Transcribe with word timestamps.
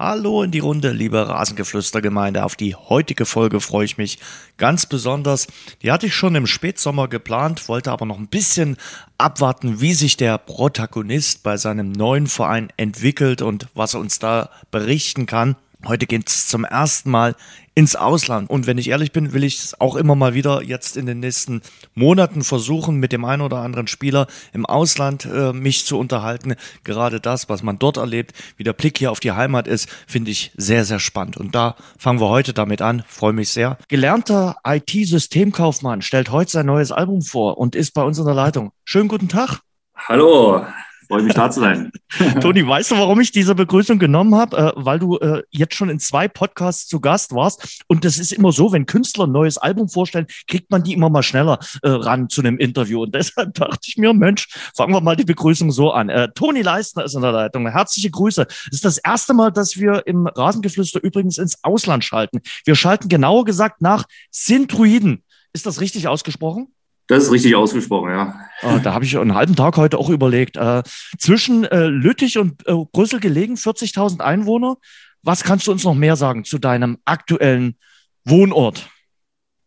Hallo 0.00 0.42
in 0.42 0.50
die 0.50 0.60
Runde, 0.60 0.92
liebe 0.92 1.28
Rasengeflüstergemeinde. 1.28 2.42
Auf 2.42 2.56
die 2.56 2.74
heutige 2.74 3.26
Folge 3.26 3.60
freue 3.60 3.84
ich 3.84 3.98
mich 3.98 4.18
ganz 4.56 4.86
besonders. 4.86 5.46
Die 5.82 5.92
hatte 5.92 6.06
ich 6.06 6.14
schon 6.14 6.34
im 6.36 6.46
Spätsommer 6.46 7.06
geplant, 7.06 7.68
wollte 7.68 7.92
aber 7.92 8.06
noch 8.06 8.18
ein 8.18 8.28
bisschen 8.28 8.78
abwarten, 9.18 9.82
wie 9.82 9.92
sich 9.92 10.16
der 10.16 10.38
Protagonist 10.38 11.42
bei 11.42 11.58
seinem 11.58 11.92
neuen 11.92 12.28
Verein 12.28 12.70
entwickelt 12.78 13.42
und 13.42 13.66
was 13.74 13.92
er 13.92 14.00
uns 14.00 14.18
da 14.18 14.48
berichten 14.70 15.26
kann. 15.26 15.56
Heute 15.86 16.06
geht 16.06 16.28
es 16.28 16.46
zum 16.46 16.64
ersten 16.64 17.10
Mal 17.10 17.34
ins 17.74 17.96
Ausland. 17.96 18.50
Und 18.50 18.66
wenn 18.66 18.76
ich 18.76 18.90
ehrlich 18.90 19.12
bin, 19.12 19.32
will 19.32 19.44
ich 19.44 19.58
es 19.60 19.80
auch 19.80 19.96
immer 19.96 20.14
mal 20.14 20.34
wieder 20.34 20.62
jetzt 20.62 20.98
in 20.98 21.06
den 21.06 21.20
nächsten 21.20 21.62
Monaten 21.94 22.44
versuchen, 22.44 22.96
mit 22.96 23.12
dem 23.12 23.24
einen 23.24 23.40
oder 23.40 23.58
anderen 23.58 23.86
Spieler 23.86 24.26
im 24.52 24.66
Ausland 24.66 25.24
äh, 25.24 25.54
mich 25.54 25.86
zu 25.86 25.98
unterhalten. 25.98 26.56
Gerade 26.84 27.18
das, 27.18 27.48
was 27.48 27.62
man 27.62 27.78
dort 27.78 27.96
erlebt, 27.96 28.34
wie 28.58 28.64
der 28.64 28.74
Blick 28.74 28.98
hier 28.98 29.10
auf 29.10 29.20
die 29.20 29.32
Heimat 29.32 29.66
ist, 29.66 29.88
finde 30.06 30.32
ich 30.32 30.52
sehr, 30.54 30.84
sehr 30.84 31.00
spannend. 31.00 31.38
Und 31.38 31.54
da 31.54 31.76
fangen 31.98 32.20
wir 32.20 32.28
heute 32.28 32.52
damit 32.52 32.82
an. 32.82 33.02
Freue 33.08 33.32
mich 33.32 33.48
sehr. 33.48 33.78
Gelernter 33.88 34.56
IT-Systemkaufmann 34.64 36.02
stellt 36.02 36.30
heute 36.30 36.50
sein 36.50 36.66
neues 36.66 36.92
Album 36.92 37.22
vor 37.22 37.56
und 37.56 37.74
ist 37.74 37.94
bei 37.94 38.02
uns 38.02 38.18
in 38.18 38.26
der 38.26 38.34
Leitung. 38.34 38.72
Schönen 38.84 39.08
guten 39.08 39.28
Tag. 39.28 39.60
Hallo, 39.96 40.66
Freue 41.10 41.24
mich 41.24 41.34
da 41.34 41.50
zu 41.50 41.58
sein. 41.58 41.90
Toni, 42.40 42.64
weißt 42.64 42.92
du, 42.92 42.94
warum 42.94 43.20
ich 43.20 43.32
diese 43.32 43.56
Begrüßung 43.56 43.98
genommen 43.98 44.36
habe? 44.36 44.56
Äh, 44.56 44.72
weil 44.76 45.00
du 45.00 45.18
äh, 45.18 45.42
jetzt 45.50 45.74
schon 45.74 45.90
in 45.90 45.98
zwei 45.98 46.28
Podcasts 46.28 46.86
zu 46.86 47.00
Gast 47.00 47.34
warst. 47.34 47.82
Und 47.88 48.04
das 48.04 48.16
ist 48.16 48.32
immer 48.32 48.52
so, 48.52 48.70
wenn 48.70 48.86
Künstler 48.86 49.26
ein 49.26 49.32
neues 49.32 49.58
Album 49.58 49.88
vorstellen, 49.88 50.28
kriegt 50.46 50.70
man 50.70 50.84
die 50.84 50.92
immer 50.92 51.10
mal 51.10 51.24
schneller 51.24 51.58
äh, 51.82 51.88
ran 51.88 52.28
zu 52.28 52.42
einem 52.42 52.58
Interview. 52.58 53.02
Und 53.02 53.14
deshalb 53.16 53.54
dachte 53.54 53.80
ich 53.88 53.96
mir, 53.96 54.14
Mensch, 54.14 54.46
fangen 54.76 54.94
wir 54.94 55.00
mal 55.00 55.16
die 55.16 55.24
Begrüßung 55.24 55.72
so 55.72 55.90
an. 55.90 56.10
Äh, 56.10 56.28
Toni 56.32 56.62
Leistner 56.62 57.02
ist 57.02 57.16
in 57.16 57.22
der 57.22 57.32
Leitung. 57.32 57.66
Herzliche 57.68 58.12
Grüße. 58.12 58.46
Das 58.46 58.68
ist 58.70 58.84
das 58.84 58.98
erste 58.98 59.34
Mal, 59.34 59.50
dass 59.50 59.78
wir 59.78 60.06
im 60.06 60.28
Rasengeflüster 60.28 61.02
übrigens 61.02 61.38
ins 61.38 61.58
Ausland 61.64 62.04
schalten. 62.04 62.40
Wir 62.64 62.76
schalten 62.76 63.08
genauer 63.08 63.44
gesagt 63.44 63.80
nach 63.80 64.04
Sintruiden. 64.30 65.24
Ist 65.52 65.66
das 65.66 65.80
richtig 65.80 66.06
ausgesprochen? 66.06 66.68
Das 67.08 67.24
ist 67.24 67.32
richtig 67.32 67.56
ausgesprochen, 67.56 68.10
ja. 68.10 68.34
Oh, 68.62 68.78
da 68.82 68.92
habe 68.92 69.04
ich 69.04 69.16
einen 69.16 69.34
halben 69.34 69.56
Tag 69.56 69.76
heute 69.76 69.98
auch 69.98 70.10
überlegt. 70.10 70.56
Äh, 70.56 70.82
zwischen 71.18 71.64
äh, 71.64 71.86
Lüttich 71.86 72.38
und 72.38 72.66
äh, 72.66 72.74
Brüssel 72.92 73.20
gelegen, 73.20 73.54
40.000 73.54 74.20
Einwohner. 74.20 74.76
Was 75.22 75.44
kannst 75.44 75.66
du 75.66 75.72
uns 75.72 75.84
noch 75.84 75.94
mehr 75.94 76.16
sagen 76.16 76.44
zu 76.44 76.58
deinem 76.58 76.98
aktuellen 77.04 77.76
Wohnort? 78.24 78.88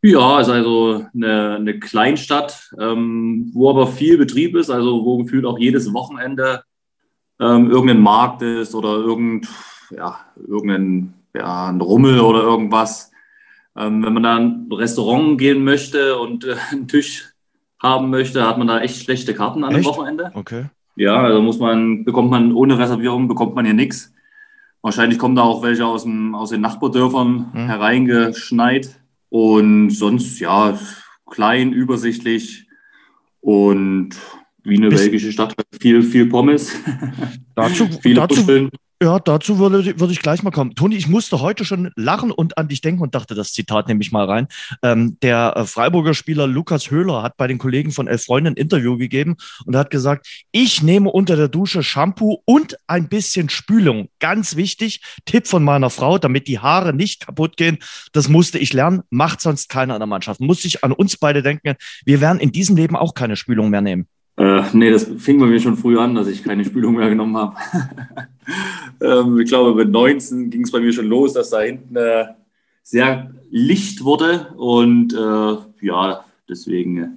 Ja, 0.01 0.41
ist 0.41 0.49
also 0.49 1.05
eine, 1.13 1.55
eine 1.55 1.79
Kleinstadt, 1.79 2.71
ähm, 2.77 3.51
wo 3.53 3.69
aber 3.69 3.87
viel 3.87 4.17
Betrieb 4.17 4.55
ist, 4.55 4.69
also 4.69 5.05
wo 5.05 5.17
gefühlt 5.19 5.45
auch 5.45 5.57
jedes 5.57 5.93
Wochenende 5.93 6.63
ähm, 7.39 7.71
irgendein 7.71 8.01
Markt 8.01 8.41
ist 8.41 8.75
oder 8.75 8.95
irgend, 8.95 9.47
ja, 9.91 10.19
irgendein 10.35 11.13
ja, 11.33 11.69
ein 11.69 11.81
Rummel 11.81 12.19
oder 12.19 12.41
irgendwas. 12.43 13.11
Ähm, 13.75 14.03
wenn 14.03 14.13
man 14.13 14.23
da 14.23 14.35
ein 14.35 14.67
Restaurant 14.71 15.37
gehen 15.39 15.63
möchte 15.63 16.17
und 16.19 16.45
äh, 16.45 16.55
einen 16.71 16.87
Tisch 16.87 17.32
haben 17.83 18.09
möchte, 18.09 18.47
hat 18.47 18.57
man 18.57 18.67
da 18.67 18.79
echt 18.79 19.03
schlechte 19.03 19.33
Karten 19.33 19.63
an 19.63 19.73
dem 19.73 19.85
Wochenende. 19.85 20.31
Okay. 20.33 20.65
Ja, 20.95 21.21
also 21.21 21.41
muss 21.41 21.59
man, 21.59 22.05
bekommt 22.05 22.31
man 22.31 22.53
ohne 22.53 22.79
Reservierung, 22.79 23.27
bekommt 23.27 23.55
man 23.55 23.65
hier 23.65 23.73
nichts. 23.73 24.13
Wahrscheinlich 24.81 25.19
kommen 25.19 25.35
da 25.35 25.43
auch 25.43 25.63
welche 25.63 25.85
aus, 25.85 26.03
dem, 26.03 26.35
aus 26.35 26.49
den 26.49 26.61
Nachbardörfern 26.61 27.51
mhm. 27.53 27.67
hereingeschneit. 27.67 28.99
Und 29.29 29.89
sonst, 29.89 30.39
ja, 30.39 30.77
klein, 31.29 31.73
übersichtlich 31.73 32.67
und 33.41 34.11
wie 34.63 34.77
eine 34.77 34.89
Bis 34.89 35.01
belgische 35.01 35.31
Stadt. 35.31 35.55
Viel, 35.79 36.03
viel 36.03 36.27
Pommes. 36.27 36.75
Dazu, 37.55 37.87
Viele 38.01 38.21
dazu, 38.21 38.69
ja, 39.03 39.19
dazu 39.19 39.59
würde, 39.59 39.99
würde 39.99 40.13
ich 40.13 40.21
gleich 40.21 40.43
mal 40.43 40.51
kommen. 40.51 40.75
Toni, 40.75 40.95
ich 40.95 41.07
musste 41.07 41.41
heute 41.41 41.65
schon 41.65 41.91
lachen 41.95 42.31
und 42.31 42.57
an 42.57 42.69
dich 42.69 42.81
denken 42.81 43.01
und 43.01 43.13
dachte, 43.13 43.35
das 43.35 43.51
Zitat 43.51 43.87
nehme 43.87 44.01
ich 44.01 44.11
mal 44.11 44.25
rein. 44.25 44.47
Ähm, 44.81 45.17
der 45.21 45.53
äh, 45.57 45.65
Freiburger 45.65 46.13
Spieler 46.13 46.47
Lukas 46.47 46.89
Höhler 46.89 47.21
hat 47.21 47.35
bei 47.35 47.47
den 47.47 47.57
Kollegen 47.57 47.91
von 47.91 48.07
Elf 48.07 48.23
Freunden 48.23 48.53
ein 48.53 48.55
Interview 48.55 48.97
gegeben 48.97 49.35
und 49.65 49.75
hat 49.75 49.89
gesagt, 49.89 50.27
ich 50.51 50.81
nehme 50.81 51.11
unter 51.11 51.35
der 51.35 51.49
Dusche 51.49 51.83
Shampoo 51.83 52.41
und 52.45 52.77
ein 52.87 53.09
bisschen 53.09 53.49
Spülung. 53.49 54.07
Ganz 54.19 54.55
wichtig, 54.55 55.01
Tipp 55.25 55.47
von 55.47 55.63
meiner 55.63 55.89
Frau, 55.89 56.17
damit 56.17 56.47
die 56.47 56.59
Haare 56.59 56.93
nicht 56.93 57.25
kaputt 57.25 57.57
gehen. 57.57 57.79
Das 58.13 58.29
musste 58.29 58.57
ich 58.57 58.71
lernen, 58.71 59.01
macht 59.09 59.41
sonst 59.41 59.67
keiner 59.67 59.95
in 59.95 59.99
der 59.99 60.07
Mannschaft. 60.07 60.39
Musste 60.39 60.67
ich 60.67 60.83
an 60.83 60.93
uns 60.93 61.17
beide 61.17 61.43
denken, 61.43 61.75
wir 62.05 62.21
werden 62.21 62.39
in 62.39 62.51
diesem 62.51 62.77
Leben 62.77 62.95
auch 62.95 63.13
keine 63.13 63.35
Spülung 63.35 63.69
mehr 63.69 63.81
nehmen. 63.81 64.07
Äh, 64.35 64.63
nee, 64.73 64.89
das 64.89 65.09
fing 65.17 65.39
bei 65.39 65.45
mir 65.45 65.59
schon 65.59 65.77
früh 65.77 65.97
an, 65.97 66.15
dass 66.15 66.27
ich 66.27 66.43
keine 66.43 66.65
Spülung 66.65 66.95
mehr 66.95 67.09
genommen 67.09 67.37
habe. 67.37 67.55
ähm, 69.01 69.39
ich 69.39 69.47
glaube, 69.47 69.75
mit 69.75 69.91
19 69.91 70.49
ging 70.49 70.63
es 70.63 70.71
bei 70.71 70.79
mir 70.79 70.91
schon 70.91 71.07
los, 71.07 71.33
dass 71.33 71.51
da 71.51 71.61
hinten 71.61 71.95
äh, 71.95 72.25
sehr 72.81 73.31
licht 73.51 74.03
wurde. 74.03 74.53
Und 74.57 75.13
äh, 75.13 75.85
ja, 75.85 76.25
deswegen 76.49 76.97
äh, 76.97 77.07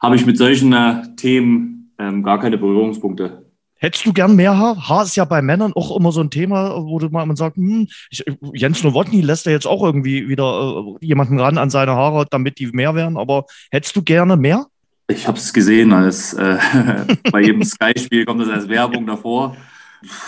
habe 0.00 0.16
ich 0.16 0.24
mit 0.24 0.38
solchen 0.38 0.72
äh, 0.72 1.02
Themen 1.16 1.92
ähm, 1.98 2.22
gar 2.22 2.38
keine 2.38 2.58
Berührungspunkte. 2.58 3.42
Hättest 3.78 4.06
du 4.06 4.12
gern 4.12 4.36
mehr 4.36 4.56
Haar? 4.56 4.88
Haar 4.88 5.02
ist 5.02 5.16
ja 5.16 5.26
bei 5.26 5.42
Männern 5.42 5.72
auch 5.74 5.94
immer 5.94 6.10
so 6.10 6.22
ein 6.22 6.30
Thema, 6.30 6.82
wo 6.82 6.98
du 6.98 7.10
mal 7.10 7.36
sagt, 7.36 7.56
hm, 7.56 7.88
ich, 8.10 8.24
Jens 8.54 8.82
Nowotny 8.82 9.20
lässt 9.20 9.44
ja 9.44 9.52
jetzt 9.52 9.66
auch 9.66 9.82
irgendwie 9.82 10.28
wieder 10.28 10.94
äh, 11.00 11.04
jemanden 11.04 11.38
ran 11.38 11.58
an 11.58 11.68
seine 11.68 11.92
Haare, 11.92 12.26
damit 12.30 12.58
die 12.58 12.68
mehr 12.68 12.94
werden. 12.94 13.18
Aber 13.18 13.44
hättest 13.70 13.94
du 13.96 14.02
gerne 14.02 14.36
mehr? 14.36 14.66
Ich 15.08 15.28
habe 15.28 15.38
es 15.38 15.52
gesehen, 15.52 15.92
als 15.92 16.34
äh, 16.34 16.58
bei 17.32 17.42
jedem 17.42 17.62
Sky-Spiel 17.62 18.24
kommt 18.24 18.40
das 18.40 18.48
als 18.48 18.68
Werbung 18.68 19.06
davor. 19.06 19.56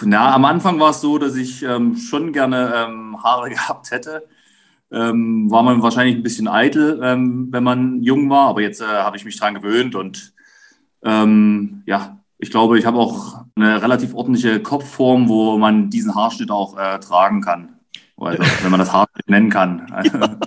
Na, 0.03 0.35
am 0.35 0.45
Anfang 0.45 0.79
war 0.79 0.91
es 0.91 1.01
so, 1.01 1.19
dass 1.19 1.35
ich 1.37 1.63
ähm, 1.63 1.97
schon 1.97 2.33
gerne 2.33 2.73
ähm, 2.75 3.23
Haare 3.23 3.51
gehabt 3.51 3.91
hätte. 3.91 4.27
Ähm, 4.91 5.51
war 5.51 5.63
man 5.63 5.83
wahrscheinlich 5.83 6.17
ein 6.17 6.23
bisschen 6.23 6.49
eitel, 6.49 7.01
ähm, 7.03 7.49
wenn 7.51 7.63
man 7.63 8.03
jung 8.03 8.31
war, 8.31 8.49
aber 8.49 8.63
jetzt 8.63 8.81
äh, 8.81 8.87
habe 8.87 9.19
ich 9.19 9.25
mich 9.27 9.39
dran 9.39 9.53
gewöhnt 9.53 9.95
und 9.95 10.33
ähm, 11.03 11.83
ja, 11.85 12.19
ich 12.39 12.51
glaube, 12.51 12.79
ich 12.79 12.87
habe 12.87 12.97
auch 12.97 13.45
eine 13.55 13.83
relativ 13.83 14.15
ordentliche 14.15 14.63
Kopfform, 14.63 15.29
wo 15.29 15.59
man 15.59 15.91
diesen 15.91 16.15
Haarschnitt 16.15 16.51
auch 16.51 16.79
äh, 16.79 16.99
tragen 17.01 17.43
kann. 17.43 17.75
Also, 18.17 18.43
wenn 18.63 18.71
man 18.71 18.81
das 18.81 18.93
Haarschnitt 18.93 19.29
nennen 19.29 19.51
kann. 19.51 19.87
Ja. 20.05 20.39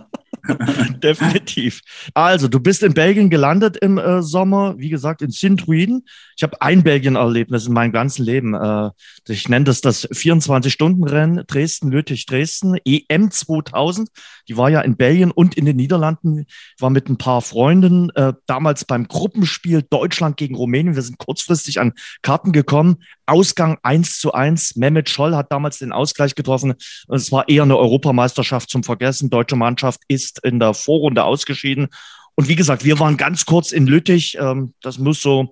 Definitiv. 1.03 1.81
Also, 2.13 2.47
du 2.47 2.59
bist 2.59 2.83
in 2.83 2.93
Belgien 2.93 3.29
gelandet 3.29 3.77
im 3.77 3.97
äh, 3.97 4.21
Sommer, 4.21 4.77
wie 4.77 4.89
gesagt, 4.89 5.21
in 5.21 5.31
Sint-Truiden. 5.31 6.05
Ich 6.35 6.43
habe 6.43 6.61
ein 6.61 6.83
Belgien-Erlebnis 6.83 7.67
in 7.67 7.73
meinem 7.73 7.91
ganzen 7.91 8.25
Leben. 8.25 8.53
Äh, 8.53 8.89
ich 9.31 9.49
nenne 9.49 9.65
das 9.65 9.81
das 9.81 10.09
24-Stunden-Rennen 10.09 11.43
Dresden-Lüttich-Dresden, 11.47 12.77
EM 12.85 13.31
2000. 13.31 14.09
Die 14.47 14.57
war 14.57 14.69
ja 14.69 14.81
in 14.81 14.97
Belgien 14.97 15.31
und 15.31 15.55
in 15.55 15.65
den 15.65 15.77
Niederlanden. 15.77 16.45
Ich 16.75 16.81
war 16.81 16.89
mit 16.89 17.09
ein 17.09 17.17
paar 17.17 17.41
Freunden 17.41 18.09
äh, 18.11 18.33
damals 18.45 18.85
beim 18.85 19.07
Gruppenspiel 19.07 19.83
Deutschland 19.89 20.37
gegen 20.37 20.55
Rumänien. 20.55 20.95
Wir 20.95 21.01
sind 21.01 21.17
kurzfristig 21.17 21.79
an 21.79 21.93
Karten 22.21 22.51
gekommen. 22.51 23.03
Ausgang 23.25 23.77
1 23.83 24.19
zu 24.19 24.33
1. 24.33 24.75
Mehmet 24.75 25.09
Scholl 25.09 25.35
hat 25.35 25.51
damals 25.51 25.79
den 25.79 25.91
Ausgleich 25.91 26.35
getroffen. 26.35 26.73
Es 27.07 27.31
war 27.31 27.47
eher 27.47 27.63
eine 27.63 27.77
Europameisterschaft 27.77 28.69
zum 28.69 28.83
Vergessen. 28.83 29.29
Deutsche 29.29 29.55
Mannschaft 29.55 30.01
ist 30.07 30.43
in 30.43 30.59
der 30.59 30.73
Vorrunde 30.73 31.23
ausgeschieden. 31.23 31.87
Und 32.35 32.47
wie 32.47 32.55
gesagt, 32.55 32.83
wir 32.83 32.99
waren 32.99 33.17
ganz 33.17 33.45
kurz 33.45 33.71
in 33.71 33.87
Lüttich. 33.87 34.37
Ähm, 34.39 34.73
das 34.81 34.97
muss 34.97 35.21
so 35.21 35.51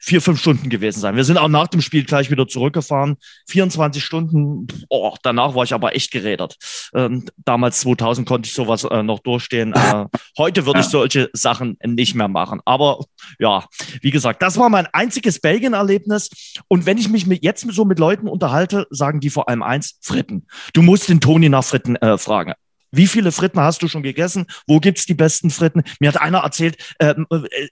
vier, 0.00 0.20
fünf 0.20 0.40
Stunden 0.40 0.70
gewesen 0.70 1.00
sein. 1.00 1.14
Wir 1.14 1.24
sind 1.24 1.36
auch 1.36 1.48
nach 1.48 1.68
dem 1.68 1.82
Spiel 1.82 2.04
gleich 2.04 2.30
wieder 2.30 2.48
zurückgefahren. 2.48 3.16
24 3.48 4.02
Stunden, 4.02 4.66
oh, 4.88 5.14
danach 5.22 5.54
war 5.54 5.62
ich 5.62 5.74
aber 5.74 5.94
echt 5.94 6.10
gerädert. 6.10 6.56
Ähm, 6.94 7.26
damals 7.36 7.80
2000 7.80 8.26
konnte 8.26 8.46
ich 8.46 8.54
sowas 8.54 8.84
äh, 8.84 9.02
noch 9.02 9.20
durchstehen. 9.20 9.74
Äh, 9.74 10.06
heute 10.38 10.66
würde 10.66 10.80
ich 10.80 10.86
solche 10.86 11.28
Sachen 11.34 11.76
nicht 11.84 12.14
mehr 12.14 12.28
machen. 12.28 12.60
Aber 12.64 13.04
ja, 13.38 13.66
wie 14.00 14.10
gesagt, 14.10 14.42
das 14.42 14.58
war 14.58 14.70
mein 14.70 14.86
einziges 14.86 15.38
Belgien-Erlebnis. 15.40 16.30
Und 16.68 16.86
wenn 16.86 16.98
ich 16.98 17.08
mich 17.08 17.26
mit, 17.26 17.44
jetzt 17.44 17.70
so 17.70 17.84
mit 17.84 17.98
Leuten 17.98 18.26
unterhalte, 18.26 18.86
sagen 18.90 19.20
die 19.20 19.30
vor 19.30 19.48
allem 19.48 19.62
eins, 19.62 19.98
Fritten. 20.00 20.46
Du 20.72 20.82
musst 20.82 21.08
den 21.08 21.20
Toni 21.20 21.48
nach 21.48 21.64
Fritten 21.64 21.96
äh, 21.96 22.16
fragen. 22.16 22.54
Wie 22.92 23.06
viele 23.06 23.32
Fritten 23.32 23.60
hast 23.60 23.82
du 23.82 23.88
schon 23.88 24.02
gegessen? 24.02 24.46
Wo 24.66 24.80
gibt's 24.80 25.06
die 25.06 25.14
besten 25.14 25.50
Fritten? 25.50 25.82
Mir 26.00 26.08
hat 26.08 26.20
einer 26.20 26.38
erzählt, 26.38 26.76
äh, 26.98 27.14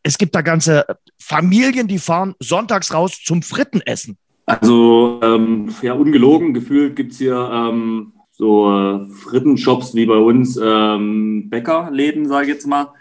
es 0.03 0.19
gibt 0.19 0.35
da 0.35 0.43
ganze 0.43 0.87
Familien, 1.19 1.88
die 1.88 1.99
fahren 1.99 2.35
sonntags 2.41 2.93
raus 2.93 3.20
zum 3.23 3.43
Frittenessen. 3.43 4.17
Also, 4.47 5.20
ähm, 5.23 5.75
ja, 5.82 5.93
ungelogen, 5.93 6.55
gefühlt 6.55 6.97
gibt's 6.97 7.19
hier 7.19 7.50
ähm, 7.53 8.12
so 8.32 8.70
äh, 8.70 9.06
Frittenshops 9.09 9.94
wie 9.94 10.06
bei 10.06 10.17
uns, 10.17 10.59
ähm, 10.62 11.50
Bäckerläden, 11.50 12.29
sage 12.29 12.47
ich 12.47 12.55
jetzt 12.55 12.67
mal. 12.67 12.94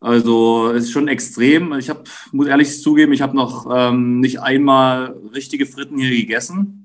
Also 0.00 0.70
es 0.70 0.84
ist 0.84 0.90
schon 0.90 1.08
extrem. 1.08 1.72
Ich 1.78 1.88
hab, 1.88 2.06
muss 2.32 2.48
ehrlich 2.48 2.82
zugeben, 2.82 3.14
ich 3.14 3.22
habe 3.22 3.34
noch 3.34 3.66
ähm, 3.74 4.20
nicht 4.20 4.42
einmal 4.42 5.16
richtige 5.32 5.64
Fritten 5.64 5.96
hier 5.96 6.10
gegessen 6.10 6.83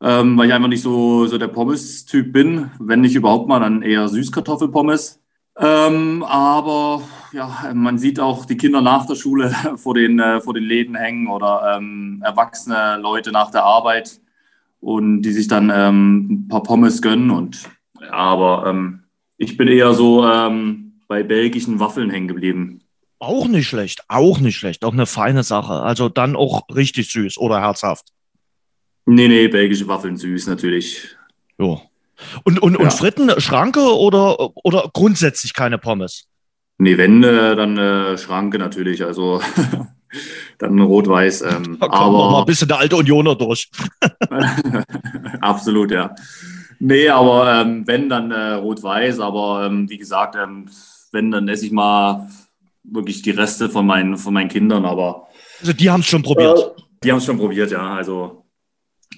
ähm, 0.00 0.38
weil 0.38 0.48
ich 0.48 0.54
einfach 0.54 0.68
nicht 0.68 0.82
so, 0.82 1.26
so 1.26 1.38
der 1.38 1.48
Pommes-Typ 1.48 2.32
bin. 2.32 2.70
Wenn 2.78 3.00
nicht 3.00 3.16
überhaupt 3.16 3.48
mal, 3.48 3.60
dann 3.60 3.82
eher 3.82 4.08
Süßkartoffelpommes. 4.08 5.20
Ähm, 5.58 6.22
aber 6.22 7.02
ja, 7.32 7.72
man 7.74 7.98
sieht 7.98 8.20
auch 8.20 8.44
die 8.44 8.56
Kinder 8.56 8.80
nach 8.80 9.06
der 9.06 9.16
Schule 9.16 9.50
vor 9.76 9.94
den, 9.94 10.20
äh, 10.20 10.40
vor 10.40 10.54
den 10.54 10.64
Läden 10.64 10.94
hängen 10.94 11.26
oder 11.26 11.76
ähm, 11.76 12.22
erwachsene 12.24 12.98
Leute 13.00 13.32
nach 13.32 13.50
der 13.50 13.64
Arbeit. 13.64 14.20
und 14.80 15.22
die 15.22 15.32
sich 15.32 15.48
dann 15.48 15.72
ähm, 15.74 16.30
ein 16.30 16.48
paar 16.48 16.62
Pommes 16.62 17.02
gönnen. 17.02 17.30
Und 17.30 17.68
ja, 18.00 18.12
aber 18.12 18.66
ähm, 18.68 19.04
ich 19.36 19.56
bin 19.56 19.68
eher 19.68 19.94
so 19.94 20.24
ähm, 20.24 21.00
bei 21.08 21.22
belgischen 21.22 21.80
Waffeln 21.80 22.10
hängen 22.10 22.28
geblieben. 22.28 22.82
Auch 23.18 23.48
nicht 23.48 23.66
schlecht, 23.66 24.04
auch 24.06 24.38
nicht 24.38 24.56
schlecht, 24.56 24.84
auch 24.84 24.92
eine 24.92 25.06
feine 25.06 25.42
Sache. 25.42 25.82
Also 25.82 26.08
dann 26.08 26.36
auch 26.36 26.68
richtig 26.72 27.10
süß 27.10 27.38
oder 27.38 27.60
herzhaft. 27.60 28.12
Nee, 29.10 29.26
nee, 29.26 29.48
belgische 29.48 29.88
Waffeln 29.88 30.18
süß 30.18 30.48
natürlich. 30.48 31.16
Jo. 31.58 31.80
Und, 32.44 32.60
und, 32.60 32.74
ja. 32.74 32.80
und 32.80 32.92
Fritten, 32.92 33.30
Schranke 33.40 33.80
oder, 33.80 34.54
oder 34.66 34.90
grundsätzlich 34.92 35.54
keine 35.54 35.78
Pommes? 35.78 36.26
Nee, 36.76 36.98
wenn, 36.98 37.22
äh, 37.22 37.56
dann 37.56 37.78
äh, 37.78 38.18
Schranke 38.18 38.58
natürlich. 38.58 39.02
Also 39.02 39.40
dann 40.58 40.78
rot-weiß. 40.78 41.40
Ähm, 41.40 41.78
da 41.80 41.86
aber 41.86 42.30
mal 42.32 42.40
ein 42.40 42.44
bisschen 42.44 42.68
der 42.68 42.80
alte 42.80 42.96
Unioner 42.96 43.34
durch. 43.34 43.70
Absolut, 45.40 45.90
ja. 45.90 46.14
Nee, 46.78 47.08
aber 47.08 47.62
ähm, 47.62 47.86
wenn, 47.86 48.10
dann 48.10 48.30
äh, 48.30 48.52
rot-weiß. 48.56 49.20
Aber 49.20 49.64
ähm, 49.64 49.88
wie 49.88 49.96
gesagt, 49.96 50.36
ähm, 50.36 50.68
wenn, 51.12 51.30
dann 51.30 51.48
esse 51.48 51.64
ich 51.64 51.72
mal 51.72 52.28
wirklich 52.84 53.22
die 53.22 53.30
Reste 53.30 53.70
von 53.70 53.86
meinen, 53.86 54.18
von 54.18 54.34
meinen 54.34 54.50
Kindern. 54.50 54.84
Aber 54.84 55.28
also 55.60 55.72
die 55.72 55.88
haben 55.88 56.00
es 56.00 56.06
schon 56.06 56.22
probiert. 56.22 56.58
Äh, 56.58 56.82
die 57.04 57.10
haben 57.10 57.18
es 57.18 57.24
schon 57.24 57.38
probiert, 57.38 57.70
ja. 57.70 57.94
Also 57.94 58.37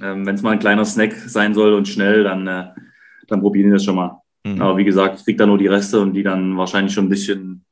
ähm, 0.03 0.27
wenn 0.27 0.35
es 0.35 0.43
mal 0.43 0.53
ein 0.53 0.59
kleiner 0.59 0.85
Snack 0.85 1.15
sein 1.27 1.55
soll 1.55 1.75
und 1.75 1.89
schnell, 1.89 2.25
dann, 2.25 2.47
äh, 2.47 2.69
dann 3.29 3.41
probieren 3.41 3.67
die 3.69 3.73
das 3.75 3.85
schon 3.85 3.97
mal. 3.97 4.21
Mhm. 4.45 4.61
Aber 4.61 4.77
wie 4.77 4.85
gesagt, 4.85 5.19
ich 5.19 5.25
kriege 5.25 5.39
da 5.39 5.47
nur 5.47 5.59
die 5.59 5.67
Reste 5.67 6.01
und 6.01 6.15
die 6.15 6.23
dann 6.23 6.57
wahrscheinlich 6.57 6.93
schon 6.95 7.07
ein 7.07 7.11
bisschen 7.11 7.65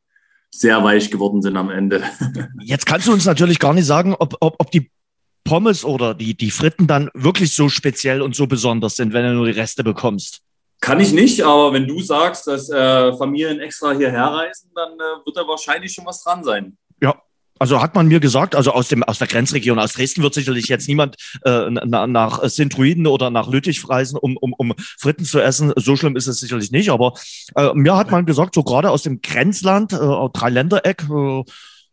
sehr 0.50 0.82
weich 0.82 1.10
geworden 1.10 1.42
sind 1.42 1.56
am 1.56 1.70
Ende. 1.70 2.02
Jetzt 2.60 2.86
kannst 2.86 3.06
du 3.06 3.12
uns 3.12 3.26
natürlich 3.26 3.58
gar 3.58 3.74
nicht 3.74 3.86
sagen, 3.86 4.14
ob, 4.18 4.36
ob, 4.40 4.56
ob 4.58 4.70
die 4.70 4.90
Pommes 5.44 5.84
oder 5.84 6.14
die, 6.14 6.36
die 6.36 6.50
Fritten 6.50 6.86
dann 6.86 7.10
wirklich 7.14 7.54
so 7.54 7.68
speziell 7.68 8.20
und 8.20 8.34
so 8.34 8.46
besonders 8.46 8.96
sind, 8.96 9.12
wenn 9.12 9.24
du 9.24 9.32
nur 9.34 9.46
die 9.46 9.58
Reste 9.58 9.82
bekommst. 9.82 10.42
Kann 10.80 11.00
ich 11.00 11.12
nicht, 11.12 11.42
aber 11.42 11.72
wenn 11.72 11.88
du 11.88 12.00
sagst, 12.00 12.46
dass 12.46 12.70
äh, 12.70 13.12
Familien 13.16 13.58
extra 13.58 13.92
hierher 13.92 14.26
reisen, 14.26 14.70
dann 14.74 14.92
äh, 14.92 15.26
wird 15.26 15.36
da 15.36 15.46
wahrscheinlich 15.48 15.92
schon 15.92 16.06
was 16.06 16.22
dran 16.22 16.44
sein. 16.44 16.76
Also 17.58 17.82
hat 17.82 17.94
man 17.94 18.08
mir 18.08 18.20
gesagt, 18.20 18.54
also 18.54 18.72
aus, 18.72 18.88
dem, 18.88 19.02
aus 19.02 19.18
der 19.18 19.28
Grenzregion, 19.28 19.78
aus 19.78 19.92
Dresden 19.92 20.22
wird 20.22 20.34
sicherlich 20.34 20.68
jetzt 20.68 20.88
niemand 20.88 21.16
äh, 21.44 21.68
na, 21.70 22.06
nach 22.06 22.42
Sint-Truiden 22.44 23.06
oder 23.06 23.30
nach 23.30 23.48
Lüttich 23.48 23.88
reisen, 23.88 24.18
um, 24.18 24.36
um, 24.36 24.52
um 24.52 24.74
Fritten 24.76 25.24
zu 25.24 25.40
essen. 25.40 25.72
So 25.76 25.96
schlimm 25.96 26.16
ist 26.16 26.26
es 26.26 26.40
sicherlich 26.40 26.70
nicht. 26.70 26.90
Aber 26.90 27.14
äh, 27.54 27.72
mir 27.74 27.96
hat 27.96 28.10
man 28.10 28.26
gesagt, 28.26 28.54
so 28.54 28.62
gerade 28.62 28.90
aus 28.90 29.02
dem 29.02 29.20
Grenzland, 29.22 29.92
äh, 29.92 29.96
Dreiländereck, 29.96 31.06
äh, 31.10 31.42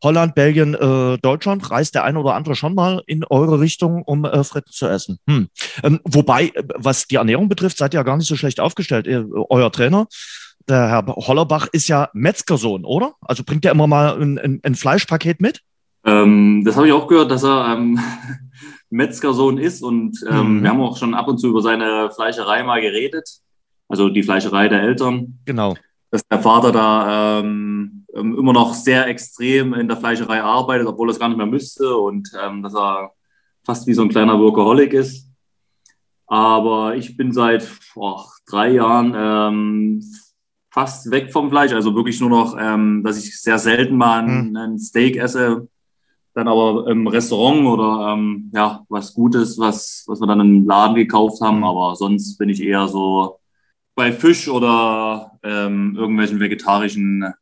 Holland, 0.03 0.35
Belgien, 0.35 0.75
äh, 0.75 1.17
Deutschland, 1.17 1.69
reist 1.71 1.95
der 1.95 2.03
eine 2.03 2.19
oder 2.19 2.35
andere 2.35 2.56
schon 2.56 2.75
mal 2.75 3.01
in 3.07 3.23
eure 3.23 3.59
Richtung, 3.59 4.03
um 4.03 4.25
äh, 4.25 4.44
Fritten 4.44 4.71
zu 4.71 4.88
essen. 4.88 5.17
Hm. 5.27 5.47
Ähm, 5.83 6.00
wobei, 6.03 6.47
äh, 6.47 6.63
was 6.75 7.07
die 7.07 7.15
Ernährung 7.15 7.50
betrifft, 7.50 7.77
seid 7.77 7.94
ihr 7.94 8.00
ja 8.00 8.03
gar 8.03 8.17
nicht 8.17 8.27
so 8.27 8.35
schlecht 8.35 8.59
aufgestellt. 8.59 9.07
Ihr, 9.07 9.27
euer 9.50 9.71
Trainer 9.71 10.07
der 10.67 10.89
Herr 10.89 11.06
Hollerbach 11.07 11.67
ist 11.71 11.88
ja 11.88 12.09
Metzgersohn, 12.13 12.85
oder? 12.85 13.13
Also 13.21 13.44
bringt 13.44 13.65
er 13.65 13.71
immer 13.71 13.88
mal 13.88 14.21
ein, 14.21 14.38
ein, 14.38 14.59
ein 14.63 14.75
Fleischpaket 14.75 15.41
mit? 15.41 15.62
Ähm, 16.03 16.63
das 16.65 16.75
habe 16.75 16.88
ich 16.88 16.94
auch 16.94 17.07
gehört, 17.07 17.31
dass 17.31 17.44
er 17.44 17.73
ähm, 17.73 18.00
Metzgersohn 18.89 19.57
ist 19.57 19.81
und 19.83 20.23
ähm, 20.29 20.59
mhm. 20.59 20.63
wir 20.63 20.69
haben 20.69 20.81
auch 20.81 20.97
schon 20.97 21.13
ab 21.13 21.27
und 21.27 21.38
zu 21.38 21.47
über 21.47 21.62
seine 21.62 22.12
Fleischerei 22.12 22.63
mal 22.63 22.81
geredet. 22.81 23.27
Also 23.88 24.09
die 24.09 24.23
Fleischerei 24.23 24.67
der 24.67 24.81
Eltern. 24.81 25.39
Genau. 25.45 25.75
Dass 26.12 26.23
der 26.27 26.39
Vater 26.39 26.71
da 26.71 27.39
ähm, 27.39 28.06
ähm, 28.15 28.38
immer 28.38 28.53
noch 28.53 28.73
sehr 28.73 29.07
extrem 29.07 29.73
in 29.73 29.88
der 29.88 29.97
Fleischerei 29.97 30.41
arbeitet, 30.41 30.88
obwohl 30.88 31.09
er 31.09 31.12
es 31.12 31.19
gar 31.19 31.27
nicht 31.27 31.38
mehr 31.38 31.45
müsste 31.45 31.95
und 31.97 32.31
ähm, 32.41 32.63
dass 32.63 32.73
er 32.73 33.12
fast 33.63 33.88
wie 33.88 33.94
so 33.94 34.03
ein 34.03 34.09
kleiner 34.09 34.39
Workaholic 34.39 34.94
ist. 34.94 35.29
Aber 36.27 36.95
ich 36.95 37.17
bin 37.17 37.31
seit 37.33 37.69
boah, 37.94 38.25
drei 38.47 38.71
Jahren 38.71 39.13
ähm, 39.15 40.03
fast 40.75 41.10
weg 41.10 41.31
vom 41.31 41.50
Fleisch. 41.50 41.72
Also 41.72 41.95
wirklich 41.95 42.19
nur 42.19 42.30
noch, 42.30 42.57
ähm, 42.60 43.01
dass 43.01 43.18
ich 43.18 43.42
sehr 43.42 43.57
selten 43.57 43.95
mal 43.95 44.19
ein, 44.19 44.50
mhm. 44.50 44.57
ein, 44.57 44.77
Steak 44.77 45.16
esse. 45.16 45.69
Dann 46.33 46.50
aber 46.50 46.88
im 46.88 47.07
Restaurant 47.07 47.66
oder 47.66 48.12
ähm, 48.12 48.51
ja, 48.54 48.83
was 48.89 49.13
Gutes, 49.13 49.57
was, 49.57 50.04
was 50.06 50.19
wir 50.19 50.27
dann 50.27 50.42
im 50.42 50.68
Laden 50.68 50.95
gekauft 50.95 51.39
haben. 51.42 51.60
Mhm. 51.60 51.63
Aber 51.63 51.95
sonst 51.95 52.38
bin 52.38 52.50
ich 52.50 52.62
eher 52.62 52.89
so 52.89 53.39
bei 53.95 54.12
Fisch 54.12 54.50
oder 54.50 55.31
ähm, 55.44 55.95
irgendwelchen 55.98 56.42
vegetarischen 56.42 57.33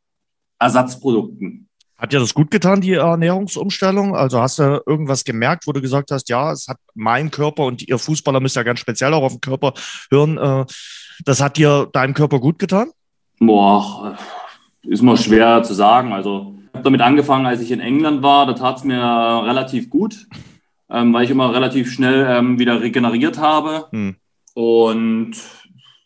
Ersatzprodukten. 0.60 1.68
Hat 1.98 2.12
dir 2.12 2.20
das 2.20 2.34
gut 2.34 2.52
getan, 2.52 2.82
die 2.82 2.92
Ernährungsumstellung? 2.92 4.14
Also 4.14 4.40
hast 4.40 4.60
du 4.60 4.80
irgendwas 4.86 5.24
gemerkt, 5.24 5.66
wo 5.66 5.72
du 5.72 5.80
gesagt 5.80 6.12
hast, 6.12 6.28
ja, 6.28 6.52
es 6.52 6.68
hat 6.68 6.78
mein 6.94 7.32
Körper 7.32 7.64
und 7.64 7.82
ihr 7.88 7.98
Fußballer 7.98 8.38
müsst 8.38 8.54
ja 8.54 8.62
ganz 8.62 8.78
speziell 8.78 9.12
auch 9.12 9.24
auf 9.24 9.32
den 9.32 9.40
Körper 9.40 9.74
hören. 10.12 10.38
Äh, 10.38 10.66
das 11.24 11.40
hat 11.40 11.56
dir 11.56 11.88
deinem 11.92 12.14
Körper 12.14 12.38
gut 12.38 12.60
getan? 12.60 12.92
Boah, 13.38 14.16
ist 14.82 15.02
mal 15.02 15.16
schwer 15.16 15.62
zu 15.62 15.74
sagen. 15.74 16.12
Also 16.12 16.54
ich 16.68 16.74
habe 16.74 16.84
damit 16.84 17.00
angefangen, 17.00 17.46
als 17.46 17.60
ich 17.60 17.70
in 17.70 17.80
England 17.80 18.22
war. 18.22 18.46
Da 18.46 18.54
tat 18.54 18.78
es 18.78 18.84
mir 18.84 19.00
relativ 19.00 19.90
gut, 19.90 20.26
ähm, 20.90 21.12
weil 21.12 21.24
ich 21.24 21.30
immer 21.30 21.54
relativ 21.54 21.90
schnell 21.90 22.26
ähm, 22.28 22.58
wieder 22.58 22.80
regeneriert 22.80 23.38
habe. 23.38 23.86
Hm. 23.90 24.16
Und 24.54 25.36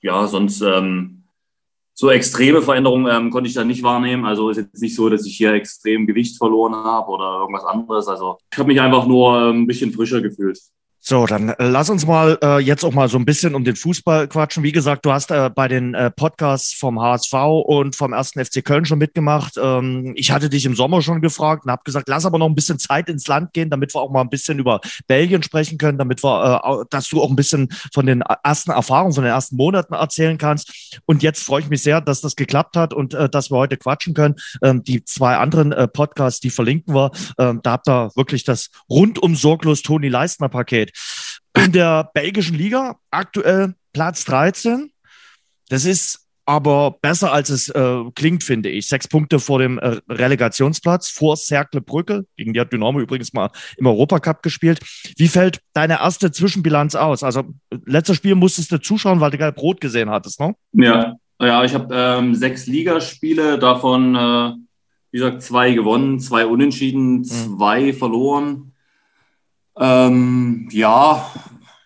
ja, 0.00 0.26
sonst 0.26 0.60
ähm, 0.62 1.24
so 1.94 2.10
extreme 2.10 2.62
Veränderungen 2.62 3.12
ähm, 3.12 3.30
konnte 3.30 3.48
ich 3.48 3.54
da 3.54 3.64
nicht 3.64 3.82
wahrnehmen. 3.82 4.24
Also 4.24 4.50
ist 4.50 4.58
jetzt 4.58 4.80
nicht 4.80 4.94
so, 4.94 5.08
dass 5.08 5.26
ich 5.26 5.36
hier 5.36 5.52
extrem 5.54 6.06
Gewicht 6.06 6.36
verloren 6.36 6.74
habe 6.76 7.10
oder 7.10 7.40
irgendwas 7.40 7.64
anderes. 7.64 8.06
Also 8.06 8.38
ich 8.52 8.58
habe 8.58 8.68
mich 8.68 8.80
einfach 8.80 9.06
nur 9.06 9.36
ähm, 9.36 9.62
ein 9.62 9.66
bisschen 9.66 9.92
frischer 9.92 10.20
gefühlt. 10.20 10.60
So, 11.08 11.24
dann 11.24 11.48
äh, 11.48 11.54
lass 11.66 11.88
uns 11.88 12.04
mal 12.04 12.38
äh, 12.42 12.58
jetzt 12.58 12.84
auch 12.84 12.92
mal 12.92 13.08
so 13.08 13.16
ein 13.16 13.24
bisschen 13.24 13.54
um 13.54 13.64
den 13.64 13.76
Fußball 13.76 14.28
quatschen. 14.28 14.62
Wie 14.62 14.72
gesagt, 14.72 15.06
du 15.06 15.10
hast 15.10 15.30
äh, 15.30 15.48
bei 15.48 15.66
den 15.66 15.94
äh, 15.94 16.10
Podcasts 16.10 16.74
vom 16.74 17.00
HSV 17.00 17.32
und 17.64 17.96
vom 17.96 18.12
ersten 18.12 18.44
FC 18.44 18.62
Köln 18.62 18.84
schon 18.84 18.98
mitgemacht. 18.98 19.54
Ähm, 19.56 20.12
ich 20.16 20.32
hatte 20.32 20.50
dich 20.50 20.66
im 20.66 20.76
Sommer 20.76 21.00
schon 21.00 21.22
gefragt 21.22 21.64
und 21.64 21.70
habe 21.70 21.80
gesagt, 21.82 22.10
lass 22.10 22.26
aber 22.26 22.36
noch 22.36 22.44
ein 22.44 22.54
bisschen 22.54 22.78
Zeit 22.78 23.08
ins 23.08 23.26
Land 23.26 23.54
gehen, 23.54 23.70
damit 23.70 23.94
wir 23.94 24.02
auch 24.02 24.10
mal 24.10 24.20
ein 24.20 24.28
bisschen 24.28 24.58
über 24.58 24.82
Belgien 25.06 25.42
sprechen 25.42 25.78
können, 25.78 25.96
damit 25.96 26.22
wir, 26.22 26.60
äh, 26.62 26.84
dass 26.90 27.08
du 27.08 27.22
auch 27.22 27.30
ein 27.30 27.36
bisschen 27.36 27.70
von 27.94 28.04
den 28.04 28.20
ersten 28.44 28.72
Erfahrungen, 28.72 29.14
von 29.14 29.24
den 29.24 29.32
ersten 29.32 29.56
Monaten 29.56 29.94
erzählen 29.94 30.36
kannst. 30.36 31.00
Und 31.06 31.22
jetzt 31.22 31.42
freue 31.42 31.62
ich 31.62 31.70
mich 31.70 31.82
sehr, 31.82 32.02
dass 32.02 32.20
das 32.20 32.36
geklappt 32.36 32.76
hat 32.76 32.92
und 32.92 33.14
äh, 33.14 33.30
dass 33.30 33.50
wir 33.50 33.56
heute 33.56 33.78
quatschen 33.78 34.12
können. 34.12 34.34
Ähm, 34.62 34.84
die 34.84 35.02
zwei 35.04 35.38
anderen 35.38 35.72
äh, 35.72 35.88
Podcasts, 35.88 36.40
die 36.40 36.50
verlinken 36.50 36.94
wir, 36.94 37.12
äh, 37.38 37.54
da 37.62 37.70
habt 37.70 37.88
ihr 37.88 38.10
wirklich 38.14 38.44
das 38.44 38.68
rundum 38.90 39.36
sorglos 39.36 39.80
Toni 39.80 40.10
Leistner 40.10 40.50
Paket 40.50 40.97
in 41.64 41.72
der 41.72 42.10
belgischen 42.14 42.56
Liga, 42.56 42.96
aktuell 43.10 43.74
Platz 43.92 44.24
13. 44.24 44.90
Das 45.68 45.84
ist 45.84 46.28
aber 46.48 46.96
besser 47.02 47.30
als 47.30 47.50
es 47.50 47.68
äh, 47.68 48.04
klingt, 48.14 48.42
finde 48.42 48.70
ich. 48.70 48.86
Sechs 48.86 49.06
Punkte 49.06 49.38
vor 49.38 49.58
dem 49.58 49.78
äh, 49.78 49.98
Relegationsplatz, 50.08 51.10
vor 51.10 51.36
Cercle 51.36 51.82
Brücke, 51.82 52.24
gegen 52.38 52.54
die 52.54 52.60
hat 52.60 52.72
Dynamo 52.72 53.00
übrigens 53.00 53.34
mal 53.34 53.50
im 53.76 53.86
Europacup 53.86 54.42
gespielt. 54.42 54.80
Wie 55.18 55.28
fällt 55.28 55.60
deine 55.74 56.00
erste 56.00 56.32
Zwischenbilanz 56.32 56.94
aus? 56.94 57.22
Also, 57.22 57.44
letztes 57.84 58.16
Spiel 58.16 58.34
musstest 58.34 58.72
du 58.72 58.78
zuschauen, 58.78 59.20
weil 59.20 59.30
du 59.30 59.36
gelb 59.36 59.58
rot 59.58 59.82
gesehen 59.82 60.08
hattest, 60.08 60.40
ne? 60.40 60.54
Ja, 60.72 61.16
ja 61.38 61.64
ich 61.64 61.74
habe 61.74 61.94
ähm, 61.94 62.34
sechs 62.34 62.66
Ligaspiele, 62.66 63.58
davon, 63.58 64.14
äh, 64.14 64.52
wie 65.10 65.18
gesagt, 65.18 65.42
zwei 65.42 65.72
gewonnen, 65.72 66.18
zwei 66.18 66.46
unentschieden, 66.46 67.18
mhm. 67.18 67.24
zwei 67.24 67.82
mhm. 67.82 67.92
verloren. 67.92 68.72
Ähm, 69.78 70.68
ja, 70.72 71.30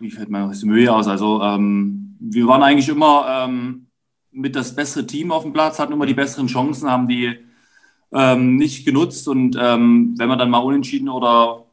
wie 0.02 0.10
fällt 0.10 0.30
mir 0.30 0.46
das 0.48 0.64
Mühe 0.64 0.92
aus? 0.92 1.06
Also, 1.06 1.40
ähm, 1.42 2.16
wir 2.20 2.46
waren 2.46 2.62
eigentlich 2.62 2.88
immer 2.88 3.24
ähm, 3.28 3.86
mit 4.32 4.56
das 4.56 4.74
bessere 4.74 5.06
Team 5.06 5.30
auf 5.30 5.44
dem 5.44 5.52
Platz, 5.52 5.78
hatten 5.78 5.92
immer 5.92 6.06
die 6.06 6.14
besseren 6.14 6.48
Chancen, 6.48 6.90
haben 6.90 7.08
die 7.08 7.38
ähm, 8.12 8.56
nicht 8.56 8.84
genutzt. 8.84 9.28
Und 9.28 9.56
ähm, 9.58 10.14
wenn 10.18 10.28
wir 10.28 10.36
dann 10.36 10.50
mal 10.50 10.58
unentschieden 10.58 11.08
oder 11.08 11.64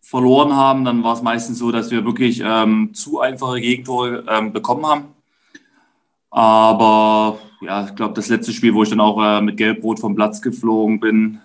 verloren 0.00 0.54
haben, 0.54 0.84
dann 0.84 1.02
war 1.02 1.14
es 1.14 1.22
meistens 1.22 1.58
so, 1.58 1.70
dass 1.72 1.90
wir 1.90 2.04
wirklich 2.04 2.42
ähm, 2.44 2.94
zu 2.94 3.20
einfache 3.20 3.60
Gegentore 3.60 4.50
bekommen 4.52 4.86
haben. 4.86 5.04
Aber 6.30 7.38
ja, 7.60 7.84
ich 7.84 7.94
glaube, 7.94 8.14
das 8.14 8.28
letzte 8.28 8.52
Spiel, 8.52 8.74
wo 8.74 8.82
ich 8.82 8.90
dann 8.90 9.00
auch 9.00 9.22
äh, 9.22 9.40
mit 9.40 9.56
Gelb-Rot 9.56 10.00
vom 10.00 10.14
Platz 10.14 10.40
geflogen 10.40 10.98
bin, 10.98 11.40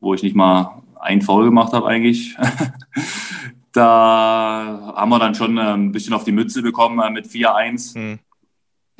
wo 0.00 0.14
ich 0.14 0.22
nicht 0.22 0.36
mal 0.36 0.82
ein 1.00 1.20
Foul 1.20 1.44
gemacht 1.46 1.72
habe 1.72 1.86
eigentlich. 1.88 2.36
da 3.78 4.92
haben 4.96 5.10
wir 5.10 5.18
dann 5.18 5.34
schon 5.34 5.56
äh, 5.56 5.72
ein 5.72 5.92
bisschen 5.92 6.14
auf 6.14 6.24
die 6.24 6.32
Mütze 6.32 6.62
bekommen 6.62 7.00
äh, 7.00 7.10
mit 7.10 7.26
4-1. 7.26 7.98
Mhm. 7.98 8.18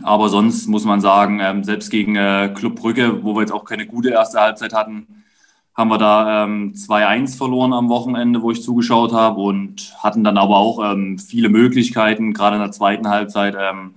Aber 0.03 0.29
sonst 0.29 0.69
muss 0.69 0.85
man 0.85 1.01
sagen, 1.01 1.41
ähm, 1.41 1.65
selbst 1.65 1.91
gegen 1.91 2.15
äh, 2.15 2.53
Club 2.55 2.77
Brügge, 2.77 3.25
wo 3.25 3.35
wir 3.35 3.41
jetzt 3.41 3.53
auch 3.53 3.65
keine 3.65 3.87
gute 3.87 4.11
erste 4.11 4.41
Halbzeit 4.41 4.73
hatten, 4.73 5.25
haben 5.75 5.91
wir 5.91 5.99
da 5.99 6.45
ähm, 6.45 6.73
2-1 6.75 7.37
verloren 7.37 7.73
am 7.73 7.89
Wochenende, 7.89 8.43
wo 8.43 8.51
ich 8.51 8.63
zugeschaut 8.63 9.13
habe 9.13 9.41
und 9.41 9.95
hatten 9.99 10.25
dann 10.25 10.39
aber 10.39 10.57
auch 10.57 10.93
ähm, 10.93 11.19
viele 11.19 11.49
Möglichkeiten, 11.49 12.33
gerade 12.33 12.57
in 12.57 12.63
der 12.63 12.73
zweiten 12.73 13.09
Halbzeit, 13.09 13.57
ähm, 13.59 13.97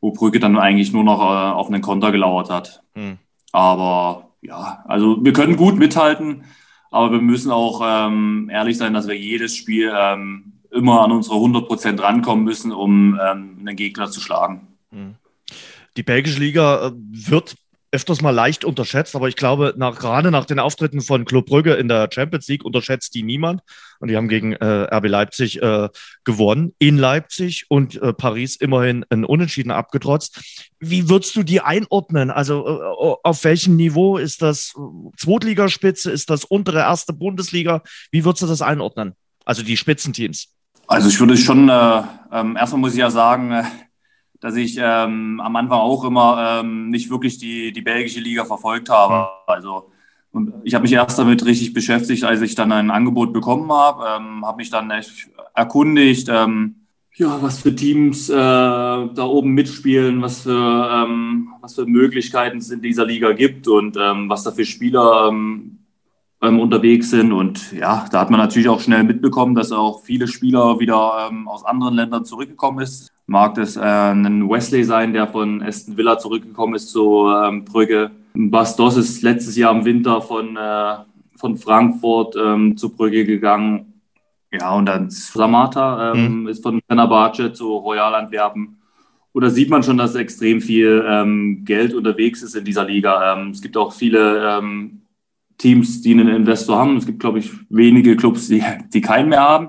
wo 0.00 0.10
Brügge 0.10 0.40
dann 0.40 0.58
eigentlich 0.58 0.92
nur 0.92 1.04
noch 1.04 1.20
äh, 1.20 1.52
auf 1.52 1.68
einen 1.68 1.82
Konter 1.82 2.12
gelauert 2.12 2.50
hat. 2.50 2.82
Mhm. 2.94 3.18
Aber 3.52 4.30
ja, 4.42 4.84
also 4.86 5.22
wir 5.24 5.32
können 5.32 5.56
gut 5.56 5.78
mithalten. 5.78 6.44
Aber 6.90 7.12
wir 7.12 7.20
müssen 7.20 7.50
auch 7.50 7.80
ähm, 7.84 8.48
ehrlich 8.52 8.78
sein, 8.78 8.94
dass 8.94 9.08
wir 9.08 9.16
jedes 9.16 9.54
Spiel 9.54 9.92
ähm, 9.94 10.52
immer 10.70 11.02
an 11.02 11.12
unsere 11.12 11.36
100 11.36 11.66
Prozent 11.66 12.02
rankommen 12.02 12.44
müssen, 12.44 12.72
um 12.72 13.18
ähm, 13.22 13.56
einen 13.60 13.76
Gegner 13.76 14.10
zu 14.10 14.20
schlagen. 14.20 14.68
Hm. 14.90 15.14
Die 15.96 16.02
belgische 16.02 16.40
Liga 16.40 16.88
äh, 16.88 16.92
wird 16.94 17.56
öfters 17.90 18.20
mal 18.20 18.30
leicht 18.30 18.64
unterschätzt, 18.64 19.16
aber 19.16 19.28
ich 19.28 19.36
glaube, 19.36 19.74
nach, 19.76 19.98
gerade 19.98 20.30
nach 20.30 20.44
den 20.44 20.58
Auftritten 20.58 21.00
von 21.00 21.24
Club 21.24 21.46
Brügge 21.46 21.74
in 21.74 21.88
der 21.88 22.08
Champions 22.12 22.46
League 22.48 22.64
unterschätzt 22.64 23.14
die 23.14 23.22
niemand. 23.22 23.62
Und 23.98 24.08
die 24.08 24.16
haben 24.16 24.28
gegen 24.28 24.52
äh, 24.52 24.94
RB 24.94 25.08
Leipzig 25.08 25.60
äh, 25.62 25.88
gewonnen, 26.24 26.74
in 26.78 26.98
Leipzig 26.98 27.66
und 27.68 28.00
äh, 28.00 28.12
Paris 28.12 28.56
immerhin 28.56 29.04
ein 29.10 29.24
Unentschieden 29.24 29.70
abgetrotzt. 29.70 30.68
Wie 30.78 31.08
würdest 31.08 31.34
du 31.34 31.42
die 31.42 31.60
einordnen? 31.60 32.30
Also 32.30 32.66
äh, 32.66 33.16
auf 33.24 33.44
welchem 33.44 33.76
Niveau 33.76 34.18
ist 34.18 34.42
das 34.42 34.74
Zweitligaspitze? 35.16 36.10
Ist 36.10 36.30
das 36.30 36.44
untere 36.44 36.80
erste 36.80 37.12
Bundesliga? 37.12 37.82
Wie 38.12 38.24
würdest 38.24 38.42
du 38.42 38.46
das 38.46 38.62
einordnen? 38.62 39.14
Also 39.44 39.62
die 39.62 39.76
Spitzenteams. 39.76 40.48
Also 40.86 41.08
ich 41.08 41.18
würde 41.18 41.36
schon, 41.36 41.68
äh, 41.68 42.02
ähm, 42.32 42.56
erstmal 42.56 42.80
muss 42.80 42.92
ich 42.92 42.98
ja 42.98 43.10
sagen, 43.10 43.52
äh, 43.52 43.64
dass 44.40 44.56
ich 44.56 44.78
ähm, 44.80 45.40
am 45.40 45.56
Anfang 45.56 45.78
auch 45.78 46.04
immer 46.04 46.60
ähm, 46.60 46.90
nicht 46.90 47.10
wirklich 47.10 47.38
die, 47.38 47.72
die 47.72 47.82
belgische 47.82 48.20
Liga 48.20 48.44
verfolgt 48.44 48.88
habe. 48.90 49.14
Mhm. 49.14 49.26
Also 49.46 49.90
und 50.30 50.52
ich 50.62 50.74
habe 50.74 50.82
mich 50.82 50.92
erst 50.92 51.18
damit 51.18 51.44
richtig 51.44 51.72
beschäftigt, 51.72 52.24
als 52.24 52.42
ich 52.42 52.54
dann 52.54 52.70
ein 52.70 52.90
Angebot 52.90 53.32
bekommen 53.32 53.72
habe, 53.72 54.04
ähm, 54.16 54.44
habe 54.46 54.58
mich 54.58 54.70
dann 54.70 54.90
echt 54.90 55.30
erkundigt, 55.54 56.28
ähm, 56.30 56.76
ja, 57.14 57.42
was 57.42 57.60
für 57.60 57.74
Teams 57.74 58.28
äh, 58.28 58.34
da 58.34 59.24
oben 59.24 59.50
mitspielen, 59.50 60.22
was 60.22 60.42
für, 60.42 60.90
ähm, 60.92 61.48
was 61.60 61.74
für 61.74 61.86
Möglichkeiten 61.86 62.58
es 62.58 62.70
in 62.70 62.80
dieser 62.80 63.04
Liga 63.04 63.32
gibt 63.32 63.66
und 63.66 63.96
ähm, 64.00 64.28
was 64.28 64.44
da 64.44 64.52
für 64.52 64.64
Spieler 64.64 65.28
ähm, 65.28 65.78
ähm, 66.40 66.60
unterwegs 66.60 67.10
sind. 67.10 67.32
Und 67.32 67.72
ja, 67.72 68.06
da 68.12 68.20
hat 68.20 68.30
man 68.30 68.38
natürlich 68.38 68.68
auch 68.68 68.80
schnell 68.80 69.02
mitbekommen, 69.02 69.56
dass 69.56 69.72
auch 69.72 70.04
viele 70.04 70.28
Spieler 70.28 70.78
wieder 70.78 71.28
ähm, 71.28 71.48
aus 71.48 71.64
anderen 71.64 71.94
Ländern 71.94 72.24
zurückgekommen 72.24 72.80
ist. 72.80 73.10
Mag 73.30 73.56
das 73.56 73.76
äh, 73.76 73.80
ein 73.80 74.48
Wesley 74.48 74.82
sein, 74.84 75.12
der 75.12 75.26
von 75.26 75.62
Aston 75.62 75.98
Villa 75.98 76.18
zurückgekommen 76.18 76.74
ist 76.74 76.88
zu 76.88 77.28
ähm, 77.28 77.62
Brügge. 77.62 78.10
Bastos 78.32 78.96
ist 78.96 79.20
letztes 79.20 79.54
Jahr 79.54 79.76
im 79.76 79.84
Winter 79.84 80.22
von, 80.22 80.56
äh, 80.56 80.94
von 81.36 81.58
Frankfurt 81.58 82.36
ähm, 82.42 82.74
zu 82.78 82.88
Brügge 82.88 83.26
gegangen. 83.26 84.00
Ja, 84.50 84.72
und 84.72 84.86
dann 84.86 85.10
Samata 85.10 86.14
ähm, 86.14 86.40
mhm. 86.40 86.48
ist 86.48 86.62
von 86.62 86.80
Fenerbahce 86.88 87.52
zu 87.52 87.76
Royal 87.76 88.14
Antwerpen. 88.14 88.78
Oder 89.34 89.50
sieht 89.50 89.68
man 89.68 89.82
schon, 89.82 89.98
dass 89.98 90.14
extrem 90.14 90.62
viel 90.62 91.04
ähm, 91.06 91.66
Geld 91.66 91.92
unterwegs 91.92 92.42
ist 92.42 92.56
in 92.56 92.64
dieser 92.64 92.86
Liga. 92.86 93.34
Ähm, 93.34 93.50
es 93.50 93.60
gibt 93.60 93.76
auch 93.76 93.92
viele 93.92 94.58
ähm, 94.58 95.02
Teams, 95.58 96.00
die 96.00 96.12
einen 96.12 96.28
Investor 96.28 96.78
haben. 96.78 96.96
Es 96.96 97.04
gibt, 97.04 97.20
glaube 97.20 97.40
ich, 97.40 97.50
wenige 97.68 98.16
Clubs, 98.16 98.48
die, 98.48 98.64
die 98.90 99.02
keinen 99.02 99.28
mehr 99.28 99.42
haben. 99.42 99.68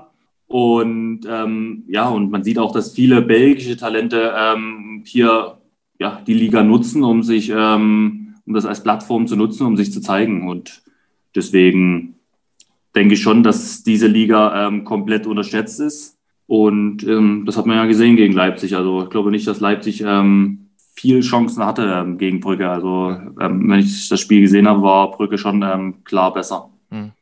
Und 0.50 1.20
ähm, 1.30 1.84
ja, 1.86 2.08
und 2.08 2.32
man 2.32 2.42
sieht 2.42 2.58
auch, 2.58 2.72
dass 2.72 2.92
viele 2.92 3.22
belgische 3.22 3.76
Talente 3.76 4.34
ähm, 4.36 5.04
hier 5.06 5.58
ja, 6.00 6.20
die 6.26 6.34
Liga 6.34 6.64
nutzen, 6.64 7.04
um 7.04 7.22
sich, 7.22 7.52
ähm, 7.54 8.34
um 8.44 8.54
das 8.54 8.66
als 8.66 8.82
Plattform 8.82 9.28
zu 9.28 9.36
nutzen, 9.36 9.64
um 9.64 9.76
sich 9.76 9.92
zu 9.92 10.00
zeigen. 10.00 10.48
Und 10.48 10.82
deswegen 11.36 12.16
denke 12.96 13.14
ich 13.14 13.22
schon, 13.22 13.44
dass 13.44 13.84
diese 13.84 14.08
Liga 14.08 14.66
ähm, 14.66 14.82
komplett 14.82 15.28
unterschätzt 15.28 15.78
ist. 15.78 16.18
Und 16.48 17.04
ähm, 17.04 17.44
das 17.46 17.56
hat 17.56 17.66
man 17.66 17.76
ja 17.76 17.86
gesehen 17.86 18.16
gegen 18.16 18.34
Leipzig. 18.34 18.74
Also 18.74 19.04
ich 19.04 19.10
glaube 19.10 19.30
nicht, 19.30 19.46
dass 19.46 19.60
Leipzig 19.60 20.02
ähm, 20.04 20.70
viel 20.96 21.20
Chancen 21.20 21.64
hatte 21.64 21.84
ähm, 21.84 22.18
gegen 22.18 22.40
Brücke. 22.40 22.68
Also 22.68 23.10
ähm, 23.40 23.70
wenn 23.70 23.78
ich 23.78 24.08
das 24.08 24.18
Spiel 24.18 24.40
gesehen 24.40 24.66
habe, 24.66 24.82
war 24.82 25.12
Brücke 25.12 25.38
schon 25.38 25.62
ähm, 25.62 26.02
klar 26.02 26.34
besser. 26.34 26.70
Hm. 26.88 27.12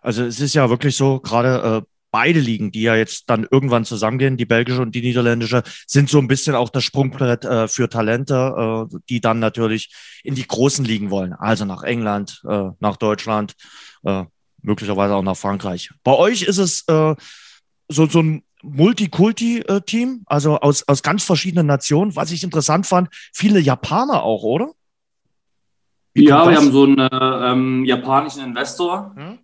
Also 0.00 0.24
es 0.24 0.40
ist 0.40 0.54
ja 0.54 0.70
wirklich 0.70 0.96
so, 0.96 1.20
gerade 1.20 1.82
äh, 1.84 1.89
beide 2.10 2.40
Ligen, 2.40 2.72
die 2.72 2.82
ja 2.82 2.96
jetzt 2.96 3.30
dann 3.30 3.46
irgendwann 3.50 3.84
zusammengehen, 3.84 4.36
die 4.36 4.46
belgische 4.46 4.82
und 4.82 4.94
die 4.94 5.02
niederländische, 5.02 5.62
sind 5.86 6.08
so 6.08 6.18
ein 6.18 6.28
bisschen 6.28 6.54
auch 6.54 6.68
das 6.68 6.84
Sprungbrett 6.84 7.44
äh, 7.44 7.68
für 7.68 7.88
Talente, 7.88 8.88
äh, 8.92 8.98
die 9.08 9.20
dann 9.20 9.38
natürlich 9.38 9.92
in 10.24 10.34
die 10.34 10.46
großen 10.46 10.84
Ligen 10.84 11.10
wollen. 11.10 11.32
Also 11.32 11.64
nach 11.64 11.82
England, 11.82 12.42
äh, 12.48 12.70
nach 12.80 12.96
Deutschland, 12.96 13.54
äh, 14.04 14.24
möglicherweise 14.62 15.14
auch 15.14 15.22
nach 15.22 15.36
Frankreich. 15.36 15.90
Bei 16.04 16.14
euch 16.14 16.42
ist 16.42 16.58
es 16.58 16.84
äh, 16.88 17.14
so, 17.88 18.06
so 18.06 18.22
ein 18.22 18.42
Multikulti-Team, 18.62 20.22
also 20.26 20.58
aus, 20.60 20.86
aus 20.86 21.02
ganz 21.02 21.24
verschiedenen 21.24 21.66
Nationen. 21.66 22.14
Was 22.16 22.30
ich 22.30 22.42
interessant 22.42 22.86
fand, 22.86 23.08
viele 23.32 23.60
Japaner 23.60 24.22
auch, 24.22 24.42
oder? 24.42 24.72
Wie 26.12 26.24
ja, 26.24 26.48
wir 26.48 26.56
haben 26.56 26.72
so 26.72 26.84
einen 26.84 26.98
äh, 26.98 27.52
ähm, 27.52 27.84
japanischen 27.84 28.42
Investor, 28.42 29.14
hm? 29.16 29.38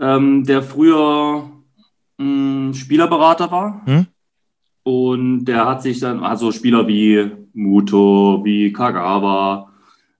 ähm, 0.00 0.44
der 0.44 0.62
früher 0.62 1.59
mh, 2.20 2.74
Spielerberater 2.74 3.50
war. 3.50 3.82
Hm? 3.86 4.06
Und 4.82 5.44
der 5.44 5.66
hat 5.66 5.82
sich 5.82 6.00
dann, 6.00 6.20
also 6.24 6.52
Spieler 6.52 6.86
wie 6.88 7.30
Muto, 7.52 8.40
wie 8.44 8.72
Kagawa, 8.72 9.70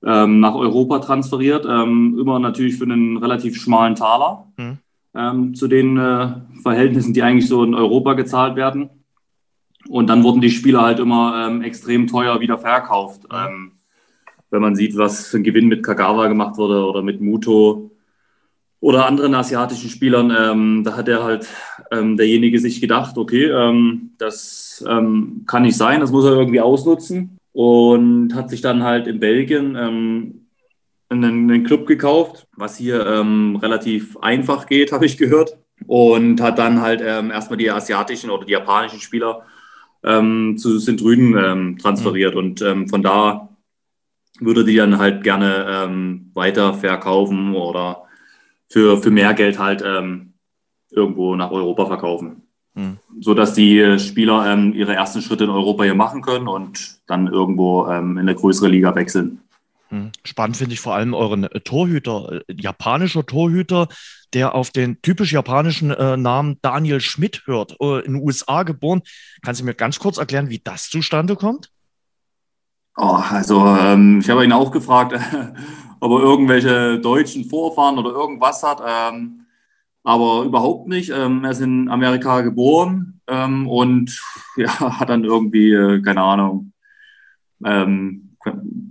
ähm, 0.05 0.41
nach 0.41 0.55
Europa 0.55 0.99
transferiert. 0.99 1.67
Ähm, 1.69 2.17
immer 2.21 2.39
natürlich 2.39 2.77
für 2.77 2.85
einen 2.85 3.17
relativ 3.17 3.57
schmalen 3.57 3.95
Taler. 3.95 4.47
Hm 4.57 4.79
ähm, 5.15 5.55
zu 5.55 5.69
den 5.69 5.97
äh, 5.99 6.29
Verhältnissen, 6.63 7.15
die 7.15 7.23
eigentlich 7.23 7.49
so 7.49 7.65
in 7.65 7.75
Europa 7.75 8.15
gezahlt 8.15 8.57
werden. 8.57 8.91
Und 9.89 10.09
dann 10.09 10.23
wurden 10.23 10.41
die 10.41 10.51
Spieler 10.51 10.83
halt 10.83 11.01
immer 11.01 11.47
ähm, 11.47 11.63
extrem 11.63 12.07
teuer 12.07 12.41
wieder 12.41 12.59
verkauft. 12.59 13.23
Ähm, 13.33 13.73
wenn 14.51 14.63
man 14.63 14.77
sieht, 14.77 14.97
was 14.97 15.27
für 15.29 15.39
ein 15.39 15.45
Gewinn 15.45 15.69
mit 15.69 15.83
Kagawa 15.83 16.27
gemacht 16.29 16.57
wurde 16.59 16.85
oder 16.85 17.03
mit 17.03 17.21
Muto 17.21 17.91
oder 18.81 19.07
anderen 19.07 19.35
asiatischen 19.35 19.91
Spielern, 19.91 20.33
ähm, 20.37 20.85
da 20.85 20.97
hat 20.97 21.09
er 21.09 21.23
halt 21.23 21.47
ähm, 21.91 22.17
derjenige 22.17 22.59
sich 22.59 22.81
gedacht, 22.81 23.19
okay, 23.19 23.47
ähm, 23.47 24.13
das 24.19 24.83
kann 24.83 25.63
nicht 25.63 25.77
sein, 25.77 26.01
das 26.01 26.11
muss 26.11 26.25
er 26.25 26.33
irgendwie 26.33 26.63
ausnutzen 26.63 27.37
und 27.53 28.35
hat 28.35 28.49
sich 28.49 28.63
dann 28.63 28.83
halt 28.83 29.07
in 29.07 29.21
Belgien 29.21 29.77
einen, 31.11 31.51
einen 31.51 31.65
Club 31.65 31.87
gekauft, 31.87 32.47
was 32.57 32.79
hier 32.79 33.07
ähm, 33.07 33.57
relativ 33.57 34.17
einfach 34.19 34.67
geht, 34.67 34.93
habe 34.93 35.07
ich 35.07 35.19
gehört. 35.19 35.59
Und 35.87 36.43
hat 36.43 36.59
dann 36.59 36.83
halt 36.83 37.03
ähm, 37.03 37.31
erstmal 37.31 37.57
die 37.57 37.71
asiatischen 37.71 38.31
oder 38.31 38.45
die 38.45 38.53
japanischen 38.53 39.01
Spieler 39.01 39.47
ähm, 40.05 40.57
zu 40.59 40.79
Sint-Rüden 40.79 41.37
ähm, 41.39 41.79
transferiert. 41.79 42.35
Mhm. 42.35 42.39
Und 42.39 42.63
ähm, 42.63 42.89
von 42.89 43.03
da 43.03 43.49
würde 44.41 44.65
die 44.65 44.77
dann 44.77 44.99
halt 44.99 45.23
gerne 45.23 45.67
ähm, 45.69 46.31
weiter 46.35 46.75
verkaufen 46.75 47.55
oder 47.55 48.05
für, 48.69 49.03
für 49.03 49.11
mehr 49.11 49.33
Geld 49.33 49.59
halt 49.59 49.83
irgendwo 50.91 51.37
nach 51.37 51.51
Europa 51.51 51.87
verkaufen. 51.87 52.43
Mhm. 52.75 52.99
So 53.21 53.35
dass 53.35 53.55
die 53.55 53.99
Spieler 53.99 54.57
ihre 54.73 54.95
ersten 54.95 55.23
Schritte 55.23 55.45
in 55.45 55.51
Europa 55.51 55.85
hier 55.85 55.95
machen 55.95 56.23
können 56.23 56.49
und 56.49 57.01
dann 57.07 57.27
irgendwo 57.27 57.85
in 57.87 58.19
eine 58.19 58.35
größere 58.35 58.69
Liga 58.69 58.95
wechseln. 58.95 59.41
Hm. 59.91 60.13
Spannend 60.25 60.57
finde 60.57 60.75
ich 60.75 60.81
vor 60.81 60.95
allem 60.95 61.15
euren 61.15 61.45
äh, 61.45 61.61
Torhüter, 61.61 62.43
äh, 62.49 62.55
japanischer 62.57 63.27
Torhüter, 63.27 63.89
der 64.33 64.55
auf 64.55 64.71
den 64.71 65.03
typisch 65.03 65.33
japanischen 65.33 65.91
äh, 65.91 66.17
Namen 66.17 66.59
Daniel 66.63 67.01
Schmidt 67.01 67.43
hört, 67.47 67.77
äh, 67.81 67.99
in 68.05 68.15
den 68.15 68.23
USA 68.23 68.63
geboren. 68.63 69.03
Kannst 69.43 69.61
du 69.61 69.65
mir 69.65 69.75
ganz 69.75 69.99
kurz 69.99 70.19
erklären, 70.19 70.49
wie 70.49 70.61
das 70.63 70.89
zustande 70.89 71.35
kommt? 71.35 71.71
Oh, 72.97 73.19
also 73.31 73.67
ähm, 73.67 74.21
ich 74.21 74.31
habe 74.31 74.45
ihn 74.45 74.53
auch 74.53 74.71
gefragt, 74.71 75.13
ob 76.01 76.13
er 76.13 76.21
irgendwelche 76.21 77.01
deutschen 77.01 77.45
Vorfahren 77.47 77.99
oder 77.99 78.11
irgendwas 78.11 78.63
hat, 78.63 78.81
ähm, 78.87 79.40
aber 80.03 80.45
überhaupt 80.45 80.89
nicht. 80.89 81.11
Ähm, 81.11 81.45
er 81.45 81.51
ist 81.51 81.61
in 81.61 81.89
Amerika 81.89 82.41
geboren 82.41 83.21
ähm, 83.27 83.69
und 83.69 84.21
ja, 84.57 84.99
hat 85.01 85.09
dann 85.09 85.25
irgendwie, 85.25 85.73
äh, 85.73 86.01
keine 86.03 86.23
Ahnung, 86.23 86.73
ähm, 87.65 88.37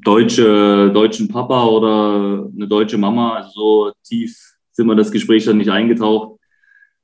deutsche, 0.03 0.91
deutschen 0.93 1.27
Papa 1.27 1.65
oder 1.65 2.47
eine 2.55 2.67
deutsche 2.67 2.97
Mama. 2.97 3.35
Also 3.35 3.51
so 3.53 3.91
tief 4.03 4.37
sind 4.71 4.87
wir 4.87 4.95
das 4.95 5.11
Gespräch 5.11 5.45
dann 5.45 5.57
nicht 5.57 5.71
eingetaucht, 5.71 6.39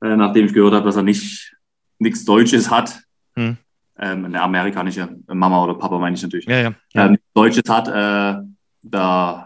äh, 0.02 0.16
nachdem 0.16 0.46
ich 0.46 0.54
gehört 0.54 0.74
habe, 0.74 0.86
dass 0.86 0.96
er 0.96 1.02
nicht 1.02 1.56
nichts 1.98 2.24
Deutsches 2.24 2.70
hat. 2.70 3.00
Hm. 3.34 3.56
Ähm, 3.98 4.24
eine 4.26 4.42
amerikanische 4.42 5.08
Mama 5.26 5.64
oder 5.64 5.74
Papa 5.74 5.98
meine 5.98 6.16
ich 6.16 6.22
natürlich. 6.22 6.46
Ja, 6.46 6.60
ja. 6.60 6.74
Ähm, 6.94 7.16
Deutsches 7.34 7.64
hat, 7.68 7.88
äh, 7.88 8.42
da 8.82 9.45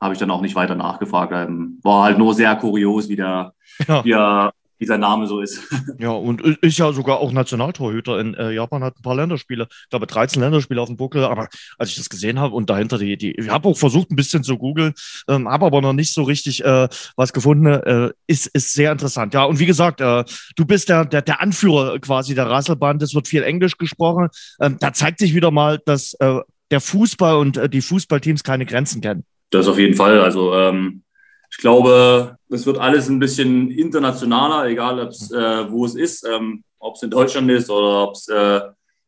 habe 0.00 0.14
ich 0.14 0.20
dann 0.20 0.30
auch 0.30 0.40
nicht 0.40 0.54
weiter 0.54 0.74
nachgefragt. 0.74 1.32
Ähm, 1.34 1.78
war 1.82 2.04
halt 2.04 2.18
nur 2.18 2.34
sehr 2.34 2.54
kurios, 2.56 3.08
wie 3.08 3.16
der, 3.16 3.54
ja. 3.86 4.04
wie 4.04 4.12
er 4.12 4.52
wie 4.78 4.86
sein 4.86 5.00
Name 5.00 5.26
so 5.26 5.40
ist. 5.40 5.60
Ja, 5.98 6.10
und 6.10 6.40
ist 6.40 6.78
ja 6.78 6.92
sogar 6.92 7.18
auch 7.18 7.32
Nationaltorhüter 7.32 8.20
in 8.20 8.34
äh, 8.34 8.52
Japan, 8.52 8.84
hat 8.84 8.98
ein 8.98 9.02
paar 9.02 9.16
Länderspiele, 9.16 9.66
ich 9.68 9.88
glaube 9.90 10.06
13 10.06 10.40
Länderspiele 10.40 10.80
auf 10.80 10.88
dem 10.88 10.96
Buckel, 10.96 11.24
aber 11.24 11.48
als 11.76 11.90
ich 11.90 11.96
das 11.96 12.08
gesehen 12.08 12.38
habe 12.38 12.54
und 12.54 12.70
dahinter 12.70 12.98
die, 12.98 13.16
die 13.16 13.32
ich 13.32 13.48
habe 13.48 13.68
auch 13.68 13.76
versucht 13.76 14.10
ein 14.10 14.16
bisschen 14.16 14.44
zu 14.44 14.58
googeln, 14.58 14.94
ähm, 15.28 15.48
habe 15.48 15.66
aber 15.66 15.80
noch 15.80 15.92
nicht 15.92 16.12
so 16.12 16.22
richtig 16.22 16.64
äh, 16.64 16.88
was 17.16 17.32
gefunden, 17.32 17.66
äh, 17.66 18.10
ist, 18.28 18.46
ist 18.48 18.74
sehr 18.74 18.92
interessant. 18.92 19.34
Ja, 19.34 19.44
und 19.44 19.58
wie 19.58 19.66
gesagt, 19.66 20.00
äh, 20.00 20.24
du 20.54 20.64
bist 20.64 20.88
der, 20.88 21.04
der, 21.04 21.22
der 21.22 21.40
Anführer 21.40 21.98
quasi 21.98 22.36
der 22.36 22.48
Rasselband, 22.48 23.02
es 23.02 23.14
wird 23.14 23.26
viel 23.26 23.42
Englisch 23.42 23.76
gesprochen, 23.76 24.28
ähm, 24.60 24.76
da 24.78 24.92
zeigt 24.92 25.18
sich 25.18 25.34
wieder 25.34 25.50
mal, 25.50 25.80
dass 25.84 26.14
äh, 26.20 26.38
der 26.70 26.80
Fußball 26.80 27.36
und 27.38 27.56
äh, 27.56 27.68
die 27.68 27.80
Fußballteams 27.80 28.44
keine 28.44 28.66
Grenzen 28.66 29.00
kennen. 29.00 29.24
Das 29.50 29.66
auf 29.66 29.78
jeden 29.78 29.94
Fall, 29.94 30.20
also 30.20 30.54
ähm 30.54 31.02
ich 31.50 31.56
glaube, 31.56 32.36
es 32.50 32.66
wird 32.66 32.76
alles 32.76 33.08
ein 33.08 33.18
bisschen 33.18 33.70
internationaler, 33.70 34.68
egal 34.68 34.98
äh, 34.98 35.70
wo 35.70 35.86
es 35.86 35.94
ist. 35.94 36.26
Ähm, 36.26 36.62
ob 36.78 36.96
es 36.96 37.02
in 37.02 37.10
Deutschland 37.10 37.50
ist 37.50 37.70
oder 37.70 38.08
ob 38.08 38.14
es 38.14 38.28
äh, 38.28 38.60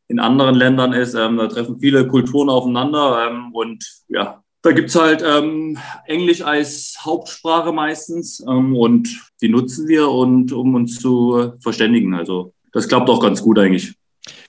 in 0.08 0.18
anderen 0.18 0.54
Ländern 0.54 0.92
ist. 0.92 1.14
Ähm, 1.14 1.36
da 1.36 1.46
treffen 1.46 1.78
viele 1.78 2.06
Kulturen 2.06 2.48
aufeinander 2.48 3.28
ähm, 3.28 3.54
und 3.54 3.84
ja, 4.08 4.42
da 4.62 4.72
gibt 4.72 4.90
es 4.90 4.96
halt 4.96 5.22
ähm, 5.24 5.78
Englisch 6.06 6.42
als 6.42 6.96
Hauptsprache 7.00 7.72
meistens 7.72 8.44
ähm, 8.46 8.76
und 8.76 9.08
die 9.40 9.48
nutzen 9.48 9.88
wir 9.88 10.10
und 10.10 10.52
um 10.52 10.74
uns 10.74 10.98
zu 10.98 11.52
verständigen. 11.60 12.14
Also 12.14 12.52
das 12.72 12.88
klappt 12.88 13.08
auch 13.08 13.20
ganz 13.20 13.42
gut 13.42 13.58
eigentlich. 13.58 13.94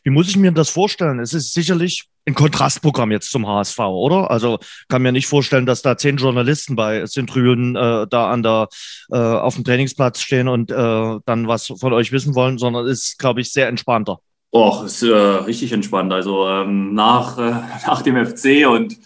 Wie 0.04 0.10
muss 0.10 0.30
ich 0.30 0.38
mir 0.38 0.52
das 0.52 0.70
vorstellen? 0.70 1.20
Es 1.20 1.34
ist 1.34 1.54
sicherlich 1.54 2.08
ein 2.26 2.36
Kontrastprogramm 2.36 3.12
jetzt 3.12 3.32
zum 3.32 3.48
HSV, 3.48 3.80
oder? 3.80 4.30
Also 4.30 4.60
kann 4.88 5.02
mir 5.02 5.12
nicht 5.12 5.28
vorstellen, 5.28 5.66
dass 5.66 5.82
da 5.82 5.98
zehn 5.98 6.18
Journalisten 6.18 6.76
bei 6.76 7.06
Zentrülen 7.06 7.76
äh, 7.76 8.08
da 8.08 8.32
an 8.32 8.44
der 8.44 8.70
äh, 9.12 9.18
auf 9.18 9.56
dem 9.56 9.64
Trainingsplatz 9.64 10.22
stehen 10.22 10.48
und 10.48 10.72
äh, 10.72 11.20
dann 11.26 11.48
was 11.48 11.68
von 11.68 11.94
euch 11.94 12.12
wissen 12.12 12.36
wollen, 12.36 12.58
sondern 12.58 12.86
ist, 12.88 13.18
glaube 13.18 13.42
ich, 13.42 13.52
sehr 13.52 13.68
entspannter. 13.68 14.20
Och, 14.54 14.84
ist 14.84 15.02
äh, 15.02 15.12
richtig 15.12 15.72
entspannt. 15.72 16.12
Also 16.14 16.48
ähm, 16.48 16.94
nach, 16.94 17.38
äh, 17.38 17.52
nach 17.88 18.02
dem 18.02 18.24
FC 18.24 18.68
und 18.68 18.98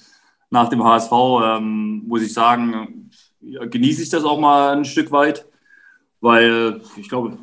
nach 0.50 0.70
dem 0.70 0.84
HSV 0.84 1.12
ähm, 1.44 2.04
muss 2.08 2.22
ich 2.22 2.34
sagen, 2.34 3.10
genieße 3.42 4.02
ich 4.02 4.10
das 4.10 4.24
auch 4.24 4.40
mal 4.40 4.76
ein 4.76 4.86
Stück 4.86 5.12
weit, 5.12 5.46
weil 6.20 6.82
ich 6.98 7.10
glaube, 7.10 7.38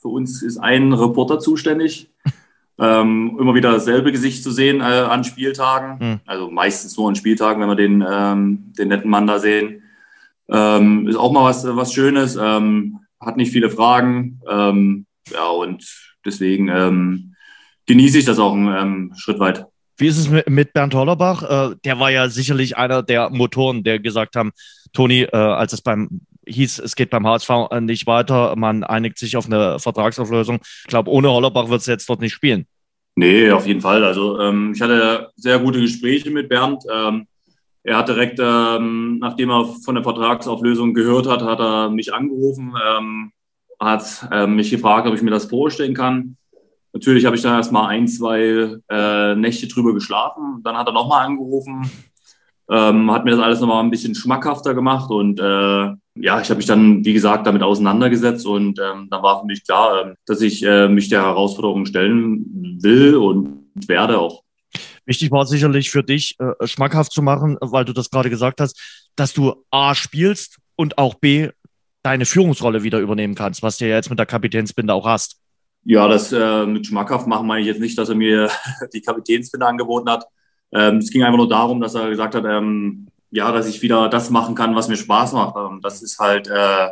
für 0.00 0.08
uns 0.08 0.42
ist 0.42 0.58
ein 0.58 0.92
Reporter 0.92 1.40
zuständig 1.40 2.10
ähm, 2.78 3.36
immer 3.40 3.54
wieder 3.54 3.72
dasselbe 3.72 4.12
Gesicht 4.12 4.42
zu 4.42 4.50
sehen 4.50 4.80
äh, 4.80 4.84
an 4.84 5.24
Spieltagen. 5.24 5.98
Mhm. 5.98 6.20
Also 6.26 6.50
meistens 6.50 6.96
nur 6.96 7.08
an 7.08 7.16
Spieltagen, 7.16 7.60
wenn 7.60 7.68
wir 7.68 7.76
den, 7.76 8.04
ähm, 8.08 8.72
den 8.78 8.88
netten 8.88 9.10
Mann 9.10 9.26
da 9.26 9.38
sehen. 9.38 9.82
Ähm, 10.50 11.06
ist 11.08 11.16
auch 11.16 11.32
mal 11.32 11.44
was, 11.44 11.64
was 11.64 11.92
Schönes. 11.92 12.36
Ähm, 12.40 13.00
hat 13.20 13.36
nicht 13.36 13.52
viele 13.52 13.70
Fragen. 13.70 14.40
Ähm, 14.48 15.06
ja, 15.32 15.48
und 15.48 15.84
deswegen 16.24 16.68
ähm, 16.68 17.34
genieße 17.86 18.18
ich 18.18 18.24
das 18.24 18.38
auch 18.38 18.54
einen 18.54 19.12
Schritt 19.16 19.38
weit. 19.38 19.66
Wie 19.96 20.06
ist 20.06 20.18
es 20.18 20.30
mit 20.46 20.72
Bernd 20.72 20.94
Hollerbach? 20.94 21.72
Äh, 21.72 21.76
der 21.84 21.98
war 21.98 22.10
ja 22.10 22.28
sicherlich 22.28 22.76
einer 22.76 23.02
der 23.02 23.30
Motoren, 23.30 23.82
der 23.82 23.98
gesagt 23.98 24.36
haben, 24.36 24.52
Toni, 24.92 25.22
äh, 25.22 25.36
als 25.36 25.72
es 25.72 25.80
beim 25.82 26.20
hieß, 26.48 26.78
es 26.80 26.96
geht 26.96 27.10
beim 27.10 27.26
HSV 27.26 27.50
nicht 27.80 28.06
weiter, 28.06 28.56
man 28.56 28.84
einigt 28.84 29.18
sich 29.18 29.36
auf 29.36 29.46
eine 29.46 29.78
Vertragsauflösung. 29.78 30.60
Ich 30.62 30.88
glaube, 30.88 31.10
ohne 31.10 31.30
Hollerbach 31.30 31.68
wird 31.68 31.80
es 31.80 31.86
jetzt 31.86 32.08
dort 32.08 32.20
nicht 32.20 32.32
spielen. 32.32 32.66
Nee, 33.16 33.50
auf 33.50 33.66
jeden 33.66 33.80
Fall. 33.80 34.04
Also 34.04 34.38
ähm, 34.38 34.72
ich 34.74 34.80
hatte 34.80 35.30
sehr 35.34 35.58
gute 35.58 35.80
Gespräche 35.80 36.30
mit 36.30 36.48
Bernd. 36.48 36.84
Ähm, 36.92 37.26
er 37.82 37.96
hat 37.96 38.08
direkt, 38.08 38.38
ähm, 38.40 39.18
nachdem 39.18 39.50
er 39.50 39.64
von 39.84 39.94
der 39.94 40.04
Vertragsauflösung 40.04 40.94
gehört 40.94 41.26
hat, 41.26 41.42
hat 41.42 41.58
er 41.58 41.90
mich 41.90 42.12
angerufen, 42.12 42.74
ähm, 42.88 43.32
hat 43.80 44.28
äh, 44.30 44.46
mich 44.46 44.70
gefragt, 44.70 45.08
ob 45.08 45.14
ich 45.14 45.22
mir 45.22 45.30
das 45.30 45.46
vorstellen 45.46 45.94
kann. 45.94 46.36
Natürlich 46.92 47.24
habe 47.24 47.34
ich 47.34 47.42
dann 47.42 47.56
erstmal 47.56 47.88
ein, 47.88 48.06
zwei 48.06 48.78
äh, 48.88 49.34
Nächte 49.34 49.68
drüber 49.68 49.94
geschlafen. 49.94 50.60
Dann 50.62 50.76
hat 50.76 50.86
er 50.86 50.92
nochmal 50.92 51.26
angerufen, 51.26 51.90
ähm, 52.70 53.10
hat 53.10 53.24
mir 53.24 53.32
das 53.32 53.40
alles 53.40 53.60
nochmal 53.60 53.82
ein 53.82 53.90
bisschen 53.90 54.14
schmackhafter 54.14 54.74
gemacht 54.74 55.10
und 55.10 55.40
äh, 55.40 55.42
ja, 56.20 56.40
ich 56.40 56.50
habe 56.50 56.56
mich 56.56 56.66
dann, 56.66 57.04
wie 57.04 57.12
gesagt, 57.12 57.46
damit 57.46 57.62
auseinandergesetzt 57.62 58.46
und 58.46 58.78
ähm, 58.78 59.08
dann 59.10 59.22
war 59.22 59.40
für 59.40 59.46
mich 59.46 59.64
klar, 59.64 60.10
äh, 60.10 60.14
dass 60.26 60.40
ich 60.40 60.62
äh, 60.64 60.88
mich 60.88 61.08
der 61.08 61.22
Herausforderung 61.22 61.86
stellen 61.86 62.78
will 62.82 63.16
und 63.16 63.64
werde 63.86 64.18
auch. 64.18 64.42
Wichtig 65.06 65.30
war 65.30 65.46
sicherlich 65.46 65.90
für 65.90 66.02
dich, 66.02 66.36
äh, 66.38 66.66
schmackhaft 66.66 67.12
zu 67.12 67.22
machen, 67.22 67.56
weil 67.60 67.84
du 67.84 67.92
das 67.92 68.10
gerade 68.10 68.28
gesagt 68.28 68.60
hast, 68.60 69.08
dass 69.16 69.32
du 69.32 69.64
A 69.70 69.94
spielst 69.94 70.58
und 70.76 70.98
auch 70.98 71.14
B 71.14 71.48
deine 72.02 72.26
Führungsrolle 72.26 72.82
wieder 72.82 72.98
übernehmen 73.00 73.34
kannst, 73.34 73.62
was 73.62 73.78
du 73.78 73.88
ja 73.88 73.96
jetzt 73.96 74.10
mit 74.10 74.18
der 74.18 74.26
Kapitänsbinde 74.26 74.92
auch 74.92 75.06
hast. 75.06 75.40
Ja, 75.84 76.06
das 76.08 76.32
äh, 76.32 76.66
mit 76.66 76.86
schmackhaft 76.86 77.26
machen 77.26 77.46
meine 77.46 77.62
ich 77.62 77.66
jetzt 77.66 77.80
nicht, 77.80 77.96
dass 77.96 78.10
er 78.10 78.14
mir 78.14 78.50
die 78.92 79.00
Kapitänsbinde 79.00 79.66
angeboten 79.66 80.10
hat. 80.10 80.24
Ähm, 80.72 80.98
es 80.98 81.10
ging 81.10 81.22
einfach 81.22 81.38
nur 81.38 81.48
darum, 81.48 81.80
dass 81.80 81.94
er 81.94 82.10
gesagt 82.10 82.34
hat, 82.34 82.44
ähm, 82.44 83.08
ja, 83.30 83.52
dass 83.52 83.68
ich 83.68 83.82
wieder 83.82 84.08
das 84.08 84.30
machen 84.30 84.54
kann, 84.54 84.74
was 84.74 84.88
mir 84.88 84.96
Spaß 84.96 85.32
macht. 85.32 85.56
Ähm, 85.56 85.80
das 85.82 86.02
ist 86.02 86.18
halt 86.18 86.48
äh, 86.48 86.88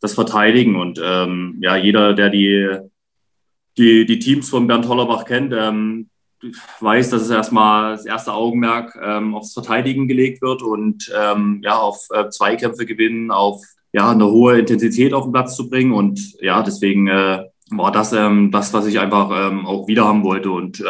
das 0.00 0.14
Verteidigen. 0.14 0.76
Und 0.76 1.00
ähm, 1.02 1.58
ja, 1.60 1.76
jeder, 1.76 2.14
der 2.14 2.30
die, 2.30 2.78
die, 3.76 4.06
die 4.06 4.18
Teams 4.18 4.48
von 4.48 4.66
Bernd 4.66 4.88
Hollerbach 4.88 5.24
kennt, 5.24 5.52
ähm, 5.56 6.08
weiß, 6.80 7.10
dass 7.10 7.22
es 7.22 7.30
erstmal 7.30 7.92
das 7.92 8.06
erste 8.06 8.32
Augenmerk 8.32 8.96
ähm, 9.02 9.34
aufs 9.34 9.54
Verteidigen 9.54 10.06
gelegt 10.06 10.42
wird 10.42 10.62
und 10.62 11.08
ja, 11.08 11.78
auf 11.78 12.06
äh, 12.10 12.28
Zweikämpfe 12.28 12.84
gewinnen, 12.84 13.30
auf 13.30 13.64
ja, 13.92 14.10
eine 14.10 14.26
hohe 14.26 14.58
Intensität 14.58 15.14
auf 15.14 15.24
den 15.24 15.32
Platz 15.32 15.56
zu 15.56 15.70
bringen. 15.70 15.92
Und 15.92 16.36
ja, 16.40 16.62
deswegen 16.62 17.08
äh, 17.08 17.44
war 17.70 17.90
das 17.90 18.10
das, 18.10 18.72
was 18.74 18.86
ich 18.86 19.00
einfach 19.00 19.30
auch 19.64 19.88
wieder 19.88 20.04
haben 20.04 20.22
wollte. 20.22 20.50
Und 20.50 20.84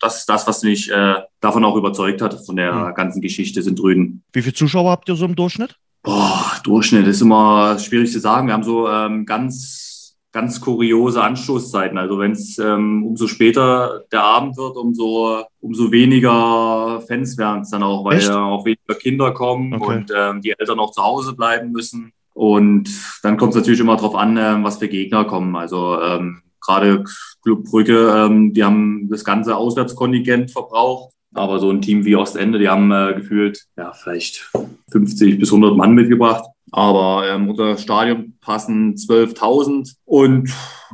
das 0.00 0.20
ist 0.20 0.28
das, 0.28 0.46
was 0.46 0.62
mich 0.62 0.90
äh, 0.90 1.16
davon 1.42 1.64
auch 1.64 1.76
überzeugt 1.76 2.22
hat, 2.22 2.34
von 2.46 2.56
der 2.56 2.72
mhm. 2.72 2.94
ganzen 2.94 3.20
Geschichte 3.20 3.62
sind 3.62 3.78
Drüden. 3.78 4.22
Wie 4.32 4.40
viele 4.40 4.54
Zuschauer 4.54 4.90
habt 4.90 5.08
ihr 5.08 5.16
so 5.16 5.26
im 5.26 5.36
Durchschnitt? 5.36 5.76
Boah, 6.02 6.52
Durchschnitt 6.64 7.06
ist 7.06 7.20
immer 7.20 7.78
schwierig 7.78 8.10
zu 8.10 8.20
sagen. 8.20 8.46
Wir 8.46 8.54
haben 8.54 8.62
so 8.62 8.88
ähm, 8.88 9.26
ganz, 9.26 10.16
ganz 10.32 10.60
kuriose 10.60 11.22
Anstoßzeiten. 11.22 11.98
Also 11.98 12.18
wenn 12.18 12.32
es 12.32 12.58
ähm, 12.58 13.04
umso 13.04 13.26
später 13.26 14.04
der 14.10 14.22
Abend 14.22 14.56
wird, 14.56 14.76
umso, 14.76 15.44
umso 15.60 15.92
weniger 15.92 17.02
Fans 17.06 17.36
werden 17.36 17.62
es 17.62 17.70
dann 17.70 17.82
auch, 17.82 18.04
weil 18.04 18.18
Echt? 18.18 18.28
ja 18.28 18.42
auch 18.42 18.64
weniger 18.64 18.94
Kinder 18.94 19.32
kommen 19.32 19.74
okay. 19.74 19.96
und 19.96 20.12
ähm, 20.16 20.40
die 20.40 20.54
Eltern 20.56 20.76
noch 20.76 20.92
zu 20.92 21.02
Hause 21.02 21.34
bleiben 21.34 21.72
müssen. 21.72 22.12
Und 22.34 22.88
dann 23.22 23.36
kommt 23.36 23.50
es 23.50 23.56
natürlich 23.56 23.80
immer 23.80 23.96
darauf 23.96 24.14
an, 24.14 24.36
äh, 24.36 24.62
was 24.62 24.78
für 24.78 24.88
Gegner 24.88 25.24
kommen. 25.24 25.54
Also 25.54 26.00
ähm, 26.00 26.42
gerade 26.60 27.04
Club 27.42 27.64
Brügge, 27.64 28.14
ähm, 28.16 28.52
die 28.54 28.64
haben 28.64 29.08
das 29.10 29.24
ganze 29.24 29.56
Auswärtskontingent 29.56 30.50
verbraucht. 30.50 31.12
Aber 31.34 31.58
so 31.58 31.70
ein 31.70 31.80
Team 31.80 32.04
wie 32.04 32.16
Ostende, 32.16 32.58
die 32.58 32.68
haben 32.68 32.92
äh, 32.92 33.14
gefühlt 33.14 33.66
ja 33.76 33.92
vielleicht 33.92 34.50
50 34.90 35.38
bis 35.38 35.50
100 35.50 35.76
Mann 35.76 35.92
mitgebracht. 35.92 36.44
Aber 36.70 37.28
ähm, 37.28 37.50
unser 37.50 37.76
Stadion 37.76 38.34
passen 38.40 38.94
12.000 38.94 39.94
und 40.04 40.48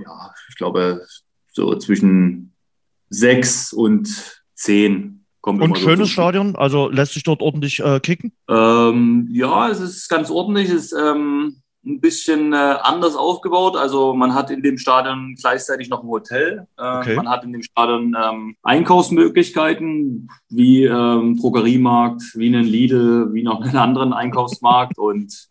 ja, 0.05 0.35
ich 0.49 0.57
glaube 0.57 1.03
so 1.53 1.75
zwischen 1.77 2.53
sechs 3.11 3.73
und 3.73 4.09
zehn 4.55 5.19
Kommt 5.41 5.63
und 5.63 5.79
schönes 5.79 6.09
so 6.09 6.13
Stadion, 6.15 6.57
also 6.57 6.89
lässt 6.89 7.15
sich 7.15 7.23
dort 7.23 7.43
ordentlich 7.43 7.81
äh, 7.81 8.01
kicken? 8.01 8.33
Ähm, 8.49 9.29
ja, 9.31 9.69
es 9.69 9.81
ist 9.81 10.09
ganz 10.09 10.31
ordentlich, 10.31 10.69
es 10.69 10.93
ähm, 10.93 11.63
ein 11.89 12.01
bisschen 12.01 12.53
äh, 12.53 12.57
anders 12.57 13.17
aufgebaut. 13.17 13.77
Also 13.77 14.15
man 14.15 14.35
hat 14.35 14.51
in 14.51 14.63
dem 14.63 14.79
Stadion 14.79 15.35
gleichzeitig 15.41 15.89
noch 15.89 16.03
ein 16.03 16.09
Hotel. 16.09 16.67
Äh, 16.77 16.99
okay. 16.99 17.17
Man 17.17 17.29
hat 17.29 17.45
in 17.45 17.53
dem 17.53 17.63
Stadion 17.63 18.17
ähm, 18.23 18.57
Einkaufsmöglichkeiten 18.63 20.31
wie 20.49 20.85
ähm, 20.85 21.39
Drogeriemarkt, 21.39 22.23
wie 22.35 22.49
einen 22.49 22.67
Lidl, 22.67 23.33
wie 23.33 23.43
noch 23.43 23.63
einen 23.63 23.77
anderen 23.77 24.13
Einkaufsmarkt 24.13 24.99
und 24.99 25.49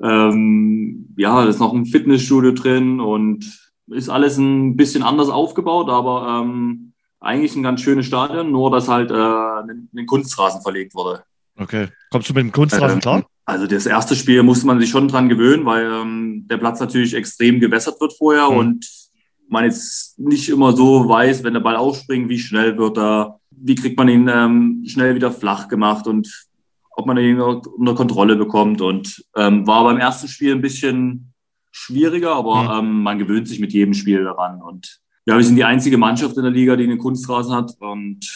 ähm, 0.00 1.14
ja, 1.16 1.42
da 1.42 1.48
ist 1.48 1.60
noch 1.60 1.72
ein 1.72 1.86
Fitnessstudio 1.86 2.52
drin 2.52 3.00
und 3.00 3.70
ist 3.88 4.08
alles 4.08 4.36
ein 4.36 4.76
bisschen 4.76 5.02
anders 5.02 5.30
aufgebaut, 5.30 5.88
aber 5.88 6.42
ähm, 6.42 6.92
eigentlich 7.20 7.56
ein 7.56 7.62
ganz 7.62 7.80
schönes 7.80 8.06
Stadion, 8.06 8.50
nur 8.50 8.70
dass 8.70 8.88
halt 8.88 9.10
äh, 9.10 9.14
ein, 9.14 9.88
ein 9.96 10.06
Kunstrasen 10.06 10.60
verlegt 10.60 10.94
wurde. 10.94 11.22
Okay. 11.58 11.88
Kommst 12.10 12.28
du 12.28 12.34
mit 12.34 12.44
dem 12.44 12.52
Kunstrasen 12.52 13.00
klar? 13.00 13.24
Also 13.46 13.68
das 13.68 13.86
erste 13.86 14.16
Spiel 14.16 14.42
musste 14.42 14.66
man 14.66 14.80
sich 14.80 14.90
schon 14.90 15.06
dran 15.06 15.28
gewöhnen, 15.28 15.64
weil 15.64 15.86
ähm, 15.86 16.46
der 16.50 16.56
Platz 16.58 16.80
natürlich 16.80 17.14
extrem 17.14 17.60
gewässert 17.60 18.00
wird 18.00 18.12
vorher 18.12 18.50
mhm. 18.50 18.56
und 18.56 18.86
man 19.48 19.64
jetzt 19.64 20.18
nicht 20.18 20.48
immer 20.48 20.72
so 20.76 21.08
weiß, 21.08 21.44
wenn 21.44 21.54
der 21.54 21.60
Ball 21.60 21.76
aufspringt, 21.76 22.28
wie 22.28 22.40
schnell 22.40 22.76
wird 22.76 22.98
er, 22.98 23.38
wie 23.52 23.76
kriegt 23.76 23.96
man 23.96 24.08
ihn 24.08 24.28
ähm, 24.28 24.82
schnell 24.86 25.14
wieder 25.14 25.30
flach 25.30 25.68
gemacht 25.68 26.08
und 26.08 26.48
ob 26.90 27.06
man 27.06 27.18
ihn 27.18 27.40
unter 27.40 27.94
Kontrolle 27.94 28.34
bekommt. 28.34 28.80
Und 28.80 29.24
ähm, 29.36 29.64
war 29.64 29.84
beim 29.84 29.98
ersten 29.98 30.26
Spiel 30.26 30.52
ein 30.52 30.60
bisschen 30.60 31.32
schwieriger, 31.70 32.34
aber 32.34 32.82
mhm. 32.82 32.88
ähm, 32.88 33.02
man 33.04 33.18
gewöhnt 33.18 33.46
sich 33.46 33.60
mit 33.60 33.72
jedem 33.72 33.94
Spiel 33.94 34.24
daran. 34.24 34.60
Und 34.60 34.98
ja, 35.24 35.36
wir 35.36 35.44
sind 35.44 35.56
die 35.56 35.64
einzige 35.64 35.98
Mannschaft 35.98 36.36
in 36.36 36.42
der 36.42 36.52
Liga, 36.52 36.74
die 36.74 36.84
einen 36.84 36.98
Kunstrasen 36.98 37.54
hat. 37.54 37.76
Und, 37.78 38.26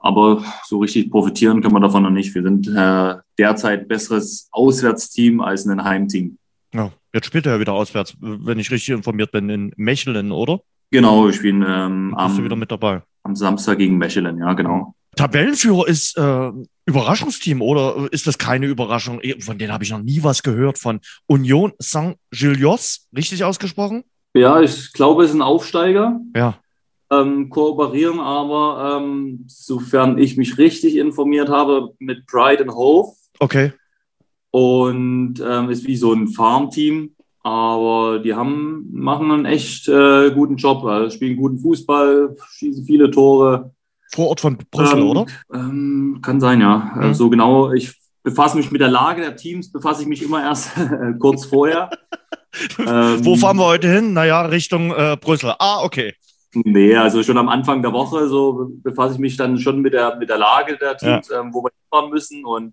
aber 0.00 0.42
so 0.64 0.78
richtig 0.78 1.10
profitieren 1.10 1.60
können 1.62 1.74
wir 1.74 1.80
davon 1.80 2.02
noch 2.02 2.10
nicht. 2.10 2.34
Wir 2.34 2.42
sind 2.42 2.66
äh, 2.66 3.16
derzeit 3.38 3.88
besseres 3.88 4.48
Auswärtsteam 4.50 5.40
als 5.40 5.66
ein 5.66 5.82
Heimteam. 5.82 6.38
Ja, 6.74 6.90
jetzt 7.12 7.26
spielt 7.26 7.46
er 7.46 7.54
ja 7.54 7.60
wieder 7.60 7.72
auswärts, 7.72 8.16
wenn 8.20 8.58
ich 8.58 8.70
richtig 8.70 8.94
informiert 8.94 9.32
bin, 9.32 9.48
in 9.48 9.72
Mechelen, 9.76 10.32
oder? 10.32 10.60
Genau, 10.90 11.26
wir 11.26 11.32
spielen 11.32 11.64
ähm, 11.66 12.14
am, 12.14 12.42
wieder 12.42 12.56
mit 12.56 12.70
dabei. 12.70 13.02
am 13.22 13.34
Samstag 13.34 13.78
gegen 13.78 13.98
Mechelen, 13.98 14.38
ja, 14.38 14.52
genau. 14.52 14.94
Tabellenführer 15.16 15.88
ist 15.88 16.16
äh, 16.18 16.52
Überraschungsteam 16.84 17.62
oder 17.62 18.06
ist 18.12 18.26
das 18.26 18.36
keine 18.36 18.66
Überraschung? 18.66 19.20
Von 19.40 19.58
denen 19.58 19.72
habe 19.72 19.82
ich 19.82 19.90
noch 19.90 20.02
nie 20.02 20.22
was 20.22 20.42
gehört. 20.42 20.78
Von 20.78 21.00
Union 21.26 21.72
Saint-Gilloise, 21.78 23.00
richtig 23.16 23.42
ausgesprochen? 23.42 24.04
Ja, 24.34 24.60
ich 24.60 24.92
glaube, 24.92 25.24
es 25.24 25.30
ist 25.30 25.36
ein 25.36 25.42
Aufsteiger. 25.42 26.20
Ja. 26.36 26.58
Ähm, 27.10 27.48
kooperieren 27.48 28.20
aber, 28.20 28.98
ähm, 29.00 29.44
sofern 29.46 30.18
ich 30.18 30.36
mich 30.36 30.58
richtig 30.58 30.96
informiert 30.96 31.48
habe, 31.48 31.94
mit 31.98 32.26
Pride 32.26 32.64
and 32.64 32.72
Hove. 32.72 33.16
Okay. 33.38 33.72
Und 34.50 35.34
ähm, 35.46 35.70
ist 35.70 35.86
wie 35.86 35.96
so 35.96 36.12
ein 36.12 36.28
Farmteam. 36.28 37.10
aber 37.42 38.18
die 38.18 38.34
haben, 38.34 38.86
machen 38.92 39.30
einen 39.30 39.44
echt 39.44 39.86
äh, 39.88 40.30
guten 40.32 40.56
Job. 40.56 40.84
Also 40.84 41.10
spielen 41.14 41.36
guten 41.36 41.58
Fußball, 41.58 42.36
schießen 42.52 42.84
viele 42.84 43.10
Tore. 43.10 43.72
Vor 44.12 44.28
Ort 44.28 44.40
von 44.40 44.56
Brüssel, 44.70 44.98
Ähm, 45.00 45.06
oder? 45.06 45.26
Ähm, 45.52 46.18
kann 46.22 46.40
sein, 46.40 46.60
ja. 46.60 46.92
Mhm. 46.94 47.02
Äh, 47.02 47.14
So 47.14 47.28
genau. 47.28 47.72
Ich 47.72 47.92
befasse 48.22 48.56
mich 48.56 48.70
mit 48.72 48.80
der 48.80 48.88
Lage 48.88 49.20
der 49.20 49.36
Teams, 49.36 49.70
befasse 49.70 50.02
ich 50.02 50.08
mich 50.08 50.22
immer 50.22 50.42
erst 50.42 50.70
kurz 51.18 51.44
vorher. 51.44 51.90
Ähm, 52.78 53.22
Wo 53.22 53.36
fahren 53.36 53.58
wir 53.58 53.66
heute 53.66 53.86
hin? 53.92 54.14
Naja, 54.14 54.46
Richtung 54.46 54.90
äh, 54.90 55.18
Brüssel. 55.20 55.52
Ah, 55.58 55.82
okay. 55.84 56.14
Nee, 56.54 56.96
also 56.96 57.22
schon 57.22 57.36
am 57.36 57.50
Anfang 57.50 57.82
der 57.82 57.92
Woche 57.92 58.28
so 58.30 58.70
befasse 58.82 59.12
ich 59.12 59.18
mich 59.20 59.36
dann 59.36 59.58
schon 59.58 59.82
mit 59.82 59.92
der, 59.92 60.16
mit 60.16 60.30
der 60.30 60.38
Lage 60.38 60.78
der 60.78 60.96
Teams, 60.96 61.30
ähm, 61.30 61.52
wo 61.52 61.62
wir 61.64 61.70
hinfahren 61.82 62.10
müssen. 62.10 62.46
Und 62.46 62.72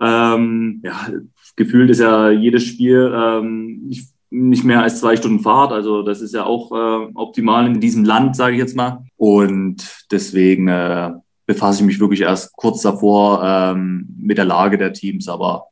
ähm, 0.00 0.80
ja, 0.84 1.08
gefühlt 1.56 1.90
ist 1.90 2.00
ja 2.00 2.30
jedes 2.30 2.64
Spiel 2.64 3.12
ähm, 3.14 3.82
nicht, 3.86 4.08
nicht 4.30 4.64
mehr 4.64 4.82
als 4.82 5.00
zwei 5.00 5.16
Stunden 5.16 5.40
Fahrt. 5.40 5.72
Also 5.72 6.02
das 6.02 6.20
ist 6.20 6.34
ja 6.34 6.44
auch 6.44 6.72
äh, 6.72 7.10
optimal 7.14 7.66
in 7.66 7.80
diesem 7.80 8.04
Land, 8.04 8.36
sage 8.36 8.54
ich 8.54 8.60
jetzt 8.60 8.76
mal. 8.76 9.04
Und 9.16 10.06
deswegen 10.10 10.68
äh, 10.68 11.12
befasse 11.46 11.80
ich 11.80 11.86
mich 11.86 12.00
wirklich 12.00 12.22
erst 12.22 12.54
kurz 12.56 12.82
davor 12.82 13.42
ähm, 13.44 14.08
mit 14.18 14.38
der 14.38 14.44
Lage 14.44 14.78
der 14.78 14.92
Teams. 14.92 15.28
Aber 15.28 15.66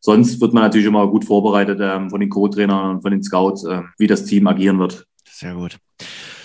sonst 0.00 0.40
wird 0.40 0.54
man 0.54 0.62
natürlich 0.62 0.86
immer 0.86 1.06
gut 1.08 1.24
vorbereitet 1.24 1.78
ähm, 1.82 2.10
von 2.10 2.20
den 2.20 2.30
Co-Trainern 2.30 2.96
und 2.96 3.02
von 3.02 3.10
den 3.10 3.22
Scouts, 3.22 3.64
äh, 3.64 3.82
wie 3.98 4.06
das 4.06 4.24
Team 4.24 4.46
agieren 4.46 4.78
wird. 4.78 5.06
Sehr 5.24 5.54
gut. 5.54 5.78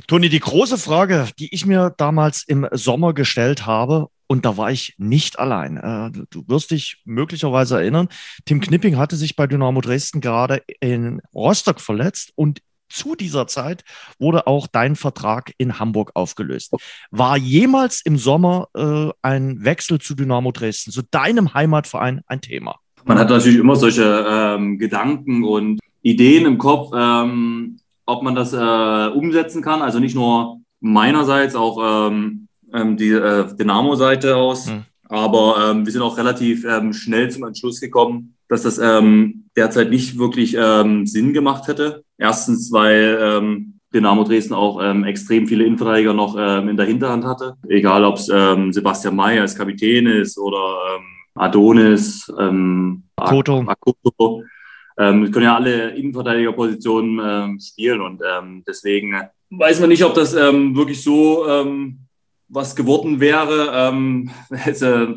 Toni, 0.07 0.29
die 0.29 0.39
große 0.39 0.77
Frage, 0.77 1.27
die 1.37 1.53
ich 1.53 1.65
mir 1.65 1.93
damals 1.97 2.43
im 2.47 2.67
Sommer 2.71 3.13
gestellt 3.13 3.65
habe, 3.65 4.07
und 4.27 4.45
da 4.45 4.57
war 4.57 4.71
ich 4.71 4.93
nicht 4.97 5.39
allein. 5.39 5.77
Äh, 5.77 6.11
du- 6.29 6.47
wirst 6.47 6.71
dich 6.71 7.01
möglicherweise 7.05 7.79
erinnern, 7.79 8.09
Tim 8.45 8.59
Knipping 8.61 8.97
hatte 8.97 9.15
sich 9.15 9.35
bei 9.35 9.47
Dynamo 9.47 9.81
Dresden 9.81 10.21
gerade 10.21 10.61
in 10.79 11.21
Rostock 11.33 11.81
verletzt 11.81 12.31
und 12.35 12.61
zu 12.91 13.15
dieser 13.15 13.45
Zeit 13.45 13.83
wurde 14.17 14.47
auch 14.47 14.65
dein 14.65 14.95
Vertrag 14.95 15.51
in 15.57 15.77
Hamburg 15.79 16.11
aufgelöst. 16.15 16.73
War 17.11 17.37
jemals 17.37 18.01
im 18.01 18.17
Sommer 18.17 18.67
äh, 18.75 19.09
ein 19.21 19.63
Wechsel 19.63 19.99
zu 19.99 20.15
Dynamo 20.15 20.51
Dresden, 20.51 20.91
zu 20.91 21.03
deinem 21.03 21.53
Heimatverein, 21.53 22.21
ein 22.25 22.41
Thema? 22.41 22.79
Man 23.05 23.19
hat 23.19 23.29
natürlich 23.29 23.59
immer 23.59 23.75
solche 23.75 24.25
ähm, 24.27 24.79
Gedanken 24.79 25.43
und 25.43 25.79
Ideen 26.01 26.45
im 26.45 26.57
Kopf, 26.57 26.91
ähm, 26.95 27.77
ob 28.09 28.23
man 28.23 28.35
das 28.35 28.53
äh, 28.53 29.17
umsetzen 29.17 29.61
kann. 29.61 29.81
Also 29.81 29.99
nicht 29.99 30.15
nur 30.15 30.59
meinerseits, 30.79 31.55
auch 31.55 32.07
ähm, 32.09 32.47
ähm, 32.73 32.97
die 32.97 33.11
äh, 33.11 33.45
Dynamo-Seite 33.55 34.35
aus. 34.35 34.67
Mhm. 34.67 34.85
Aber 35.09 35.71
ähm, 35.71 35.85
wir 35.85 35.91
sind 35.91 36.01
auch 36.01 36.17
relativ 36.17 36.65
ähm, 36.65 36.93
schnell 36.93 37.31
zum 37.31 37.43
Entschluss 37.43 37.79
gekommen, 37.79 38.35
dass 38.47 38.63
das 38.63 38.77
ähm, 38.77 39.45
derzeit 39.55 39.89
nicht 39.89 40.19
wirklich 40.19 40.55
ähm, 40.57 41.07
Sinn 41.07 41.33
gemacht 41.33 41.67
hätte. 41.67 42.03
Erstens, 42.17 42.71
weil 42.71 43.17
ähm, 43.19 43.79
Dynamo 43.93 44.23
Dresden 44.23 44.53
auch 44.53 44.79
ähm, 44.81 45.03
extrem 45.03 45.47
viele 45.47 45.63
Innenverteidiger 45.63 46.13
noch 46.13 46.35
ähm, 46.37 46.69
in 46.69 46.77
der 46.77 46.85
Hinterhand 46.85 47.25
hatte. 47.25 47.55
Egal, 47.67 48.05
ob 48.05 48.17
es 48.17 48.29
ähm, 48.31 48.71
Sebastian 48.71 49.15
May 49.15 49.39
als 49.39 49.55
Kapitän 49.55 50.05
ist 50.05 50.37
oder 50.37 50.77
ähm, 50.95 51.03
Adonis, 51.35 52.31
ähm, 52.39 53.03
Akoto. 53.15 53.63
Akoto. 53.65 54.43
Ähm, 54.99 55.31
können 55.31 55.45
ja 55.45 55.55
alle 55.55 55.91
Innenverteidigerpositionen 55.91 57.19
ähm, 57.23 57.59
spielen 57.59 58.01
und 58.01 58.21
ähm, 58.21 58.63
deswegen 58.67 59.13
äh, 59.13 59.27
weiß 59.49 59.79
man 59.79 59.89
nicht, 59.89 60.03
ob 60.03 60.13
das 60.13 60.33
ähm, 60.33 60.75
wirklich 60.75 61.01
so 61.01 61.47
ähm, 61.47 61.99
was 62.49 62.75
geworden 62.75 63.19
wäre, 63.19 63.71
ähm, 63.73 64.29
jetzt 64.65 64.81
äh, 64.81 65.07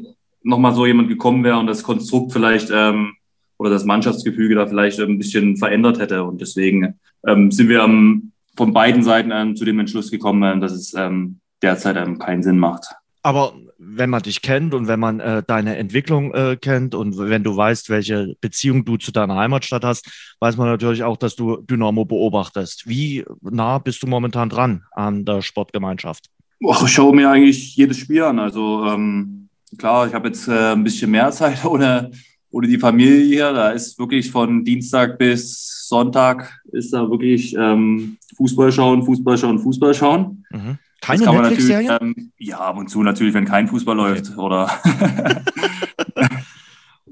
nochmal 0.43 0.75
so 0.75 0.87
jemand 0.87 1.09
gekommen 1.09 1.45
wäre 1.45 1.59
und 1.59 1.67
das 1.67 1.83
Konstrukt 1.83 2.33
vielleicht 2.33 2.71
ähm, 2.73 3.15
oder 3.59 3.71
das 3.71 3.85
Mannschaftsgefüge 3.85 4.55
da 4.55 4.67
vielleicht 4.67 4.99
ein 5.01 5.19
bisschen 5.19 5.57
verändert 5.57 5.99
hätte. 5.99 6.25
Und 6.25 6.41
deswegen 6.41 6.99
ähm, 7.27 7.51
sind 7.51 7.69
wir 7.69 7.83
ähm, 7.83 8.33
von 8.57 8.73
beiden 8.73 9.03
Seiten 9.03 9.31
ähm, 9.33 9.57
zu 9.57 9.65
dem 9.65 9.79
Entschluss 9.79 10.11
gekommen, 10.11 10.43
ähm, 10.43 10.61
dass 10.61 10.73
es 10.73 10.95
ähm, 10.95 11.39
derzeit 11.63 11.97
ähm, 11.97 12.19
keinen 12.19 12.43
Sinn 12.43 12.59
macht. 12.59 12.87
Aber 13.23 13.55
wenn 13.79 14.11
man 14.11 14.23
dich 14.23 14.43
kennt 14.43 14.75
und 14.75 14.89
wenn 14.89 14.99
man 14.99 15.21
äh, 15.21 15.43
deine 15.47 15.77
Entwicklung 15.77 16.35
äh, 16.35 16.57
kennt 16.61 16.95
und 16.95 17.17
wenn 17.19 17.45
du 17.45 17.57
weißt, 17.57 17.89
welche 17.89 18.35
Beziehung 18.41 18.85
du 18.85 18.97
zu 18.97 19.13
deiner 19.13 19.37
Heimatstadt 19.37 19.85
hast, 19.85 20.35
weiß 20.41 20.57
man 20.57 20.69
natürlich 20.69 21.05
auch, 21.05 21.17
dass 21.17 21.37
du 21.37 21.57
Dynamo 21.59 22.05
beobachtest. 22.05 22.89
Wie 22.89 23.25
nah 23.41 23.79
bist 23.79 24.03
du 24.03 24.09
momentan 24.09 24.49
dran 24.49 24.83
an 24.91 25.25
der 25.25 25.41
Sportgemeinschaft? 25.41 26.31
Boah, 26.59 26.83
ich 26.85 26.93
schaue 26.93 27.15
mir 27.15 27.31
eigentlich 27.31 27.77
jedes 27.77 27.99
Spiel 27.99 28.23
an. 28.23 28.39
Also 28.41 28.85
ähm, 28.87 29.49
klar, 29.79 30.07
ich 30.07 30.15
habe 30.15 30.29
jetzt 30.29 30.49
äh, 30.49 30.73
ein 30.73 30.83
bisschen 30.83 31.11
mehr 31.11 31.31
Zeit 31.31 31.65
ohne, 31.65 32.11
ohne 32.51 32.67
die 32.67 32.79
Familie 32.79 33.25
hier. 33.25 33.53
Da 33.53 33.71
ist 33.71 33.99
wirklich 33.99 34.31
von 34.31 34.65
Dienstag 34.65 35.19
bis 35.19 35.87
Sonntag 35.89 36.63
ist 36.73 36.93
da 36.93 37.09
wirklich 37.11 37.55
ähm, 37.55 38.17
Fußball 38.37 38.73
schauen, 38.73 39.05
Fußball 39.05 39.37
schauen, 39.37 39.59
Fußball 39.59 39.95
schauen. 39.95 40.45
Mhm. 40.51 40.79
Keine 41.03 41.25
kann 41.25 41.35
man 41.35 41.43
Netflix-Serien? 41.45 41.89
natürlich, 41.89 42.17
Ähm, 42.17 42.33
ja, 42.39 42.59
ab 42.59 42.79
und 42.79 42.89
zu 42.89 43.03
natürlich, 43.03 43.35
wenn 43.35 43.45
kein 43.45 43.67
Fußball 43.67 43.97
läuft. 43.97 44.39
Oder 44.39 44.71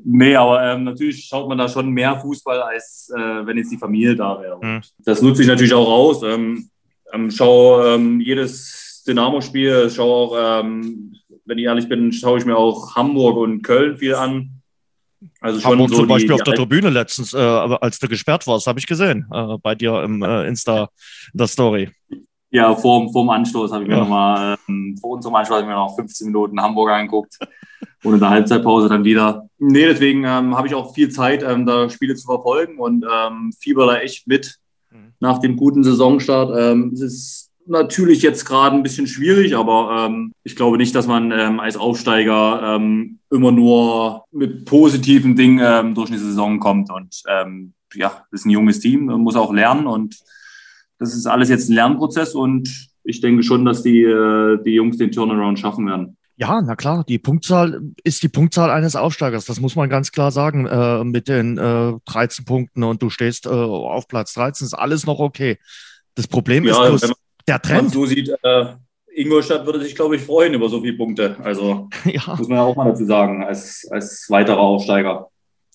nee, 0.05 0.37
aber 0.37 0.62
ähm, 0.62 0.85
natürlich 0.85 1.26
schaut 1.26 1.48
man 1.48 1.59
da 1.59 1.68
schon 1.68 1.90
mehr 1.90 2.16
Fußball, 2.16 2.62
als 2.62 3.12
äh, 3.14 3.46
wenn 3.46 3.57
jetzt 3.57 3.72
die 3.72 3.76
Familie 3.76 4.14
da 4.14 4.40
wäre. 4.40 4.59
Mhm. 4.62 4.81
Das 4.98 5.20
nutze 5.22 5.42
ich 5.42 5.48
natürlich 5.48 5.74
auch 5.74 5.88
aus. 5.88 6.22
Ähm, 6.22 6.70
ähm, 7.12 7.31
schaue 7.33 7.94
ähm, 7.94 8.20
jedes 8.20 9.03
Dynamo-Spiel, 9.07 9.90
schaue 9.90 10.38
auch, 10.38 10.61
ähm, 10.62 11.16
wenn 11.44 11.59
ich 11.59 11.64
ehrlich 11.64 11.88
bin, 11.88 12.12
schaue 12.12 12.38
ich 12.38 12.44
mir 12.44 12.57
auch 12.57 12.94
Hamburg 12.94 13.38
und 13.38 13.62
Köln 13.62 13.96
viel 13.96 14.14
an. 14.14 14.62
Also 15.40 15.59
schon 15.59 15.72
Hamburg 15.72 15.90
so 15.90 15.96
zum 15.96 16.07
Beispiel 16.07 16.29
die, 16.29 16.35
auf 16.35 16.42
der 16.44 16.55
Tribüne 16.55 16.90
letztens, 16.90 17.35
äh, 17.35 17.38
als 17.38 17.98
du 17.98 18.07
gesperrt 18.07 18.46
warst, 18.46 18.68
habe 18.68 18.79
ich 18.79 18.87
gesehen, 18.87 19.26
äh, 19.33 19.57
bei 19.61 19.74
dir 19.74 20.00
im 20.05 20.22
äh, 20.22 20.46
Insta, 20.46 20.90
in 21.33 21.38
der 21.38 21.48
Story. 21.48 21.90
Ja, 22.50 22.74
vor, 22.74 23.10
vor 23.12 23.24
dem 23.24 23.30
Anstoß 23.30 23.72
habe 23.72 23.84
ich 23.84 23.88
mir 23.88 23.94
Ja. 23.96 24.00
nochmal, 24.02 24.56
ähm, 24.68 24.96
vor 25.00 25.10
unserem 25.10 25.34
Anstoß 25.36 25.56
habe 25.56 25.62
ich 25.62 25.68
mir 25.68 25.74
noch 25.74 25.94
15 25.94 26.26
Minuten 26.26 26.60
Hamburg 26.60 26.90
angeguckt 26.90 27.38
und 28.02 28.14
in 28.14 28.20
der 28.20 28.30
Halbzeitpause 28.30 28.88
dann 28.88 29.04
wieder. 29.04 29.48
Nee, 29.58 29.86
deswegen 29.86 30.24
ähm, 30.24 30.56
habe 30.56 30.66
ich 30.66 30.74
auch 30.74 30.92
viel 30.94 31.10
Zeit, 31.10 31.42
ähm, 31.42 31.64
da 31.66 31.88
Spiele 31.90 32.14
zu 32.16 32.26
verfolgen 32.26 32.78
und 32.78 33.04
ähm, 33.04 33.52
fieber 33.60 33.86
da 33.86 33.98
echt 33.98 34.26
mit 34.26 34.56
Mhm. 34.92 35.12
nach 35.20 35.38
dem 35.38 35.56
guten 35.56 35.84
Saisonstart. 35.84 36.50
Ähm, 36.58 36.90
es 36.92 37.00
ist 37.00 37.50
natürlich 37.64 38.22
jetzt 38.22 38.44
gerade 38.44 38.74
ein 38.74 38.82
bisschen 38.82 39.06
schwierig, 39.06 39.54
aber 39.56 40.06
ähm, 40.08 40.32
ich 40.42 40.56
glaube 40.56 40.78
nicht, 40.78 40.92
dass 40.96 41.06
man 41.06 41.30
ähm, 41.30 41.60
als 41.60 41.76
Aufsteiger 41.76 42.74
ähm, 42.74 43.20
immer 43.30 43.52
nur 43.52 44.24
mit 44.32 44.64
positiven 44.64 45.36
Dingen 45.36 45.60
ähm, 45.62 45.94
durch 45.94 46.10
eine 46.10 46.18
Saison 46.18 46.58
kommt. 46.58 46.90
Und 46.90 47.22
ähm, 47.28 47.72
ja, 47.94 48.08
das 48.32 48.40
ist 48.40 48.46
ein 48.46 48.50
junges 48.50 48.80
Team, 48.80 49.04
man 49.04 49.20
muss 49.20 49.36
auch 49.36 49.52
lernen 49.52 49.86
und 49.86 50.16
das 51.00 51.14
ist 51.14 51.26
alles 51.26 51.48
jetzt 51.48 51.68
ein 51.68 51.74
Lernprozess 51.74 52.34
und 52.34 52.88
ich 53.02 53.20
denke 53.20 53.42
schon, 53.42 53.64
dass 53.64 53.82
die, 53.82 54.02
äh, 54.02 54.62
die 54.62 54.74
Jungs 54.74 54.98
den 54.98 55.10
Turnaround 55.10 55.58
schaffen 55.58 55.86
werden. 55.86 56.16
Ja, 56.36 56.62
na 56.62 56.76
klar, 56.76 57.04
die 57.06 57.18
Punktzahl 57.18 57.80
ist 58.04 58.22
die 58.22 58.28
Punktzahl 58.28 58.70
eines 58.70 58.96
Aufsteigers. 58.96 59.44
Das 59.44 59.60
muss 59.60 59.76
man 59.76 59.90
ganz 59.90 60.12
klar 60.12 60.30
sagen. 60.30 60.66
Äh, 60.66 61.04
mit 61.04 61.28
den 61.28 61.58
äh, 61.58 61.92
13 62.06 62.44
Punkten 62.44 62.82
und 62.82 63.02
du 63.02 63.10
stehst 63.10 63.46
äh, 63.46 63.50
auf 63.50 64.08
Platz 64.08 64.34
13, 64.34 64.66
ist 64.66 64.74
alles 64.74 65.04
noch 65.04 65.18
okay. 65.18 65.58
Das 66.14 66.26
Problem 66.28 66.66
ist 66.66 66.78
bloß 66.78 67.02
wenn 67.02 67.12
der 67.46 67.54
man 67.54 67.62
Trend. 67.62 67.92
so 67.92 68.06
sieht, 68.06 68.30
äh, 68.42 68.66
Ingolstadt 69.14 69.66
würde 69.66 69.82
sich, 69.82 69.94
glaube 69.94 70.16
ich, 70.16 70.22
freuen 70.22 70.54
über 70.54 70.68
so 70.68 70.80
viele 70.80 70.96
Punkte. 70.96 71.36
Also 71.42 71.88
Ja, 72.04 72.34
muss 72.36 72.48
man 72.48 72.58
ja 72.58 72.64
auch 72.64 72.76
mal 72.76 72.90
dazu 72.90 73.04
sagen, 73.04 73.44
als, 73.44 73.86
als 73.90 74.26
weiterer 74.28 74.60
Aufsteiger. 74.60 75.28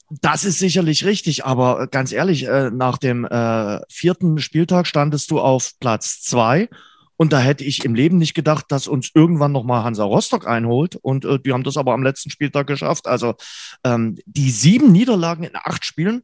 Das 0.09 0.45
ist 0.45 0.59
sicherlich 0.59 1.05
richtig. 1.05 1.45
Aber 1.45 1.81
äh, 1.81 1.87
ganz 1.89 2.11
ehrlich, 2.11 2.47
äh, 2.47 2.69
nach 2.71 2.97
dem 2.97 3.25
äh, 3.25 3.79
vierten 3.89 4.39
Spieltag 4.39 4.87
standest 4.87 5.31
du 5.31 5.39
auf 5.39 5.71
Platz 5.79 6.21
zwei. 6.21 6.69
Und 7.17 7.31
da 7.31 7.39
hätte 7.39 7.63
ich 7.63 7.85
im 7.85 7.95
Leben 7.95 8.17
nicht 8.17 8.33
gedacht, 8.33 8.65
dass 8.69 8.87
uns 8.87 9.11
irgendwann 9.13 9.53
nochmal 9.53 9.83
Hansa 9.83 10.03
Rostock 10.03 10.47
einholt. 10.47 10.95
Und 10.97 11.25
äh, 11.25 11.39
die 11.39 11.53
haben 11.53 11.63
das 11.63 11.77
aber 11.77 11.93
am 11.93 12.03
letzten 12.03 12.29
Spieltag 12.29 12.67
geschafft. 12.67 13.07
Also 13.07 13.35
ähm, 13.83 14.17
die 14.25 14.51
sieben 14.51 14.91
Niederlagen 14.91 15.43
in 15.43 15.55
acht 15.55 15.85
Spielen, 15.85 16.23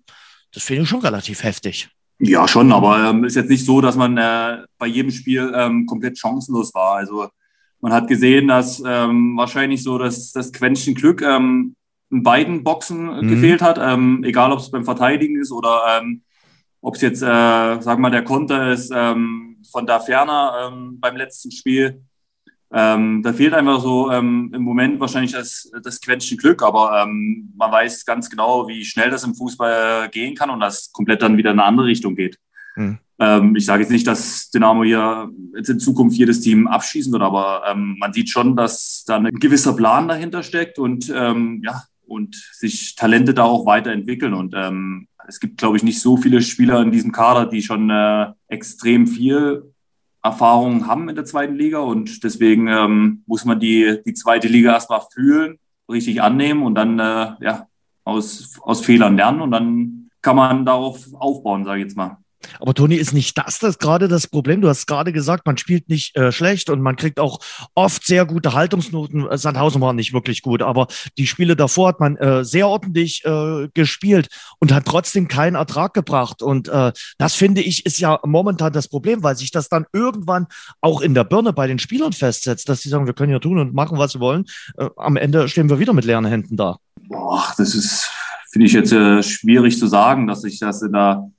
das 0.53 0.63
finde 0.63 0.83
ich 0.83 0.89
schon 0.89 0.99
relativ 0.99 1.43
heftig. 1.43 1.89
Ja, 2.19 2.47
schon, 2.47 2.71
aber 2.71 3.09
ähm, 3.09 3.23
ist 3.23 3.35
jetzt 3.35 3.49
nicht 3.49 3.65
so, 3.65 3.81
dass 3.81 3.95
man 3.95 4.17
äh, 4.17 4.59
bei 4.77 4.85
jedem 4.85 5.11
Spiel 5.11 5.51
ähm, 5.55 5.87
komplett 5.87 6.19
chancenlos 6.19 6.73
war. 6.73 6.97
Also 6.97 7.29
man 7.79 7.93
hat 7.93 8.07
gesehen, 8.07 8.47
dass 8.47 8.83
ähm, 8.85 9.35
wahrscheinlich 9.37 9.81
so 9.81 9.97
das, 9.97 10.31
das 10.31 10.51
Quäntchen 10.51 10.93
Glück 10.93 11.23
ähm, 11.23 11.75
in 12.11 12.23
beiden 12.23 12.63
Boxen 12.63 13.05
Mhm. 13.21 13.27
gefehlt 13.27 13.61
hat, 13.61 13.79
ähm, 13.81 14.23
egal 14.23 14.51
ob 14.51 14.59
es 14.59 14.69
beim 14.69 14.83
Verteidigen 14.85 15.39
ist 15.39 15.51
oder 15.51 15.81
ähm, 15.99 16.21
ob 16.81 16.95
es 16.95 17.01
jetzt, 17.01 17.21
äh, 17.21 17.25
sag 17.81 17.99
mal, 17.99 18.09
der 18.09 18.23
Konter 18.23 18.71
ist 18.71 18.91
ähm, 18.93 19.57
von 19.71 19.85
da 19.85 19.99
ferner 19.99 20.71
ähm, 20.71 20.99
beim 20.99 21.15
letzten 21.15 21.51
Spiel. 21.51 22.01
Ähm, 22.73 23.21
da 23.21 23.33
fehlt 23.33 23.53
einfach 23.53 23.81
so 23.81 24.09
ähm, 24.11 24.51
im 24.53 24.61
Moment 24.63 24.99
wahrscheinlich 24.99 25.33
das, 25.33 25.69
das 25.83 25.99
Quäntchen 25.99 26.37
Glück, 26.37 26.63
aber 26.63 27.03
ähm, 27.03 27.53
man 27.57 27.71
weiß 27.71 28.05
ganz 28.05 28.29
genau, 28.29 28.67
wie 28.67 28.85
schnell 28.85 29.09
das 29.09 29.25
im 29.25 29.35
Fußball 29.35 30.09
gehen 30.09 30.35
kann 30.35 30.49
und 30.49 30.61
das 30.61 30.91
komplett 30.91 31.21
dann 31.21 31.37
wieder 31.37 31.51
in 31.51 31.59
eine 31.59 31.67
andere 31.67 31.87
Richtung 31.87 32.15
geht. 32.15 32.37
Hm. 32.75 32.97
Ähm, 33.19 33.55
ich 33.55 33.65
sage 33.65 33.83
jetzt 33.83 33.91
nicht, 33.91 34.07
dass 34.07 34.49
Dynamo 34.51 34.83
hier 34.83 35.29
jetzt 35.55 35.69
in 35.69 35.79
Zukunft 35.79 36.17
jedes 36.17 36.41
Team 36.41 36.65
abschießen 36.67 37.11
wird, 37.11 37.21
aber 37.21 37.63
ähm, 37.69 37.97
man 37.99 38.13
sieht 38.13 38.29
schon, 38.29 38.55
dass 38.55 39.03
da 39.05 39.17
ein 39.17 39.29
gewisser 39.33 39.75
Plan 39.75 40.07
dahinter 40.07 40.41
steckt 40.41 40.79
und 40.79 41.11
ähm, 41.13 41.61
ja, 41.63 41.83
und 42.11 42.35
sich 42.35 42.95
Talente 42.95 43.33
da 43.33 43.43
auch 43.43 43.65
weiterentwickeln. 43.65 44.33
Und 44.33 44.53
ähm, 44.55 45.07
es 45.27 45.39
gibt, 45.39 45.57
glaube 45.57 45.77
ich, 45.77 45.83
nicht 45.83 46.01
so 46.01 46.17
viele 46.17 46.41
Spieler 46.41 46.81
in 46.81 46.91
diesem 46.91 47.11
Kader, 47.11 47.45
die 47.45 47.61
schon 47.61 47.89
äh, 47.89 48.27
extrem 48.47 49.07
viel 49.07 49.73
Erfahrung 50.23 50.87
haben 50.87 51.09
in 51.09 51.15
der 51.15 51.25
zweiten 51.25 51.55
Liga 51.55 51.79
und 51.79 52.23
deswegen 52.23 52.67
ähm, 52.67 53.23
muss 53.25 53.43
man 53.43 53.59
die, 53.59 53.99
die 54.05 54.13
zweite 54.13 54.47
Liga 54.47 54.73
erstmal 54.73 55.01
fühlen, 55.11 55.57
richtig 55.89 56.21
annehmen 56.21 56.63
und 56.63 56.75
dann 56.75 56.99
äh, 56.99 57.33
ja, 57.41 57.67
aus, 58.03 58.59
aus 58.61 58.81
Fehlern 58.85 59.15
lernen 59.15 59.41
und 59.41 59.51
dann 59.51 60.09
kann 60.21 60.35
man 60.35 60.65
darauf 60.65 61.07
aufbauen, 61.13 61.65
sage 61.65 61.79
ich 61.79 61.85
jetzt 61.85 61.97
mal. 61.97 62.17
Aber 62.59 62.73
Toni, 62.73 62.95
ist 62.95 63.13
nicht 63.13 63.37
das 63.37 63.59
das 63.59 63.77
gerade 63.77 64.07
das 64.07 64.27
Problem? 64.27 64.61
Du 64.61 64.69
hast 64.69 64.87
gerade 64.87 65.11
gesagt, 65.11 65.45
man 65.45 65.57
spielt 65.57 65.89
nicht 65.89 66.15
äh, 66.15 66.31
schlecht 66.31 66.69
und 66.69 66.81
man 66.81 66.95
kriegt 66.95 67.19
auch 67.19 67.39
oft 67.75 68.05
sehr 68.05 68.25
gute 68.25 68.53
Haltungsnoten. 68.53 69.25
Sandhausen 69.37 69.81
war 69.81 69.93
nicht 69.93 70.13
wirklich 70.13 70.41
gut, 70.41 70.61
aber 70.61 70.87
die 71.17 71.27
Spiele 71.27 71.55
davor 71.55 71.89
hat 71.89 71.99
man 71.99 72.17
äh, 72.17 72.43
sehr 72.43 72.67
ordentlich 72.67 73.23
äh, 73.25 73.67
gespielt 73.73 74.27
und 74.59 74.73
hat 74.73 74.85
trotzdem 74.85 75.27
keinen 75.27 75.55
Ertrag 75.55 75.93
gebracht. 75.93 76.41
Und 76.41 76.67
äh, 76.67 76.91
das 77.17 77.35
finde 77.35 77.61
ich 77.61 77.85
ist 77.85 77.99
ja 77.99 78.19
momentan 78.23 78.73
das 78.73 78.87
Problem, 78.87 79.23
weil 79.23 79.35
sich 79.35 79.51
das 79.51 79.69
dann 79.69 79.85
irgendwann 79.93 80.47
auch 80.81 81.01
in 81.01 81.13
der 81.13 81.23
Birne 81.23 81.53
bei 81.53 81.67
den 81.67 81.79
Spielern 81.79 82.13
festsetzt, 82.13 82.69
dass 82.69 82.81
sie 82.81 82.89
sagen, 82.89 83.05
wir 83.05 83.13
können 83.13 83.31
ja 83.31 83.39
tun 83.39 83.59
und 83.59 83.73
machen, 83.73 83.97
was 83.97 84.15
wir 84.15 84.21
wollen. 84.21 84.45
Äh, 84.77 84.89
am 84.97 85.17
Ende 85.17 85.47
stehen 85.47 85.69
wir 85.69 85.79
wieder 85.79 85.93
mit 85.93 86.05
leeren 86.05 86.25
Händen 86.25 86.57
da. 86.57 86.77
Boah, 87.07 87.53
das 87.57 87.75
ist, 87.75 88.09
finde 88.51 88.67
ich 88.67 88.73
jetzt 88.73 88.91
äh, 88.91 89.21
schwierig 89.23 89.77
zu 89.77 89.87
sagen, 89.87 90.27
dass 90.27 90.41
sich 90.41 90.59
das 90.59 90.81
in 90.81 90.93
der 90.93 91.29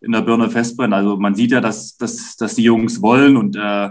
in 0.00 0.12
der 0.12 0.22
Birne 0.22 0.50
festbrennt. 0.50 0.94
Also 0.94 1.16
man 1.16 1.34
sieht 1.34 1.52
ja, 1.52 1.60
dass, 1.60 1.96
dass, 1.96 2.36
dass 2.36 2.54
die 2.54 2.64
Jungs 2.64 3.02
wollen 3.02 3.36
und 3.36 3.56
äh, 3.56 3.90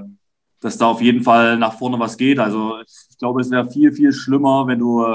dass 0.59 0.77
da 0.77 0.87
auf 0.87 1.01
jeden 1.01 1.23
Fall 1.23 1.57
nach 1.57 1.77
vorne 1.77 1.99
was 1.99 2.17
geht. 2.17 2.39
Also 2.39 2.79
ich 2.81 3.17
glaube, 3.17 3.41
es 3.41 3.51
wäre 3.51 3.69
viel, 3.69 3.91
viel 3.91 4.11
schlimmer, 4.11 4.67
wenn 4.67 4.79
du 4.79 5.05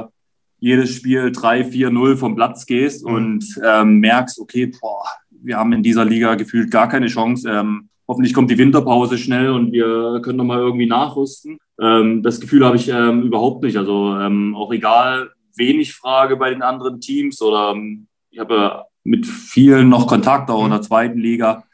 jedes 0.64 0.94
Spiel 0.94 1.26
3-4-0 1.26 2.16
vom 2.16 2.36
Platz 2.36 2.64
gehst 2.64 3.04
mhm. 3.04 3.14
und 3.14 3.60
ähm, 3.62 3.98
merkst, 3.98 4.40
okay, 4.40 4.72
boah, 4.80 5.04
wir 5.30 5.58
haben 5.58 5.74
in 5.74 5.82
dieser 5.82 6.06
Liga 6.06 6.36
gefühlt 6.36 6.70
gar 6.70 6.88
keine 6.88 7.08
Chance. 7.08 7.50
Ähm, 7.50 7.90
hoffentlich 8.08 8.32
kommt 8.32 8.50
die 8.50 8.56
Winterpause 8.56 9.18
schnell 9.18 9.50
und 9.50 9.72
wir 9.72 10.20
können 10.22 10.38
nochmal 10.38 10.60
irgendwie 10.60 10.86
nachrüsten. 10.86 11.58
Ähm, 11.78 12.22
das 12.22 12.40
Gefühl 12.40 12.64
habe 12.64 12.76
ich 12.76 12.88
ähm, 12.88 13.24
überhaupt 13.24 13.62
nicht. 13.62 13.76
Also 13.76 14.16
ähm, 14.18 14.54
auch 14.56 14.72
egal, 14.72 15.32
wen 15.54 15.80
ich 15.80 15.94
frage 15.94 16.36
bei 16.36 16.48
den 16.48 16.62
anderen 16.62 16.98
Teams 17.00 17.42
oder 17.42 17.72
ähm, 17.72 18.06
ich 18.30 18.38
habe 18.38 18.84
mit 19.04 19.26
vielen 19.26 19.88
noch 19.88 20.06
Kontakt, 20.06 20.50
auch 20.50 20.64
in 20.64 20.70
der 20.70 20.82
zweiten 20.82 21.18
Liga. 21.18 21.64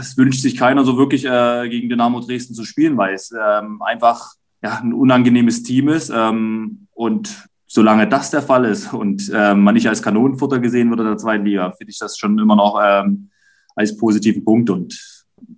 Es 0.00 0.16
wünscht 0.16 0.40
sich 0.40 0.56
keiner 0.56 0.84
so 0.84 0.96
wirklich 0.96 1.24
äh, 1.24 1.68
gegen 1.68 1.88
Dynamo 1.88 2.20
Dresden 2.20 2.54
zu 2.54 2.64
spielen, 2.64 2.96
weil 2.96 3.14
es 3.14 3.32
ähm, 3.32 3.80
einfach 3.82 4.32
ja, 4.62 4.80
ein 4.82 4.92
unangenehmes 4.92 5.62
Team 5.62 5.88
ist. 5.88 6.10
Ähm, 6.14 6.88
und 6.92 7.48
solange 7.66 8.08
das 8.08 8.30
der 8.30 8.42
Fall 8.42 8.64
ist 8.64 8.92
und 8.92 9.30
äh, 9.32 9.54
man 9.54 9.74
nicht 9.74 9.88
als 9.88 10.02
Kanonenfutter 10.02 10.58
gesehen 10.58 10.90
wird 10.90 11.00
in 11.00 11.06
der 11.06 11.18
zweiten 11.18 11.44
Liga, 11.44 11.70
finde 11.70 11.92
ich 11.92 11.98
das 11.98 12.18
schon 12.18 12.38
immer 12.38 12.56
noch 12.56 12.80
ähm, 12.82 13.30
als 13.76 13.96
positiven 13.96 14.44
Punkt. 14.44 14.70
Und 14.70 15.09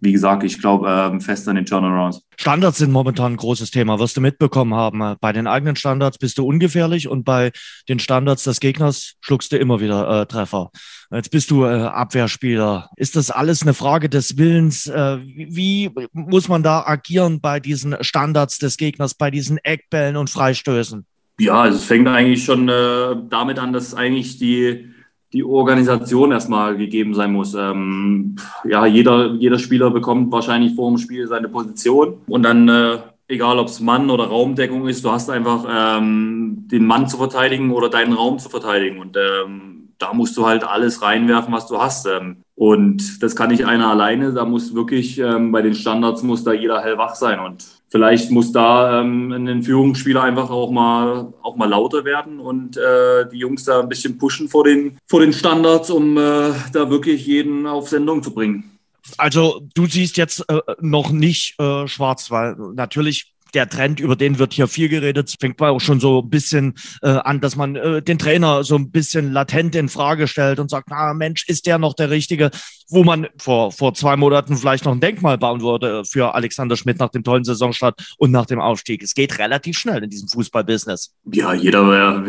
wie 0.03 0.12
gesagt, 0.12 0.43
ich 0.43 0.61
glaube 0.61 0.88
ähm, 0.91 1.21
fest 1.21 1.49
an 1.49 1.55
den 1.55 1.65
Turnarounds. 1.65 2.23
Standards 2.37 2.79
sind 2.79 2.91
momentan 2.91 3.35
ein 3.35 3.37
großes 3.37 3.71
Thema. 3.71 4.01
Wirst 4.01 4.17
du 4.17 4.21
mitbekommen 4.21 4.75
haben, 4.75 5.17
bei 5.21 5.33
den 5.33 5.47
eigenen 5.47 5.77
Standards 5.77 6.19
bist 6.19 6.38
du 6.38 6.45
ungefährlich 6.45 7.07
und 7.07 7.25
bei 7.25 7.53
den 7.88 8.01
Standards 8.01 8.43
des 8.43 8.59
Gegners 8.59 9.15
schluckst 9.21 9.53
du 9.53 9.59
immer 9.59 9.81
wieder 9.81 10.23
äh, 10.23 10.27
Treffer. 10.27 10.71
Jetzt 11.12 11.31
bist 11.31 11.53
du 11.53 11.65
äh, 11.65 11.83
Abwehrspieler. 11.83 12.91
Ist 12.97 13.15
das 13.15 13.31
alles 13.31 13.62
eine 13.62 13.75
Frage 13.75 14.09
des 14.09 14.37
Willens? 14.37 14.88
Äh, 14.88 15.19
wie 15.23 15.91
muss 16.12 16.49
man 16.49 16.65
da 16.65 16.83
agieren 16.85 17.41
bei 17.41 17.61
diesen 17.61 17.97
Standards 18.01 18.59
des 18.59 18.77
Gegners, 18.77 19.15
bei 19.15 19.31
diesen 19.31 19.59
Eckbällen 19.59 20.17
und 20.17 20.29
Freistößen? 20.29 21.07
Ja, 21.38 21.62
also 21.62 21.79
es 21.79 21.85
fängt 21.85 22.09
eigentlich 22.09 22.45
schon 22.45 22.69
äh, 22.69 23.15
damit 23.31 23.61
an, 23.61 23.73
dass 23.73 23.95
eigentlich 23.95 24.38
die 24.38 24.93
die 25.33 25.45
Organisation 25.45 26.33
erstmal 26.33 26.77
gegeben 26.77 27.14
sein 27.14 27.33
muss. 27.33 27.55
Ähm, 27.55 28.37
ja, 28.64 28.87
jeder, 28.87 29.33
jeder 29.33 29.59
Spieler 29.59 29.90
bekommt 29.90 30.31
wahrscheinlich 30.31 30.75
vor 30.75 30.90
dem 30.90 30.99
Spiel 30.99 31.27
seine 31.27 31.49
Position 31.49 32.18
und 32.27 32.42
dann, 32.42 32.68
äh, 32.68 32.99
egal 33.29 33.59
ob 33.59 33.68
es 33.68 33.81
Mann 33.81 34.11
oder 34.11 34.25
Raumdeckung 34.25 34.87
ist, 34.88 35.05
du 35.05 35.11
hast 35.11 35.31
einfach 35.31 35.64
ähm, 35.71 36.66
den 36.71 36.87
Mann 36.87 37.09
zu 37.09 37.16
verteidigen 37.16 37.71
oder 37.71 37.88
deinen 37.88 38.12
Raum 38.12 38.38
zu 38.38 38.49
verteidigen 38.49 39.01
und 39.01 39.16
ähm, 39.16 39.73
da 39.99 40.12
musst 40.12 40.37
du 40.37 40.47
halt 40.47 40.64
alles 40.64 41.01
reinwerfen, 41.01 41.55
was 41.55 41.68
du 41.68 41.79
hast. 41.79 42.07
Ähm, 42.07 42.38
und 42.55 43.23
das 43.23 43.35
kann 43.35 43.51
nicht 43.51 43.64
einer 43.64 43.88
alleine, 43.88 44.33
da 44.33 44.45
muss 44.45 44.75
wirklich 44.75 45.18
ähm, 45.18 45.53
bei 45.53 45.62
den 45.62 45.75
Standards 45.75 46.23
muss 46.23 46.45
da 46.45 46.53
jeder 46.53 46.83
hellwach 46.83 47.14
sein 47.14 47.40
und 47.40 47.82
vielleicht 47.92 48.31
muss 48.31 48.50
da 48.50 49.00
ähm, 49.00 49.31
ein 49.33 49.62
Führungsspieler 49.62 50.22
einfach 50.22 50.50
auch 50.50 50.70
mal, 50.70 51.33
auch 51.42 51.57
mal 51.57 51.68
lauter 51.68 52.05
werden 52.05 52.40
und 52.40 52.76
äh, 52.78 53.28
die 53.31 53.38
Jungs 53.38 53.64
da 53.64 53.81
ein 53.81 53.88
bisschen 53.88 54.16
pushen 54.18 54.48
vor 54.48 54.64
den, 54.64 54.98
vor 55.07 55.20
den 55.20 55.33
Standards, 55.33 55.90
um 55.90 56.16
äh, 56.16 56.52
da 56.72 56.88
wirklich 56.90 57.26
jeden 57.26 57.66
auf 57.66 57.88
Sendung 57.88 58.22
zu 58.22 58.33
bringen. 58.33 58.78
Also 59.18 59.61
du 59.74 59.87
siehst 59.87 60.16
jetzt 60.16 60.48
äh, 60.48 60.61
noch 60.81 61.11
nicht 61.11 61.61
äh, 61.61 61.87
schwarz, 61.87 62.31
weil 62.31 62.57
natürlich 62.74 63.32
der 63.55 63.69
Trend, 63.69 64.01
über 64.01 64.17
den 64.17 64.38
wird 64.38 64.53
hier 64.53 64.69
viel 64.69 64.88
geredet, 64.88 65.35
fängt 65.38 65.61
man 65.61 65.71
auch 65.71 65.81
schon 65.81 66.01
so 66.01 66.21
ein 66.21 66.31
bisschen 66.31 66.75
äh, 67.03 67.09
an, 67.09 67.41
dass 67.41 67.57
man 67.57 67.77
äh, 67.77 68.03
den 68.03 68.19
Trainer 68.19 68.65
so 68.65 68.77
ein 68.77 68.91
bisschen 68.91 69.33
latent 69.33 69.75
in 69.75 69.88
Frage 69.88 70.29
stellt 70.29 70.59
und 70.59 70.71
sagt, 70.71 70.88
na 70.91 71.15
Mensch, 71.15 71.49
ist 71.49 71.67
der 71.67 71.79
noch 71.79 71.95
der 71.95 72.11
Richtige? 72.11 72.51
Wo 72.88 73.05
man 73.05 73.29
vor, 73.38 73.73
vor 73.73 73.95
zwei 73.95 74.17
Monaten 74.17 74.57
vielleicht 74.57 74.85
noch 74.85 74.93
ein 74.93 75.01
Denkmal 75.01 75.38
bauen 75.38 75.61
würde 75.61 76.05
für 76.05 76.35
Alexander 76.35 76.77
Schmidt 76.77 76.99
nach 76.99 77.11
dem 77.11 77.25
tollen 77.25 77.45
Saisonstart 77.45 78.15
und 78.19 78.31
nach 78.31 78.47
dem 78.47 78.61
Aufstieg. 78.61 79.03
Es 79.03 79.15
geht 79.15 79.38
relativ 79.38 79.79
schnell 79.79 80.03
in 80.03 80.11
diesem 80.11 80.29
Fußballbusiness. 80.29 81.15
Ja, 81.33 81.55
jeder, 81.55 81.88
wer, 81.88 82.25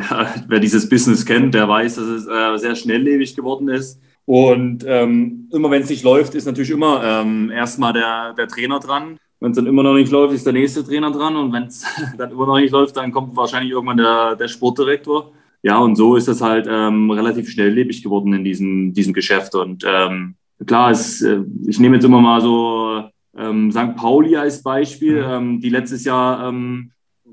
wer 0.47 0.59
dieses 0.59 0.87
Business 0.87 1.25
kennt, 1.25 1.53
der 1.53 1.67
weiß, 1.67 1.95
dass 1.95 2.05
es 2.05 2.27
äh, 2.27 2.57
sehr 2.57 2.75
schnelllebig 2.75 3.35
geworden 3.35 3.67
ist. 3.67 3.99
Und 4.25 4.85
ähm, 4.87 5.49
immer 5.51 5.69
wenn 5.69 5.81
es 5.81 5.89
nicht 5.89 6.03
läuft, 6.03 6.33
ist 6.35 6.45
natürlich 6.45 6.71
immer 6.71 7.03
ähm, 7.03 7.51
erstmal 7.51 7.91
der, 7.91 8.33
der 8.33 8.47
Trainer 8.47 8.79
dran. 8.79 9.17
Wenn 9.43 9.51
es 9.51 9.57
dann 9.57 9.65
immer 9.65 9.83
noch 9.83 9.95
nicht 9.95 10.09
läuft, 10.09 10.33
ist 10.33 10.45
der 10.45 10.53
nächste 10.53 10.85
Trainer 10.85 11.11
dran. 11.11 11.35
Und 11.35 11.51
wenn 11.51 11.63
es 11.63 11.85
dann 12.17 12.31
immer 12.31 12.45
noch 12.47 12.59
nicht 12.59 12.71
läuft, 12.71 12.95
dann 12.95 13.11
kommt 13.11 13.35
wahrscheinlich 13.35 13.73
irgendwann 13.73 13.97
der, 13.97 14.37
der 14.37 14.47
Sportdirektor. 14.47 15.33
Ja, 15.61 15.79
und 15.79 15.97
so 15.97 16.15
ist 16.15 16.29
es 16.29 16.39
halt 16.39 16.65
ähm, 16.69 17.11
relativ 17.11 17.49
schnelllebig 17.49 18.01
geworden 18.01 18.31
in 18.31 18.45
diesem, 18.45 18.93
diesem 18.93 19.11
Geschäft. 19.11 19.53
Und 19.53 19.83
ähm, 19.85 20.35
klar, 20.65 20.91
es, 20.91 21.21
äh, 21.21 21.41
ich 21.67 21.77
nehme 21.77 21.95
jetzt 21.95 22.05
immer 22.05 22.21
mal 22.21 22.39
so 22.39 23.03
ähm, 23.37 23.69
St. 23.69 23.97
Pauli 23.97 24.37
als 24.37 24.63
Beispiel, 24.63 25.21
mhm. 25.21 25.31
ähm, 25.33 25.59
die 25.59 25.69
letztes 25.69 26.05
Jahr 26.05 26.47
ähm, 26.47 26.91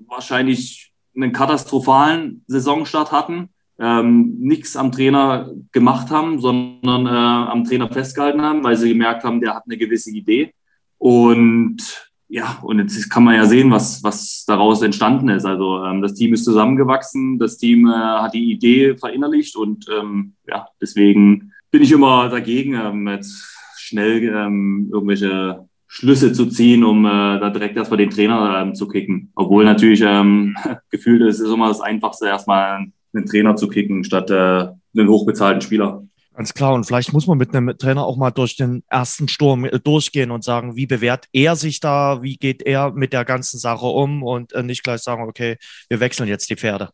wahrscheinlich 0.08 0.90
einen 1.14 1.30
katastrophalen 1.30 2.42
Saisonstart 2.48 3.12
hatten, 3.12 3.50
ähm, 3.78 4.34
nichts 4.40 4.76
am 4.76 4.90
Trainer 4.90 5.48
gemacht 5.70 6.10
haben, 6.10 6.40
sondern 6.40 7.06
äh, 7.06 7.50
am 7.50 7.62
Trainer 7.62 7.88
festgehalten 7.88 8.42
haben, 8.42 8.64
weil 8.64 8.76
sie 8.76 8.88
gemerkt 8.88 9.22
haben, 9.22 9.40
der 9.40 9.54
hat 9.54 9.62
eine 9.68 9.76
gewisse 9.76 10.10
Idee. 10.10 10.52
Und 11.00 12.10
ja, 12.28 12.58
und 12.62 12.78
jetzt 12.78 13.10
kann 13.10 13.24
man 13.24 13.34
ja 13.34 13.46
sehen, 13.46 13.70
was, 13.70 14.04
was 14.04 14.44
daraus 14.46 14.82
entstanden 14.82 15.30
ist. 15.30 15.44
Also 15.44 15.82
ähm, 15.84 16.02
das 16.02 16.14
Team 16.14 16.34
ist 16.34 16.44
zusammengewachsen, 16.44 17.38
das 17.38 17.56
Team 17.56 17.88
äh, 17.88 17.92
hat 17.92 18.34
die 18.34 18.52
Idee 18.52 18.96
verinnerlicht 18.96 19.56
und 19.56 19.86
ähm, 19.88 20.34
ja, 20.46 20.68
deswegen 20.80 21.52
bin 21.70 21.82
ich 21.82 21.90
immer 21.90 22.28
dagegen, 22.28 22.74
ähm, 22.74 23.08
jetzt 23.08 23.56
schnell 23.76 24.22
ähm, 24.22 24.90
irgendwelche 24.92 25.66
Schlüsse 25.88 26.32
zu 26.32 26.46
ziehen, 26.46 26.84
um 26.84 27.04
äh, 27.04 27.40
da 27.40 27.50
direkt 27.50 27.76
erstmal 27.76 27.98
den 27.98 28.10
Trainer 28.10 28.60
ähm, 28.60 28.74
zu 28.76 28.86
kicken. 28.86 29.32
Obwohl 29.34 29.64
natürlich 29.64 30.02
ähm, 30.02 30.54
gefühlt 30.90 31.22
ist 31.22 31.40
es 31.40 31.52
immer 31.52 31.68
das 31.68 31.80
Einfachste, 31.80 32.26
erstmal 32.26 32.86
einen 33.12 33.26
Trainer 33.26 33.56
zu 33.56 33.66
kicken, 33.66 34.04
statt 34.04 34.30
äh, 34.30 34.68
einen 34.96 35.08
hochbezahlten 35.08 35.62
Spieler. 35.62 36.04
Ganz 36.34 36.54
klar. 36.54 36.74
Und 36.74 36.84
vielleicht 36.84 37.12
muss 37.12 37.26
man 37.26 37.38
mit 37.38 37.54
einem 37.54 37.76
Trainer 37.76 38.04
auch 38.04 38.16
mal 38.16 38.30
durch 38.30 38.56
den 38.56 38.82
ersten 38.88 39.28
Sturm 39.28 39.64
äh, 39.64 39.78
durchgehen 39.78 40.30
und 40.30 40.44
sagen, 40.44 40.76
wie 40.76 40.86
bewährt 40.86 41.26
er 41.32 41.56
sich 41.56 41.80
da, 41.80 42.22
wie 42.22 42.36
geht 42.36 42.62
er 42.62 42.92
mit 42.92 43.12
der 43.12 43.24
ganzen 43.24 43.58
Sache 43.58 43.86
um 43.86 44.22
und 44.22 44.52
äh, 44.52 44.62
nicht 44.62 44.82
gleich 44.82 45.00
sagen, 45.00 45.24
okay, 45.24 45.56
wir 45.88 46.00
wechseln 46.00 46.28
jetzt 46.28 46.48
die 46.48 46.56
Pferde. 46.56 46.90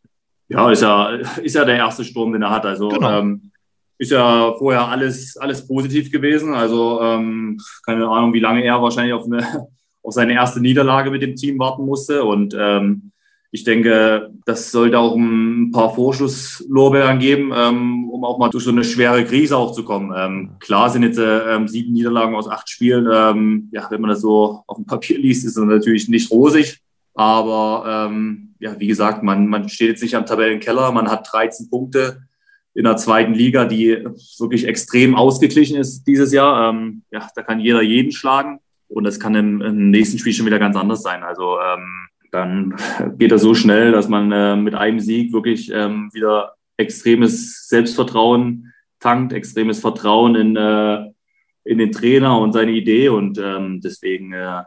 Ja, 0.49 0.71
ist 0.71 0.83
ja, 0.83 1.09
ist 1.43 1.55
ja 1.55 1.65
der 1.65 1.77
erste 1.77 2.05
Sturm, 2.05 2.33
den 2.33 2.43
er 2.43 2.51
hat. 2.51 2.65
Also 2.65 2.89
genau. 2.89 3.19
ähm, 3.21 3.51
ist 3.99 4.13
ja 4.13 4.55
vorher 4.59 4.89
alles, 4.89 5.37
alles 5.37 5.67
positiv 5.67 6.11
gewesen. 6.11 6.55
Also 6.55 7.01
ähm, 7.03 7.59
keine 7.85 8.09
Ahnung, 8.09 8.33
wie 8.33 8.41
lange 8.41 8.65
er 8.65 8.81
wahrscheinlich 8.81 9.15
auf, 9.15 9.27
eine, 9.27 9.69
auf 10.03 10.15
seine 10.15 10.35
erste 10.35 10.61
Niederlage 10.61 11.11
mit 11.11 11.23
dem 11.23 11.35
Team 11.35 11.59
warten 11.59 11.85
musste. 11.85 12.25
Und 12.25 12.55
ähm, 12.59 13.13
ich 13.51 13.65
denke, 13.65 14.31
das 14.45 14.71
sollte 14.71 14.99
auch 14.99 15.15
ein 15.17 15.71
paar 15.73 15.95
Vorschusslorbeeren 15.95 17.19
geben, 17.19 17.53
ähm, 17.55 18.11
um 18.11 18.25
auch 18.25 18.39
mal 18.39 18.51
durch 18.51 18.65
so 18.65 18.71
eine 18.71 18.85
schwere 18.85 19.25
Krise 19.25 19.57
auch 19.57 19.73
zu 19.73 19.85
kommen. 19.85 20.13
Ähm, 20.17 20.51
klar 20.59 20.91
sind 20.91 21.03
jetzt 21.03 21.19
äh, 21.19 21.55
ähm, 21.55 21.69
sieben 21.69 21.93
Niederlagen 21.93 22.35
aus 22.35 22.49
acht 22.49 22.69
Spielen. 22.69 23.09
Ähm, 23.13 23.69
ja, 23.73 23.87
wenn 23.91 24.01
man 24.01 24.11
das 24.11 24.21
so 24.21 24.63
auf 24.67 24.77
dem 24.77 24.87
Papier 24.87 25.19
liest, 25.19 25.47
ist 25.47 25.57
das 25.57 25.65
natürlich 25.65 26.09
nicht 26.09 26.31
rosig. 26.31 26.81
Aber 27.15 28.09
ähm, 28.11 28.55
ja, 28.59 28.79
wie 28.79 28.87
gesagt, 28.87 29.23
man, 29.23 29.47
man 29.47 29.69
steht 29.69 29.89
jetzt 29.89 30.03
nicht 30.03 30.17
am 30.17 30.27
Tabellenkeller. 30.27 30.93
Man 30.93 31.11
hat 31.11 31.29
13 31.33 31.71
Punkte 31.71 32.23
in 32.75 32.85
der 32.85 32.99
zweiten 32.99 33.33
Liga, 33.33 33.65
die 33.65 34.05
wirklich 34.39 34.67
extrem 34.67 35.15
ausgeglichen 35.15 35.79
ist 35.79 36.05
dieses 36.05 36.33
Jahr. 36.33 36.69
Ähm, 36.69 37.03
ja, 37.11 37.27
da 37.35 37.43
kann 37.43 37.61
jeder 37.61 37.81
jeden 37.81 38.13
schlagen. 38.13 38.59
Und 38.89 39.05
das 39.05 39.19
kann 39.19 39.35
im, 39.35 39.63
im 39.63 39.91
nächsten 39.91 40.19
Spiel 40.19 40.33
schon 40.33 40.47
wieder 40.47 40.59
ganz 40.59 40.77
anders 40.77 41.03
sein. 41.03 41.23
Also 41.23 41.57
dann 42.31 42.75
geht 43.19 43.33
das 43.33 43.43
so 43.43 43.55
schnell, 43.55 43.93
dass 43.93 44.09
man 44.09 44.33
äh, 44.33 44.57
mit 44.57 44.75
einem 44.75 45.01
Sieg 45.01 45.33
wirklich 45.33 45.71
ähm, 45.73 46.11
wieder 46.13 46.55
extremes 46.77 47.69
Selbstvertrauen 47.69 48.73
tankt 49.01 49.33
extremes 49.33 49.81
Vertrauen 49.81 50.35
in, 50.35 50.57
äh, 50.57 51.05
in 51.65 51.79
den 51.79 51.93
Trainer 51.93 52.39
und 52.41 52.53
seine 52.53 52.73
Idee. 52.73 53.09
Und 53.09 53.39
ähm, 53.39 53.81
deswegen 53.81 54.33
äh, 54.33 54.63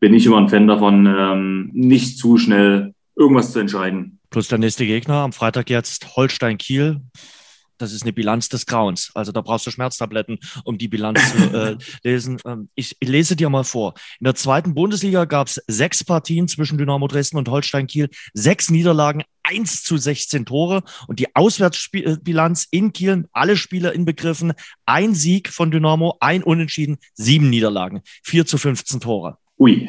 bin 0.00 0.14
ich 0.14 0.26
immer 0.26 0.38
ein 0.38 0.48
Fan 0.48 0.66
davon, 0.66 1.06
ähm, 1.06 1.70
nicht 1.72 2.18
zu 2.18 2.36
schnell 2.38 2.94
irgendwas 3.16 3.52
zu 3.52 3.60
entscheiden. 3.60 4.18
Plus 4.30 4.48
der 4.48 4.58
nächste 4.58 4.86
Gegner 4.86 5.14
am 5.14 5.32
Freitag 5.32 5.70
jetzt 5.70 6.16
Holstein 6.16 6.58
Kiel 6.58 7.00
das 7.78 7.92
ist 7.92 8.02
eine 8.02 8.12
Bilanz 8.12 8.48
des 8.48 8.66
Grauens. 8.66 9.10
Also 9.14 9.32
da 9.32 9.40
brauchst 9.40 9.66
du 9.66 9.70
Schmerztabletten, 9.70 10.38
um 10.64 10.78
die 10.78 10.88
Bilanz 10.88 11.20
zu 11.32 11.38
äh, 11.38 11.76
lesen. 12.02 12.38
Ähm, 12.44 12.68
ich, 12.74 12.96
ich, 13.00 13.08
lese 13.08 13.36
dir 13.36 13.48
mal 13.48 13.64
vor. 13.64 13.94
In 14.20 14.24
der 14.24 14.34
zweiten 14.34 14.74
Bundesliga 14.74 15.24
gab 15.24 15.46
es 15.46 15.62
sechs 15.66 16.04
Partien 16.04 16.48
zwischen 16.48 16.78
Dynamo 16.78 17.08
Dresden 17.08 17.38
und 17.38 17.48
Holstein 17.48 17.86
Kiel, 17.86 18.08
sechs 18.34 18.70
Niederlagen, 18.70 19.22
eins 19.42 19.82
zu 19.82 19.96
16 19.96 20.44
Tore 20.44 20.82
und 21.06 21.18
die 21.18 21.34
Auswärtsbilanz 21.34 22.66
in 22.70 22.92
Kiel, 22.92 23.28
alle 23.32 23.56
Spieler 23.56 23.92
inbegriffen, 23.92 24.52
ein 24.84 25.14
Sieg 25.14 25.48
von 25.48 25.70
Dynamo, 25.70 26.16
ein 26.20 26.42
Unentschieden, 26.42 26.98
sieben 27.14 27.48
Niederlagen, 27.48 28.02
vier 28.22 28.44
zu 28.44 28.58
15 28.58 29.00
Tore. 29.00 29.38
Ui. 29.58 29.88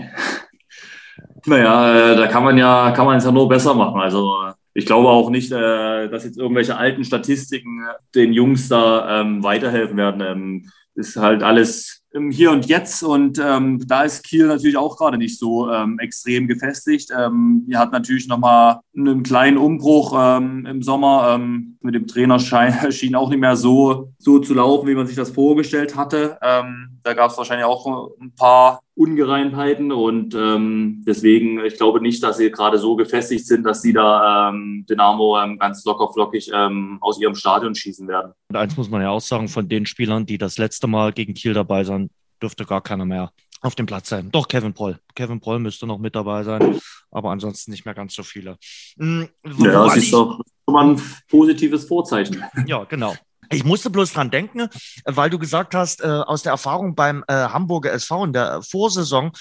Naja, 1.46 2.12
äh, 2.12 2.16
da 2.16 2.28
kann 2.28 2.44
man 2.44 2.58
ja, 2.58 2.92
kann 2.92 3.06
man 3.06 3.18
es 3.18 3.26
ja 3.26 3.32
nur 3.32 3.50
besser 3.50 3.74
machen. 3.74 4.00
Also 4.00 4.54
ich 4.80 4.86
glaube 4.86 5.10
auch 5.10 5.30
nicht, 5.30 5.52
äh, 5.52 6.10
dass 6.10 6.24
jetzt 6.24 6.38
irgendwelche 6.38 6.78
alten 6.78 7.04
Statistiken 7.04 7.84
den 8.16 8.34
Jungs 8.34 8.70
da 8.70 9.22
ähm, 9.22 9.44
weiterhelfen 9.44 9.98
werden. 9.98 10.22
Ähm, 10.22 10.72
ist 10.96 11.16
halt 11.16 11.44
alles 11.44 11.99
im 12.12 12.32
Hier 12.32 12.52
und 12.52 12.66
Jetzt 12.66 13.04
und 13.04 13.40
ähm, 13.44 13.84
da 13.88 14.04
ist 14.04 14.24
Kiel 14.24 14.48
natürlich 14.48 14.78
auch 14.78 14.98
gerade 14.98 15.18
nicht 15.18 15.38
so 15.38 15.70
ähm, 15.70 16.00
extrem 16.00 16.48
gefestigt. 16.48 17.12
Ähm, 17.18 17.66
ihr 17.68 17.78
hat 17.78 17.92
natürlich 17.92 18.28
nochmal 18.28 18.80
einen 18.96 19.24
kleinen 19.24 19.58
Umbruch 19.58 20.14
ähm, 20.18 20.66
im 20.66 20.82
Sommer. 20.82 21.36
Ähm, 21.36 21.78
mit 21.82 21.96
dem 21.96 22.08
Trainer 22.08 22.40
schien 22.92 23.16
auch 23.16 23.30
nicht 23.30 23.40
mehr 23.40 23.56
so, 23.56 24.12
so 24.18 24.40
zu 24.40 24.54
laufen, 24.54 24.88
wie 24.88 24.96
man 24.96 25.08
sich 25.08 25.16
das 25.16 25.30
vorgestellt 25.30 25.96
hatte. 25.96 26.38
Ähm, 26.42 27.00
da 27.04 27.14
gab 27.14 27.32
es 27.32 27.38
wahrscheinlich 27.38 27.66
auch 27.66 28.12
ein 28.20 28.34
paar 28.36 28.82
Ungereimtheiten 29.00 29.94
und 29.94 30.36
ähm, 30.36 31.04
deswegen, 31.08 31.64
ich 31.64 31.78
glaube 31.78 32.02
nicht, 32.02 32.22
dass 32.22 32.38
sie 32.38 32.52
gerade 32.52 32.78
so 32.78 32.98
gefestigt 32.98 33.48
sind, 33.48 33.64
dass 33.64 33.82
sie 33.82 33.94
da 33.94 34.50
ähm, 34.50 34.86
Dynamo 34.90 35.40
ähm, 35.40 35.58
ganz 35.58 35.86
locker 35.86 36.12
flockig 36.12 36.52
ähm, 36.54 36.98
aus 37.00 37.18
ihrem 37.18 37.34
Stadion 37.34 37.74
schießen 37.74 38.10
werden. 38.10 38.34
Und 38.50 38.58
eins 38.58 38.76
muss 38.76 38.90
man 38.90 39.02
ja 39.02 39.10
auch 39.10 39.22
sagen, 39.22 39.48
von 39.48 39.70
den 39.70 39.86
Spielern, 39.86 40.26
die 40.26 40.38
das 40.38 40.58
letzte 40.58 40.88
Mal 40.88 41.14
gegen 41.14 41.34
Kiel 41.34 41.54
dabei 41.54 41.86
sind, 41.86 41.99
dürfte 42.42 42.66
gar 42.66 42.82
keiner 42.82 43.06
mehr 43.06 43.32
auf 43.62 43.76
dem 43.76 43.86
Platz 43.86 44.10
sein. 44.10 44.32
Doch, 44.32 44.48
Kevin 44.48 44.74
Proll. 44.74 45.00
Kevin 45.16 45.40
Proll 45.40 45.60
müsste 45.60 45.86
noch 45.86 45.98
mit 45.98 46.16
dabei 46.16 46.44
sein, 46.44 46.80
aber 47.12 47.32
ansonsten 47.32 47.72
nicht 47.72 47.86
mehr 47.86 47.94
ganz 47.94 48.14
so 48.14 48.24
viele. 48.24 48.58
Mhm, 48.98 49.30
ja, 49.60 49.86
das 49.86 49.98
ist 49.98 50.14
doch 50.14 50.40
schon 50.66 50.74
mal 50.74 50.90
ein 50.90 51.02
positives 51.28 51.86
Vorzeichen. 51.86 52.44
Ja, 52.66 52.84
genau. 52.86 53.16
Ich 53.52 53.64
musste 53.64 53.90
bloß 53.90 54.14
dran 54.14 54.30
denken, 54.30 54.68
weil 55.06 55.30
du 55.30 55.40
gesagt 55.40 55.74
hast, 55.74 56.02
äh, 56.02 56.08
aus 56.08 56.44
der 56.44 56.52
Erfahrung 56.52 56.96
beim 56.96 57.24
äh, 57.28 57.34
Hamburger 57.34 57.92
SV 57.92 58.26
in 58.26 58.34
der 58.34 58.62
Vorsaison, 58.62 59.32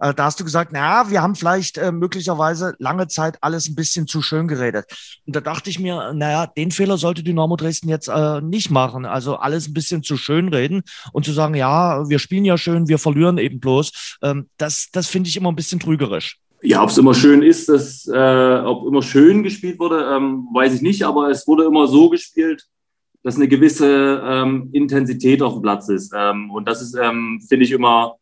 äh, 0.00 0.14
da 0.14 0.24
hast 0.24 0.40
du 0.40 0.44
gesagt, 0.44 0.70
na, 0.72 1.10
wir 1.10 1.22
haben 1.22 1.34
vielleicht 1.34 1.76
äh, 1.76 1.92
möglicherweise 1.92 2.74
lange 2.78 3.08
Zeit 3.08 3.38
alles 3.42 3.68
ein 3.68 3.74
bisschen 3.74 4.06
zu 4.06 4.22
schön 4.22 4.48
geredet. 4.48 4.86
Und 5.26 5.36
da 5.36 5.40
dachte 5.40 5.68
ich 5.68 5.78
mir, 5.78 6.12
naja, 6.14 6.46
den 6.46 6.70
Fehler 6.70 6.96
sollte 6.96 7.22
Dynamo 7.22 7.56
Dresden 7.56 7.88
jetzt 7.88 8.08
äh, 8.08 8.40
nicht 8.40 8.70
machen. 8.70 9.04
Also 9.04 9.36
alles 9.36 9.68
ein 9.68 9.74
bisschen 9.74 10.02
zu 10.02 10.16
schön 10.16 10.48
reden 10.48 10.82
und 11.12 11.24
zu 11.24 11.32
sagen, 11.32 11.54
ja, 11.54 12.08
wir 12.08 12.18
spielen 12.18 12.44
ja 12.44 12.56
schön, 12.56 12.88
wir 12.88 12.98
verlieren 12.98 13.38
eben 13.38 13.60
bloß. 13.60 14.18
Ähm, 14.22 14.48
das 14.56 14.88
das 14.92 15.08
finde 15.08 15.28
ich 15.28 15.36
immer 15.36 15.52
ein 15.52 15.56
bisschen 15.56 15.80
trügerisch. 15.80 16.38
Ja, 16.62 16.82
ob 16.82 16.90
es 16.90 16.98
immer 16.98 17.14
schön 17.14 17.42
ist, 17.42 17.68
dass, 17.68 18.06
äh, 18.06 18.62
ob 18.64 18.86
immer 18.86 19.02
schön 19.02 19.42
gespielt 19.44 19.78
wurde, 19.78 20.04
ähm, 20.16 20.48
weiß 20.52 20.74
ich 20.74 20.82
nicht, 20.82 21.04
aber 21.04 21.30
es 21.30 21.46
wurde 21.46 21.64
immer 21.64 21.86
so 21.86 22.08
gespielt, 22.08 22.66
dass 23.22 23.36
eine 23.36 23.48
gewisse 23.48 24.22
ähm, 24.24 24.70
Intensität 24.72 25.42
auf 25.42 25.54
dem 25.54 25.62
Platz 25.62 25.88
ist. 25.88 26.12
Ähm, 26.16 26.50
und 26.50 26.68
das 26.68 26.82
ist, 26.82 26.94
ähm, 26.94 27.40
finde 27.46 27.64
ich, 27.64 27.72
immer 27.72 28.16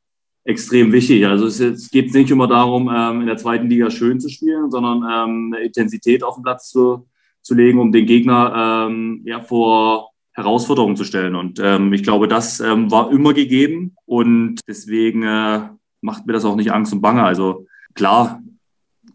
extrem 0.45 0.93
wichtig. 0.93 1.27
Also 1.27 1.47
es, 1.47 1.61
es 1.61 1.91
geht 1.91 2.15
nicht 2.15 2.31
immer 2.31 2.47
darum, 2.47 2.91
ähm, 2.93 3.21
in 3.21 3.27
der 3.27 3.37
zweiten 3.37 3.69
Liga 3.69 3.91
schön 3.91 4.21
zu 4.21 4.29
spielen, 4.29 4.71
sondern 4.71 4.99
ähm, 4.99 5.53
eine 5.55 5.65
Intensität 5.65 6.23
auf 6.23 6.37
den 6.37 6.45
Platz 6.45 6.71
zu, 6.71 7.09
zu 7.43 7.55
legen, 7.55 7.79
um 7.79 7.93
den 7.93 8.07
Gegner 8.07 8.87
ähm, 8.89 9.23
ja, 9.25 9.41
vor 9.41 10.11
Herausforderungen 10.33 10.97
zu 10.97 11.05
stellen. 11.05 11.35
Und 11.35 11.59
ich 11.95 12.03
glaube, 12.03 12.29
das 12.29 12.61
war 12.61 13.11
immer 13.11 13.33
gegeben 13.33 13.97
und 14.05 14.61
deswegen 14.69 15.23
äh, 15.23 15.61
macht 16.03 16.27
mir 16.27 16.35
das 16.35 16.45
auch 16.45 16.57
nicht 16.57 16.71
Angst 16.71 16.93
und 16.93 17.01
Bange. 17.01 17.23
Also 17.23 17.67
klar, 17.95 18.43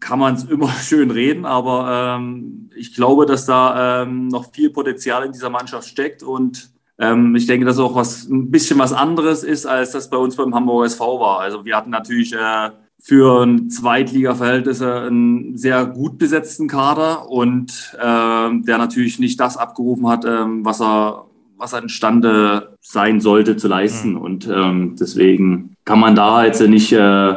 kann 0.02 0.18
man 0.18 0.34
es 0.34 0.44
immer 0.50 0.68
schön 0.68 1.10
reden, 1.10 1.46
aber 1.46 2.16
ähm, 2.18 2.68
ich 2.76 2.94
glaube, 2.94 3.24
dass 3.24 3.46
da 3.46 4.02
ähm, 4.02 4.28
noch 4.28 4.52
viel 4.52 4.70
Potenzial 4.70 5.24
in 5.24 5.32
dieser 5.32 5.48
Mannschaft 5.48 5.88
steckt 5.88 6.22
und 6.22 6.70
ähm, 6.98 7.34
ich 7.34 7.46
denke, 7.46 7.64
dass 7.64 7.78
auch 7.78 7.94
was 7.94 8.28
ein 8.28 8.50
bisschen 8.50 8.78
was 8.78 8.92
anderes 8.92 9.44
ist, 9.44 9.64
als 9.64 9.92
das 9.92 10.10
bei 10.10 10.18
uns 10.18 10.36
beim 10.36 10.54
Hamburger 10.54 10.86
SV 10.86 11.20
war. 11.20 11.40
Also 11.40 11.64
wir 11.64 11.76
hatten 11.76 11.90
natürlich 11.90 12.34
äh, 12.34 12.70
für 13.00 13.42
ein 13.42 13.70
Zweitliga-Verhältnis 13.70 14.82
einen 14.82 15.56
sehr 15.56 15.86
gut 15.86 16.18
besetzten 16.18 16.68
Kader 16.68 17.28
und 17.30 17.96
äh, 17.98 18.02
der 18.02 18.78
natürlich 18.78 19.18
nicht 19.18 19.40
das 19.40 19.56
abgerufen 19.56 20.06
hat, 20.08 20.24
äh, 20.24 20.44
was 20.62 20.80
er 20.80 21.26
was 21.56 21.72
er 21.72 21.82
imstande 21.82 22.76
sein 22.80 23.20
sollte 23.20 23.56
zu 23.56 23.68
leisten. 23.68 24.14
Mhm. 24.14 24.20
Und 24.20 24.48
ähm, 24.48 24.96
deswegen 24.98 25.76
kann 25.84 26.00
man 26.00 26.16
da 26.16 26.44
jetzt 26.44 26.60
nicht 26.60 26.92
äh, 26.92 27.36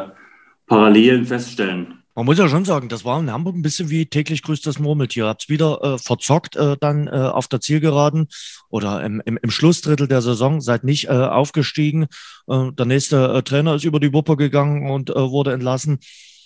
Parallelen 0.66 1.24
feststellen. 1.24 1.95
Man 2.16 2.24
muss 2.24 2.38
ja 2.38 2.48
schon 2.48 2.64
sagen, 2.64 2.88
das 2.88 3.04
war 3.04 3.20
in 3.20 3.30
Hamburg 3.30 3.56
ein 3.56 3.62
bisschen 3.62 3.90
wie 3.90 4.06
täglich 4.06 4.42
grüßt 4.42 4.66
das 4.66 4.78
Murmeltier. 4.78 5.26
Hab's 5.26 5.50
wieder 5.50 5.80
äh, 5.82 5.98
verzockt 5.98 6.56
äh, 6.56 6.74
dann 6.80 7.08
äh, 7.08 7.10
auf 7.10 7.46
der 7.46 7.60
Zielgeraden 7.60 8.28
oder 8.70 9.04
im, 9.04 9.20
im, 9.26 9.38
im 9.42 9.50
Schlussdrittel 9.50 10.08
der 10.08 10.22
Saison, 10.22 10.62
seid 10.62 10.82
nicht 10.82 11.08
äh, 11.08 11.10
aufgestiegen. 11.10 12.06
Äh, 12.48 12.72
der 12.72 12.86
nächste 12.86 13.34
äh, 13.34 13.42
Trainer 13.42 13.74
ist 13.74 13.84
über 13.84 14.00
die 14.00 14.14
Wupper 14.14 14.38
gegangen 14.38 14.90
und 14.90 15.10
äh, 15.10 15.14
wurde 15.14 15.52
entlassen. 15.52 15.98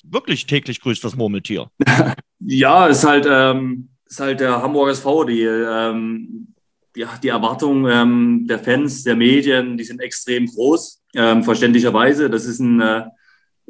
Wirklich 0.03 0.47
täglich 0.47 0.81
grüßt 0.81 1.05
das 1.05 1.15
Murmeltier. 1.15 1.71
ja, 2.41 2.89
ist 2.89 3.07
halt, 3.07 3.29
ähm, 3.31 3.91
ist 4.07 4.19
halt 4.19 4.41
der 4.41 4.61
Hamburger 4.61 4.91
SV, 4.91 5.23
die, 5.23 5.43
ähm, 5.43 6.49
ja, 6.97 7.11
die 7.23 7.29
Erwartungen 7.29 7.87
ähm, 7.89 8.47
der 8.49 8.59
Fans, 8.59 9.05
der 9.05 9.15
Medien, 9.15 9.79
die 9.79 9.85
sind 9.85 10.01
extrem 10.01 10.47
groß, 10.47 11.01
ähm, 11.15 11.45
verständlicherweise. 11.45 12.29
Das 12.29 12.45
ist 12.45 12.59
ein 12.59 12.81
äh, 12.81 13.05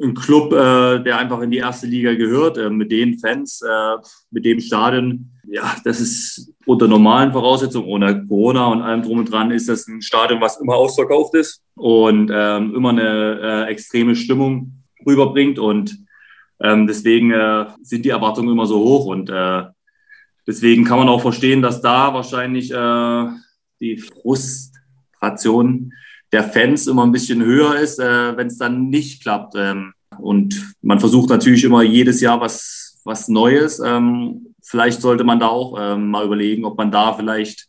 ein 0.01 0.13
Club, 0.13 0.51
äh, 0.53 0.99
der 1.03 1.17
einfach 1.17 1.41
in 1.41 1.51
die 1.51 1.57
erste 1.57 1.87
Liga 1.87 2.13
gehört, 2.13 2.57
äh, 2.57 2.69
mit 2.69 2.91
den 2.91 3.19
Fans, 3.19 3.61
äh, 3.61 3.97
mit 4.31 4.45
dem 4.45 4.59
Stadion. 4.59 5.31
Ja, 5.47 5.75
das 5.83 5.99
ist 5.99 6.53
unter 6.65 6.87
normalen 6.87 7.31
Voraussetzungen, 7.31 7.87
ohne 7.87 8.25
Corona 8.25 8.67
und 8.67 8.81
allem 8.81 9.01
drum 9.01 9.19
und 9.19 9.31
dran, 9.31 9.51
ist 9.51 9.69
das 9.69 9.87
ein 9.87 10.01
Stadion, 10.01 10.41
was 10.41 10.59
immer 10.59 10.75
ausverkauft 10.75 11.35
ist 11.35 11.61
und 11.75 12.31
ähm, 12.33 12.75
immer 12.75 12.89
eine 12.89 13.39
äh, 13.67 13.71
extreme 13.71 14.15
Stimmung 14.15 14.83
rüberbringt. 15.05 15.59
Und 15.59 15.97
ähm, 16.59 16.87
deswegen 16.87 17.31
äh, 17.31 17.65
sind 17.81 18.05
die 18.05 18.09
Erwartungen 18.09 18.49
immer 18.49 18.65
so 18.65 18.79
hoch. 18.79 19.05
Und 19.05 19.29
äh, 19.29 19.63
deswegen 20.47 20.85
kann 20.85 20.99
man 20.99 21.09
auch 21.09 21.21
verstehen, 21.21 21.61
dass 21.61 21.81
da 21.81 22.13
wahrscheinlich 22.13 22.73
die 23.79 23.97
Frustration 23.97 25.91
der 26.31 26.43
Fans 26.43 26.87
immer 26.87 27.05
ein 27.05 27.11
bisschen 27.11 27.43
höher 27.43 27.75
ist, 27.75 27.99
äh, 27.99 28.37
wenn 28.37 28.47
es 28.47 28.57
dann 28.57 28.89
nicht 28.89 29.21
klappt. 29.21 29.53
Ähm, 29.57 29.93
und 30.19 30.73
man 30.81 30.99
versucht 30.99 31.29
natürlich 31.29 31.63
immer 31.63 31.83
jedes 31.83 32.21
Jahr 32.21 32.39
was, 32.39 32.99
was 33.03 33.27
Neues. 33.27 33.81
Ähm, 33.83 34.53
vielleicht 34.63 35.01
sollte 35.01 35.23
man 35.23 35.39
da 35.39 35.47
auch 35.47 35.77
ähm, 35.79 36.09
mal 36.09 36.25
überlegen, 36.25 36.65
ob 36.65 36.77
man 36.77 36.91
da 36.91 37.13
vielleicht 37.13 37.67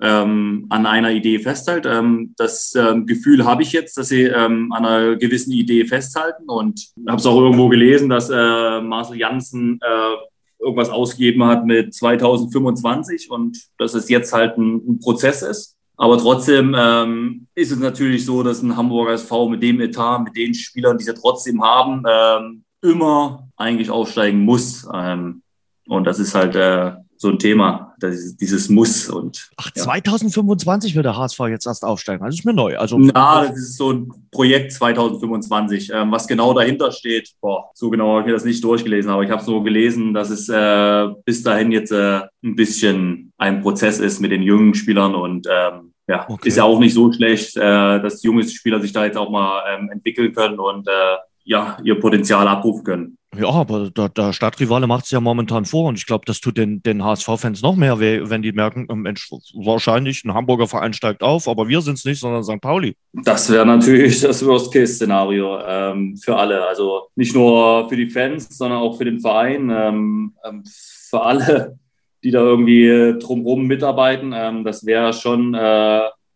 ähm, 0.00 0.66
an 0.70 0.86
einer 0.86 1.12
Idee 1.12 1.38
festhält. 1.38 1.86
Ähm, 1.86 2.34
das 2.36 2.74
ähm, 2.74 3.06
Gefühl 3.06 3.44
habe 3.44 3.62
ich 3.62 3.72
jetzt, 3.72 3.96
dass 3.96 4.08
sie 4.08 4.30
an 4.32 4.72
einer 4.72 5.16
gewissen 5.16 5.52
Idee 5.52 5.84
festhalten 5.84 6.48
und 6.48 6.88
habe 7.08 7.18
es 7.18 7.26
auch 7.26 7.40
irgendwo 7.40 7.68
gelesen, 7.68 8.08
dass 8.08 8.28
äh, 8.30 8.80
Marcel 8.80 9.18
Janssen 9.18 9.78
äh, 9.80 10.64
irgendwas 10.64 10.90
ausgegeben 10.90 11.44
hat 11.44 11.64
mit 11.64 11.94
2025 11.94 13.30
und 13.30 13.58
dass 13.78 13.94
es 13.94 14.08
jetzt 14.08 14.32
halt 14.32 14.56
ein, 14.56 14.76
ein 14.76 14.98
Prozess 14.98 15.42
ist. 15.42 15.76
Aber 15.96 16.18
trotzdem 16.18 16.74
ähm, 16.76 17.46
ist 17.54 17.70
es 17.70 17.78
natürlich 17.78 18.24
so, 18.24 18.42
dass 18.42 18.62
ein 18.62 18.76
Hamburger 18.76 19.12
SV 19.12 19.48
mit 19.48 19.62
dem 19.62 19.80
Etat, 19.80 20.18
mit 20.18 20.36
den 20.36 20.54
Spielern, 20.54 20.98
die 20.98 21.04
sie 21.04 21.14
trotzdem 21.14 21.62
haben, 21.62 22.02
ähm, 22.08 22.64
immer 22.82 23.48
eigentlich 23.56 23.90
aufsteigen 23.90 24.40
muss. 24.40 24.86
Ähm, 24.92 25.42
und 25.86 26.04
das 26.04 26.18
ist 26.18 26.34
halt 26.34 26.56
äh, 26.56 26.92
so 27.24 27.30
ein 27.30 27.38
Thema, 27.38 27.94
das 27.98 28.36
dieses 28.36 28.68
Muss. 28.68 29.08
Und, 29.08 29.48
Ach, 29.56 29.70
ja. 29.74 29.82
2025 29.82 30.94
wird 30.94 31.06
der 31.06 31.16
HSV 31.16 31.40
jetzt 31.48 31.66
erst 31.66 31.84
aufsteigen. 31.84 32.24
Das 32.24 32.34
ist 32.34 32.44
mir 32.44 32.52
neu. 32.52 32.76
Also, 32.76 32.98
Na, 32.98 33.46
das 33.46 33.56
ist 33.56 33.78
so 33.78 33.92
ein 33.92 34.12
Projekt 34.30 34.72
2025. 34.72 35.90
Ähm, 35.92 36.12
was 36.12 36.28
genau 36.28 36.52
dahinter 36.52 36.92
steht, 36.92 37.30
boah, 37.40 37.70
so 37.74 37.88
genau 37.88 38.10
habe 38.10 38.20
ich 38.20 38.26
mir 38.26 38.32
das 38.34 38.44
nicht 38.44 38.62
durchgelesen, 38.62 39.10
aber 39.10 39.22
ich 39.22 39.30
habe 39.30 39.42
so 39.42 39.62
gelesen, 39.62 40.12
dass 40.12 40.28
es 40.28 40.48
äh, 40.50 41.08
bis 41.24 41.42
dahin 41.42 41.72
jetzt 41.72 41.92
äh, 41.92 42.20
ein 42.44 42.56
bisschen 42.56 43.32
ein 43.38 43.62
Prozess 43.62 44.00
ist 44.00 44.20
mit 44.20 44.30
den 44.30 44.42
jungen 44.42 44.74
Spielern 44.74 45.14
und 45.14 45.48
ähm, 45.50 45.92
ja, 46.06 46.26
okay. 46.28 46.48
ist 46.48 46.56
ja 46.56 46.64
auch 46.64 46.78
nicht 46.78 46.92
so 46.92 47.10
schlecht, 47.10 47.56
äh, 47.56 47.60
dass 48.00 48.22
junge 48.22 48.46
Spieler 48.46 48.82
sich 48.82 48.92
da 48.92 49.06
jetzt 49.06 49.16
auch 49.16 49.30
mal 49.30 49.62
ähm, 49.72 49.90
entwickeln 49.90 50.34
können 50.34 50.58
und 50.58 50.86
äh, 50.86 51.16
ja, 51.44 51.78
ihr 51.82 51.98
Potenzial 51.98 52.46
abrufen 52.48 52.84
können. 52.84 53.18
Ja, 53.36 53.50
aber 53.50 53.90
der, 53.90 54.08
der 54.08 54.32
Stadtrivale 54.32 54.86
macht 54.86 55.04
es 55.06 55.10
ja 55.10 55.20
momentan 55.20 55.64
vor 55.64 55.88
und 55.88 55.98
ich 55.98 56.06
glaube, 56.06 56.24
das 56.26 56.40
tut 56.40 56.56
den, 56.56 56.82
den 56.82 57.04
HSV-Fans 57.04 57.62
noch 57.62 57.76
mehr 57.76 58.00
weh, 58.00 58.20
wenn 58.24 58.42
die 58.42 58.52
merken, 58.52 58.86
oh 58.88 58.94
Mensch, 58.94 59.30
wahrscheinlich 59.54 60.24
ein 60.24 60.34
Hamburger 60.34 60.66
Verein 60.66 60.92
steigt 60.92 61.22
auf, 61.22 61.48
aber 61.48 61.68
wir 61.68 61.80
sind 61.80 61.98
es 61.98 62.04
nicht, 62.04 62.20
sondern 62.20 62.44
St. 62.44 62.60
Pauli. 62.60 62.96
Das 63.12 63.50
wäre 63.50 63.66
natürlich 63.66 64.20
das 64.20 64.44
Worst-Case-Szenario 64.44 65.58
ähm, 65.66 66.16
für 66.16 66.36
alle. 66.36 66.66
Also 66.66 67.08
nicht 67.16 67.34
nur 67.34 67.88
für 67.88 67.96
die 67.96 68.10
Fans, 68.10 68.48
sondern 68.56 68.80
auch 68.80 68.96
für 68.96 69.04
den 69.04 69.20
Verein, 69.20 69.70
ähm, 69.70 70.34
ähm 70.44 70.64
für 71.10 71.22
alle, 71.22 71.78
die 72.22 72.30
da 72.30 72.40
irgendwie 72.40 73.18
drumherum 73.20 73.66
mitarbeiten. 73.66 74.32
Ähm, 74.34 74.64
das 74.64 74.84
wäre 74.84 75.12
schon 75.12 75.54
äh, 75.54 75.58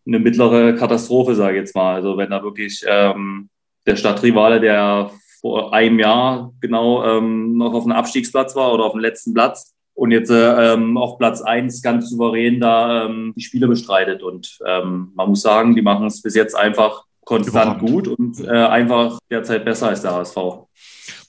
eine 0.09 0.19
mittlere 0.19 0.75
Katastrophe, 0.75 1.35
sage 1.35 1.57
ich 1.57 1.61
jetzt 1.61 1.75
mal. 1.75 1.97
Also 1.97 2.17
wenn 2.17 2.31
da 2.31 2.43
wirklich 2.43 2.85
ähm, 2.87 3.49
der 3.87 3.97
Stadtrivale, 3.97 4.61
der 4.61 5.11
vor 5.41 5.73
einem 5.73 5.99
Jahr 5.99 6.53
genau 6.61 7.05
ähm, 7.05 7.57
noch 7.57 7.75
auf 7.75 7.85
dem 7.85 7.93
Abstiegsplatz 7.93 8.57
war 8.57 8.73
oder 8.73 8.85
auf 8.85 8.93
dem 8.93 9.01
letzten 9.01 9.35
Platz 9.35 9.75
und 9.99 10.13
jetzt 10.13 10.31
äh, 10.31 10.75
ähm, 10.75 10.97
auf 10.97 11.19
Platz 11.19 11.43
eins 11.43 11.83
ganz 11.83 12.11
souverän 12.11 12.61
da 12.61 13.07
ähm, 13.07 13.33
die 13.37 13.43
Spiele 13.43 13.67
bestreitet. 13.67 14.23
Und 14.23 14.59
ähm, 14.65 15.11
man 15.17 15.31
muss 15.31 15.43
sagen, 15.43 15.75
die 15.75 15.83
machen 15.83 16.07
es 16.07 16.23
bis 16.23 16.37
jetzt 16.37 16.55
einfach 16.55 17.03
konstant 17.25 17.81
gut 17.81 18.07
und 18.07 18.41
äh, 18.41 18.49
einfach 18.49 19.19
derzeit 19.29 19.65
besser 19.65 19.89
als 19.89 20.03
der 20.03 20.15
HSV. 20.15 20.37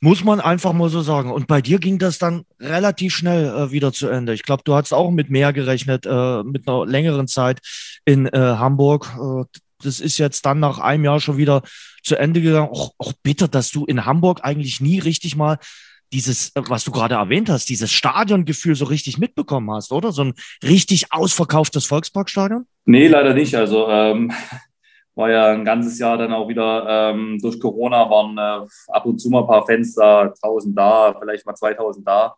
Muss 0.02 0.24
man 0.24 0.40
einfach 0.40 0.72
mal 0.72 0.90
so 0.90 1.02
sagen. 1.02 1.32
Und 1.32 1.48
bei 1.48 1.62
dir 1.62 1.80
ging 1.80 1.98
das 1.98 2.20
dann 2.20 2.44
relativ 2.60 3.14
schnell 3.14 3.48
äh, 3.48 3.72
wieder 3.72 3.92
zu 3.92 4.08
Ende. 4.08 4.34
Ich 4.34 4.44
glaube, 4.44 4.62
du 4.64 4.76
hast 4.76 4.94
auch 4.94 5.10
mit 5.10 5.32
mehr 5.32 5.52
gerechnet, 5.52 6.06
äh, 6.06 6.44
mit 6.44 6.68
einer 6.68 6.86
längeren 6.86 7.28
Zeit 7.28 7.60
in 8.06 8.28
äh, 8.28 8.38
Hamburg. 8.38 9.08
Das 9.84 10.00
ist 10.00 10.18
jetzt 10.18 10.46
dann 10.46 10.60
nach 10.60 10.80
einem 10.80 11.06
Jahr 11.06 11.20
schon 11.20 11.38
wieder 11.38 11.62
zu 12.04 12.16
Ende 12.16 12.42
gegangen. 12.42 12.70
Auch, 12.70 12.92
auch 12.98 13.14
bitter, 13.24 13.48
dass 13.48 13.72
du 13.72 13.86
in 13.86 14.06
Hamburg 14.06 14.42
eigentlich 14.44 14.82
nie 14.82 15.00
richtig 15.00 15.36
mal 15.36 15.58
dieses, 16.12 16.50
äh, 16.56 16.62
was 16.68 16.84
du 16.84 16.92
gerade 16.92 17.16
erwähnt 17.16 17.50
hast, 17.50 17.70
dieses 17.70 17.92
Stadiongefühl 17.92 18.76
so 18.76 18.86
richtig 18.86 19.18
mitbekommen 19.18 19.72
hast, 19.72 19.92
oder? 19.92 20.12
So 20.12 20.24
ein 20.24 20.34
richtig 20.64 21.12
ausverkauftes 21.12 21.86
Volksparkstadion? 21.86 22.66
Nee, 22.86 23.08
leider 23.08 23.34
nicht. 23.34 23.56
Also 23.56 23.88
ähm, 23.88 24.32
war 25.16 25.30
ja 25.30 25.52
ein 25.52 25.66
ganzes 25.66 26.00
Jahr 26.00 26.18
dann 26.18 26.34
auch 26.34 26.48
wieder 26.48 27.12
ähm, 27.12 27.40
durch 27.42 27.60
Corona 27.60 28.10
waren 28.10 28.38
äh, 28.38 28.68
ab 28.88 29.06
und 29.06 29.20
zu 29.20 29.30
mal 29.30 29.42
ein 29.42 29.48
paar 29.48 29.66
Fenster, 29.66 30.34
1000 30.42 30.78
da, 30.78 31.16
vielleicht 31.20 31.46
mal 31.46 31.56
2000 31.56 32.08
da, 32.08 32.36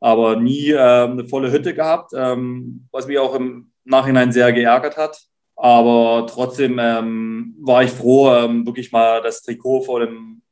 aber 0.00 0.36
nie 0.36 0.70
ähm, 0.70 1.12
eine 1.12 1.28
volle 1.28 1.52
Hütte 1.52 1.74
gehabt, 1.74 2.12
ähm, 2.16 2.88
was 2.90 3.06
mich 3.06 3.18
auch 3.18 3.34
im 3.34 3.70
Nachhinein 3.84 4.32
sehr 4.32 4.52
geärgert 4.52 4.96
hat. 4.96 5.20
Aber 5.56 6.26
trotzdem 6.28 6.78
ähm, 6.78 7.54
war 7.60 7.82
ich 7.82 7.90
froh, 7.90 8.30
ähm, 8.30 8.66
wirklich 8.66 8.92
mal 8.92 9.22
das 9.22 9.42
Trikot 9.42 9.82
von, 9.82 10.00
dem, 10.00 10.42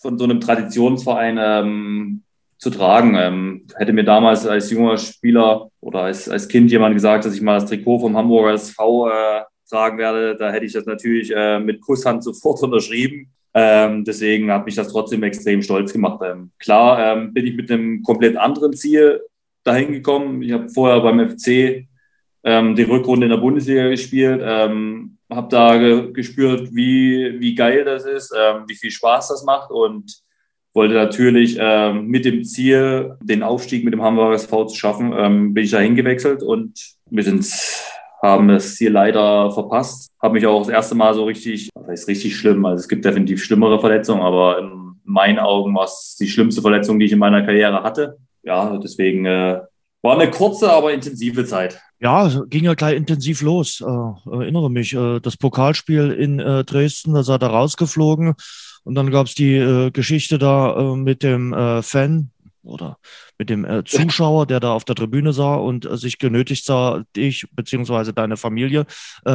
von 0.00 0.18
so 0.18 0.24
einem 0.24 0.40
Traditionsverein 0.40 1.38
ähm, 1.38 2.22
zu 2.56 2.70
tragen. 2.70 3.14
Ähm, 3.14 3.66
hätte 3.76 3.92
mir 3.92 4.04
damals 4.04 4.46
als 4.46 4.70
junger 4.70 4.96
Spieler 4.96 5.68
oder 5.80 6.00
als, 6.00 6.28
als 6.30 6.48
Kind 6.48 6.70
jemand 6.70 6.94
gesagt, 6.94 7.26
dass 7.26 7.34
ich 7.34 7.42
mal 7.42 7.60
das 7.60 7.68
Trikot 7.68 7.98
vom 7.98 8.16
Hamburger 8.16 8.54
SV 8.54 9.10
äh, 9.10 9.42
tragen 9.68 9.98
werde, 9.98 10.36
da 10.36 10.50
hätte 10.50 10.64
ich 10.64 10.72
das 10.72 10.86
natürlich 10.86 11.30
äh, 11.34 11.58
mit 11.58 11.80
Kusshand 11.82 12.24
sofort 12.24 12.62
unterschrieben. 12.62 13.30
Ähm, 13.52 14.04
deswegen 14.04 14.50
hat 14.50 14.64
mich 14.64 14.74
das 14.74 14.88
trotzdem 14.88 15.22
extrem 15.22 15.62
stolz 15.62 15.92
gemacht. 15.92 16.20
Ähm, 16.24 16.50
klar 16.58 17.16
bin 17.16 17.46
ich 17.46 17.54
mit 17.54 17.70
einem 17.70 18.02
komplett 18.02 18.36
anderen 18.36 18.72
Ziel 18.72 19.20
dahin 19.62 19.92
gekommen. 19.92 20.42
Ich 20.42 20.52
habe 20.52 20.68
vorher 20.68 21.00
beim 21.00 21.30
FC 21.30 21.86
ähm, 22.44 22.76
die 22.76 22.82
Rückrunde 22.82 23.26
in 23.26 23.30
der 23.30 23.38
Bundesliga 23.38 23.88
gespielt, 23.88 24.40
ähm, 24.44 25.18
habe 25.30 25.48
da 25.48 25.76
ge 25.78 26.12
gespürt, 26.12 26.74
wie, 26.74 27.40
wie 27.40 27.54
geil 27.54 27.84
das 27.84 28.04
ist, 28.04 28.32
ähm, 28.38 28.64
wie 28.68 28.76
viel 28.76 28.90
Spaß 28.90 29.28
das 29.28 29.44
macht 29.44 29.70
und 29.70 30.22
wollte 30.74 30.94
natürlich 30.94 31.56
ähm, 31.58 32.06
mit 32.06 32.24
dem 32.24 32.44
Ziel, 32.44 33.16
den 33.22 33.42
Aufstieg 33.42 33.84
mit 33.84 33.94
dem 33.94 34.02
Hamburger 34.02 34.34
SV 34.34 34.66
zu 34.66 34.76
schaffen, 34.76 35.14
ähm, 35.16 35.54
bin 35.54 35.64
ich 35.64 35.70
da 35.70 35.78
hingewechselt 35.78 36.42
und 36.42 36.94
wir 37.10 37.22
sind 37.22 37.44
haben 38.24 38.48
das 38.48 38.76
Ziel 38.76 38.90
leider 38.90 39.50
verpasst. 39.50 40.10
Habe 40.20 40.34
mich 40.34 40.46
auch 40.46 40.60
das 40.60 40.70
erste 40.70 40.94
Mal 40.94 41.12
so 41.12 41.24
richtig, 41.24 41.68
das 41.74 41.86
heißt 41.86 42.08
richtig 42.08 42.36
schlimm, 42.36 42.64
also 42.64 42.80
es 42.80 42.88
gibt 42.88 43.04
definitiv 43.04 43.44
schlimmere 43.44 43.78
Verletzungen, 43.78 44.22
aber 44.22 44.58
in 44.58 44.94
meinen 45.04 45.38
Augen 45.38 45.74
war 45.74 45.84
es 45.84 46.16
die 46.18 46.28
schlimmste 46.28 46.62
Verletzung, 46.62 46.98
die 46.98 47.06
ich 47.06 47.12
in 47.12 47.18
meiner 47.18 47.42
Karriere 47.42 47.82
hatte. 47.82 48.16
Ja, 48.42 48.78
deswegen 48.78 49.26
äh, 49.26 49.60
war 50.04 50.20
eine 50.20 50.30
kurze, 50.30 50.70
aber 50.70 50.92
intensive 50.92 51.46
Zeit. 51.46 51.80
Ja, 51.98 52.30
ging 52.48 52.64
ja 52.64 52.74
gleich 52.74 52.94
intensiv 52.94 53.40
los. 53.40 53.80
Äh, 53.80 54.30
erinnere 54.30 54.70
mich, 54.70 54.92
äh, 54.92 55.18
das 55.20 55.38
Pokalspiel 55.38 56.10
in 56.10 56.38
äh, 56.38 56.62
Dresden, 56.62 57.14
da 57.14 57.22
seid 57.22 57.42
ihr 57.42 57.48
rausgeflogen. 57.48 58.34
Und 58.84 58.94
dann 58.94 59.10
gab 59.10 59.26
es 59.26 59.34
die 59.34 59.54
äh, 59.54 59.90
Geschichte 59.90 60.36
da 60.36 60.76
äh, 60.76 60.96
mit 60.96 61.22
dem 61.22 61.54
äh, 61.54 61.82
Fan 61.82 62.30
oder 62.62 62.98
mit 63.38 63.50
dem 63.50 63.82
Zuschauer, 63.84 64.46
der 64.46 64.58
da 64.58 64.72
auf 64.72 64.84
der 64.84 64.94
Tribüne 64.94 65.34
sah 65.34 65.56
und 65.56 65.86
sich 65.98 66.18
genötigt 66.18 66.64
sah, 66.64 67.02
dich 67.14 67.46
beziehungsweise 67.52 68.14
deine 68.14 68.38
Familie 68.38 68.86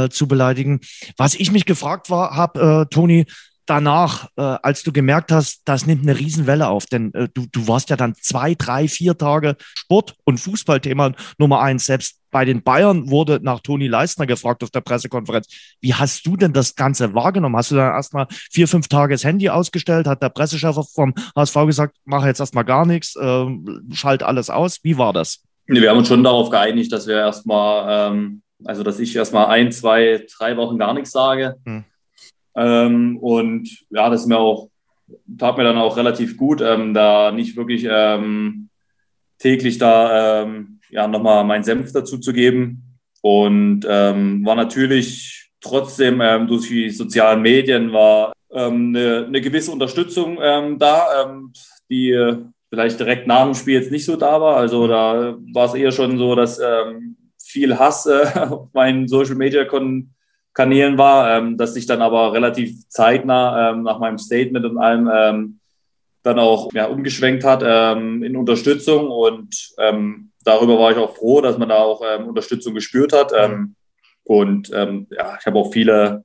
zu 0.09 0.27
beleidigen. 0.27 0.79
Was 1.15 1.35
ich 1.35 1.51
mich 1.51 1.65
gefragt 1.65 2.09
war, 2.09 2.35
habe, 2.35 2.87
Toni, 2.89 3.25
danach, 3.69 4.27
äh, 4.35 4.41
als 4.41 4.83
du 4.83 4.91
gemerkt 4.91 5.31
hast, 5.31 5.61
das 5.65 5.85
nimmt 5.85 6.01
eine 6.01 6.17
Riesenwelle 6.17 6.67
auf, 6.67 6.87
denn 6.87 7.13
äh, 7.13 7.27
du, 7.33 7.45
du 7.51 7.67
warst 7.67 7.89
ja 7.89 7.95
dann 7.95 8.15
zwei, 8.15 8.55
drei, 8.55 8.87
vier 8.87 9.17
Tage 9.17 9.55
Sport- 9.59 10.15
und 10.23 10.39
Fußballthema 10.39 11.11
Nummer 11.37 11.61
eins. 11.61 11.85
Selbst 11.85 12.19
bei 12.31 12.45
den 12.45 12.63
Bayern 12.63 13.09
wurde 13.09 13.39
nach 13.41 13.59
Toni 13.59 13.87
Leistner 13.87 14.25
gefragt 14.25 14.63
auf 14.63 14.71
der 14.71 14.81
Pressekonferenz. 14.81 15.47
Wie 15.81 15.93
hast 15.93 16.25
du 16.25 16.35
denn 16.35 16.53
das 16.53 16.75
Ganze 16.75 17.13
wahrgenommen? 17.13 17.55
Hast 17.55 17.71
du 17.71 17.75
dann 17.75 17.93
erstmal 17.93 18.27
vier, 18.29 18.67
fünf 18.67 18.87
Tage 18.87 19.13
das 19.13 19.23
Handy 19.23 19.49
ausgestellt? 19.49 20.07
Hat 20.07 20.23
der 20.23 20.29
Pressechef 20.29 20.75
vom 20.93 21.13
HSV 21.35 21.65
gesagt, 21.65 21.97
mach 22.05 22.25
jetzt 22.25 22.39
erstmal 22.39 22.65
gar 22.65 22.85
nichts, 22.85 23.15
äh, 23.15 23.45
schalt 23.93 24.23
alles 24.23 24.49
aus? 24.49 24.79
Wie 24.83 24.97
war 24.97 25.13
das? 25.13 25.43
Wir 25.67 25.89
haben 25.91 25.99
uns 25.99 26.07
schon 26.07 26.23
darauf 26.23 26.49
geeinigt, 26.49 26.91
dass 26.91 27.05
wir 27.05 27.17
erstmal, 27.17 28.11
ähm, 28.11 28.41
also 28.65 28.81
dass 28.81 28.99
ich 28.99 29.15
erstmal 29.15 29.47
ein, 29.47 29.71
zwei, 29.71 30.25
drei 30.37 30.57
Wochen 30.57 30.79
gar 30.79 30.93
nichts 30.95 31.11
sage. 31.11 31.55
Hm 31.65 31.85
ähm, 32.59 33.17
und 33.17 33.69
ja, 33.89 34.09
das 34.09 34.25
mir 34.25 34.37
auch, 34.37 34.69
tat 35.37 35.57
mir 35.57 35.63
dann 35.63 35.77
auch 35.77 35.95
relativ 35.95 36.35
gut, 36.35 36.61
ähm, 36.61 36.93
da 36.93 37.31
nicht 37.31 37.55
wirklich 37.55 37.87
ähm, 37.89 38.69
täglich 39.37 39.77
da 39.77 40.43
ähm, 40.43 40.79
ja, 40.89 41.07
nochmal 41.07 41.45
meinen 41.45 41.63
Senf 41.63 41.93
dazu 41.93 42.17
zu 42.17 42.33
geben. 42.33 42.83
Und 43.21 43.85
ähm, 43.87 44.45
war 44.45 44.55
natürlich 44.55 45.51
trotzdem 45.61 46.21
ähm, 46.21 46.47
durch 46.47 46.67
die 46.67 46.89
sozialen 46.89 47.41
Medien 47.41 47.93
war 47.93 48.33
eine, 48.51 49.25
eine 49.27 49.41
gewisse 49.41 49.71
Unterstützung 49.71 50.37
da, 50.37 51.45
die 51.87 52.35
vielleicht 52.67 52.99
direkt 52.99 53.27
nach 53.27 53.43
dem 53.45 53.53
Spiel 53.53 53.75
jetzt 53.75 53.91
nicht 53.91 54.05
so 54.05 54.15
da 54.15 54.41
war. 54.41 54.57
Also 54.57 54.87
da 54.87 55.37
war 55.53 55.65
es 55.67 55.75
eher 55.75 55.91
schon 55.91 56.17
so, 56.17 56.33
dass 56.33 56.59
viel 57.49 57.77
Hass 57.77 58.05
äh, 58.05 58.27
auf 58.49 58.73
meinen 58.73 59.07
Social 59.07 59.35
Media 59.35 59.65
Konten 59.65 60.13
Kanälen 60.59 60.97
war, 60.97 61.37
ähm, 61.37 61.57
dass 61.57 61.73
sich 61.73 61.85
dann 61.85 62.01
aber 62.01 62.33
relativ 62.33 62.87
zeitnah 62.89 63.71
ähm, 63.71 63.83
nach 63.83 63.99
meinem 63.99 64.17
Statement 64.17 64.65
und 64.65 64.77
allem 64.77 65.09
ähm, 65.13 65.59
dann 66.23 66.37
auch 66.37 66.73
ja, 66.73 66.87
umgeschwenkt 66.87 67.45
hat 67.45 67.63
ähm, 67.65 68.23
in 68.23 68.35
Unterstützung. 68.35 69.09
Und 69.09 69.71
ähm, 69.77 70.31
darüber 70.43 70.77
war 70.77 70.91
ich 70.91 70.97
auch 70.97 71.15
froh, 71.15 71.39
dass 71.39 71.57
man 71.57 71.69
da 71.69 71.77
auch 71.77 72.01
ähm, 72.05 72.27
Unterstützung 72.27 72.73
gespürt 72.73 73.13
hat. 73.13 73.31
Und 74.23 74.69
ja, 74.69 75.37
ich 75.39 75.45
habe 75.47 75.57
auch 75.57 75.71
viele 75.73 76.23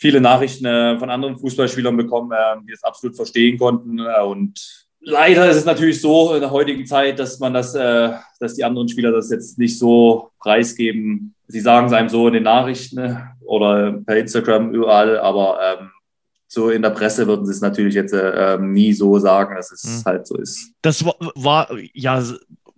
viele 0.00 0.20
Nachrichten 0.20 0.64
äh, 0.64 0.98
von 0.98 1.10
anderen 1.10 1.36
Fußballspielern 1.36 1.96
bekommen, 1.96 2.32
äh, 2.32 2.56
die 2.66 2.72
es 2.72 2.82
absolut 2.82 3.16
verstehen 3.16 3.58
konnten. 3.58 3.98
Äh, 3.98 4.22
und 4.22 4.88
Leider 5.02 5.48
ist 5.48 5.56
es 5.56 5.64
natürlich 5.64 6.00
so 6.00 6.34
in 6.34 6.40
der 6.40 6.50
heutigen 6.50 6.84
Zeit, 6.84 7.18
dass 7.18 7.38
man 7.38 7.54
das, 7.54 7.74
äh, 7.74 8.10
dass 8.38 8.54
die 8.54 8.64
anderen 8.64 8.88
Spieler 8.88 9.12
das 9.12 9.30
jetzt 9.30 9.58
nicht 9.58 9.78
so 9.78 10.30
preisgeben. 10.38 11.34
Sie 11.48 11.60
sagen 11.60 11.86
es 11.86 11.92
einem 11.92 12.08
so 12.08 12.26
in 12.28 12.34
den 12.34 12.42
Nachrichten 12.42 12.96
ne, 12.96 13.30
oder 13.40 13.92
per 13.92 14.16
Instagram 14.16 14.72
überall, 14.74 15.18
aber 15.18 15.58
ähm, 15.62 15.90
so 16.46 16.68
in 16.70 16.82
der 16.82 16.90
Presse 16.90 17.26
würden 17.26 17.46
sie 17.46 17.52
es 17.52 17.60
natürlich 17.60 17.94
jetzt 17.94 18.12
äh, 18.12 18.54
ähm, 18.54 18.72
nie 18.72 18.92
so 18.92 19.18
sagen, 19.18 19.54
dass 19.54 19.70
es 19.70 19.84
mhm. 19.84 20.04
halt 20.04 20.26
so 20.26 20.36
ist. 20.36 20.72
Das 20.82 21.04
war, 21.04 21.14
war 21.34 21.68
ja 21.94 22.22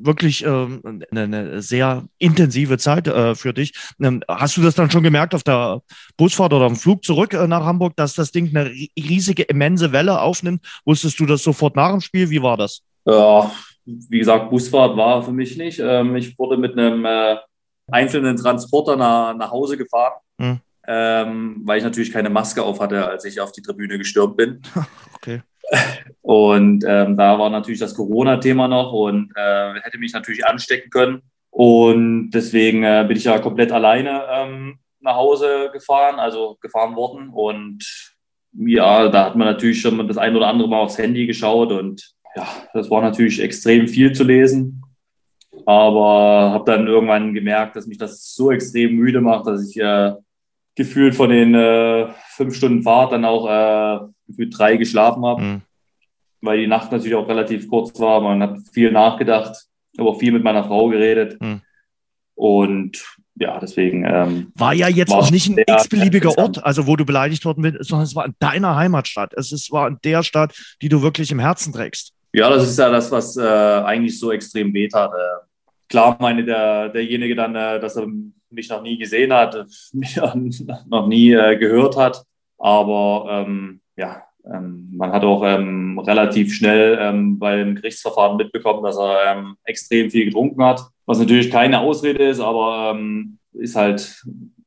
wirklich 0.04 0.44
ähm, 0.44 1.04
eine, 1.10 1.22
eine, 1.22 1.62
sehr 1.62 2.04
intensive 2.18 2.78
Zeit 2.78 3.08
äh, 3.08 3.34
für 3.34 3.52
dich. 3.52 3.72
Ähm, 4.00 4.22
hast 4.28 4.56
du 4.56 4.62
das 4.62 4.74
dann 4.74 4.90
schon 4.90 5.02
gemerkt 5.02 5.34
auf 5.34 5.42
der 5.42 5.82
Busfahrt 6.16 6.52
oder 6.52 6.66
am 6.66 6.76
Flug 6.76 7.04
zurück 7.04 7.34
äh, 7.34 7.46
nach 7.46 7.64
Hamburg, 7.64 7.96
dass 7.96 8.14
das 8.14 8.32
Ding 8.32 8.48
eine 8.54 8.70
riesige, 8.98 9.42
immense 9.44 9.92
Welle 9.92 10.20
aufnimmt? 10.20 10.64
Wusstest 10.84 11.18
du 11.20 11.26
das 11.26 11.42
sofort 11.42 11.76
nach 11.76 11.90
dem 11.90 12.00
Spiel? 12.00 12.30
Wie 12.30 12.42
war 12.42 12.56
das? 12.56 12.82
Ja, 13.04 13.50
wie 13.84 14.18
gesagt, 14.18 14.50
Busfahrt 14.50 14.96
war 14.96 15.22
für 15.22 15.32
mich 15.32 15.56
nicht. 15.56 15.78
Ähm, 15.78 16.16
ich 16.16 16.38
wurde 16.38 16.56
mit 16.56 16.78
einem 16.78 17.04
äh, 17.04 17.36
einzelnen 17.90 18.36
Transporter 18.36 18.96
nach, 18.96 19.34
nach 19.34 19.50
Hause 19.50 19.76
gefahren. 19.76 20.20
Hm. 20.38 20.60
Ähm, 20.84 21.60
weil 21.64 21.78
ich 21.78 21.84
natürlich 21.84 22.12
keine 22.12 22.28
Maske 22.28 22.62
auf 22.62 22.80
hatte, 22.80 23.06
als 23.06 23.24
ich 23.24 23.40
auf 23.40 23.52
die 23.52 23.62
Tribüne 23.62 23.98
gestürmt 23.98 24.36
bin. 24.36 24.60
okay. 25.14 25.42
Und 26.22 26.84
ähm, 26.86 27.16
da 27.16 27.38
war 27.38 27.50
natürlich 27.50 27.80
das 27.80 27.94
Corona-Thema 27.94 28.68
noch 28.68 28.92
und 28.92 29.32
äh, 29.34 29.74
hätte 29.80 29.98
mich 29.98 30.12
natürlich 30.12 30.46
anstecken 30.46 30.90
können. 30.90 31.22
Und 31.50 32.30
deswegen 32.30 32.84
äh, 32.84 33.04
bin 33.06 33.16
ich 33.16 33.24
ja 33.24 33.38
komplett 33.38 33.72
alleine 33.72 34.22
ähm, 34.30 34.78
nach 35.00 35.16
Hause 35.16 35.70
gefahren, 35.72 36.18
also 36.18 36.56
gefahren 36.60 36.96
worden. 36.96 37.30
Und 37.30 38.14
ja, 38.52 39.08
da 39.08 39.26
hat 39.26 39.36
man 39.36 39.48
natürlich 39.48 39.80
schon 39.80 40.06
das 40.06 40.18
ein 40.18 40.36
oder 40.36 40.48
andere 40.48 40.68
Mal 40.68 40.80
aufs 40.80 40.98
Handy 40.98 41.26
geschaut 41.26 41.72
und 41.72 42.14
ja, 42.34 42.46
das 42.72 42.90
war 42.90 43.02
natürlich 43.02 43.40
extrem 43.40 43.88
viel 43.88 44.12
zu 44.12 44.24
lesen. 44.24 44.82
Aber 45.66 46.50
habe 46.52 46.64
dann 46.64 46.86
irgendwann 46.86 47.34
gemerkt, 47.34 47.76
dass 47.76 47.86
mich 47.86 47.98
das 47.98 48.34
so 48.34 48.50
extrem 48.50 48.96
müde 48.96 49.20
macht, 49.20 49.46
dass 49.46 49.68
ich 49.68 49.78
äh, 49.78 50.12
gefühlt 50.74 51.14
von 51.14 51.30
den 51.30 51.54
äh, 51.54 52.08
fünf 52.30 52.54
Stunden 52.54 52.82
Fahrt 52.82 53.12
dann 53.12 53.24
auch 53.24 53.46
äh, 53.46 54.06
gefühlt 54.32 54.58
drei 54.58 54.76
geschlafen 54.76 55.24
habe. 55.24 55.42
Mhm. 55.42 55.62
Weil 56.40 56.58
die 56.58 56.66
Nacht 56.66 56.90
natürlich 56.90 57.14
auch 57.14 57.28
relativ 57.28 57.68
kurz 57.68 57.98
war. 58.00 58.20
Man 58.20 58.42
hat 58.42 58.58
viel 58.72 58.90
nachgedacht, 58.90 59.66
aber 59.96 60.10
auch 60.10 60.18
viel 60.18 60.32
mit 60.32 60.42
meiner 60.42 60.64
Frau 60.64 60.88
geredet. 60.88 61.40
Mhm. 61.40 61.62
Und 62.34 63.02
ja, 63.36 63.58
deswegen. 63.58 64.04
Ähm, 64.04 64.52
war 64.54 64.74
ja 64.74 64.88
jetzt 64.88 65.12
auch 65.12 65.30
nicht 65.30 65.48
ein 65.48 65.58
x-beliebiger 65.58 66.36
Ort, 66.36 66.64
also 66.64 66.86
wo 66.86 66.96
du 66.96 67.04
beleidigt 67.04 67.44
worden 67.44 67.62
bist, 67.62 67.88
sondern 67.88 68.04
es 68.04 68.14
war 68.14 68.26
in 68.26 68.34
deiner 68.38 68.76
Heimatstadt. 68.76 69.32
Es 69.34 69.52
ist, 69.52 69.70
war 69.72 69.88
in 69.88 69.98
der 70.04 70.22
Stadt, 70.22 70.54
die 70.82 70.88
du 70.88 71.02
wirklich 71.02 71.30
im 71.30 71.38
Herzen 71.38 71.72
trägst. 71.72 72.12
Ja, 72.32 72.48
das 72.48 72.68
ist 72.68 72.78
ja 72.78 72.90
das, 72.90 73.10
was 73.10 73.36
äh, 73.36 73.42
eigentlich 73.42 74.18
so 74.18 74.32
extrem 74.32 74.72
weh 74.72 74.88
tat. 74.88 75.10
Äh, 75.12 75.46
klar 75.88 76.16
meine 76.20 76.44
der, 76.44 76.88
derjenige 76.88 77.34
dann, 77.34 77.54
äh, 77.54 77.78
dass 77.78 77.96
er 77.96 78.06
mich 78.50 78.68
noch 78.68 78.82
nie 78.82 78.98
gesehen 78.98 79.32
hat, 79.32 79.66
mich 79.92 80.16
noch 80.16 81.06
nie 81.06 81.32
äh, 81.32 81.56
gehört 81.56 81.96
hat. 81.96 82.24
Aber 82.58 83.44
ähm, 83.46 83.81
ja, 83.96 84.22
ähm, 84.44 84.90
man 84.92 85.12
hat 85.12 85.24
auch 85.24 85.44
ähm, 85.44 85.98
relativ 85.98 86.52
schnell 86.52 86.98
ähm, 87.00 87.38
beim 87.38 87.74
Gerichtsverfahren 87.76 88.36
mitbekommen, 88.36 88.82
dass 88.82 88.98
er 88.98 89.54
extrem 89.64 90.10
viel 90.10 90.24
getrunken 90.24 90.64
hat, 90.64 90.82
was 91.06 91.18
natürlich 91.18 91.50
keine 91.50 91.80
Ausrede 91.80 92.28
ist, 92.28 92.40
aber 92.40 92.98
ist 93.52 93.76
halt 93.76 94.24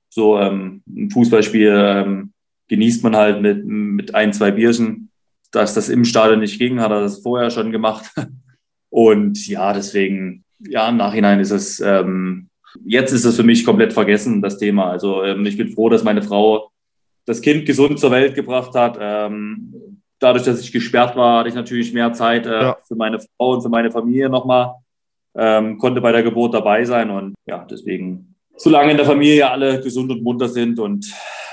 so 0.09 0.39
ähm, 0.39 0.81
ein 0.87 1.09
Fußballspiel 1.09 1.73
ähm, 1.75 2.33
genießt 2.67 3.03
man 3.03 3.15
halt 3.15 3.41
mit, 3.41 3.65
mit 3.65 4.15
ein, 4.15 4.33
zwei 4.33 4.51
Bierchen. 4.51 5.09
Dass 5.51 5.73
das 5.73 5.89
im 5.89 6.05
Stadion 6.05 6.39
nicht 6.39 6.59
ging, 6.59 6.79
hat 6.79 6.91
er 6.91 7.01
das 7.01 7.21
vorher 7.21 7.49
schon 7.49 7.71
gemacht. 7.71 8.11
Und 8.89 9.47
ja, 9.47 9.73
deswegen, 9.73 10.43
ja, 10.59 10.89
im 10.89 10.97
Nachhinein 10.97 11.39
ist 11.39 11.51
es, 11.51 11.79
ähm, 11.79 12.49
jetzt 12.83 13.11
ist 13.11 13.25
es 13.25 13.35
für 13.35 13.43
mich 13.43 13.65
komplett 13.65 13.93
vergessen, 13.93 14.41
das 14.41 14.57
Thema. 14.57 14.89
Also 14.89 15.23
ähm, 15.23 15.45
ich 15.45 15.57
bin 15.57 15.69
froh, 15.69 15.89
dass 15.89 16.03
meine 16.03 16.21
Frau 16.21 16.71
das 17.25 17.41
Kind 17.41 17.65
gesund 17.65 17.99
zur 17.99 18.11
Welt 18.11 18.35
gebracht 18.35 18.73
hat. 18.75 18.97
Ähm, 18.99 20.01
dadurch, 20.19 20.45
dass 20.45 20.61
ich 20.61 20.71
gesperrt 20.71 21.15
war, 21.15 21.39
hatte 21.39 21.49
ich 21.49 21.55
natürlich 21.55 21.93
mehr 21.93 22.13
Zeit 22.13 22.45
äh, 22.45 22.61
ja. 22.61 22.77
für 22.87 22.95
meine 22.95 23.19
Frau 23.19 23.53
und 23.53 23.61
für 23.61 23.69
meine 23.69 23.91
Familie 23.91 24.29
nochmal. 24.29 24.75
Ähm, 25.37 25.77
konnte 25.77 25.99
bei 25.99 26.13
der 26.13 26.23
Geburt 26.23 26.53
dabei 26.53 26.85
sein 26.85 27.09
und 27.09 27.35
ja, 27.45 27.67
deswegen, 27.69 28.35
solange 28.55 28.91
in 28.91 28.97
der 28.97 29.05
Familie 29.05 29.49
alle 29.49 29.81
gesund 29.81 30.09
und 30.09 30.23
munter 30.23 30.47
sind 30.47 30.79
und 30.79 31.11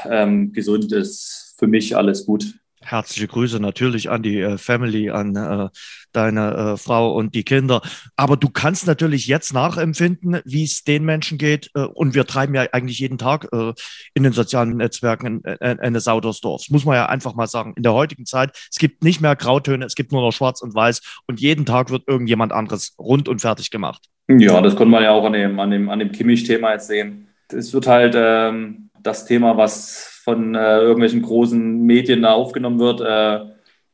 ähm, 0.09 0.53
gesund 0.53 0.93
ist, 0.93 1.57
für 1.59 1.67
mich 1.67 1.97
alles 1.97 2.25
gut. 2.25 2.55
Herzliche 2.81 3.27
Grüße 3.27 3.59
natürlich 3.59 4.09
an 4.09 4.23
die 4.23 4.41
äh, 4.41 4.57
Family, 4.57 5.11
an 5.11 5.35
äh, 5.35 5.69
deine 6.13 6.55
äh, 6.55 6.77
Frau 6.77 7.15
und 7.15 7.35
die 7.35 7.45
Kinder. 7.45 7.83
Aber 8.17 8.37
du 8.37 8.49
kannst 8.49 8.87
natürlich 8.87 9.27
jetzt 9.27 9.53
nachempfinden, 9.53 10.41
wie 10.45 10.65
es 10.65 10.85
den 10.85 11.05
Menschen 11.05 11.39
geht. 11.39 11.71
Äh, 11.75 11.81
und 11.83 12.15
wir 12.15 12.27
treiben 12.27 12.55
ja 12.55 12.67
eigentlich 12.73 12.99
jeden 12.99 13.19
Tag 13.19 13.49
äh, 13.53 13.73
in 14.15 14.23
den 14.23 14.33
sozialen 14.33 14.77
Netzwerken 14.77 15.43
eine 15.61 16.01
Sau 16.01 16.21
durchs 16.21 16.41
Dorf. 16.41 16.67
Muss 16.71 16.85
man 16.85 16.97
ja 16.97 17.07
einfach 17.07 17.35
mal 17.35 17.47
sagen. 17.47 17.75
In 17.77 17.83
der 17.83 17.95
heutigen 17.95 18.27
Zeit, 18.27 18.51
es 18.71 18.79
gibt 18.79 19.03
nicht 19.03 19.21
mehr 19.21 19.37
Grautöne, 19.37 19.85
es 19.85 19.95
gibt 19.95 20.13
nur 20.13 20.23
noch 20.23 20.33
Schwarz 20.33 20.63
und 20.63 20.75
Weiß. 20.75 21.01
Und 21.27 21.41
jeden 21.41 21.67
Tag 21.67 21.91
wird 21.91 22.05
irgendjemand 22.07 22.53
anderes 22.53 22.95
rund 22.99 23.29
und 23.29 23.41
fertig 23.41 23.71
gemacht. 23.71 24.05
Ja, 24.29 24.61
das 24.61 24.77
konnte 24.77 24.91
man 24.91 25.03
ja 25.03 25.11
auch 25.11 25.25
an 25.25 25.33
dem, 25.33 25.59
an 25.59 25.71
dem, 25.71 25.91
an 25.91 25.99
dem 25.99 26.13
Kimmich-Thema 26.13 26.73
jetzt 26.73 26.87
sehen. 26.87 27.29
Es 27.49 27.73
wird 27.73 27.87
halt 27.87 28.15
ähm, 28.17 28.91
das 29.03 29.27
Thema, 29.27 29.57
was 29.57 30.21
von 30.25 30.55
äh, 30.55 30.79
irgendwelchen 30.79 31.23
großen 31.23 31.83
Medien 31.83 32.23
da 32.23 32.33
aufgenommen 32.33 32.79
wird 32.79 33.01
äh, 33.01 33.52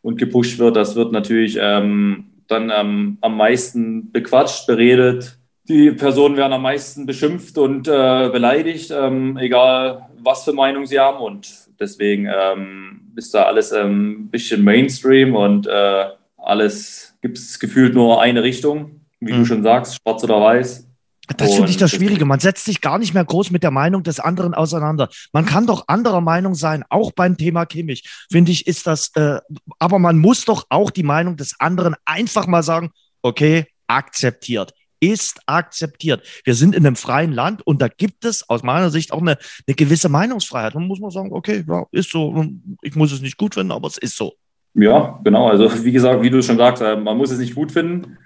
und 0.09 0.17
gepusht 0.17 0.59
wird, 0.59 0.75
das 0.75 0.97
wird 0.97 1.13
natürlich 1.13 1.59
ähm, 1.61 2.31
dann 2.47 2.73
ähm, 2.75 3.19
am 3.21 3.37
meisten 3.37 4.11
bequatscht, 4.11 4.67
beredet. 4.67 5.39
Die 5.69 5.91
Personen 5.91 6.39
werden 6.39 6.55
am 6.55 6.63
meisten 6.63 7.05
beschimpft 7.05 7.59
und 7.59 7.89
äh, 7.89 8.31
beleidigt, 8.33 8.91
ähm, 8.91 9.37
egal 9.37 10.09
was 10.19 10.45
für 10.45 10.55
Meinung 10.55 10.87
sie 10.87 10.99
haben. 10.99 11.19
Und 11.19 11.51
deswegen 11.79 12.27
ähm, 12.27 13.13
ist 13.17 13.35
da 13.35 13.43
alles 13.43 13.71
ähm, 13.73 14.13
ein 14.13 14.29
bisschen 14.31 14.65
Mainstream 14.65 15.37
und 15.37 15.67
äh, 15.67 16.05
alles 16.39 17.15
gibt 17.21 17.37
es 17.37 17.59
gefühlt 17.59 17.93
nur 17.93 18.23
eine 18.23 18.43
Richtung, 18.43 19.03
wie 19.21 19.35
mhm. 19.35 19.41
du 19.41 19.45
schon 19.45 19.63
sagst, 19.63 20.01
schwarz 20.01 20.25
oder 20.25 20.41
weiß. 20.41 20.88
Das 21.37 21.55
finde 21.55 21.71
ich 21.71 21.77
das 21.77 21.91
Schwierige. 21.91 22.25
Man 22.25 22.41
setzt 22.41 22.65
sich 22.65 22.81
gar 22.81 22.99
nicht 22.99 23.13
mehr 23.13 23.25
groß 23.25 23.51
mit 23.51 23.63
der 23.63 23.71
Meinung 23.71 24.03
des 24.03 24.19
anderen 24.19 24.55
auseinander. 24.55 25.09
Man 25.33 25.45
kann 25.45 25.67
doch 25.67 25.85
anderer 25.87 26.21
Meinung 26.21 26.55
sein, 26.55 26.85
auch 26.89 27.13
beim 27.13 27.37
Thema 27.37 27.67
Kimmich. 27.67 28.09
Finde 28.31 28.51
ich, 28.51 28.67
ist 28.67 28.87
das, 28.87 29.11
äh, 29.15 29.39
aber 29.79 29.99
man 29.99 30.19
muss 30.19 30.45
doch 30.45 30.67
auch 30.71 30.91
die 30.91 31.03
Meinung 31.03 31.37
des 31.37 31.61
anderen 31.61 31.95
einfach 32.05 32.47
mal 32.47 32.63
sagen, 32.63 32.91
okay, 33.23 33.67
akzeptiert. 33.87 34.73
Ist 35.01 35.41
akzeptiert. 35.47 36.23
Wir 36.45 36.55
sind 36.55 36.75
in 36.75 36.85
einem 36.85 36.97
freien 36.97 37.33
Land 37.33 37.65
und 37.65 37.81
da 37.81 37.89
gibt 37.89 38.25
es 38.25 38.49
aus 38.49 38.65
meiner 38.65 38.91
Sicht 38.91 39.13
auch 39.13 39.21
eine, 39.21 39.39
eine 39.67 39.77
gewisse 39.77 40.09
Meinungsfreiheit. 40.09 40.75
Man 40.75 40.89
muss 40.89 40.99
mal 40.99 41.13
sagen, 41.13 41.33
okay, 41.33 41.65
ja, 41.69 41.85
ist 41.93 42.11
so. 42.11 42.45
Ich 42.83 42.97
muss 42.97 43.13
es 43.13 43.21
nicht 43.21 43.37
gut 43.37 43.55
finden, 43.55 43.71
aber 43.71 43.87
es 43.87 43.99
ist 43.99 44.17
so. 44.17 44.33
Ja, 44.75 45.21
genau. 45.23 45.49
Also, 45.49 45.85
wie 45.85 45.93
gesagt, 45.93 46.21
wie 46.23 46.31
du 46.31 46.43
schon 46.43 46.57
sagst, 46.57 46.83
äh, 46.83 46.97
man 46.97 47.17
muss 47.17 47.31
es 47.31 47.39
nicht 47.39 47.55
gut 47.55 47.71
finden 47.71 48.19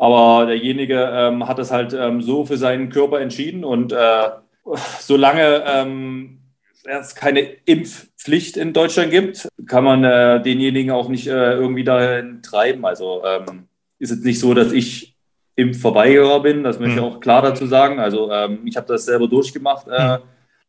aber 0.00 0.46
derjenige 0.46 1.10
ähm, 1.12 1.46
hat 1.46 1.58
es 1.58 1.70
halt 1.70 1.92
ähm, 1.92 2.22
so 2.22 2.46
für 2.46 2.56
seinen 2.56 2.88
Körper 2.88 3.20
entschieden 3.20 3.64
und 3.64 3.92
äh, 3.92 4.30
solange 4.98 5.62
ähm, 5.66 6.38
es 6.84 7.14
keine 7.14 7.40
Impfpflicht 7.66 8.56
in 8.56 8.72
Deutschland 8.72 9.10
gibt, 9.10 9.46
kann 9.66 9.84
man 9.84 10.02
äh, 10.02 10.42
denjenigen 10.42 10.90
auch 10.90 11.10
nicht 11.10 11.26
äh, 11.26 11.52
irgendwie 11.52 11.84
dahin 11.84 12.40
treiben. 12.42 12.86
Also 12.86 13.22
ähm, 13.26 13.68
ist 13.98 14.10
es 14.10 14.24
nicht 14.24 14.40
so, 14.40 14.54
dass 14.54 14.72
ich 14.72 15.14
Impfverweigerer 15.56 16.40
bin, 16.40 16.64
das 16.64 16.78
möchte 16.78 16.94
ich 16.94 17.02
mhm. 17.02 17.06
auch 17.06 17.20
klar 17.20 17.42
dazu 17.42 17.66
sagen. 17.66 18.00
Also 18.00 18.32
ähm, 18.32 18.60
ich 18.64 18.78
habe 18.78 18.86
das 18.86 19.04
selber 19.04 19.28
durchgemacht, 19.28 19.86
äh, 19.86 20.16
mhm. 20.16 20.22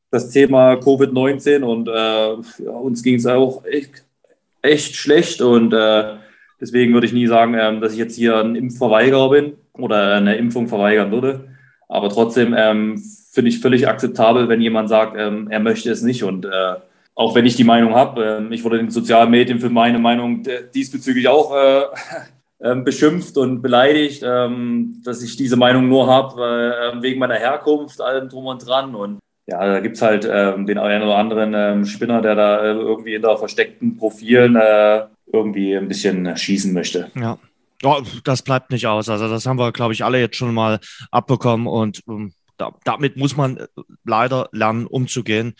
das 0.09 0.29
Thema 0.29 0.73
Covid-19 0.73 1.61
und 1.61 1.87
äh, 1.87 2.63
ja, 2.65 2.71
uns 2.71 3.01
ging 3.01 3.15
es 3.15 3.25
auch 3.25 3.63
echt, 3.63 4.03
echt 4.61 4.95
schlecht 4.95 5.41
und 5.41 5.71
äh, 5.71 6.15
Deswegen 6.61 6.93
würde 6.93 7.07
ich 7.07 7.13
nie 7.13 7.27
sagen, 7.27 7.55
ähm, 7.59 7.81
dass 7.81 7.93
ich 7.93 7.97
jetzt 7.97 8.15
hier 8.15 8.37
ein 8.37 8.55
Impfverweigerer 8.55 9.29
bin 9.31 9.53
oder 9.73 10.15
eine 10.15 10.35
Impfung 10.35 10.67
verweigern 10.67 11.11
würde. 11.11 11.49
Aber 11.89 12.09
trotzdem 12.09 12.55
ähm, 12.57 13.01
finde 13.31 13.49
ich 13.49 13.59
völlig 13.59 13.87
akzeptabel, 13.87 14.47
wenn 14.47 14.61
jemand 14.61 14.87
sagt, 14.87 15.15
ähm, 15.17 15.47
er 15.49 15.59
möchte 15.59 15.91
es 15.91 16.03
nicht. 16.03 16.23
Und 16.23 16.45
äh, 16.45 16.75
auch 17.15 17.35
wenn 17.35 17.45
ich 17.45 17.55
die 17.55 17.63
Meinung 17.63 17.95
habe, 17.95 18.47
äh, 18.49 18.53
ich 18.53 18.63
wurde 18.63 18.77
in 18.77 18.85
den 18.85 18.91
sozialen 18.91 19.31
Medien 19.31 19.59
für 19.59 19.69
meine 19.69 19.99
Meinung 19.99 20.43
diesbezüglich 20.73 21.27
auch 21.27 21.53
äh, 21.55 21.81
ähm, 22.63 22.83
beschimpft 22.83 23.37
und 23.37 23.61
beleidigt, 23.61 24.23
ähm, 24.23 25.01
dass 25.03 25.23
ich 25.23 25.35
diese 25.35 25.57
Meinung 25.57 25.89
nur 25.89 26.07
habe 26.07 26.93
äh, 26.95 27.01
wegen 27.01 27.19
meiner 27.19 27.35
Herkunft, 27.35 27.99
allem 28.01 28.29
drum 28.29 28.45
und 28.45 28.65
dran. 28.65 28.93
Und 28.93 29.19
ja, 29.47 29.65
da 29.65 29.79
gibt 29.79 29.95
es 29.95 30.01
halt 30.01 30.29
ähm, 30.31 30.65
den 30.67 30.77
einen 30.77 31.03
oder 31.03 31.17
anderen 31.17 31.53
ähm, 31.55 31.85
Spinner, 31.85 32.21
der 32.21 32.35
da 32.35 32.63
äh, 32.63 32.71
irgendwie 32.71 33.15
in 33.15 33.21
der 33.21 33.35
versteckten 33.37 33.97
Profilen 33.97 34.55
äh, 34.55 35.03
irgendwie 35.33 35.75
ein 35.75 35.87
bisschen 35.87 36.35
schießen 36.35 36.73
möchte. 36.73 37.11
Ja. 37.15 37.37
Oh, 37.83 38.01
das 38.23 38.43
bleibt 38.43 38.69
nicht 38.71 38.85
aus. 38.87 39.09
Also 39.09 39.27
das 39.27 39.45
haben 39.45 39.57
wir, 39.57 39.71
glaube 39.71 39.93
ich, 39.93 40.03
alle 40.03 40.19
jetzt 40.19 40.35
schon 40.35 40.53
mal 40.53 40.79
abbekommen 41.09 41.65
und 41.67 42.01
ähm, 42.07 42.33
da, 42.57 42.71
damit 42.83 43.17
muss 43.17 43.35
man 43.35 43.57
äh, 43.57 43.67
leider 44.03 44.49
lernen, 44.51 44.85
umzugehen. 44.85 45.55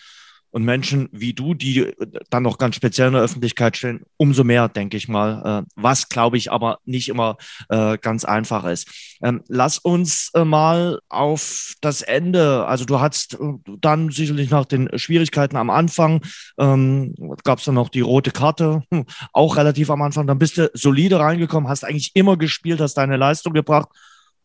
Und 0.52 0.64
Menschen 0.64 1.08
wie 1.12 1.32
du, 1.32 1.54
die 1.54 1.80
äh, 1.80 1.94
dann 2.30 2.44
noch 2.44 2.58
ganz 2.58 2.76
speziell 2.76 3.08
in 3.08 3.14
der 3.14 3.22
Öffentlichkeit 3.22 3.76
stehen, 3.76 4.02
umso 4.16 4.44
mehr, 4.44 4.68
denke 4.68 4.96
ich 4.96 5.08
mal. 5.08 5.64
Äh, 5.64 5.70
was, 5.74 6.08
glaube 6.08 6.36
ich, 6.36 6.52
aber 6.52 6.78
nicht 6.84 7.08
immer 7.08 7.36
äh, 7.68 7.98
ganz 7.98 8.24
einfach 8.24 8.64
ist. 8.64 9.16
Ähm, 9.22 9.42
lass 9.48 9.78
uns 9.78 10.30
mal 10.34 11.00
auf 11.08 11.74
das 11.80 12.02
Ende. 12.02 12.66
Also 12.66 12.84
du 12.84 13.00
hast 13.00 13.38
dann 13.80 14.10
sicherlich 14.10 14.50
nach 14.50 14.66
den 14.66 14.88
Schwierigkeiten 14.98 15.56
am 15.56 15.70
Anfang, 15.70 16.20
ähm, 16.58 17.14
gab 17.44 17.58
es 17.58 17.64
dann 17.64 17.74
noch 17.74 17.88
die 17.88 18.00
rote 18.00 18.30
Karte, 18.30 18.82
hm, 18.90 19.06
auch 19.32 19.56
relativ 19.56 19.90
am 19.90 20.02
Anfang. 20.02 20.26
Dann 20.26 20.38
bist 20.38 20.58
du 20.58 20.70
solide 20.74 21.18
reingekommen, 21.18 21.68
hast 21.68 21.84
eigentlich 21.84 22.12
immer 22.14 22.36
gespielt, 22.36 22.80
hast 22.80 22.94
deine 22.94 23.16
Leistung 23.16 23.52
gebracht. 23.52 23.88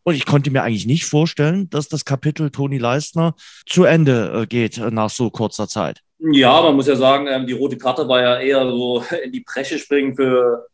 Und 0.08 0.16
ich 0.16 0.26
konnte 0.26 0.52
mir 0.52 0.64
eigentlich 0.64 0.86
nicht 0.86 1.04
vorstellen, 1.04 1.70
dass 1.70 1.90
das 1.90 2.06
Kapitel 2.06 2.50
Toni 2.50 2.78
Leistner 2.78 3.36
zu 3.66 3.84
Ende 3.84 4.32
äh, 4.34 4.46
geht 4.46 4.78
äh, 4.78 4.90
nach 4.90 5.10
so 5.10 5.30
kurzer 5.30 5.68
Zeit. 5.68 6.00
Ja, 6.32 6.62
man 6.62 6.78
muss 6.78 6.88
ja 6.88 6.96
sagen, 6.96 7.28
ähm, 7.28 7.46
die 7.46 7.52
rote 7.52 7.78
Karte 7.78 8.08
war 8.08 8.22
ja 8.22 8.40
eher 8.40 8.66
so 8.70 9.04
in 9.26 9.34
die 9.34 9.42
Bresche 9.42 9.78
springen 9.78 10.16
für, 10.16 10.68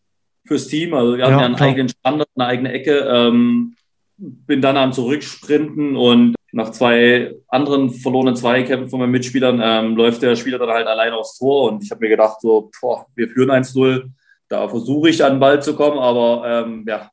fürs 0.46 0.68
Team. 0.68 0.94
Also 0.94 1.18
wir 1.18 1.24
hatten 1.24 1.34
ja, 1.34 1.40
ja 1.40 1.46
einen 1.48 1.56
klar. 1.56 1.70
eigenen 1.70 1.90
Standard, 1.90 2.28
eine 2.36 2.46
eigene 2.46 2.74
Ecke. 2.74 3.00
Ähm, 3.12 3.76
bin 4.18 4.62
dann 4.62 4.78
am 4.78 4.94
Zurücksprinten 4.94 5.96
und 5.96 6.36
nach 6.52 6.70
zwei 6.70 7.34
anderen 7.48 7.90
verlorenen 7.90 8.36
Zweikämpfen 8.36 8.92
von 8.92 9.00
meinen 9.00 9.14
Mitspielern 9.14 9.60
ähm, 9.64 9.96
läuft 9.96 10.22
der 10.22 10.36
Spieler 10.36 10.60
dann 10.60 10.70
halt 10.70 10.86
alleine 10.86 11.16
aufs 11.16 11.40
Tor. 11.40 11.72
Und 11.72 11.84
ich 11.84 11.90
habe 11.90 12.02
mir 12.02 12.10
gedacht, 12.10 12.40
so, 12.40 12.70
boah, 12.80 13.08
wir 13.16 13.28
führen 13.30 13.50
1-0. 13.50 14.12
Da 14.48 14.70
versuche 14.70 15.10
ich 15.10 15.24
an 15.24 15.34
den 15.34 15.40
Ball 15.40 15.64
zu 15.64 15.76
kommen, 15.76 15.98
aber 15.98 16.44
ähm, 16.46 16.86
ja, 16.88 17.10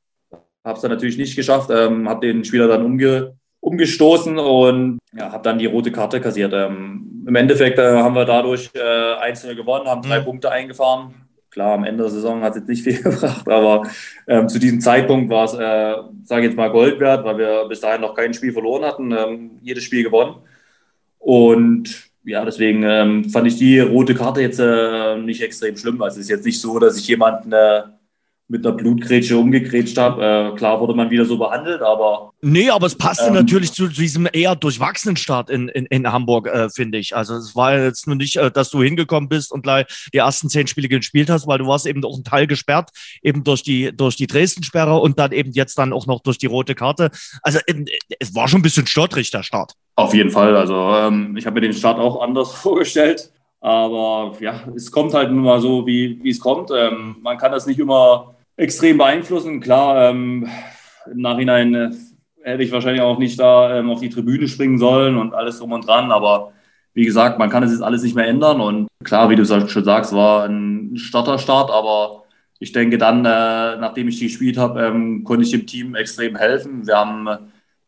habe 0.70 0.76
es 0.76 0.82
dann 0.82 0.90
natürlich 0.90 1.18
nicht 1.18 1.36
geschafft, 1.36 1.70
ähm, 1.70 2.08
habe 2.08 2.26
den 2.26 2.44
Spieler 2.44 2.68
dann 2.68 2.84
umge 2.84 3.34
umgestoßen 3.62 4.38
und 4.38 4.98
ja, 5.12 5.32
habe 5.32 5.42
dann 5.42 5.58
die 5.58 5.66
rote 5.66 5.92
Karte 5.92 6.22
kassiert. 6.22 6.54
Ähm, 6.54 7.24
Im 7.26 7.34
Endeffekt 7.34 7.78
äh, 7.78 7.98
haben 7.98 8.14
wir 8.14 8.24
dadurch 8.24 8.70
äh, 8.74 9.14
einzelne 9.20 9.54
gewonnen, 9.54 9.86
haben 9.86 10.00
drei 10.00 10.20
mhm. 10.20 10.24
Punkte 10.24 10.50
eingefahren 10.50 11.14
klar, 11.50 11.74
am 11.74 11.84
Ende 11.84 12.04
der 12.04 12.12
Saison 12.12 12.42
hat 12.42 12.52
es 12.52 12.58
jetzt 12.60 12.68
nicht 12.68 12.82
viel 12.84 13.02
gebracht, 13.02 13.48
aber 13.48 13.82
ähm, 14.26 14.48
zu 14.48 14.58
diesem 14.58 14.80
Zeitpunkt 14.80 15.30
war 15.30 15.44
es, 15.44 15.54
äh, 15.54 15.96
sage 16.24 16.42
ich 16.42 16.48
jetzt 16.48 16.56
mal, 16.56 16.70
Gold 16.70 17.00
wert, 17.00 17.24
weil 17.24 17.38
wir 17.38 17.66
bis 17.68 17.80
dahin 17.80 18.00
noch 18.00 18.14
kein 18.14 18.34
Spiel 18.34 18.52
verloren 18.52 18.84
hatten, 18.84 19.12
ähm, 19.12 19.50
jedes 19.62 19.84
Spiel 19.84 20.04
gewonnen. 20.04 20.36
Und 21.18 22.10
ja, 22.24 22.44
deswegen 22.44 22.82
ähm, 22.82 23.28
fand 23.30 23.46
ich 23.46 23.56
die 23.56 23.80
rote 23.80 24.14
Karte 24.14 24.40
jetzt 24.40 24.60
äh, 24.60 25.16
nicht 25.16 25.42
extrem 25.42 25.76
schlimm. 25.76 26.00
Also 26.02 26.16
es 26.16 26.26
ist 26.26 26.30
jetzt 26.30 26.46
nicht 26.46 26.60
so, 26.60 26.78
dass 26.78 26.98
ich 26.98 27.08
jemanden 27.08 27.52
äh, 27.52 27.82
mit 28.50 28.66
einer 28.66 28.74
Blutgrätsche 28.74 29.38
umgegrätscht 29.38 29.96
habe. 29.96 30.52
Äh, 30.52 30.56
klar 30.56 30.80
wurde 30.80 30.92
man 30.92 31.08
wieder 31.08 31.24
so 31.24 31.38
behandelt, 31.38 31.82
aber. 31.82 32.32
Nee, 32.42 32.68
aber 32.68 32.88
es 32.88 32.96
passte 32.96 33.28
ähm, 33.28 33.34
natürlich 33.34 33.72
zu, 33.72 33.88
zu, 33.88 34.00
diesem 34.00 34.28
eher 34.30 34.56
durchwachsenen 34.56 35.16
Start 35.16 35.50
in, 35.50 35.68
in, 35.68 35.86
in 35.86 36.10
Hamburg, 36.10 36.48
äh, 36.48 36.68
finde 36.68 36.98
ich. 36.98 37.14
Also 37.14 37.36
es 37.36 37.54
war 37.54 37.78
jetzt 37.78 38.08
nur 38.08 38.16
nicht, 38.16 38.36
äh, 38.36 38.50
dass 38.50 38.70
du 38.70 38.82
hingekommen 38.82 39.28
bist 39.28 39.52
und 39.52 39.62
gleich 39.62 39.86
die 40.12 40.18
ersten 40.18 40.48
zehn 40.48 40.66
Spiele 40.66 40.88
gespielt 40.88 41.30
hast, 41.30 41.46
weil 41.46 41.58
du 41.58 41.68
warst 41.68 41.86
eben 41.86 42.04
auch 42.04 42.18
ein 42.18 42.24
Teil 42.24 42.48
gesperrt, 42.48 42.90
eben 43.22 43.44
durch 43.44 43.62
die, 43.62 43.96
durch 43.96 44.16
die 44.16 44.26
Dresden-Sperre 44.26 44.98
und 44.98 45.20
dann 45.20 45.30
eben 45.30 45.52
jetzt 45.52 45.78
dann 45.78 45.92
auch 45.92 46.06
noch 46.06 46.20
durch 46.20 46.36
die 46.36 46.46
rote 46.46 46.74
Karte. 46.74 47.12
Also 47.42 47.60
es 48.18 48.34
war 48.34 48.48
schon 48.48 48.60
ein 48.60 48.64
bisschen 48.64 48.88
stottrig, 48.88 49.30
der 49.30 49.44
Start. 49.44 49.74
Auf 49.94 50.12
jeden 50.12 50.30
Fall. 50.30 50.56
Also 50.56 50.74
ähm, 50.74 51.36
ich 51.36 51.46
habe 51.46 51.54
mir 51.54 51.60
den 51.60 51.72
Start 51.72 52.00
auch 52.00 52.20
anders 52.20 52.52
vorgestellt. 52.54 53.30
Aber 53.60 54.32
ja, 54.40 54.62
es 54.74 54.90
kommt 54.90 55.14
halt 55.14 55.30
nun 55.30 55.44
mal 55.44 55.60
so, 55.60 55.86
wie, 55.86 56.18
wie 56.22 56.30
es 56.30 56.40
kommt. 56.40 56.70
Ähm, 56.74 57.16
man 57.20 57.38
kann 57.38 57.52
das 57.52 57.66
nicht 57.66 57.78
immer 57.78 58.34
extrem 58.60 58.98
beeinflussen. 58.98 59.60
Klar, 59.60 60.10
ähm, 60.10 60.46
im 61.10 61.18
Nachhinein 61.18 61.74
äh, 61.74 61.90
hätte 62.42 62.62
ich 62.62 62.72
wahrscheinlich 62.72 63.02
auch 63.02 63.18
nicht 63.18 63.38
da 63.40 63.78
ähm, 63.78 63.90
auf 63.90 64.00
die 64.00 64.10
Tribüne 64.10 64.48
springen 64.48 64.78
sollen 64.78 65.16
und 65.16 65.34
alles 65.34 65.58
drum 65.58 65.72
und 65.72 65.86
dran. 65.86 66.12
Aber 66.12 66.52
wie 66.92 67.04
gesagt, 67.04 67.38
man 67.38 67.50
kann 67.50 67.62
es 67.62 67.72
jetzt 67.72 67.82
alles 67.82 68.02
nicht 68.02 68.14
mehr 68.14 68.26
ändern. 68.26 68.60
Und 68.60 68.88
klar, 69.02 69.30
wie 69.30 69.36
du 69.36 69.44
schon 69.44 69.84
sagst, 69.84 70.14
war 70.14 70.44
ein 70.44 70.96
Starterstart. 70.96 71.70
Aber 71.70 72.24
ich 72.58 72.72
denke 72.72 72.98
dann, 72.98 73.24
äh, 73.24 73.76
nachdem 73.78 74.08
ich 74.08 74.20
gespielt 74.20 74.58
habe, 74.58 74.82
ähm, 74.82 75.24
konnte 75.24 75.44
ich 75.44 75.50
dem 75.50 75.66
Team 75.66 75.94
extrem 75.94 76.36
helfen. 76.36 76.86
Wir 76.86 76.96
haben 76.96 77.28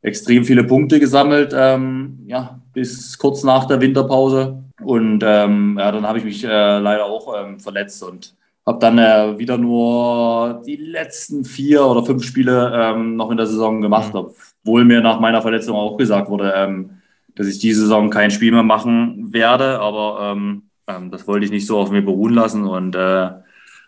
extrem 0.01 0.45
viele 0.45 0.65
Punkte 0.65 0.99
gesammelt, 0.99 1.55
ähm, 1.55 2.21
ja, 2.27 2.61
bis 2.73 3.19
kurz 3.19 3.45
nach 3.45 3.67
der 3.67 3.81
Winterpause. 3.81 4.65
Und 4.83 5.23
ähm, 5.25 5.77
ja, 5.79 5.93
dann 5.93 6.07
habe 6.07 6.19
ich 6.19 6.25
mich 6.25 6.43
äh, 6.45 6.79
leider 6.79 7.05
auch 7.05 7.35
ähm, 7.39 7.61
verletzt 7.61 8.03
und 8.03 8.35
habe 8.67 8.79
dann 8.79 8.99
äh, 8.99 9.39
wieder 9.39 9.59
nur 9.59 10.63
die 10.65 10.77
letzten 10.77 11.45
vier 11.45 11.85
oder 11.85 12.05
fünf 12.05 12.25
Spiele 12.25 12.73
ähm, 12.75 13.17
noch 13.17 13.31
in 13.31 13.37
der 13.37 13.47
Saison 13.47 13.81
gemacht, 13.81 14.15
mhm. 14.15 14.31
obwohl 14.65 14.85
mir 14.85 15.01
nach 15.01 15.21
meiner 15.21 15.43
Verletzung 15.43 15.77
auch 15.77 15.97
gesagt 15.97 16.29
wurde, 16.29 16.53
ähm, 16.57 16.99
dass 17.35 17.49
ich 17.49 17.59
diese 17.59 17.83
Saison 17.83 18.11
kein 18.11 18.31
Spiel 18.31 18.53
mehr 18.53 18.63
machen 18.63 19.33
werde. 19.33 19.81
Aber 19.81 20.33
ähm, 20.33 20.65
ähm, 20.87 21.11
das 21.11 21.27
wollte 21.27 21.45
ich 21.45 21.51
nicht 21.51 21.67
so 21.67 21.79
auf 21.79 21.91
mir 21.91 22.03
beruhen 22.03 22.35
lassen 22.35 22.65
und 22.65 22.95
äh, 22.95 23.31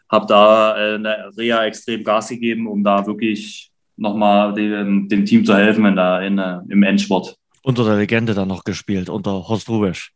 habe 0.08 0.26
da 0.26 0.76
äh, 0.76 0.94
in 0.96 1.04
der 1.04 1.30
Reha 1.36 1.64
extrem 1.64 2.02
Gas 2.02 2.28
gegeben, 2.28 2.66
um 2.66 2.82
da 2.82 3.06
wirklich 3.06 3.70
nochmal 3.96 4.54
dem, 4.54 5.08
dem 5.08 5.24
Team 5.24 5.44
zu 5.44 5.54
helfen 5.54 5.86
in 5.86 5.96
der, 5.96 6.20
in, 6.22 6.38
äh, 6.38 6.58
im 6.68 6.82
Endsport. 6.82 7.36
Unter 7.62 7.84
der 7.84 7.96
Legende 7.96 8.34
dann 8.34 8.48
noch 8.48 8.64
gespielt, 8.64 9.08
unter 9.08 9.48
Horst 9.48 9.68
Rubisch. 9.68 10.12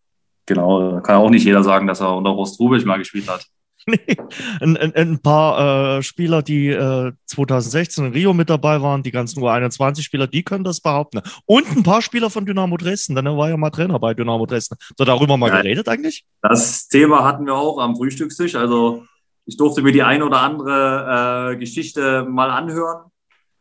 Genau, 0.46 0.92
da 0.92 1.00
kann 1.00 1.16
auch 1.16 1.30
nicht 1.30 1.44
jeder 1.44 1.62
sagen, 1.62 1.86
dass 1.86 2.00
er 2.00 2.16
unter 2.16 2.34
Horst 2.34 2.58
Rubisch 2.58 2.84
mal 2.84 2.98
gespielt 2.98 3.28
hat. 3.28 3.46
Nee, 3.88 4.16
ein, 4.60 4.76
ein, 4.76 4.94
ein 4.94 5.18
paar 5.20 5.98
äh, 5.98 6.02
Spieler, 6.02 6.42
die 6.42 6.68
äh, 6.68 7.12
2016 7.26 8.06
in 8.06 8.12
Rio 8.12 8.32
mit 8.34 8.50
dabei 8.50 8.80
waren, 8.82 9.02
die 9.02 9.10
ganzen 9.10 9.42
U21-Spieler, 9.42 10.26
die 10.26 10.42
können 10.42 10.64
das 10.64 10.80
behaupten. 10.80 11.20
Und 11.46 11.66
ein 11.76 11.82
paar 11.82 12.02
Spieler 12.02 12.30
von 12.30 12.46
Dynamo 12.46 12.76
Dresden, 12.76 13.14
denn 13.14 13.26
er 13.26 13.36
war 13.36 13.48
ja 13.48 13.56
mal 13.56 13.70
Trainer 13.70 13.98
bei 13.98 14.14
Dynamo 14.14 14.46
Dresden. 14.46 14.76
Er 14.98 15.06
darüber 15.06 15.36
mal 15.36 15.48
ja, 15.48 15.62
geredet 15.62 15.88
eigentlich? 15.88 16.24
Das 16.42 16.88
Thema 16.88 17.24
hatten 17.24 17.46
wir 17.46 17.54
auch 17.54 17.78
am 17.78 17.96
Frühstückstisch. 17.96 18.54
Also 18.54 19.04
ich 19.46 19.56
durfte 19.56 19.82
mir 19.82 19.92
die 19.92 20.02
ein 20.02 20.22
oder 20.22 20.42
andere 20.42 21.52
äh, 21.52 21.56
Geschichte 21.56 22.24
mal 22.28 22.50
anhören 22.50 23.10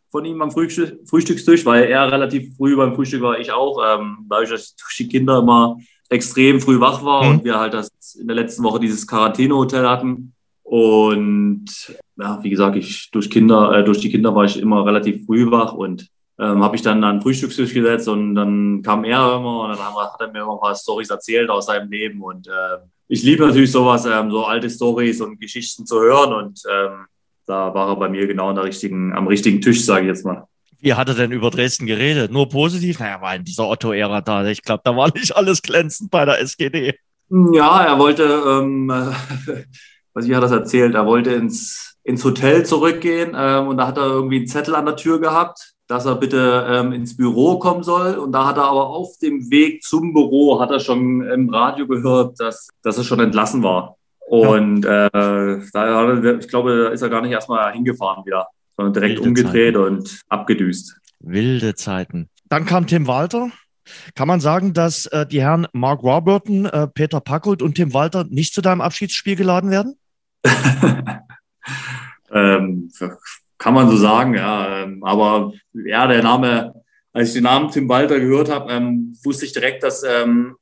von 0.09 0.25
ihm 0.25 0.41
am 0.41 0.51
Frühstückstisch, 0.51 1.65
weil 1.65 1.83
er 1.85 2.11
relativ 2.11 2.55
früh 2.55 2.75
beim 2.75 2.95
Frühstück 2.95 3.21
war, 3.21 3.39
ich 3.39 3.51
auch. 3.51 3.81
Ähm, 3.85 4.25
dadurch, 4.29 4.49
dass 4.49 4.75
die 4.97 5.07
Kinder 5.07 5.39
immer 5.39 5.77
extrem 6.09 6.61
früh 6.61 6.79
wach 6.79 7.03
war 7.03 7.23
mhm. 7.23 7.29
und 7.29 7.43
wir 7.43 7.59
halt 7.59 7.73
das 7.73 7.89
in 8.19 8.27
der 8.27 8.35
letzten 8.35 8.63
Woche 8.63 8.79
dieses 8.79 9.07
Quarantänehotel 9.07 9.87
hatten. 9.87 10.33
Und 10.63 11.65
ja, 12.17 12.39
wie 12.43 12.49
gesagt, 12.49 12.75
ich 12.75 13.09
durch 13.11 13.29
Kinder, 13.29 13.71
äh, 13.73 13.83
durch 13.83 13.99
die 13.99 14.09
Kinder 14.09 14.35
war 14.35 14.45
ich 14.45 14.59
immer 14.59 14.85
relativ 14.85 15.25
früh 15.25 15.49
wach 15.49 15.73
und 15.73 16.07
ähm, 16.39 16.63
habe 16.63 16.75
ich 16.75 16.81
dann 16.81 17.03
an 17.03 17.17
den 17.17 17.21
Frühstückstisch 17.21 17.73
gesetzt 17.73 18.07
und 18.07 18.35
dann 18.35 18.81
kam 18.83 19.03
er 19.03 19.37
immer 19.37 19.61
und 19.61 19.69
dann 19.69 19.79
hat 19.79 20.19
er 20.19 20.31
mir 20.31 20.41
immer 20.41 20.53
ein 20.53 20.59
paar 20.59 20.75
Stories 20.75 21.09
erzählt 21.09 21.49
aus 21.49 21.65
seinem 21.65 21.89
Leben 21.89 22.21
und 22.21 22.47
äh, 22.47 22.77
ich 23.07 23.23
liebe 23.23 23.45
natürlich 23.45 23.71
sowas, 23.71 24.05
ähm, 24.05 24.29
so 24.29 24.45
alte 24.45 24.69
Stories 24.69 25.21
und 25.21 25.39
Geschichten 25.39 25.85
zu 25.85 25.99
hören 26.01 26.33
und 26.33 26.61
ähm, 26.69 27.05
da 27.45 27.73
war 27.73 27.89
er 27.89 27.95
bei 27.95 28.09
mir 28.09 28.27
genau 28.27 28.51
der 28.53 28.65
richtigen, 28.65 29.13
am 29.13 29.27
richtigen 29.27 29.61
Tisch, 29.61 29.85
sage 29.85 30.01
ich 30.01 30.07
jetzt 30.09 30.25
mal. 30.25 30.47
Wie 30.79 30.93
hat 30.93 31.09
er 31.09 31.15
denn 31.15 31.31
über 31.31 31.49
Dresden 31.49 31.85
geredet? 31.85 32.31
Nur 32.31 32.49
positiv? 32.49 32.99
Naja, 32.99 33.21
war 33.21 33.35
in 33.35 33.43
dieser 33.43 33.67
Otto-Ära 33.67 34.21
da. 34.21 34.45
Ich 34.45 34.61
glaube, 34.61 34.81
da 34.83 34.95
war 34.95 35.11
nicht 35.13 35.35
alles 35.35 35.61
glänzend 35.61 36.11
bei 36.11 36.25
der 36.25 36.39
SGD. 36.39 36.93
Ja, 37.29 37.83
er 37.83 37.99
wollte, 37.99 38.23
ähm, 38.23 38.87
was 40.13 40.25
ich 40.25 40.33
hat 40.33 40.43
das 40.43 40.51
erzählt, 40.51 40.95
er 40.95 41.05
wollte 41.05 41.31
ins, 41.31 41.97
ins 42.03 42.23
Hotel 42.23 42.65
zurückgehen 42.65 43.35
ähm, 43.35 43.67
und 43.67 43.77
da 43.77 43.87
hat 43.87 43.97
er 43.97 44.05
irgendwie 44.05 44.37
einen 44.37 44.47
Zettel 44.47 44.75
an 44.75 44.85
der 44.85 44.95
Tür 44.95 45.19
gehabt, 45.19 45.73
dass 45.87 46.05
er 46.05 46.15
bitte 46.15 46.65
ähm, 46.69 46.91
ins 46.91 47.17
Büro 47.17 47.59
kommen 47.59 47.83
soll. 47.83 48.15
Und 48.15 48.31
da 48.31 48.45
hat 48.45 48.57
er 48.57 48.65
aber 48.65 48.87
auf 48.87 49.17
dem 49.21 49.49
Weg 49.49 49.83
zum 49.83 50.13
Büro, 50.13 50.59
hat 50.59 50.71
er 50.71 50.79
schon 50.79 51.21
im 51.21 51.49
Radio 51.49 51.87
gehört, 51.87 52.39
dass, 52.39 52.67
dass 52.83 52.97
er 52.97 53.03
schon 53.03 53.19
entlassen 53.19 53.63
war. 53.63 53.97
Und 54.27 54.83
ja. 54.83 55.07
äh, 55.07 55.61
da, 55.71 56.13
ich 56.37 56.47
glaube, 56.49 56.83
da 56.83 56.89
ist 56.89 57.01
er 57.01 57.09
gar 57.09 57.21
nicht 57.21 57.31
erstmal 57.31 57.71
hingefahren 57.71 58.25
wieder, 58.25 58.47
sondern 58.77 58.93
direkt 58.93 59.17
Wilde 59.17 59.27
umgedreht 59.27 59.75
Zeiten. 59.75 59.85
und 59.85 60.21
abgedüst. 60.29 60.99
Wilde 61.19 61.75
Zeiten. 61.75 62.29
Dann 62.47 62.65
kam 62.65 62.87
Tim 62.87 63.07
Walter. 63.07 63.51
Kann 64.15 64.27
man 64.27 64.39
sagen, 64.39 64.73
dass 64.73 65.05
äh, 65.07 65.25
die 65.25 65.41
Herren 65.41 65.67
Mark 65.73 66.03
Warburton, 66.03 66.65
äh, 66.65 66.87
Peter 66.87 67.19
Packold 67.21 67.61
und 67.61 67.75
Tim 67.75 67.93
Walter 67.93 68.25
nicht 68.29 68.53
zu 68.53 68.61
deinem 68.61 68.81
Abschiedsspiel 68.81 69.35
geladen 69.35 69.71
werden? 69.71 69.97
ähm, 72.31 72.91
kann 73.57 73.73
man 73.73 73.89
so 73.89 73.97
sagen, 73.97 74.35
ja. 74.35 74.83
Ähm, 74.83 75.03
aber 75.03 75.53
ja, 75.73 76.07
der 76.07 76.21
Name, 76.21 76.73
als 77.13 77.29
ich 77.29 77.35
den 77.35 77.43
Namen 77.43 77.71
Tim 77.71 77.89
Walter 77.89 78.19
gehört 78.19 78.51
habe, 78.51 78.71
ähm, 78.71 79.17
wusste 79.23 79.45
ich 79.45 79.53
direkt, 79.53 79.83
dass 79.83 80.03
ähm, 80.03 80.55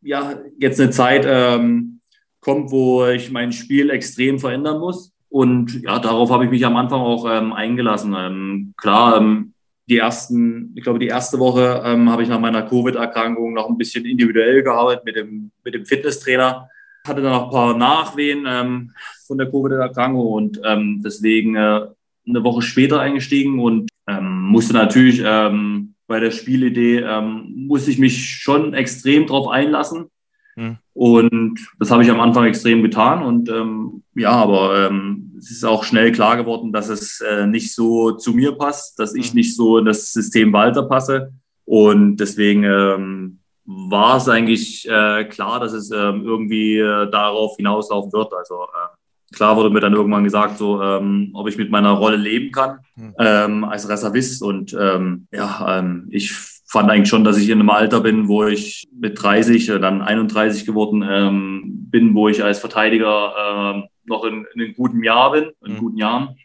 ja 0.00 0.40
jetzt 0.58 0.80
eine 0.80 0.90
Zeit 0.90 1.24
ähm, 1.26 2.00
kommt, 2.40 2.70
wo 2.70 3.06
ich 3.06 3.30
mein 3.30 3.52
Spiel 3.52 3.90
extrem 3.90 4.38
verändern 4.38 4.80
muss. 4.80 5.11
Und 5.32 5.82
ja, 5.82 5.98
darauf 5.98 6.30
habe 6.30 6.44
ich 6.44 6.50
mich 6.50 6.66
am 6.66 6.76
Anfang 6.76 7.00
auch 7.00 7.24
ähm, 7.26 7.54
eingelassen. 7.54 8.14
Ähm, 8.14 8.74
klar, 8.76 9.16
ähm, 9.16 9.54
die 9.88 9.96
ersten, 9.96 10.74
ich 10.76 10.82
glaube, 10.82 10.98
die 10.98 11.06
erste 11.06 11.38
Woche 11.38 11.82
ähm, 11.86 12.10
habe 12.10 12.22
ich 12.22 12.28
nach 12.28 12.38
meiner 12.38 12.60
Covid-Erkrankung 12.60 13.54
noch 13.54 13.70
ein 13.70 13.78
bisschen 13.78 14.04
individuell 14.04 14.62
gearbeitet 14.62 15.06
mit 15.06 15.16
dem, 15.16 15.50
mit 15.64 15.72
dem 15.72 15.86
Fitnesstrainer. 15.86 16.68
Hatte 17.08 17.22
dann 17.22 17.32
noch 17.32 17.44
ein 17.44 17.50
paar 17.50 17.74
Nachwehen 17.74 18.44
ähm, 18.46 18.92
von 19.26 19.38
der 19.38 19.50
Covid-Erkrankung 19.50 20.26
und 20.26 20.60
ähm, 20.64 21.00
deswegen 21.02 21.56
äh, 21.56 21.86
eine 22.28 22.44
Woche 22.44 22.60
später 22.60 23.00
eingestiegen 23.00 23.58
und 23.58 23.88
ähm, 24.06 24.42
musste 24.42 24.74
natürlich 24.74 25.22
ähm, 25.24 25.94
bei 26.08 26.20
der 26.20 26.30
Spielidee, 26.30 26.98
ähm, 26.98 27.66
musste 27.68 27.90
ich 27.90 27.98
mich 27.98 28.34
schon 28.34 28.74
extrem 28.74 29.26
drauf 29.26 29.48
einlassen. 29.48 30.10
Mhm. 30.56 30.78
Und 30.94 31.60
das 31.78 31.90
habe 31.90 32.02
ich 32.02 32.10
am 32.10 32.20
Anfang 32.20 32.44
extrem 32.44 32.82
getan. 32.82 33.22
Und 33.22 33.48
ähm, 33.48 34.02
ja, 34.14 34.30
aber 34.30 34.86
ähm, 34.86 35.32
es 35.38 35.50
ist 35.50 35.64
auch 35.64 35.84
schnell 35.84 36.12
klar 36.12 36.36
geworden, 36.36 36.72
dass 36.72 36.88
es 36.88 37.20
äh, 37.20 37.46
nicht 37.46 37.74
so 37.74 38.12
zu 38.12 38.32
mir 38.32 38.52
passt, 38.52 38.98
dass 38.98 39.14
ich 39.14 39.32
mhm. 39.32 39.38
nicht 39.38 39.56
so 39.56 39.78
in 39.78 39.84
das 39.84 40.12
System 40.12 40.52
Walter 40.52 40.82
passe. 40.82 41.32
Und 41.64 42.16
deswegen 42.16 42.64
ähm, 42.64 43.38
war 43.64 44.18
es 44.18 44.28
eigentlich 44.28 44.88
äh, 44.88 45.24
klar, 45.24 45.60
dass 45.60 45.72
es 45.72 45.90
ähm, 45.90 46.22
irgendwie 46.24 46.78
äh, 46.78 47.10
darauf 47.10 47.56
hinauslaufen 47.56 48.12
wird. 48.12 48.34
Also 48.34 48.64
äh, 48.64 49.34
klar 49.34 49.56
wurde 49.56 49.70
mir 49.70 49.80
dann 49.80 49.94
irgendwann 49.94 50.24
gesagt, 50.24 50.58
so 50.58 50.82
ähm, 50.82 51.30
ob 51.32 51.48
ich 51.48 51.56
mit 51.56 51.70
meiner 51.70 51.92
Rolle 51.92 52.16
leben 52.16 52.52
kann 52.52 52.80
mhm. 52.96 53.14
ähm, 53.18 53.64
als 53.64 53.88
Reservist. 53.88 54.42
Und 54.42 54.72
ja, 54.72 55.84
ich 56.10 56.51
fand 56.72 56.90
eigentlich 56.90 57.10
schon, 57.10 57.22
dass 57.22 57.36
ich 57.36 57.50
in 57.50 57.60
einem 57.60 57.68
Alter 57.68 58.00
bin, 58.00 58.28
wo 58.28 58.44
ich 58.46 58.88
mit 58.98 59.22
30, 59.22 59.68
äh, 59.68 59.78
dann 59.78 60.00
31 60.00 60.64
geworden 60.64 61.04
ähm, 61.06 61.62
bin, 61.90 62.14
wo 62.14 62.28
ich 62.28 62.42
als 62.42 62.60
Verteidiger 62.60 63.34
äh, 63.36 63.88
noch 64.06 64.24
in, 64.24 64.46
in, 64.54 64.62
einem 64.62 64.74
guten 64.74 65.04
Jahr 65.04 65.32
bin, 65.32 65.50
in 65.66 65.74
mhm. 65.74 65.78
guten 65.78 65.98
Jahren. 65.98 66.36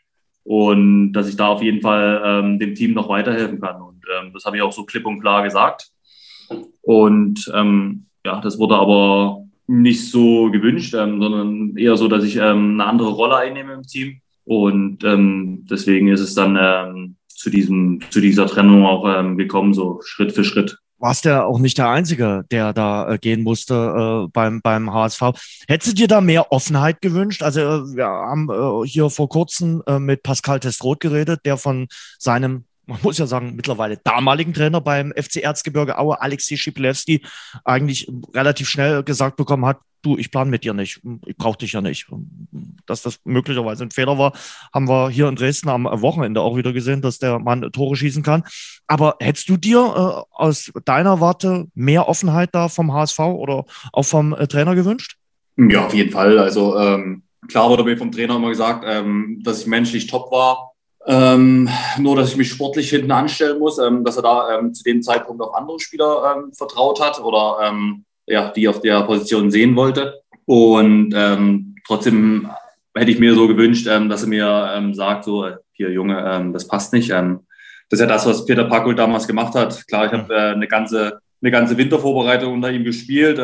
Und 0.43 1.13
dass 1.13 1.29
ich 1.29 1.37
da 1.37 1.47
auf 1.47 1.63
jeden 1.63 1.79
Fall 1.79 2.21
ähm, 2.25 2.59
dem 2.59 2.75
Team 2.75 2.93
noch 2.93 3.07
weiterhelfen 3.07 3.61
kann. 3.61 3.81
Und 3.81 4.03
ähm, 4.19 4.31
das 4.33 4.43
habe 4.45 4.57
ich 4.57 4.63
auch 4.63 4.73
so 4.73 4.83
klipp 4.83 5.05
und 5.05 5.21
klar 5.21 5.43
gesagt. 5.43 5.91
Und 6.81 7.49
ähm, 7.53 8.05
ja, 8.25 8.41
das 8.41 8.59
wurde 8.59 8.75
aber 8.75 9.45
nicht 9.65 10.09
so 10.09 10.51
gewünscht, 10.51 10.93
ähm, 10.93 11.21
sondern 11.21 11.77
eher 11.77 11.95
so, 11.95 12.09
dass 12.09 12.25
ich 12.25 12.35
ähm, 12.35 12.73
eine 12.73 12.85
andere 12.85 13.11
Rolle 13.11 13.37
einnehme 13.37 13.73
im 13.73 13.83
Team. 13.83 14.19
Und 14.43 15.03
ähm, 15.05 15.65
deswegen 15.69 16.09
ist 16.09 16.21
es 16.21 16.33
dann 16.33 16.57
ähm, 16.59 17.16
zu, 17.47 17.51
diesem, 17.51 18.01
zu 18.09 18.19
dieser 18.19 18.45
Trennung 18.47 18.85
auch 18.85 19.05
ähm, 19.07 19.37
gekommen, 19.37 19.73
so 19.73 20.01
Schritt 20.03 20.33
für 20.33 20.43
Schritt. 20.43 20.77
warst 20.97 21.23
ja 21.23 21.45
auch 21.45 21.59
nicht 21.59 21.77
der 21.77 21.89
Einzige, 21.89 22.43
der 22.51 22.73
da 22.73 23.13
äh, 23.13 23.17
gehen 23.17 23.43
musste 23.43 24.25
äh, 24.25 24.29
beim, 24.33 24.61
beim 24.61 24.91
HSV. 24.91 25.21
Hättest 25.67 25.91
du 25.91 25.95
dir 25.95 26.07
da 26.09 26.19
mehr 26.19 26.51
Offenheit 26.51 27.01
gewünscht? 27.01 27.43
Also 27.43 27.61
äh, 27.61 27.95
wir 27.95 28.05
haben 28.05 28.49
äh, 28.49 28.85
hier 28.85 29.09
vor 29.09 29.29
kurzem 29.29 29.81
äh, 29.87 29.97
mit 29.97 30.23
Pascal 30.23 30.59
Testroth 30.59 30.99
geredet, 30.99 31.41
der 31.45 31.55
von 31.57 31.87
seinem 32.19 32.65
man 32.89 32.99
muss 33.01 33.17
ja 33.17 33.27
sagen, 33.27 33.53
mittlerweile 33.57 33.97
damaligen 33.97 34.53
Trainer 34.53 34.79
beim 34.79 35.11
FC 35.11 35.43
Erzgebirge 35.43 35.99
Aue, 35.99 36.21
Alexei 36.21 36.55
Schipilewski, 36.55 37.21
eigentlich 37.65 38.09
relativ 38.33 38.69
schnell 38.69 39.03
gesagt 39.03 39.35
bekommen 39.35 39.65
hat, 39.65 39.79
du, 40.07 40.17
ich 40.17 40.31
plane 40.31 40.49
mit 40.49 40.63
dir 40.63 40.73
nicht, 40.73 41.01
ich 41.25 41.37
brauche 41.37 41.57
dich 41.57 41.73
ja 41.73 41.81
nicht. 41.81 42.07
Dass 42.85 43.01
das 43.01 43.19
möglicherweise 43.25 43.83
ein 43.83 43.91
Fehler 43.91 44.17
war, 44.17 44.33
haben 44.73 44.87
wir 44.87 45.09
hier 45.09 45.27
in 45.27 45.35
Dresden 45.35 45.69
am 45.69 45.85
Wochenende 45.85 46.41
auch 46.41 46.55
wieder 46.55 46.73
gesehen, 46.73 47.01
dass 47.01 47.19
der 47.19 47.39
Mann 47.39 47.69
Tore 47.71 47.95
schießen 47.95 48.23
kann. 48.23 48.43
Aber 48.87 49.15
hättest 49.19 49.49
du 49.49 49.57
dir 49.57 49.79
äh, 49.79 50.33
aus 50.33 50.71
deiner 50.85 51.19
Warte 51.19 51.67
mehr 51.75 52.07
Offenheit 52.07 52.49
da 52.53 52.69
vom 52.69 52.93
HSV 52.93 53.19
oder 53.19 53.65
auch 53.91 54.03
vom 54.03 54.33
äh, 54.33 54.47
Trainer 54.47 54.75
gewünscht? 54.75 55.17
Ja, 55.57 55.87
auf 55.87 55.93
jeden 55.93 56.11
Fall. 56.11 56.37
Also 56.39 56.77
ähm, 56.77 57.23
klar 57.49 57.69
wurde 57.69 57.83
mir 57.83 57.97
vom 57.97 58.11
Trainer 58.11 58.37
immer 58.37 58.49
gesagt, 58.49 58.85
ähm, 58.87 59.41
dass 59.43 59.61
ich 59.61 59.67
menschlich 59.67 60.07
top 60.07 60.31
war. 60.31 60.71
Ähm, 61.09 61.69
nur, 61.99 62.17
dass 62.17 62.31
ich 62.31 62.37
mich 62.37 62.49
sportlich 62.49 62.89
hinten 62.89 63.11
anstellen 63.11 63.59
muss, 63.59 63.77
ähm, 63.77 64.03
dass 64.03 64.17
er 64.17 64.23
da 64.23 64.57
ähm, 64.57 64.73
zu 64.73 64.83
dem 64.83 65.01
Zeitpunkt 65.01 65.41
auch 65.41 65.53
andere 65.53 65.79
Spieler 65.79 66.35
ähm, 66.35 66.51
vertraut 66.53 66.99
hat 66.99 67.21
oder 67.21 67.59
ähm, 67.63 68.03
ja, 68.27 68.51
die 68.51 68.67
auf 68.67 68.81
der 68.81 69.01
Position 69.03 69.49
sehen 69.51 69.75
wollte. 69.75 70.21
Und 70.45 71.13
ähm, 71.15 71.75
trotzdem 71.85 72.49
hätte 72.95 73.11
ich 73.11 73.19
mir 73.19 73.33
so 73.33 73.47
gewünscht, 73.47 73.87
dass 73.87 74.23
er 74.23 74.29
mir 74.29 74.93
sagt, 74.93 75.23
so, 75.23 75.47
hier 75.73 75.91
Junge, 75.91 76.51
das 76.53 76.67
passt 76.67 76.93
nicht. 76.93 77.09
das 77.11 77.25
ist 77.89 77.99
ja 77.99 78.05
das, 78.05 78.25
was 78.25 78.45
Peter 78.45 78.65
Packel 78.65 78.95
damals 78.95 79.27
gemacht 79.27 79.55
hat. 79.55 79.85
Klar, 79.87 80.05
ich 80.07 80.11
habe 80.11 80.33
äh, 80.33 80.51
eine 80.51 80.67
ganze 80.67 81.19
eine 81.39 81.51
ganze 81.51 81.77
Wintervorbereitung 81.77 82.51
unter 82.51 82.71
ihm 82.71 82.83
gespielt 82.83 83.39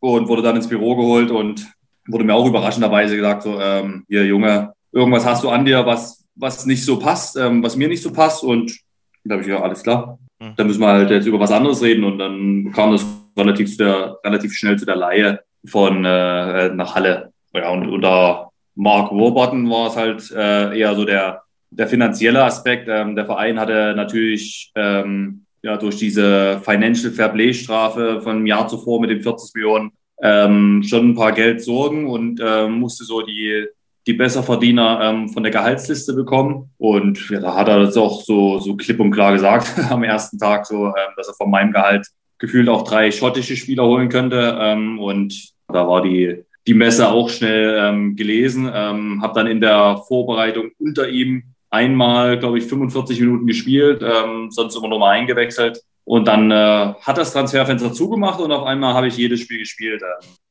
und 0.00 0.28
wurde 0.28 0.42
dann 0.42 0.56
ins 0.56 0.68
Büro 0.68 0.96
geholt 0.96 1.30
und 1.30 1.68
wurde 2.08 2.24
mir 2.24 2.34
auch 2.34 2.46
überraschenderweise 2.46 3.14
gesagt, 3.14 3.44
so, 3.44 3.60
hier 4.08 4.26
Junge, 4.26 4.72
irgendwas 4.92 5.24
hast 5.24 5.44
du 5.44 5.50
an 5.50 5.64
dir, 5.64 5.84
was, 5.86 6.24
was 6.34 6.66
nicht 6.66 6.84
so 6.84 6.98
passt, 6.98 7.36
ähm, 7.36 7.62
was 7.62 7.76
mir 7.76 7.88
nicht 7.88 8.02
so 8.02 8.12
passt. 8.12 8.42
Und 8.42 8.78
da 9.24 9.34
habe 9.34 9.42
ich 9.42 9.48
ja, 9.48 9.60
alles 9.60 9.82
klar. 9.82 10.18
Mhm. 10.40 10.54
Dann 10.56 10.66
müssen 10.66 10.80
wir 10.80 10.88
halt 10.88 11.10
jetzt 11.10 11.26
über 11.26 11.40
was 11.40 11.52
anderes 11.52 11.82
reden. 11.82 12.04
Und 12.04 12.18
dann 12.18 12.72
kam 12.72 12.92
das 12.92 13.06
relativ, 13.38 13.76
der, 13.76 14.18
relativ 14.24 14.52
schnell 14.54 14.78
zu 14.78 14.86
der 14.86 14.96
Laie 14.96 15.40
von 15.64 16.04
äh, 16.04 16.68
nach 16.70 16.94
Halle. 16.94 17.32
Ja, 17.54 17.70
und 17.70 17.88
unter 17.88 18.50
Mark 18.74 19.10
Warburton 19.10 19.68
war 19.70 19.88
es 19.88 19.96
halt 19.96 20.30
äh, 20.30 20.78
eher 20.78 20.94
so 20.94 21.04
der, 21.04 21.42
der 21.70 21.88
finanzielle 21.88 22.44
Aspekt. 22.44 22.88
Ähm, 22.88 23.16
der 23.16 23.26
Verein 23.26 23.58
hatte 23.58 23.94
natürlich 23.96 24.70
ähm, 24.76 25.44
ja, 25.62 25.76
durch 25.76 25.96
diese 25.96 26.60
Financial 26.60 27.12
Fair 27.12 27.30
Play 27.30 27.52
Strafe 27.52 28.20
von 28.20 28.36
einem 28.36 28.46
Jahr 28.46 28.68
zuvor 28.68 29.00
mit 29.00 29.10
den 29.10 29.22
40 29.22 29.54
Millionen 29.54 29.90
ähm, 30.22 30.82
schon 30.84 31.10
ein 31.10 31.14
paar 31.14 31.32
Geld 31.32 31.62
sorgen 31.62 32.08
und 32.08 32.40
äh, 32.40 32.68
musste 32.68 33.04
so 33.04 33.22
die, 33.22 33.66
die 34.06 34.14
Besserverdiener 34.14 35.00
ähm, 35.02 35.28
von 35.28 35.42
der 35.42 35.52
Gehaltsliste 35.52 36.12
bekommen. 36.14 36.70
Und 36.78 37.30
ja, 37.30 37.40
da 37.40 37.54
hat 37.54 37.68
er 37.68 37.80
das 37.80 37.96
auch 37.96 38.22
so, 38.22 38.58
so 38.58 38.76
klipp 38.76 39.00
und 39.00 39.10
klar 39.10 39.32
gesagt 39.32 39.74
am 39.90 40.02
ersten 40.04 40.38
Tag, 40.38 40.66
so, 40.66 40.86
ähm, 40.86 41.12
dass 41.16 41.28
er 41.28 41.34
von 41.34 41.50
meinem 41.50 41.72
Gehalt 41.72 42.06
gefühlt 42.38 42.68
auch 42.68 42.84
drei 42.84 43.10
schottische 43.10 43.56
Spieler 43.56 43.84
holen 43.84 44.08
könnte. 44.08 44.56
Ähm, 44.60 44.98
und 44.98 45.52
da 45.68 45.86
war 45.86 46.02
die, 46.02 46.44
die 46.66 46.74
Messe 46.74 47.08
auch 47.08 47.28
schnell 47.28 47.76
ähm, 47.78 48.16
gelesen. 48.16 48.70
Ähm, 48.72 49.22
habe 49.22 49.34
dann 49.34 49.46
in 49.46 49.60
der 49.60 50.02
Vorbereitung 50.06 50.70
unter 50.78 51.08
ihm 51.08 51.42
einmal, 51.70 52.38
glaube 52.38 52.58
ich, 52.58 52.64
45 52.64 53.20
Minuten 53.20 53.46
gespielt, 53.46 54.02
ähm, 54.02 54.50
sonst 54.50 54.76
immer 54.76 54.88
nur 54.88 54.98
mal 54.98 55.10
eingewechselt. 55.10 55.82
Und 56.04 56.26
dann 56.26 56.50
äh, 56.50 56.94
hat 57.02 57.18
das 57.18 57.34
Transferfenster 57.34 57.92
zugemacht 57.92 58.40
und 58.40 58.50
auf 58.50 58.64
einmal 58.64 58.94
habe 58.94 59.08
ich 59.08 59.18
jedes 59.18 59.40
Spiel 59.40 59.58
gespielt. 59.58 60.02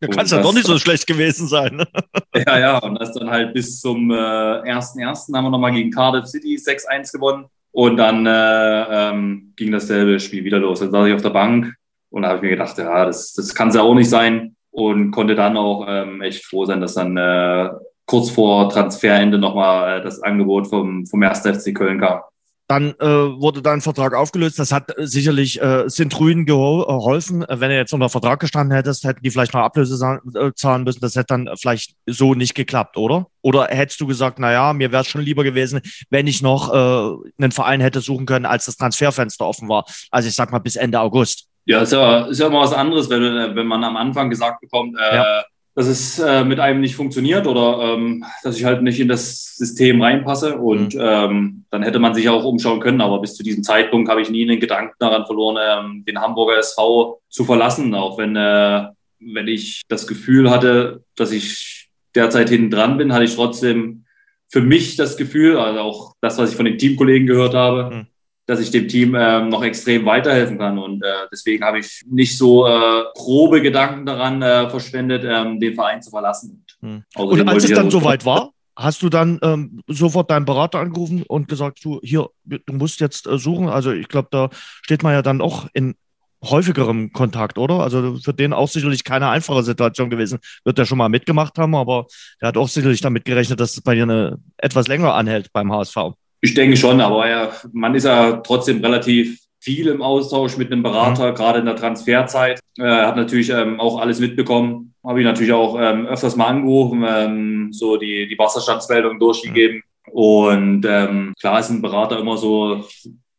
Äh. 0.01 0.07
Kann 0.07 0.25
es 0.25 0.31
ja 0.31 0.39
doch 0.39 0.53
nicht 0.53 0.67
so 0.67 0.77
schlecht 0.77 1.07
gewesen 1.07 1.47
sein. 1.47 1.77
Ne? 1.77 1.87
ja, 2.45 2.59
ja, 2.59 2.77
und 2.77 2.93
das 3.01 3.11
dann 3.13 3.27
halt 3.27 3.55
bis 3.55 3.81
zum 3.81 4.11
äh, 4.11 4.13
1.1. 4.13 5.35
haben 5.35 5.45
wir 5.45 5.49
nochmal 5.49 5.71
gegen 5.71 5.89
Cardiff 5.89 6.27
City 6.27 6.57
6-1 6.57 7.11
gewonnen. 7.11 7.45
Und 7.77 7.97
dann 7.97 8.25
äh, 8.25 8.85
ähm, 8.89 9.53
ging 9.55 9.71
dasselbe 9.71 10.19
Spiel 10.19 10.43
wieder 10.43 10.57
los. 10.57 10.79
Dann 10.79 10.89
saß 10.89 11.07
ich 11.07 11.13
auf 11.13 11.21
der 11.21 11.29
Bank 11.29 11.75
und 12.09 12.25
habe 12.25 12.37
ich 12.37 12.41
mir 12.41 12.49
gedacht, 12.49 12.75
ja, 12.79 13.05
das, 13.05 13.33
das 13.33 13.53
kann 13.53 13.67
es 13.67 13.75
ja 13.75 13.83
auch 13.83 13.93
nicht 13.93 14.09
sein. 14.09 14.55
Und 14.71 15.11
konnte 15.11 15.35
dann 15.35 15.57
auch 15.57 15.85
ähm, 15.87 16.23
echt 16.23 16.43
froh 16.43 16.65
sein, 16.65 16.81
dass 16.81 16.95
dann 16.95 17.15
äh, 17.17 17.69
kurz 18.07 18.31
vor 18.31 18.69
Transferende 18.69 19.37
nochmal 19.37 19.99
äh, 19.99 20.01
das 20.01 20.23
Angebot 20.23 20.65
vom, 20.65 21.05
vom 21.05 21.21
1. 21.21 21.41
FC 21.41 21.75
Köln 21.75 21.99
kam. 21.99 22.21
Dann 22.67 22.93
äh, 22.99 23.07
wurde 23.07 23.61
dein 23.61 23.79
Vertrag 23.79 24.13
aufgelöst. 24.13 24.59
Das 24.59 24.73
hat 24.73 24.97
äh, 24.97 25.07
sicherlich 25.07 25.61
äh, 25.61 25.87
Sintrüden 25.87 26.45
geholfen. 26.45 27.45
Wenn 27.47 27.69
du 27.69 27.75
jetzt 27.75 27.93
unter 27.93 28.09
Vertrag 28.09 28.41
gestanden 28.41 28.75
hättest, 28.75 29.05
hätten 29.05 29.23
die 29.23 29.31
vielleicht 29.31 29.53
noch 29.53 29.61
Ablöse 29.61 30.19
äh, 30.35 30.51
zahlen 30.53 30.83
müssen. 30.83 30.99
Das 30.99 31.15
hätte 31.15 31.27
dann 31.27 31.49
vielleicht 31.57 31.95
so 32.05 32.33
nicht 32.33 32.55
geklappt, 32.55 32.97
oder? 32.97 33.27
Oder 33.41 33.67
hättest 33.67 34.01
du 34.01 34.07
gesagt, 34.07 34.39
na 34.39 34.51
ja, 34.51 34.73
mir 34.73 34.91
wäre 34.91 35.03
es 35.03 35.07
schon 35.07 35.21
lieber 35.21 35.45
gewesen, 35.45 35.79
wenn 36.09 36.27
ich 36.27 36.41
noch 36.41 36.73
äh, 36.73 37.31
einen 37.41 37.51
Verein 37.51 37.79
hätte 37.79 38.01
suchen 38.01 38.25
können, 38.25 38.45
als 38.45 38.65
das 38.65 38.75
Transferfenster 38.75 39.45
offen 39.45 39.69
war. 39.69 39.85
Also 40.11 40.27
ich 40.27 40.35
sag 40.35 40.51
mal 40.51 40.59
bis 40.59 40.75
Ende 40.75 40.99
August. 40.99 41.47
Ja, 41.65 41.81
ist 41.81 41.93
ja, 41.93 42.25
ist 42.25 42.39
ja 42.39 42.47
immer 42.47 42.61
was 42.61 42.73
anderes, 42.73 43.09
wenn, 43.09 43.55
wenn 43.55 43.67
man 43.67 43.83
am 43.83 43.95
Anfang 43.97 44.29
gesagt 44.29 44.61
bekommt, 44.61 44.97
äh, 44.99 45.15
ja 45.15 45.43
dass 45.77 45.85
es 45.85 46.17
äh, 46.17 46.43
mit 46.43 46.59
einem 46.59 46.81
nicht 46.81 46.95
funktioniert 46.95 47.45
oder 47.45 47.93
ähm, 47.93 48.25
dass 48.41 48.57
ich 48.57 48.65
halt 48.65 48.81
nicht 48.81 48.99
in 48.99 49.07
das 49.07 49.55
System 49.57 50.01
reinpasse. 50.01 50.57
Und 50.57 50.95
mhm. 50.95 51.01
ähm, 51.03 51.65
dann 51.69 51.83
hätte 51.83 51.99
man 51.99 52.15
sich 52.15 52.29
auch 52.29 52.43
umschauen 52.45 52.79
können. 52.79 52.99
Aber 52.99 53.21
bis 53.21 53.35
zu 53.35 53.43
diesem 53.43 53.61
Zeitpunkt 53.61 54.09
habe 54.09 54.21
ich 54.21 54.31
nie 54.31 54.41
einen 54.41 54.59
Gedanken 54.59 54.95
daran 54.97 55.27
verloren, 55.27 55.57
ähm, 55.61 56.03
den 56.03 56.19
Hamburger 56.19 56.57
SV 56.57 57.21
zu 57.29 57.45
verlassen. 57.45 57.93
Auch 57.93 58.17
wenn, 58.17 58.35
äh, 58.35 58.87
wenn 59.19 59.47
ich 59.47 59.83
das 59.87 60.07
Gefühl 60.07 60.49
hatte, 60.49 61.03
dass 61.15 61.31
ich 61.31 61.89
derzeit 62.15 62.49
hinten 62.49 62.71
dran 62.71 62.97
bin, 62.97 63.13
hatte 63.13 63.25
ich 63.25 63.35
trotzdem 63.35 64.05
für 64.47 64.61
mich 64.61 64.95
das 64.95 65.15
Gefühl, 65.15 65.57
also 65.57 65.79
auch 65.81 66.15
das, 66.21 66.39
was 66.39 66.49
ich 66.49 66.55
von 66.55 66.65
den 66.65 66.79
Teamkollegen 66.79 67.27
gehört 67.27 67.53
habe, 67.53 67.95
mhm 67.95 68.07
dass 68.47 68.61
ich 68.61 68.71
dem 68.71 68.87
Team 68.87 69.15
ähm, 69.15 69.49
noch 69.49 69.61
extrem 69.61 70.05
weiterhelfen 70.05 70.57
kann. 70.57 70.79
Und 70.79 71.03
äh, 71.03 71.27
deswegen 71.31 71.63
habe 71.63 71.79
ich 71.79 72.01
nicht 72.09 72.37
so 72.37 72.65
äh, 72.65 73.03
grobe 73.13 73.61
Gedanken 73.61 74.05
daran 74.05 74.41
äh, 74.41 74.69
verschwendet, 74.69 75.23
ähm, 75.27 75.59
den 75.59 75.75
Verein 75.75 76.01
zu 76.01 76.09
verlassen. 76.09 76.65
Hm. 76.81 77.03
Also 77.13 77.29
und 77.29 77.47
als 77.47 77.65
es 77.65 77.71
dann 77.71 77.91
soweit 77.91 78.25
war, 78.25 78.51
hast 78.75 79.01
du 79.01 79.09
dann 79.09 79.39
ähm, 79.43 79.81
sofort 79.87 80.31
deinen 80.31 80.45
Berater 80.45 80.79
angerufen 80.79 81.23
und 81.27 81.49
gesagt, 81.49 81.83
du 81.83 81.99
hier, 82.01 82.29
du 82.45 82.73
musst 82.73 83.01
jetzt 83.01 83.27
äh, 83.27 83.37
suchen. 83.37 83.67
Also 83.67 83.91
ich 83.91 84.07
glaube, 84.07 84.29
da 84.31 84.49
steht 84.81 85.03
man 85.03 85.13
ja 85.13 85.21
dann 85.21 85.41
auch 85.41 85.67
in 85.73 85.95
häufigerem 86.43 87.11
Kontakt, 87.11 87.57
oder? 87.57 87.81
Also 87.81 88.17
für 88.23 88.33
den 88.33 88.53
auch 88.53 88.69
sicherlich 88.69 89.03
keine 89.03 89.29
einfache 89.29 89.63
Situation 89.63 90.09
gewesen. 90.09 90.39
Wird 90.63 90.79
er 90.79 90.85
schon 90.85 90.99
mal 90.99 91.09
mitgemacht 91.09 91.57
haben, 91.57 91.75
aber 91.75 92.05
er 92.39 92.49
hat 92.49 92.57
auch 92.57 92.69
sicherlich 92.69 93.01
damit 93.01 93.25
gerechnet, 93.25 93.59
dass 93.59 93.75
es 93.75 93.81
bei 93.81 93.95
dir 93.95 94.03
eine, 94.03 94.37
etwas 94.57 94.87
länger 94.87 95.15
anhält 95.15 95.51
beim 95.51 95.73
HSV. 95.73 95.97
Ich 96.41 96.53
denke 96.53 96.77
schon, 96.77 97.01
aber 97.01 97.29
ja, 97.29 97.51
man 97.73 97.95
ist 97.95 98.05
ja 98.05 98.33
trotzdem 98.37 98.83
relativ 98.83 99.39
viel 99.59 99.87
im 99.87 100.01
Austausch 100.01 100.57
mit 100.57 100.71
einem 100.71 100.83
Berater, 100.83 101.31
mhm. 101.31 101.35
gerade 101.35 101.59
in 101.59 101.65
der 101.65 101.75
Transferzeit. 101.75 102.59
Er 102.77 103.03
äh, 103.03 103.05
hat 103.05 103.15
natürlich 103.15 103.49
ähm, 103.49 103.79
auch 103.79 103.99
alles 103.99 104.19
mitbekommen. 104.19 104.93
Habe 105.03 105.19
ich 105.19 105.25
natürlich 105.25 105.53
auch 105.53 105.77
ähm, 105.79 106.05
öfters 106.05 106.35
mal 106.35 106.47
angerufen, 106.47 107.03
ähm, 107.07 107.69
so 107.71 107.97
die, 107.97 108.27
die 108.27 108.37
Wasserstandsmeldung 108.37 109.19
durchgegeben. 109.19 109.77
Mhm. 109.77 110.11
Und 110.13 110.85
ähm, 110.87 111.33
klar 111.39 111.59
ist 111.59 111.69
ein 111.69 111.81
Berater 111.81 112.19
immer 112.19 112.37
so, 112.37 112.85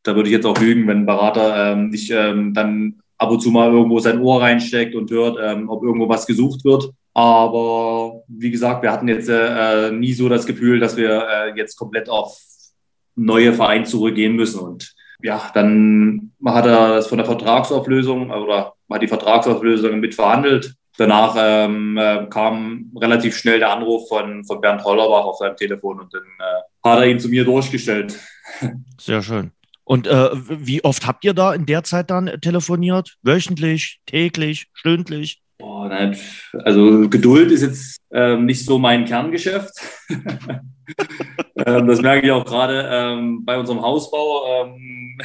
da 0.03 0.15
würde 0.15 0.29
ich 0.29 0.35
jetzt 0.35 0.47
auch 0.47 0.59
lügen, 0.59 0.87
wenn 0.87 0.99
ein 0.99 1.07
Berater 1.07 1.73
ähm, 1.73 1.91
nicht 1.91 2.11
ähm, 2.11 2.53
dann 2.53 3.01
ab 3.17 3.31
und 3.31 3.41
zu 3.41 3.51
mal 3.51 3.73
irgendwo 3.73 3.99
sein 3.99 4.21
Ohr 4.21 4.43
reinsteckt 4.43 4.95
und 4.95 5.11
hört, 5.11 5.39
ähm, 5.43 5.69
ob 5.69 5.83
irgendwo 5.83 6.09
was 6.09 6.27
gesucht 6.27 6.65
wird. 6.65 6.91
Aber 7.15 8.23
wie 8.29 8.51
gesagt, 8.51 8.83
wir 8.83 8.93
hatten 8.93 9.09
jetzt 9.09 9.29
äh, 9.29 9.91
nie 9.91 10.13
so 10.13 10.29
das 10.29 10.47
Gefühl, 10.47 10.79
dass 10.79 10.97
wir 10.97 11.27
äh, 11.27 11.57
jetzt 11.57 11.77
komplett 11.77 12.09
auf 12.09 12.39
neue 13.19 13.53
Verein 13.53 13.85
zurückgehen 13.85 14.37
müssen. 14.37 14.61
Und 14.61 14.95
ja, 15.23 15.51
dann 15.55 16.33
hat 16.47 16.67
er 16.67 16.95
das 16.95 17.09
von 17.09 17.19
der 17.19 17.27
Vertragsauflösung 17.27 18.31
oder 18.31 18.75
hat 18.91 19.03
die 19.03 19.09
Vertragsauflösung 19.09 20.01
mit 20.01 20.15
verhandelt. 20.15 20.75
Danach 20.97 21.37
ähm, 21.39 21.97
äh, 21.97 22.27
kam 22.29 22.91
relativ 23.01 23.37
schnell 23.37 23.61
der 23.61 23.71
Anruf 23.71 24.09
von, 24.09 24.45
von 24.45 24.61
Bernd 24.61 24.83
Hollerbach 24.83 25.25
auf 25.25 25.37
seinem 25.37 25.57
Telefon 25.57 26.01
und 26.01 26.13
dann 26.13 26.23
äh, 26.23 26.89
hat 26.89 26.99
er 27.01 27.07
ihn 27.07 27.21
zu 27.21 27.29
mir 27.29 27.45
durchgestellt. 27.45 28.19
Sehr 29.01 29.23
schön. 29.23 29.53
Und 29.85 30.07
äh, 30.07 30.31
wie 30.35 30.83
oft 30.85 31.07
habt 31.07 31.25
ihr 31.25 31.35
da 31.35 31.55
in 31.55 31.67
der 31.67 31.85
Zeit 31.85 32.11
dann 32.11 32.27
telefoniert? 32.43 33.17
Wöchentlich, 33.23 34.01
täglich, 34.07 34.67
stündlich? 34.75 35.41
Boah, 35.59 36.13
also 36.65 37.09
Geduld 37.09 37.51
ist 37.51 37.63
jetzt 37.63 37.97
ähm, 38.13 38.47
nicht 38.47 38.65
so 38.65 38.79
mein 38.79 39.05
Kerngeschäft. 39.05 39.75
ähm, 40.09 41.87
das 41.87 42.01
merke 42.01 42.27
ich 42.27 42.33
auch 42.33 42.45
gerade 42.45 42.89
ähm, 42.91 43.45
bei 43.45 43.59
unserem 43.59 43.83
Hausbau. 43.83 44.65
Ähm, 44.65 45.19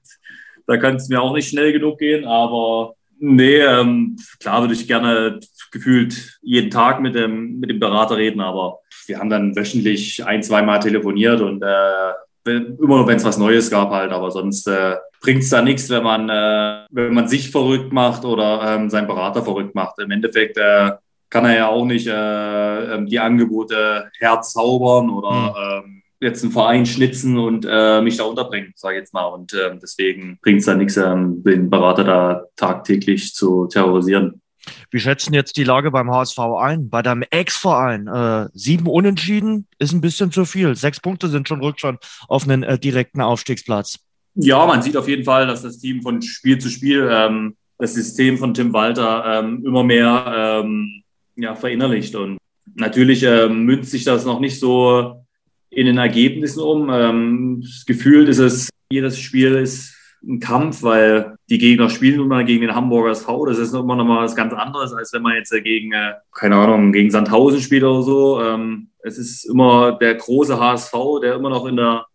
da 0.66 0.76
kann 0.76 0.94
es 0.94 1.08
mir 1.08 1.20
auch 1.20 1.34
nicht 1.34 1.48
schnell 1.48 1.72
genug 1.72 1.98
gehen, 1.98 2.24
aber 2.24 2.94
nee, 3.18 3.56
ähm, 3.56 4.16
klar 4.38 4.60
würde 4.60 4.74
ich 4.74 4.86
gerne 4.86 5.40
gefühlt 5.72 6.38
jeden 6.42 6.70
Tag 6.70 7.00
mit 7.00 7.16
dem, 7.16 7.58
mit 7.58 7.70
dem 7.70 7.80
Berater 7.80 8.16
reden, 8.16 8.40
aber 8.40 8.78
wir 9.06 9.18
haben 9.18 9.30
dann 9.30 9.56
wöchentlich 9.56 10.24
ein, 10.24 10.42
zweimal 10.42 10.78
telefoniert 10.78 11.40
und 11.40 11.62
äh, 11.62 12.12
immer 12.56 12.98
nur, 12.98 13.06
wenn 13.06 13.16
es 13.16 13.24
was 13.24 13.38
Neues 13.38 13.70
gab 13.70 13.90
halt, 13.90 14.12
aber 14.12 14.30
sonst 14.30 14.66
äh, 14.66 14.96
bringt 15.20 15.42
es 15.42 15.50
da 15.50 15.62
nichts, 15.62 15.90
wenn 15.90 16.02
man, 16.02 16.28
äh, 16.28 16.86
wenn 16.90 17.14
man 17.14 17.28
sich 17.28 17.50
verrückt 17.50 17.92
macht 17.92 18.24
oder 18.24 18.62
ähm, 18.74 18.90
seinen 18.90 19.06
Berater 19.06 19.42
verrückt 19.42 19.74
macht. 19.74 19.98
Im 19.98 20.10
Endeffekt 20.10 20.56
äh, 20.56 20.92
kann 21.28 21.44
er 21.44 21.56
ja 21.56 21.68
auch 21.68 21.84
nicht 21.84 22.06
äh, 22.06 22.94
ähm, 22.94 23.06
die 23.06 23.20
Angebote 23.20 24.10
herzaubern 24.18 25.10
oder 25.10 25.30
mhm. 25.30 25.84
ähm, 25.84 26.02
jetzt 26.20 26.42
einen 26.42 26.52
Verein 26.52 26.86
schnitzen 26.86 27.38
und 27.38 27.66
äh, 27.68 28.02
mich 28.02 28.18
da 28.18 28.24
unterbringen, 28.24 28.72
sage 28.76 28.96
ich 28.96 29.00
jetzt 29.00 29.14
mal. 29.14 29.26
Und 29.26 29.54
äh, 29.54 29.76
deswegen 29.80 30.38
bringt 30.42 30.60
es 30.60 30.66
da 30.66 30.74
nichts, 30.74 30.96
ähm, 30.96 31.42
den 31.42 31.70
Berater 31.70 32.04
da 32.04 32.44
tagtäglich 32.56 33.34
zu 33.34 33.66
terrorisieren. 33.66 34.42
Wie 34.90 35.00
schätzen 35.00 35.34
jetzt 35.34 35.56
die 35.56 35.64
Lage 35.64 35.90
beim 35.90 36.10
HSV 36.10 36.38
ein? 36.38 36.90
Bei 36.90 37.02
deinem 37.02 37.24
Ex-Verein, 37.30 38.06
äh, 38.06 38.48
sieben 38.52 38.86
Unentschieden 38.86 39.66
ist 39.78 39.92
ein 39.92 40.00
bisschen 40.00 40.32
zu 40.32 40.44
viel. 40.44 40.74
Sechs 40.74 41.00
Punkte 41.00 41.28
sind 41.28 41.48
schon 41.48 41.60
Rückstand 41.60 41.98
auf 42.28 42.44
einen 42.44 42.62
äh, 42.62 42.78
direkten 42.78 43.20
Aufstiegsplatz. 43.20 43.98
Ja, 44.34 44.64
man 44.66 44.82
sieht 44.82 44.96
auf 44.96 45.08
jeden 45.08 45.24
Fall, 45.24 45.46
dass 45.46 45.62
das 45.62 45.78
Team 45.78 46.02
von 46.02 46.22
Spiel 46.22 46.58
zu 46.58 46.68
Spiel 46.68 47.08
ähm, 47.10 47.56
das 47.78 47.94
System 47.94 48.38
von 48.38 48.54
Tim 48.54 48.72
Walter 48.72 49.40
ähm, 49.40 49.64
immer 49.64 49.82
mehr 49.82 50.62
ähm, 50.62 51.02
ja, 51.36 51.54
verinnerlicht. 51.54 52.14
Und 52.14 52.38
natürlich 52.74 53.22
ähm, 53.22 53.64
münzt 53.64 53.90
sich 53.90 54.04
das 54.04 54.24
noch 54.24 54.40
nicht 54.40 54.60
so 54.60 55.24
in 55.70 55.86
den 55.86 55.98
Ergebnissen 55.98 56.62
um. 56.62 56.90
Ähm, 56.90 57.64
gefühlt 57.86 58.28
ist 58.28 58.38
es, 58.38 58.68
jedes 58.90 59.18
Spiel 59.18 59.54
ist 59.56 59.94
ein 60.22 60.40
Kampf, 60.40 60.82
weil 60.82 61.36
die 61.48 61.58
Gegner 61.58 61.88
spielen 61.88 62.20
immer 62.20 62.44
gegen 62.44 62.62
den 62.62 62.74
Hamburger 62.74 63.12
SV. 63.12 63.46
Das 63.46 63.58
ist 63.58 63.74
immer 63.74 63.96
noch 63.96 64.04
mal 64.04 64.24
was 64.24 64.36
ganz 64.36 64.52
anderes, 64.52 64.92
als 64.92 65.12
wenn 65.12 65.22
man 65.22 65.34
jetzt 65.34 65.50
gegen, 65.50 65.92
äh, 65.92 66.14
keine 66.32 66.56
Ahnung, 66.56 66.92
gegen 66.92 67.10
Sandhausen 67.10 67.60
spielt 67.60 67.84
oder 67.84 68.02
so. 68.02 68.42
Ähm, 68.42 68.88
es 69.02 69.18
ist 69.18 69.44
immer 69.44 69.92
der 69.92 70.14
große 70.14 70.58
HSV, 70.58 70.92
der 71.22 71.34
immer 71.34 71.50
noch 71.50 71.66
in 71.66 71.76
der, 71.76 72.06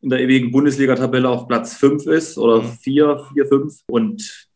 in 0.00 0.10
der 0.10 0.20
ewigen 0.20 0.50
Bundesliga-Tabelle 0.50 1.28
auf 1.28 1.46
Platz 1.46 1.76
5 1.76 2.06
ist 2.06 2.36
oder 2.36 2.62
4, 2.62 3.24
4, 3.32 3.46
5. 3.46 3.74
Und 3.86 4.48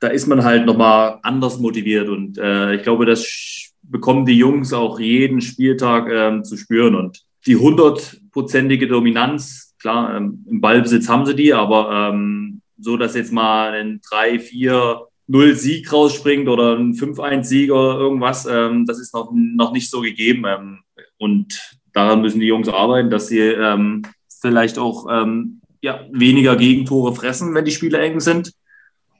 da 0.00 0.08
ist 0.08 0.26
man 0.26 0.44
halt 0.44 0.64
nochmal 0.64 1.18
anders 1.22 1.58
motiviert. 1.58 2.08
Und 2.08 2.38
äh, 2.38 2.76
ich 2.76 2.82
glaube, 2.82 3.06
das 3.06 3.72
bekommen 3.82 4.24
die 4.24 4.38
Jungs 4.38 4.72
auch 4.72 5.00
jeden 5.00 5.40
Spieltag 5.40 6.08
ähm, 6.10 6.44
zu 6.44 6.56
spüren. 6.56 6.94
Und 6.94 7.22
die 7.46 7.56
hundertprozentige 7.56 8.86
Dominanz 8.86 9.72
Klar, 9.82 10.16
ähm, 10.16 10.44
im 10.48 10.60
Ballbesitz 10.60 11.08
haben 11.08 11.26
sie 11.26 11.34
die, 11.34 11.52
aber 11.52 12.10
ähm, 12.12 12.41
so, 12.82 12.96
dass 12.96 13.14
jetzt 13.14 13.32
mal 13.32 13.72
ein 13.72 14.00
3, 14.08 14.38
4, 14.38 15.06
0 15.28 15.54
Sieg 15.54 15.92
rausspringt 15.92 16.48
oder 16.48 16.76
ein 16.76 16.94
5-1-Sieg 16.94 17.72
oder 17.72 17.98
irgendwas, 17.98 18.46
ähm, 18.46 18.86
das 18.86 18.98
ist 18.98 19.14
noch, 19.14 19.30
noch 19.32 19.72
nicht 19.72 19.90
so 19.90 20.00
gegeben. 20.00 20.44
Ähm, 20.46 20.80
und 21.18 21.78
daran 21.92 22.20
müssen 22.20 22.40
die 22.40 22.46
Jungs 22.46 22.68
arbeiten, 22.68 23.10
dass 23.10 23.28
sie 23.28 23.40
ähm, 23.40 24.02
vielleicht 24.40 24.78
auch 24.78 25.06
ähm, 25.10 25.60
ja, 25.80 26.00
weniger 26.10 26.56
Gegentore 26.56 27.14
fressen, 27.14 27.54
wenn 27.54 27.64
die 27.64 27.70
Spiele 27.70 27.98
eng 27.98 28.20
sind. 28.20 28.52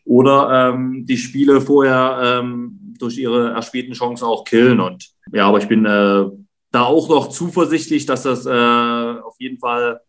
Oder 0.05 0.73
ähm, 0.75 1.07
die 1.07 1.17
Spiele 1.17 1.61
vorher 1.61 2.41
ähm, 2.41 2.95
durch 2.99 3.19
ihre 3.19 3.51
erspielten 3.51 3.95
Chancen 3.95 4.25
auch 4.25 4.45
killen. 4.45 4.81
Und 4.81 5.11
ja, 5.33 5.47
aber 5.47 5.59
ich 5.59 5.69
bin 5.69 5.85
äh, 5.85 6.25
da 6.73 6.83
auch 6.85 7.09
noch 7.09 7.29
zuversichtlich, 7.29 8.07
dass 8.07 8.25
das 8.25 8.47
äh, 8.47 8.51
auf 8.51 9.37
jeden 9.39 9.59
Fall 9.59 10.01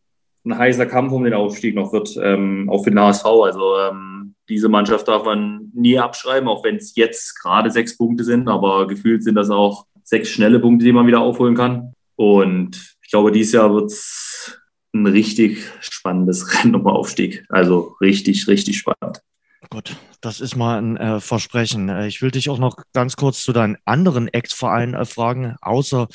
ein 0.45 0.57
heißer 0.57 0.85
Kampf 0.85 1.11
um 1.11 1.23
den 1.23 1.33
Aufstieg 1.33 1.75
noch 1.75 1.93
wird, 1.93 2.17
ähm, 2.21 2.69
auch 2.69 2.83
für 2.83 2.91
den 2.91 2.99
HSV. 2.99 3.25
Also 3.25 3.77
ähm, 3.77 4.35
diese 4.49 4.69
Mannschaft 4.69 5.07
darf 5.07 5.23
man 5.25 5.71
nie 5.73 5.97
abschreiben, 5.97 6.49
auch 6.49 6.63
wenn 6.63 6.75
es 6.75 6.95
jetzt 6.95 7.41
gerade 7.41 7.71
sechs 7.71 7.97
Punkte 7.97 8.23
sind, 8.23 8.49
aber 8.49 8.87
gefühlt 8.87 9.23
sind 9.23 9.35
das 9.35 9.49
auch 9.49 9.85
sechs 10.03 10.29
schnelle 10.29 10.59
Punkte, 10.59 10.85
die 10.85 10.91
man 10.91 11.07
wieder 11.07 11.21
aufholen 11.21 11.55
kann. 11.55 11.93
Und 12.15 12.95
ich 13.01 13.09
glaube, 13.09 13.31
dieses 13.31 13.53
Jahr 13.53 13.73
wird 13.73 13.91
es 13.91 14.59
ein 14.93 15.07
richtig 15.07 15.63
spannendes 15.79 16.53
Rennen 16.63 16.75
um 16.75 16.87
Aufstieg. 16.87 17.45
Also 17.49 17.95
richtig, 18.01 18.47
richtig 18.47 18.77
spannend. 18.77 19.21
Gut, 19.69 19.95
das 20.21 20.41
ist 20.41 20.55
mal 20.55 20.77
ein 20.77 20.97
äh, 20.97 21.19
Versprechen. 21.19 21.87
Äh, 21.87 22.07
ich 22.07 22.21
will 22.21 22.31
dich 22.31 22.49
auch 22.49 22.59
noch 22.59 22.75
ganz 22.93 23.15
kurz 23.15 23.41
zu 23.41 23.53
deinen 23.53 23.77
anderen 23.85 24.27
Ex-Vereinen 24.27 24.93
äh, 24.93 25.05
fragen, 25.05 25.55
außer 25.61 26.09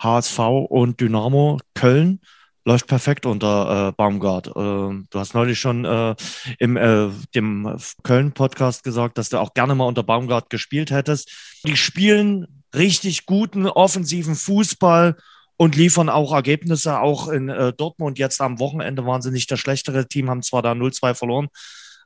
HSV 0.00 0.38
und 0.68 1.00
Dynamo 1.00 1.58
Köln 1.74 2.20
läuft 2.64 2.86
perfekt 2.86 3.26
unter 3.26 3.88
äh, 3.88 3.92
Baumgart. 3.92 4.48
Äh, 4.48 4.50
du 4.52 5.06
hast 5.14 5.34
neulich 5.34 5.58
schon 5.58 5.84
äh, 5.84 6.14
im 6.58 6.76
äh, 6.76 7.08
dem 7.34 7.76
Köln-Podcast 8.02 8.84
gesagt, 8.84 9.18
dass 9.18 9.28
du 9.28 9.38
auch 9.38 9.54
gerne 9.54 9.74
mal 9.74 9.86
unter 9.86 10.02
Baumgart 10.02 10.50
gespielt 10.50 10.90
hättest. 10.90 11.30
Die 11.66 11.76
spielen 11.76 12.62
richtig 12.74 13.26
guten 13.26 13.66
offensiven 13.66 14.34
Fußball 14.34 15.16
und 15.56 15.76
liefern 15.76 16.08
auch 16.08 16.32
Ergebnisse. 16.32 17.00
Auch 17.00 17.28
in 17.28 17.48
äh, 17.48 17.72
Dortmund 17.72 18.18
jetzt 18.18 18.40
am 18.40 18.58
Wochenende 18.58 19.04
waren 19.06 19.22
sie 19.22 19.30
nicht 19.30 19.50
das 19.50 19.60
schlechtere 19.60 20.08
Team, 20.08 20.30
haben 20.30 20.42
zwar 20.42 20.62
da 20.62 20.72
0-2 20.72 21.14
verloren, 21.14 21.48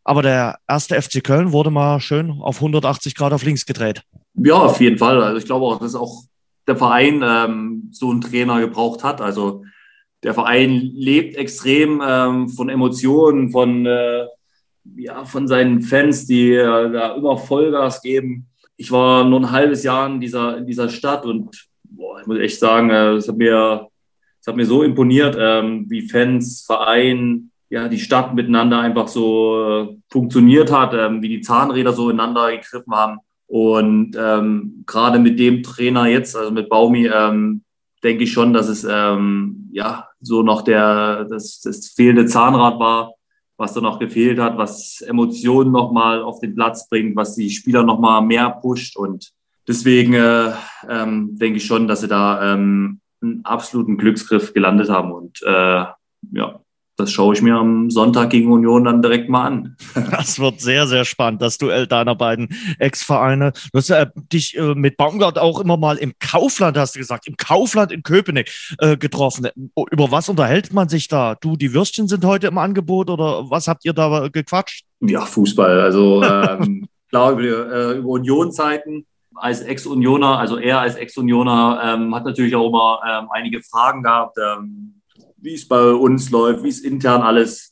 aber 0.04 0.22
der 0.22 0.59
erste 0.68 1.00
FC 1.00 1.22
Köln 1.22 1.52
wurde 1.52 1.70
mal 1.70 2.00
schön 2.00 2.30
auf 2.30 2.57
180 2.57 3.14
Grad 3.14 3.32
auf 3.32 3.42
links 3.42 3.66
gedreht. 3.66 4.02
Ja, 4.34 4.54
auf 4.54 4.80
jeden 4.80 4.98
Fall. 4.98 5.22
Also 5.22 5.38
ich 5.38 5.46
glaube 5.46 5.66
auch, 5.66 5.80
dass 5.80 5.94
auch 5.94 6.22
der 6.66 6.76
Verein 6.76 7.22
ähm, 7.24 7.88
so 7.92 8.11
einen 8.11 8.20
Trainer 8.20 8.61
gebraucht 8.61 9.02
hat. 9.02 9.20
Also 9.20 9.64
der 10.23 10.35
Verein 10.35 10.91
lebt 10.95 11.37
extrem 11.37 12.03
ähm, 12.05 12.49
von 12.49 12.69
Emotionen, 12.69 13.51
von, 13.51 13.87
äh, 13.87 14.27
ja, 14.97 15.25
von 15.25 15.47
seinen 15.47 15.83
Fans, 15.83 16.27
die 16.27 16.53
äh, 16.53 16.91
da 16.91 17.14
immer 17.14 17.37
Vollgas 17.37 18.03
geben. 18.03 18.47
Ich 18.77 18.91
war 18.91 19.25
nur 19.25 19.41
ein 19.41 19.51
halbes 19.51 19.85
Jahr 19.85 20.07
in 20.07 20.21
dieser, 20.21 20.59
in 20.59 20.67
dieser 20.67 20.89
Stadt 20.89 21.25
und 21.25 21.67
boah, 21.85 22.21
ich 22.21 22.27
muss 22.27 22.39
echt 22.39 22.59
sagen, 22.59 22.91
äh, 22.91 23.12
es 23.12 23.29
hat 23.29 23.37
mir, 23.37 23.89
hat 24.47 24.57
mir 24.57 24.67
so 24.67 24.83
imponiert, 24.83 25.37
ähm, 25.39 25.87
wie 25.89 26.09
Fans, 26.09 26.64
Verein, 26.67 27.51
ja, 27.69 27.89
die 27.89 27.99
Stadt 27.99 28.35
miteinander 28.35 28.79
einfach 28.79 29.09
so 29.09 29.89
äh, 29.91 29.97
funktioniert 30.11 30.71
hat, 30.71 30.95
ähm, 30.95 31.21
wie 31.21 31.29
die 31.29 31.41
Zahnräder 31.41 31.93
so 31.93 32.11
ineinander 32.11 32.53
gegriffen 32.53 32.95
haben. 32.95 33.19
Und 33.49 34.17
ähm, 34.19 34.85
gerade 34.87 35.19
mit 35.19 35.39
dem 35.39 35.62
Trainer 35.62 36.07
jetzt, 36.07 36.37
also 36.37 36.51
mit 36.51 36.69
Baumi, 36.69 37.07
ähm, 37.07 37.62
denke 38.07 38.24
ich 38.24 38.32
schon, 38.32 38.52
dass 38.52 38.68
es 38.68 38.86
ähm, 38.88 39.68
ja 39.72 40.09
so 40.20 40.42
noch 40.42 40.62
der 40.62 41.24
das, 41.24 41.61
das 41.61 41.88
fehlende 41.88 42.26
Zahnrad 42.26 42.78
war, 42.78 43.14
was 43.57 43.74
da 43.74 43.80
noch 43.80 43.98
gefehlt 43.98 44.38
hat, 44.38 44.57
was 44.57 45.00
Emotionen 45.00 45.72
nochmal 45.72 46.22
auf 46.22 46.38
den 46.38 46.54
Platz 46.54 46.88
bringt, 46.88 47.16
was 47.16 47.34
die 47.34 47.50
Spieler 47.50 47.82
nochmal 47.82 48.22
mehr 48.22 48.50
pusht. 48.50 48.96
Und 48.96 49.32
deswegen 49.66 50.14
äh, 50.14 50.52
ähm, 50.88 51.36
denke 51.36 51.57
ich 51.57 51.66
schon, 51.66 51.88
dass 51.88 52.02
sie 52.02 52.09
da 52.09 52.54
ähm, 52.54 53.00
einen 53.20 53.44
absoluten 53.44 53.96
Glücksgriff 53.96 54.54
gelandet 54.54 54.88
haben. 54.88 55.11
Und 55.11 55.42
äh, 55.42 55.84
ja, 56.32 56.61
das 56.97 57.12
schaue 57.12 57.34
ich 57.34 57.42
mir 57.42 57.55
am 57.57 57.90
Sonntag 57.90 58.30
gegen 58.30 58.51
Union 58.51 58.84
dann 58.84 59.03
direkt 59.03 59.28
mal 59.28 59.47
an. 59.47 59.76
Das 60.11 60.38
wird 60.38 60.61
sehr, 60.61 60.86
sehr 60.86 61.05
spannend, 61.05 61.42
das 61.42 61.59
Duell 61.59 61.86
deiner 61.86 62.14
beiden 62.14 62.49
Ex-Vereine. 62.78 63.53
Du 63.72 63.78
hast 63.78 63.90
äh, 63.90 64.07
dich 64.32 64.57
äh, 64.57 64.74
mit 64.74 64.97
Baumgart 64.97 65.38
auch 65.38 65.61
immer 65.61 65.76
mal 65.76 65.97
im 65.97 66.14
Kaufland, 66.18 66.76
hast 66.78 66.94
du 66.94 66.99
gesagt, 66.99 67.26
im 67.26 67.36
Kaufland 67.36 67.92
in 67.92 68.03
Köpenick 68.03 68.51
äh, 68.78 68.97
getroffen. 68.97 69.49
Über 69.90 70.11
was 70.11 70.28
unterhält 70.28 70.72
man 70.72 70.88
sich 70.88 71.09
da? 71.09 71.34
Du, 71.34 71.57
die 71.57 71.74
Würstchen 71.74 72.09
sind 72.09 72.24
heute 72.24 72.47
im 72.47 72.59
Angebot 72.59 73.11
oder 73.11 73.51
was 73.51 73.68
habt 73.68 73.84
ihr 73.84 73.92
da 73.92 74.28
gequatscht? 74.28 74.84
Ja, 75.01 75.26
Fußball. 75.26 75.80
Also 75.80 76.22
ähm, 76.22 76.88
klar, 77.11 77.32
über, 77.32 77.42
äh, 77.42 77.99
über 77.99 78.09
Union-Zeiten 78.09 79.07
als 79.34 79.61
Ex-Unioner, 79.61 80.38
also 80.38 80.57
er 80.57 80.80
als 80.80 80.97
Ex-Unioner, 80.97 81.80
ähm, 81.84 82.14
hat 82.14 82.24
natürlich 82.24 82.57
auch 82.57 82.68
immer 82.68 83.01
ähm, 83.07 83.28
einige 83.30 83.62
Fragen 83.62 84.03
gehabt. 84.03 84.38
Ähm, 84.38 84.95
wie 85.37 85.55
es 85.55 85.66
bei 85.68 85.93
uns 85.93 86.30
läuft, 86.30 86.62
wie 86.62 86.68
es 86.68 86.80
intern 86.80 87.22
alles 87.22 87.70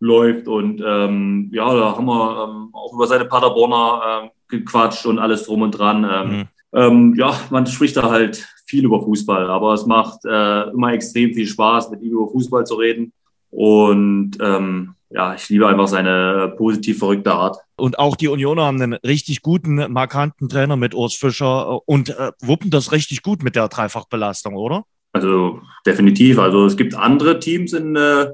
läuft. 0.00 0.48
Und 0.48 0.82
ähm, 0.84 1.50
ja, 1.52 1.72
da 1.74 1.96
haben 1.96 2.06
wir 2.06 2.44
ähm, 2.44 2.70
auch 2.72 2.92
über 2.94 3.06
seine 3.06 3.24
Paderborner 3.24 4.24
äh, 4.24 4.28
gequatscht 4.48 5.06
und 5.06 5.18
alles 5.18 5.44
drum 5.44 5.62
und 5.62 5.72
dran. 5.72 6.04
Ähm, 6.10 6.36
mhm. 6.36 6.48
Ähm, 6.74 7.14
ja, 7.16 7.38
man 7.50 7.66
spricht 7.66 7.96
da 7.96 8.10
halt 8.10 8.46
viel 8.66 8.84
über 8.84 9.02
Fußball, 9.02 9.50
aber 9.50 9.74
es 9.74 9.86
macht 9.86 10.24
äh, 10.24 10.70
immer 10.70 10.92
extrem 10.92 11.34
viel 11.34 11.46
Spaß, 11.46 11.90
mit 11.90 12.02
ihm 12.02 12.12
über 12.12 12.28
Fußball 12.28 12.64
zu 12.64 12.76
reden. 12.76 13.12
Und 13.50 14.38
ähm, 14.40 14.94
ja, 15.10 15.34
ich 15.34 15.48
liebe 15.50 15.68
einfach 15.68 15.88
seine 15.88 16.54
positiv 16.56 16.98
verrückte 16.98 17.32
Art. 17.32 17.58
Und 17.76 17.98
auch 17.98 18.16
die 18.16 18.28
Unioner 18.28 18.64
haben 18.64 18.80
einen 18.80 18.94
richtig 18.94 19.42
guten, 19.42 19.74
markanten 19.92 20.48
Trainer 20.48 20.76
mit 20.76 20.94
Urs 20.94 21.14
Fischer 21.14 21.86
und 21.86 22.08
äh, 22.08 22.32
wuppen 22.40 22.70
das 22.70 22.92
richtig 22.92 23.22
gut 23.22 23.42
mit 23.42 23.54
der 23.54 23.68
Dreifachbelastung, 23.68 24.54
oder? 24.54 24.84
Also 25.12 25.60
definitiv. 25.86 26.38
Also 26.38 26.66
es 26.66 26.76
gibt 26.76 26.94
andere 26.94 27.38
Teams 27.38 27.72
in, 27.72 27.96
äh, 27.96 28.32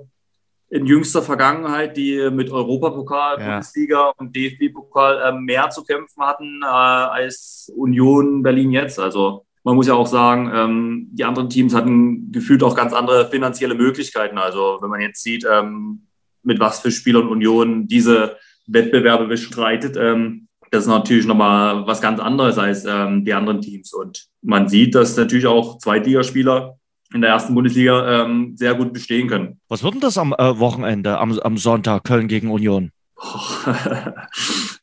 in 0.71 0.87
jüngster 0.87 1.23
Vergangenheit, 1.23 1.97
die 1.97 2.31
mit 2.31 2.51
Europapokal, 2.51 3.41
ja. 3.41 3.47
Bundesliga 3.47 4.13
und 4.17 4.35
DFB-Pokal 4.35 5.21
äh, 5.23 5.33
mehr 5.33 5.71
zu 5.71 5.83
kämpfen 5.83 6.23
hatten 6.23 6.61
äh, 6.63 6.67
als 6.67 7.73
Union 7.75 8.43
Berlin 8.43 8.73
jetzt. 8.73 8.99
Also 8.99 9.45
man 9.65 9.75
muss 9.75 9.89
ja 9.89 9.95
auch 9.95 10.07
sagen, 10.07 10.51
ähm, 10.55 11.09
die 11.13 11.25
anderen 11.25 11.51
Teams 11.51 11.75
hatten 11.75 12.33
gefühlt 12.33 12.63
auch 12.63 12.77
ganz 12.77 12.93
andere 12.93 13.29
finanzielle 13.29 13.75
Möglichkeiten. 13.75 14.39
Also 14.39 14.79
wenn 14.81 14.91
man 14.91 15.01
jetzt 15.01 15.23
sieht, 15.23 15.45
ähm, 15.51 16.07
mit 16.43 16.61
was 16.61 16.81
für 16.81 16.91
Spielern 16.91 17.29
Union 17.29 17.87
diese 17.87 18.37
Wettbewerbe 18.67 19.27
bestreitet, 19.27 19.97
ähm, 19.99 20.48
das 20.71 20.85
ist 20.85 20.89
natürlich 20.89 21.27
nochmal 21.27 21.87
was 21.87 22.01
ganz 22.01 22.21
anderes 22.21 22.59
als 22.59 22.85
ähm, 22.85 23.25
die 23.25 23.35
anderen 23.35 23.61
Teams. 23.61 23.93
Und 23.93 24.27
man 24.43 24.69
sieht, 24.69 24.95
dass 24.95 25.17
natürlich 25.17 25.47
auch 25.47 25.79
Zweitligaspieler 25.79 26.79
in 27.15 27.21
der 27.23 27.31
ersten 27.31 27.55
Bundesliga 27.55 28.25
ähm, 28.25 28.55
sehr 28.57 28.75
gut 28.75 28.93
bestehen 28.93 29.29
können. 29.29 29.61
Was 29.69 29.83
wird 29.83 29.95
denn 29.95 30.01
das 30.01 30.19
am 30.19 30.35
äh, 30.37 30.59
Wochenende, 30.59 31.19
am, 31.19 31.39
am 31.39 31.57
Sonntag, 31.57 32.05
Köln 32.05 32.29
gegen 32.29 32.51
Union? 32.51 32.93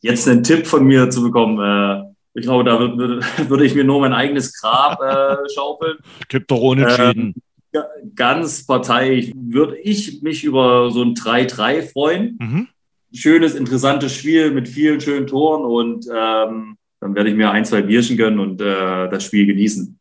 Jetzt 0.02 0.28
einen 0.28 0.44
Tipp 0.44 0.68
von 0.68 0.86
mir 0.86 1.10
zu 1.10 1.22
bekommen. 1.22 1.60
Äh, 1.60 2.16
ich 2.34 2.44
glaube, 2.44 2.64
da 2.64 2.80
würde, 2.80 3.22
würde, 3.48 3.66
ich 3.66 3.76
mir 3.76 3.84
nur 3.84 4.02
mein 4.02 4.14
eigenes 4.14 4.60
Grab 4.60 5.00
äh, 5.02 5.38
schaufeln. 5.54 5.98
Tipp 6.30 6.48
doch 6.48 6.62
unentschieden. 6.62 7.34
Ähm, 7.74 7.82
ganz 8.16 8.66
parteiisch 8.66 9.32
würde 9.36 9.78
ich 9.78 10.22
mich 10.22 10.44
über 10.44 10.92
so 10.92 11.02
ein 11.02 11.14
3-3 11.14 11.92
freuen. 11.92 12.38
Mhm. 12.40 12.68
Schönes, 13.16 13.55
interessantes 13.55 14.13
Spiel 14.16 14.51
mit 14.51 14.68
vielen 14.68 14.99
schönen 14.99 15.28
Toren 15.28 15.66
und 15.66 16.05
ähm, 16.07 16.78
dann 16.99 17.16
werde 17.16 17.30
ich 17.30 17.36
mir 17.36 17.51
ein, 17.51 17.66
zwei 17.66 17.82
Bierchen 17.82 18.18
gönnen 18.18 18.39
und 18.39 18.61
äh, 18.61 19.09
das 19.09 19.24
Spiel 19.24 19.45
genießen 19.45 19.99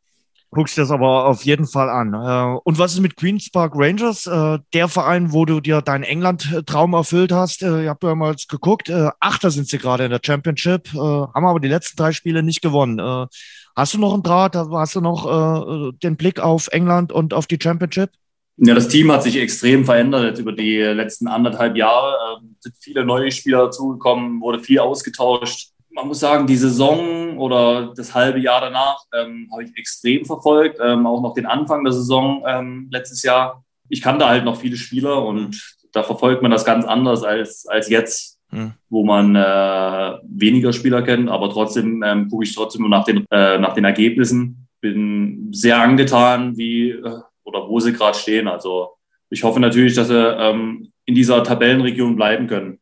guckst 0.54 0.78
dir 0.78 0.82
das 0.82 0.90
aber 0.90 1.26
auf 1.26 1.44
jeden 1.44 1.66
Fall 1.66 1.90
an. 1.90 2.14
Äh, 2.14 2.58
und 2.64 2.78
was 2.78 2.94
ist 2.94 3.00
mit 3.00 3.16
Queen's 3.16 3.50
Park 3.50 3.72
Rangers, 3.74 4.26
äh, 4.26 4.58
der 4.72 4.88
Verein, 4.88 5.32
wo 5.32 5.44
du 5.44 5.60
dir 5.60 5.82
deinen 5.82 6.04
England-Traum 6.04 6.94
erfüllt 6.94 7.32
hast? 7.32 7.62
Äh, 7.62 7.84
ihr 7.84 7.90
habt 7.90 8.02
ja 8.02 8.14
mal 8.14 8.34
geguckt. 8.48 8.90
Achter 9.20 9.50
sind 9.50 9.68
sie 9.68 9.78
gerade 9.78 10.04
in 10.04 10.10
der 10.10 10.20
Championship, 10.24 10.92
haben 10.94 11.46
aber 11.46 11.60
die 11.60 11.68
letzten 11.68 11.96
drei 11.96 12.12
Spiele 12.12 12.42
nicht 12.42 12.62
gewonnen. 12.62 13.28
Hast 13.76 13.94
du 13.94 13.98
noch 13.98 14.14
einen 14.14 14.22
Draht? 14.22 14.54
Hast 14.54 14.94
du 14.94 15.00
noch 15.00 15.92
den 16.02 16.16
Blick 16.16 16.38
auf 16.38 16.68
England 16.68 17.10
und 17.10 17.34
auf 17.34 17.46
die 17.46 17.58
Championship? 17.60 18.10
Ja, 18.56 18.74
das 18.74 18.88
Team 18.88 19.10
hat 19.10 19.22
sich 19.24 19.36
extrem 19.36 19.84
verändert 19.84 20.24
jetzt 20.24 20.38
über 20.38 20.52
die 20.52 20.78
letzten 20.78 21.26
anderthalb 21.26 21.76
Jahre. 21.76 22.40
sind 22.60 22.76
viele 22.78 23.04
neue 23.04 23.32
Spieler 23.32 23.64
dazugekommen, 23.64 24.40
wurde 24.40 24.60
viel 24.60 24.78
ausgetauscht 24.78 25.74
man 25.94 26.08
muss 26.08 26.20
sagen, 26.20 26.46
die 26.46 26.56
Saison 26.56 27.38
oder 27.38 27.94
das 27.94 28.14
halbe 28.14 28.40
Jahr 28.40 28.60
danach 28.60 28.98
ähm, 29.14 29.48
habe 29.52 29.64
ich 29.64 29.76
extrem 29.76 30.24
verfolgt, 30.24 30.78
ähm, 30.82 31.06
auch 31.06 31.22
noch 31.22 31.34
den 31.34 31.46
Anfang 31.46 31.84
der 31.84 31.92
Saison 31.92 32.42
ähm, 32.46 32.88
letztes 32.90 33.22
Jahr. 33.22 33.64
Ich 33.88 34.02
kannte 34.02 34.26
halt 34.26 34.44
noch 34.44 34.56
viele 34.56 34.76
Spieler 34.76 35.24
und 35.24 35.76
da 35.92 36.02
verfolgt 36.02 36.42
man 36.42 36.50
das 36.50 36.64
ganz 36.64 36.84
anders 36.84 37.22
als, 37.22 37.66
als 37.68 37.88
jetzt, 37.88 38.40
hm. 38.50 38.72
wo 38.90 39.04
man 39.04 39.36
äh, 39.36 40.18
weniger 40.24 40.72
Spieler 40.72 41.02
kennt, 41.02 41.30
aber 41.30 41.48
trotzdem 41.50 42.02
ähm, 42.02 42.28
gucke 42.28 42.44
ich 42.44 42.54
trotzdem 42.54 42.82
nur 42.82 42.90
nach 42.90 43.04
den, 43.04 43.24
äh, 43.30 43.58
nach 43.58 43.74
den 43.74 43.84
Ergebnissen. 43.84 44.66
Bin 44.80 45.50
sehr 45.52 45.78
angetan, 45.78 46.56
wie 46.56 46.90
äh, 46.90 47.20
oder 47.44 47.68
wo 47.68 47.80
sie 47.80 47.92
gerade 47.92 48.18
stehen. 48.18 48.48
Also 48.48 48.90
ich 49.30 49.42
hoffe 49.42 49.60
natürlich, 49.60 49.94
dass 49.94 50.08
sie 50.08 50.36
ähm, 50.38 50.92
in 51.06 51.14
dieser 51.14 51.42
Tabellenregion 51.44 52.16
bleiben 52.16 52.46
können. 52.46 52.78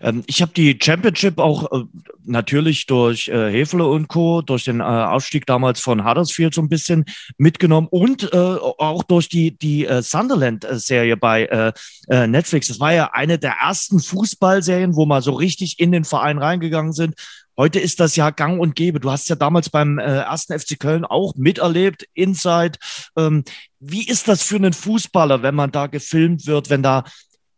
Ähm, 0.00 0.24
ich 0.26 0.40
habe 0.40 0.52
die 0.52 0.78
Championship 0.82 1.38
auch 1.38 1.70
äh, 1.72 1.84
natürlich 2.24 2.86
durch 2.86 3.28
äh, 3.28 3.50
Hefele 3.50 3.86
und 3.86 4.08
Co., 4.08 4.40
durch 4.40 4.64
den 4.64 4.80
äh, 4.80 4.84
Aufstieg 4.84 5.46
damals 5.46 5.80
von 5.80 6.08
Huddersfield 6.08 6.54
so 6.54 6.62
ein 6.62 6.68
bisschen 6.68 7.04
mitgenommen 7.36 7.88
und 7.90 8.32
äh, 8.32 8.36
auch 8.36 9.02
durch 9.02 9.28
die, 9.28 9.56
die 9.58 9.84
äh, 9.84 10.02
Sunderland-Serie 10.02 11.16
bei 11.16 11.44
äh, 11.44 11.72
äh, 12.08 12.26
Netflix. 12.26 12.68
Das 12.68 12.80
war 12.80 12.94
ja 12.94 13.10
eine 13.12 13.38
der 13.38 13.56
ersten 13.60 14.00
Fußballserien, 14.00 14.96
wo 14.96 15.04
mal 15.04 15.22
so 15.22 15.32
richtig 15.32 15.78
in 15.78 15.92
den 15.92 16.04
Verein 16.04 16.38
reingegangen 16.38 16.92
sind. 16.92 17.14
Heute 17.58 17.80
ist 17.80 18.00
das 18.00 18.16
ja 18.16 18.30
gang 18.30 18.60
und 18.60 18.74
gäbe. 18.74 19.00
Du 19.00 19.10
hast 19.10 19.30
ja 19.30 19.36
damals 19.36 19.70
beim 19.70 19.96
ersten 19.96 20.58
FC 20.58 20.78
Köln 20.78 21.06
auch 21.06 21.36
miterlebt, 21.36 22.06
Inside. 22.12 22.78
Ähm, 23.16 23.44
wie 23.88 24.06
ist 24.06 24.28
das 24.28 24.42
für 24.42 24.56
einen 24.56 24.72
Fußballer, 24.72 25.42
wenn 25.42 25.54
man 25.54 25.70
da 25.70 25.86
gefilmt 25.86 26.46
wird, 26.46 26.70
wenn 26.70 26.82
da 26.82 27.04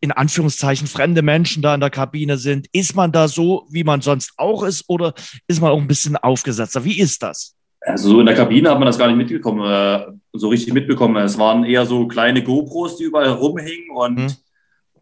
in 0.00 0.12
Anführungszeichen 0.12 0.86
fremde 0.86 1.22
Menschen 1.22 1.62
da 1.62 1.74
in 1.74 1.80
der 1.80 1.90
Kabine 1.90 2.36
sind? 2.36 2.68
Ist 2.72 2.94
man 2.94 3.12
da 3.12 3.28
so, 3.28 3.66
wie 3.70 3.84
man 3.84 4.00
sonst 4.00 4.32
auch 4.36 4.62
ist, 4.62 4.84
oder 4.88 5.14
ist 5.46 5.60
man 5.60 5.70
auch 5.70 5.80
ein 5.80 5.88
bisschen 5.88 6.16
aufgesetzter? 6.16 6.84
Wie 6.84 7.00
ist 7.00 7.22
das? 7.22 7.54
Also 7.80 8.10
so 8.10 8.20
in 8.20 8.26
der 8.26 8.34
Kabine 8.34 8.70
hat 8.70 8.78
man 8.78 8.86
das 8.86 8.98
gar 8.98 9.06
nicht 9.06 9.16
mitbekommen, 9.16 9.64
äh, 9.64 10.06
so 10.32 10.48
richtig 10.48 10.74
mitbekommen. 10.74 11.16
Es 11.16 11.38
waren 11.38 11.64
eher 11.64 11.86
so 11.86 12.06
kleine 12.06 12.42
GoPros, 12.42 12.96
die 12.96 13.04
überall 13.04 13.30
rumhingen 13.30 13.90
und 13.94 14.18
hm. 14.18 14.36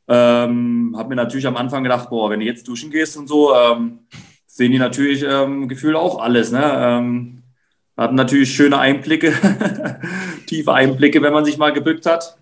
ähm, 0.08 0.94
habe 0.96 1.08
mir 1.08 1.16
natürlich 1.16 1.46
am 1.46 1.56
Anfang 1.56 1.82
gedacht, 1.82 2.10
boah, 2.10 2.30
wenn 2.30 2.40
du 2.40 2.46
jetzt 2.46 2.68
duschen 2.68 2.90
gehst 2.90 3.16
und 3.16 3.28
so, 3.28 3.54
ähm, 3.54 4.00
sehen 4.46 4.72
die 4.72 4.78
natürlich 4.78 5.24
ähm, 5.26 5.68
gefühlt 5.68 5.96
auch 5.96 6.20
alles. 6.20 6.52
Ne? 6.52 6.62
Ähm, 6.62 7.42
hatten 7.96 8.14
natürlich 8.14 8.54
schöne 8.54 8.78
Einblicke, 8.78 9.32
tiefe 10.46 10.72
Einblicke, 10.72 11.22
wenn 11.22 11.32
man 11.32 11.44
sich 11.44 11.58
mal 11.58 11.72
gebückt 11.72 12.06
hat. 12.06 12.36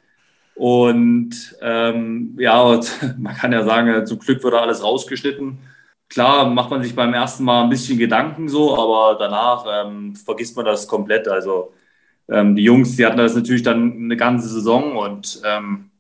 Und 0.55 1.57
ähm, 1.63 2.37
ja, 2.39 2.81
man 3.19 3.35
kann 3.35 3.53
ja 3.53 3.65
sagen, 3.65 4.07
zum 4.07 4.19
Glück 4.19 4.43
wird 4.43 4.55
da 4.55 4.61
alles 4.61 4.83
rausgeschnitten. 4.83 5.59
Klar 6.09 6.49
macht 6.51 6.71
man 6.71 6.83
sich 6.83 6.95
beim 6.95 7.15
ersten 7.15 7.45
Mal 7.45 7.65
ein 7.65 7.71
bisschen 7.71 7.99
Gedanken 7.99 8.49
so, 8.49 8.77
aber 8.77 9.19
danach 9.19 9.65
ähm, 9.69 10.15
vergisst 10.15 10.57
man 10.57 10.65
das 10.65 10.87
komplett. 10.87 11.29
Also 11.29 11.73
ähm, 12.29 12.55
die 12.55 12.63
Jungs, 12.63 12.97
die 12.97 13.07
hatten 13.07 13.17
das 13.17 13.35
natürlich 13.35 13.63
dann 13.63 13.93
eine 13.93 14.17
ganze 14.17 14.49
Saison 14.49 14.97
und 14.97 15.41
ähm, 15.45 15.91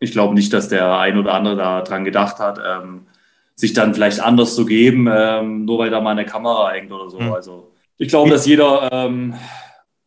ich 0.00 0.10
glaube 0.10 0.34
nicht, 0.34 0.52
dass 0.52 0.68
der 0.68 0.98
ein 0.98 1.16
oder 1.16 1.34
andere 1.34 1.56
da 1.56 1.82
dran 1.82 2.04
gedacht 2.04 2.40
hat, 2.40 2.58
ähm, 2.58 3.06
sich 3.54 3.72
dann 3.72 3.94
vielleicht 3.94 4.20
anders 4.20 4.56
zu 4.56 4.66
geben, 4.66 5.08
ähm, 5.12 5.64
nur 5.64 5.78
weil 5.78 5.90
da 5.90 6.00
mal 6.00 6.10
eine 6.10 6.26
Kamera 6.26 6.72
hängt 6.72 6.90
oder 6.90 7.08
so. 7.08 7.20
Mhm. 7.20 7.32
Also 7.32 7.71
ich 8.02 8.08
glaube, 8.08 8.30
dass 8.30 8.46
jeder 8.46 8.90
ähm, 8.92 9.34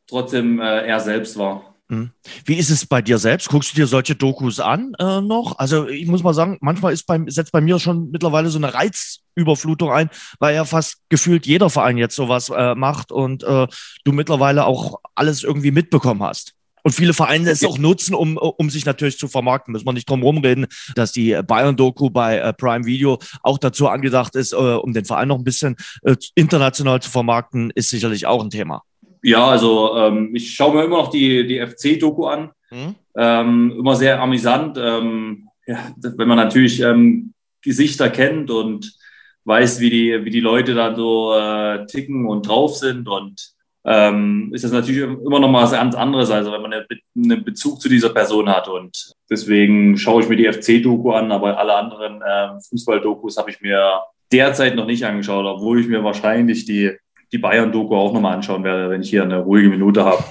trotzdem 0.08 0.60
äh, 0.60 0.86
er 0.86 1.00
selbst 1.00 1.38
war. 1.38 1.76
Hm. 1.90 2.12
Wie 2.46 2.56
ist 2.56 2.70
es 2.70 2.86
bei 2.86 3.02
dir 3.02 3.18
selbst? 3.20 3.48
Guckst 3.48 3.72
du 3.72 3.76
dir 3.76 3.88
solche 3.88 4.16
Dokus 4.16 4.60
an 4.60 4.94
äh, 5.00 5.22
noch? 5.22 5.60
Also 5.60 5.88
ich 5.88 6.08
muss 6.08 6.24
mal 6.24 6.34
sagen, 6.34 6.58
manchmal 6.60 6.92
ist 6.92 7.06
bei, 7.06 7.22
setzt 7.28 7.52
bei 7.52 7.62
mir 7.62 7.80
schon 7.80 8.10
mittlerweile 8.12 8.50
so 8.50 8.58
eine 8.58 8.74
Reizüberflutung 8.74 9.92
ein, 9.92 10.10
weil 10.40 10.56
ja 10.56 10.66
fast 10.66 10.98
gefühlt 11.10 11.46
jeder 11.46 11.70
Verein 11.70 11.98
jetzt 11.98 12.16
sowas 12.16 12.50
äh, 12.50 12.76
macht 12.76 13.12
und 13.12 13.44
äh, 13.44 13.68
du 14.04 14.12
mittlerweile 14.12 14.66
auch 14.66 15.00
alles 15.14 15.44
irgendwie 15.44 15.72
mitbekommen 15.72 16.24
hast. 16.24 16.55
Und 16.86 16.92
viele 16.92 17.16
Vereine 17.16 17.50
es 17.50 17.66
auch 17.66 17.80
nutzen, 17.80 18.14
um, 18.14 18.38
um 18.38 18.70
sich 18.70 18.86
natürlich 18.86 19.18
zu 19.18 19.28
vermarkten. 19.28 19.72
Müssen 19.72 19.88
wir 19.88 19.94
nicht 19.94 20.08
drum 20.08 20.22
rumreden, 20.22 20.68
dass 20.94 21.12
die 21.12 21.36
Bayern-Doku 21.46 22.12
bei 22.12 22.38
äh, 22.38 22.54
Prime 22.54 22.86
Video 22.86 23.18
auch 23.42 23.58
dazu 23.58 23.88
angedacht 23.88 24.36
ist, 24.36 24.54
äh, 24.54 24.56
um 24.56 24.94
den 24.94 25.04
Verein 25.04 25.30
noch 25.30 25.40
ein 25.40 25.44
bisschen 25.44 25.78
äh, 26.04 26.16
international 26.36 27.02
zu 27.02 27.10
vermarkten, 27.10 27.72
ist 27.74 27.90
sicherlich 27.90 28.28
auch 28.28 28.44
ein 28.44 28.52
Thema. 28.52 28.84
Ja, 29.24 29.48
also 29.48 29.98
ähm, 29.98 30.36
ich 30.36 30.54
schaue 30.54 30.76
mir 30.76 30.84
immer 30.84 30.98
noch 30.98 31.10
die, 31.10 31.48
die 31.48 31.60
FC-Doku 31.60 32.28
an. 32.28 32.52
Mhm. 32.70 32.96
Ähm, 33.18 33.74
immer 33.80 33.96
sehr 33.96 34.22
amüsant. 34.22 34.78
Ähm, 34.80 35.50
ja, 35.66 35.92
wenn 35.98 36.28
man 36.28 36.38
natürlich 36.38 36.82
ähm, 36.82 37.34
Gesichter 37.64 38.12
kennt 38.12 38.52
und 38.52 38.96
weiß, 39.44 39.80
wie 39.80 39.90
die, 39.90 40.24
wie 40.24 40.30
die 40.30 40.40
Leute 40.40 40.76
dann 40.76 40.96
so 40.96 41.34
äh, 41.34 41.88
ticken 41.88 42.28
und 42.28 42.48
drauf 42.48 42.78
sind 42.78 43.08
und 43.08 43.55
ähm, 43.86 44.52
ist 44.54 44.64
das 44.64 44.72
natürlich 44.72 45.02
immer 45.02 45.40
noch 45.40 45.50
mal 45.50 45.64
was 45.64 45.72
ganz 45.72 45.96
anderes, 45.96 46.32
also 46.32 46.52
wenn 46.52 46.62
man 46.62 46.74
einen 46.74 47.44
Bezug 47.44 47.80
zu 47.82 47.88
dieser 47.88 48.10
Person 48.10 48.50
hat. 48.50 48.68
Und 48.68 49.14
deswegen 49.30 49.98
schaue 49.98 50.24
ich 50.24 50.30
mir 50.30 50.38
die 50.38 50.52
FC-Doku 50.52 51.12
an, 51.12 51.32
aber 51.32 51.58
alle 51.58 51.76
anderen 51.76 52.22
äh, 52.22 52.60
Fußball-Dokus 52.70 53.38
habe 53.38 53.52
ich 53.52 53.62
mir 53.62 54.02
derzeit 54.32 54.76
noch 54.76 54.88
nicht 54.88 55.06
angeschaut, 55.06 55.46
obwohl 55.46 55.80
ich 55.80 55.88
mir 55.88 56.04
wahrscheinlich 56.04 56.66
die 56.66 56.98
die 57.32 57.38
Bayern-Doku 57.38 57.96
auch 57.96 58.14
nochmal 58.14 58.36
anschauen 58.36 58.64
werde, 58.64 58.90
wenn 58.90 59.02
ich 59.02 59.10
hier 59.10 59.24
eine 59.24 59.40
ruhige 59.40 59.70
Minute 59.70 60.06
habe. 60.06 60.24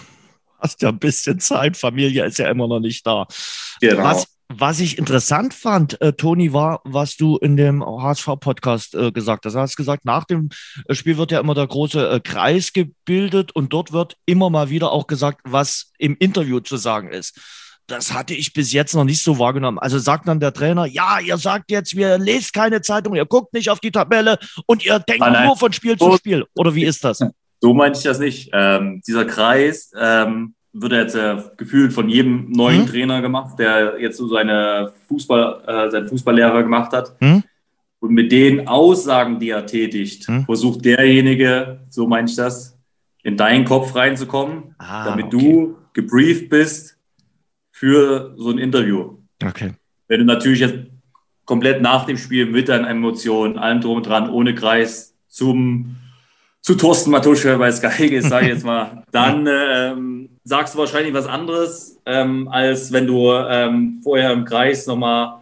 Hast 0.59 0.81
ja 0.83 0.89
ein 0.89 0.99
bisschen 0.99 1.39
Zeit, 1.39 1.77
Familie 1.77 2.25
ist 2.25 2.39
ja 2.39 2.49
immer 2.49 2.67
noch 2.67 2.81
nicht 2.81 3.07
da. 3.07 3.27
Genau. 3.81 4.05
Was, 4.05 4.27
was 4.49 4.80
ich 4.80 4.99
interessant 4.99 5.55
fand, 5.55 6.01
äh, 6.01 6.12
Toni, 6.12 6.53
war, 6.53 6.80
was 6.84 7.16
du 7.16 7.36
in 7.38 7.57
dem 7.57 7.84
HSV-Podcast 7.84 8.95
äh, 8.95 9.12
gesagt 9.12 9.47
hast. 9.47 9.55
Du 9.55 9.59
hast 9.59 9.76
gesagt, 9.76 10.05
nach 10.05 10.24
dem 10.24 10.51
Spiel 10.90 11.16
wird 11.16 11.32
ja 11.32 11.40
immer 11.40 11.55
der 11.55 11.66
große 11.66 12.09
äh, 12.09 12.20
Kreis 12.20 12.72
gebildet 12.72 13.53
und 13.53 13.72
dort 13.72 13.92
wird 13.92 14.16
immer 14.26 14.51
mal 14.51 14.70
wieder 14.70 14.92
auch 14.92 15.07
gesagt, 15.07 15.40
was 15.45 15.92
im 15.99 16.16
Interview 16.18 16.61
zu 16.61 16.76
sagen 16.76 17.11
ist 17.11 17.38
das 17.86 18.14
hatte 18.14 18.34
ich 18.34 18.53
bis 18.53 18.72
jetzt 18.72 18.95
noch 18.95 19.05
nicht 19.05 19.22
so 19.22 19.38
wahrgenommen. 19.38 19.78
Also 19.78 19.99
sagt 19.99 20.26
dann 20.28 20.40
der 20.40 20.53
Trainer, 20.53 20.86
ja, 20.86 21.18
ihr 21.20 21.36
sagt 21.36 21.70
jetzt, 21.70 21.97
wir 21.97 22.18
lest 22.18 22.53
keine 22.53 22.80
Zeitung, 22.80 23.14
ihr 23.14 23.26
guckt 23.26 23.53
nicht 23.53 23.68
auf 23.70 23.80
die 23.80 23.90
Tabelle 23.90 24.38
und 24.66 24.84
ihr 24.84 24.99
denkt 25.01 25.22
ah, 25.22 25.45
nur 25.45 25.57
von 25.57 25.72
Spiel 25.72 25.97
zu 25.99 26.16
Spiel. 26.16 26.47
Oder 26.55 26.74
wie 26.74 26.84
ist 26.84 27.05
das? 27.05 27.20
So 27.61 27.72
meinte 27.72 27.97
ich 27.97 28.05
das 28.05 28.18
nicht. 28.18 28.51
Ähm, 28.53 29.01
dieser 29.07 29.24
Kreis 29.24 29.90
ähm, 29.99 30.54
wird 30.75 30.93
jetzt 30.93 31.14
äh, 31.14 31.37
gefühlt 31.57 31.93
von 31.93 32.09
jedem 32.09 32.51
neuen 32.51 32.81
hm? 32.81 32.87
Trainer 32.87 33.22
gemacht, 33.22 33.59
der 33.59 34.01
jetzt 34.01 34.18
so 34.18 34.27
seine 34.29 34.93
Fußball, 35.09 35.62
äh, 35.66 35.91
seinen 35.91 36.09
Fußballlehrer 36.09 36.62
gemacht 36.62 36.93
hat. 36.93 37.16
Hm? 37.20 37.43
Und 38.01 38.12
mit 38.12 38.33
den 38.33 38.68
Aussagen, 38.68 39.39
die 39.39 39.51
er 39.51 39.64
tätigt, 39.64 40.27
hm? 40.27 40.45
versucht 40.45 40.85
derjenige, 40.85 41.81
so 41.89 42.07
meine 42.07 42.29
ich 42.29 42.37
das, 42.37 42.77
in 43.22 43.37
deinen 43.37 43.64
Kopf 43.64 43.95
reinzukommen, 43.95 44.75
ah, 44.79 45.05
damit 45.05 45.27
okay. 45.27 45.39
du 45.39 45.77
gebrieft 45.95 46.51
bist, 46.51 46.99
für 47.75 48.35
so 48.37 48.51
ein 48.51 48.59
Interview. 48.59 49.18
Okay. 49.45 49.72
Wenn 50.07 50.20
du 50.20 50.27
natürlich 50.27 50.61
jetzt 50.61 50.79
komplett 51.45 51.83
nach 51.83 52.07
dem 52.07 52.16
Spiel 52.16 52.47
mit 52.47 52.68
deinen 52.68 52.85
Emotionen, 52.85 53.59
allem 53.59 53.81
drum 53.81 53.97
und 53.97 54.07
dran, 54.07 54.31
ohne 54.31 54.55
Kreis 54.55 55.16
zum 55.27 55.97
zu 56.65 56.75
Thorsten 56.75 57.11
Matuschke 57.11 57.59
bei 57.59 57.71
Sky 57.71 58.09
gehst, 58.09 58.31
sage 58.31 58.47
ich 58.47 58.53
jetzt 58.55 58.65
mal, 58.65 59.05
dann 59.12 59.47
ähm, 59.47 60.31
sagst 60.45 60.75
du 60.75 60.79
wahrscheinlich 60.79 61.12
was 61.12 61.27
anderes, 61.27 62.01
ähm, 62.07 62.49
als 62.49 62.91
wenn 62.91 63.07
du 63.07 63.31
ähm, 63.33 64.01
vorher 64.03 64.33
im 64.33 64.47
Kreis 64.47 64.87
nochmal 64.87 65.41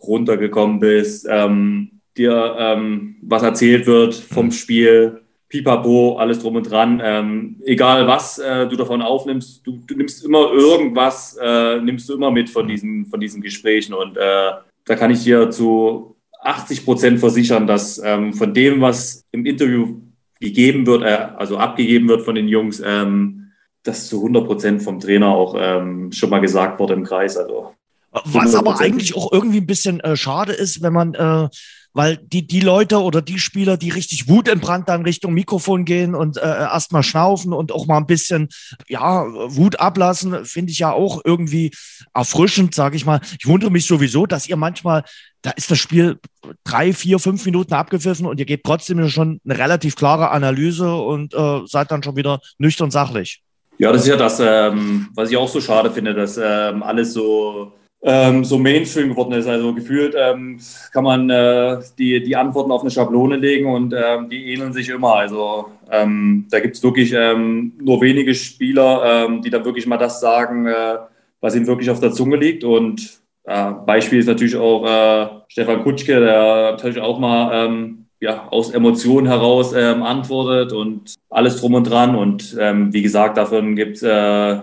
runtergekommen 0.00 0.78
bist, 0.78 1.26
ähm, 1.28 1.90
dir 2.16 2.54
ähm, 2.56 3.16
was 3.20 3.42
erzählt 3.42 3.88
wird 3.88 4.14
vom 4.14 4.52
Spiel, 4.52 5.22
pipapo, 5.48 6.18
alles 6.18 6.38
drum 6.38 6.54
und 6.54 6.70
dran. 6.70 7.02
Ähm, 7.02 7.56
egal 7.64 8.06
was 8.06 8.38
äh, 8.38 8.68
du 8.68 8.76
davon 8.76 9.02
aufnimmst, 9.02 9.66
du, 9.66 9.80
du 9.84 9.96
nimmst 9.96 10.24
immer 10.24 10.52
irgendwas, 10.52 11.36
äh, 11.42 11.80
nimmst 11.80 12.08
du 12.08 12.14
immer 12.14 12.30
mit 12.30 12.48
von 12.48 12.68
diesen, 12.68 13.06
von 13.06 13.18
diesen 13.18 13.42
Gesprächen. 13.42 13.92
Und 13.92 14.16
äh, 14.16 14.50
da 14.84 14.94
kann 14.94 15.10
ich 15.10 15.24
dir 15.24 15.50
zu 15.50 16.14
80 16.42 16.84
Prozent 16.84 17.18
versichern, 17.18 17.66
dass 17.66 18.00
von 18.00 18.54
dem, 18.54 18.80
was 18.80 19.26
im 19.30 19.44
Interview 19.44 20.00
gegeben 20.40 20.86
wird, 20.86 21.02
äh, 21.02 21.28
also 21.36 21.58
abgegeben 21.58 22.08
wird 22.08 22.22
von 22.22 22.34
den 22.34 22.48
Jungs, 22.48 22.82
ähm, 22.84 23.52
das 23.82 24.08
zu 24.08 24.16
100 24.16 24.46
Prozent 24.46 24.82
vom 24.82 25.00
Trainer 25.00 25.28
auch 25.28 25.54
ähm, 25.58 26.12
schon 26.12 26.30
mal 26.30 26.40
gesagt 26.40 26.80
wurde 26.80 26.94
im 26.94 27.04
Kreis. 27.04 27.36
Also 27.36 27.74
was 28.10 28.54
aber 28.54 28.80
eigentlich 28.80 29.14
auch 29.14 29.32
irgendwie 29.32 29.60
ein 29.60 29.66
bisschen 29.66 30.00
äh, 30.00 30.16
schade 30.16 30.52
ist, 30.52 30.82
wenn 30.82 30.92
man, 30.92 31.14
äh, 31.14 31.48
weil 31.92 32.16
die, 32.18 32.46
die 32.46 32.60
Leute 32.60 33.02
oder 33.02 33.22
die 33.22 33.38
Spieler, 33.38 33.76
die 33.76 33.90
richtig 33.90 34.28
wutentbrannt 34.28 34.88
dann 34.88 35.02
Richtung 35.02 35.34
Mikrofon 35.34 35.84
gehen 35.84 36.14
und 36.14 36.36
äh, 36.36 36.40
erstmal 36.40 37.02
schnaufen 37.02 37.52
und 37.52 37.72
auch 37.72 37.86
mal 37.86 37.98
ein 37.98 38.06
bisschen, 38.06 38.48
ja, 38.88 39.24
Wut 39.26 39.80
ablassen, 39.80 40.44
finde 40.44 40.72
ich 40.72 40.78
ja 40.78 40.92
auch 40.92 41.20
irgendwie 41.24 41.72
erfrischend, 42.14 42.74
sage 42.74 42.96
ich 42.96 43.04
mal. 43.04 43.20
Ich 43.38 43.46
wundere 43.46 43.70
mich 43.70 43.86
sowieso, 43.86 44.26
dass 44.26 44.48
ihr 44.48 44.56
manchmal, 44.56 45.04
da 45.42 45.50
ist 45.50 45.70
das 45.70 45.78
Spiel 45.78 46.18
drei, 46.64 46.92
vier, 46.92 47.18
fünf 47.18 47.44
Minuten 47.44 47.74
abgepfiffen 47.74 48.26
und 48.26 48.38
ihr 48.38 48.46
gebt 48.46 48.64
trotzdem 48.64 49.08
schon 49.08 49.40
eine 49.44 49.58
relativ 49.58 49.96
klare 49.96 50.30
Analyse 50.30 50.94
und 50.94 51.34
äh, 51.34 51.60
seid 51.66 51.90
dann 51.90 52.02
schon 52.02 52.16
wieder 52.16 52.40
nüchtern 52.58 52.90
sachlich. 52.90 53.42
Ja, 53.78 53.92
das 53.92 54.02
ist 54.02 54.08
ja 54.08 54.16
das, 54.16 54.38
ähm, 54.40 55.08
was 55.14 55.30
ich 55.30 55.36
auch 55.38 55.48
so 55.48 55.60
schade 55.60 55.90
finde, 55.90 56.12
dass 56.12 56.38
ähm, 56.42 56.82
alles 56.82 57.14
so 57.14 57.72
ähm, 58.02 58.44
so 58.44 58.58
Mainstream 58.58 59.10
geworden 59.10 59.32
ist. 59.32 59.46
Also 59.46 59.74
gefühlt 59.74 60.14
ähm, 60.16 60.58
kann 60.92 61.04
man 61.04 61.28
äh, 61.28 61.78
die, 61.98 62.22
die 62.22 62.36
Antworten 62.36 62.72
auf 62.72 62.80
eine 62.80 62.90
Schablone 62.90 63.36
legen 63.36 63.66
und 63.66 63.94
ähm, 63.94 64.28
die 64.28 64.52
ähneln 64.52 64.72
sich 64.72 64.88
immer. 64.88 65.16
Also 65.16 65.66
ähm, 65.90 66.46
da 66.50 66.60
gibt 66.60 66.76
es 66.76 66.82
wirklich 66.82 67.12
ähm, 67.12 67.72
nur 67.80 68.00
wenige 68.00 68.34
Spieler, 68.34 69.26
ähm, 69.26 69.42
die 69.42 69.50
dann 69.50 69.64
wirklich 69.64 69.86
mal 69.86 69.98
das 69.98 70.20
sagen, 70.20 70.66
äh, 70.66 70.98
was 71.40 71.54
ihnen 71.54 71.66
wirklich 71.66 71.90
auf 71.90 72.00
der 72.00 72.12
Zunge 72.12 72.36
liegt. 72.36 72.64
Und 72.64 73.20
äh, 73.44 73.72
Beispiel 73.86 74.18
ist 74.18 74.26
natürlich 74.26 74.56
auch 74.56 74.84
äh, 74.86 75.28
Stefan 75.48 75.82
Kutschke, 75.82 76.20
der 76.20 76.72
natürlich 76.72 77.00
auch 77.00 77.18
mal 77.18 77.96
ja, 78.22 78.48
aus 78.50 78.70
Emotionen 78.70 79.26
heraus 79.26 79.72
antwortet 79.72 80.74
und 80.74 81.14
alles 81.30 81.58
drum 81.58 81.72
und 81.72 81.84
dran. 81.84 82.14
Und 82.14 82.54
wie 82.54 83.00
gesagt, 83.00 83.38
davon 83.38 83.74
gibt 83.76 83.96
es 83.96 84.02
äh, 84.02 84.60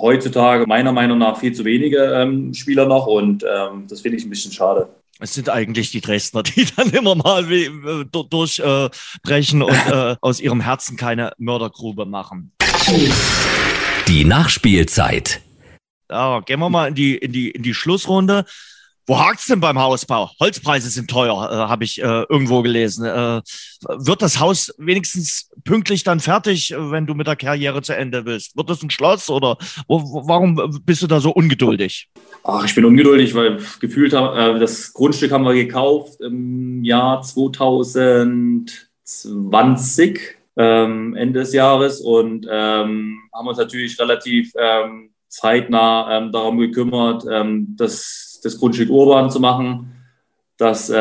heutzutage 0.00 0.66
meiner 0.66 0.92
Meinung 0.92 1.18
nach 1.18 1.38
viel 1.38 1.52
zu 1.52 1.64
wenige 1.64 1.98
ähm, 1.98 2.54
Spieler 2.54 2.86
noch 2.86 3.06
und 3.06 3.44
ähm, 3.44 3.86
das 3.88 4.00
finde 4.00 4.18
ich 4.18 4.24
ein 4.24 4.30
bisschen 4.30 4.52
schade. 4.52 4.88
Es 5.20 5.34
sind 5.34 5.50
eigentlich 5.50 5.90
die 5.90 6.00
Dresdner, 6.00 6.42
die 6.42 6.66
dann 6.76 6.90
immer 6.90 7.14
mal 7.14 7.44
durchbrechen 8.12 9.60
äh, 9.60 9.64
und 9.64 9.72
äh, 9.92 10.16
aus 10.20 10.40
ihrem 10.40 10.60
Herzen 10.60 10.96
keine 10.96 11.32
Mördergrube 11.38 12.06
machen. 12.06 12.52
Die 14.06 14.24
Nachspielzeit. 14.24 15.42
Ja, 16.10 16.40
gehen 16.40 16.60
wir 16.60 16.70
mal 16.70 16.88
in 16.88 16.94
die, 16.94 17.16
in 17.16 17.32
die, 17.32 17.50
in 17.50 17.62
die 17.62 17.74
Schlussrunde. 17.74 18.46
Wo 19.08 19.18
hakt's 19.18 19.46
denn 19.46 19.58
beim 19.58 19.78
Hausbau? 19.78 20.30
Holzpreise 20.38 20.90
sind 20.90 21.08
teuer, 21.08 21.50
äh, 21.50 21.54
habe 21.54 21.82
ich 21.82 22.02
äh, 22.02 22.24
irgendwo 22.28 22.60
gelesen. 22.60 23.06
Äh, 23.06 23.40
wird 23.88 24.20
das 24.20 24.38
Haus 24.38 24.74
wenigstens 24.76 25.48
pünktlich 25.64 26.04
dann 26.04 26.20
fertig, 26.20 26.74
wenn 26.76 27.06
du 27.06 27.14
mit 27.14 27.26
der 27.26 27.36
Karriere 27.36 27.80
zu 27.80 27.96
Ende 27.96 28.26
willst? 28.26 28.54
Wird 28.54 28.68
das 28.68 28.82
ein 28.82 28.90
Schloss 28.90 29.30
oder 29.30 29.56
wo, 29.86 30.26
warum 30.26 30.82
bist 30.84 31.00
du 31.00 31.06
da 31.06 31.20
so 31.20 31.30
ungeduldig? 31.30 32.10
Ach, 32.44 32.66
ich 32.66 32.74
bin 32.74 32.84
ungeduldig, 32.84 33.34
weil 33.34 33.62
gefühlt 33.80 34.12
äh, 34.12 34.58
das 34.58 34.92
Grundstück 34.92 35.32
haben 35.32 35.44
wir 35.44 35.54
gekauft 35.54 36.20
im 36.20 36.84
Jahr 36.84 37.22
2020, 37.22 40.20
ähm, 40.58 41.16
Ende 41.16 41.40
des 41.40 41.54
Jahres 41.54 42.02
und 42.02 42.46
ähm, 42.50 43.20
haben 43.32 43.48
uns 43.48 43.56
natürlich 43.56 43.98
relativ 43.98 44.52
ähm, 44.58 45.12
zeitnah 45.28 46.18
ähm, 46.18 46.30
darum 46.30 46.58
gekümmert, 46.58 47.24
ähm, 47.30 47.74
dass 47.74 48.27
das 48.40 48.58
Grundstück 48.58 48.90
urban 48.90 49.30
zu 49.30 49.40
machen, 49.40 49.92
dass 50.58 50.90
äh, 50.90 50.94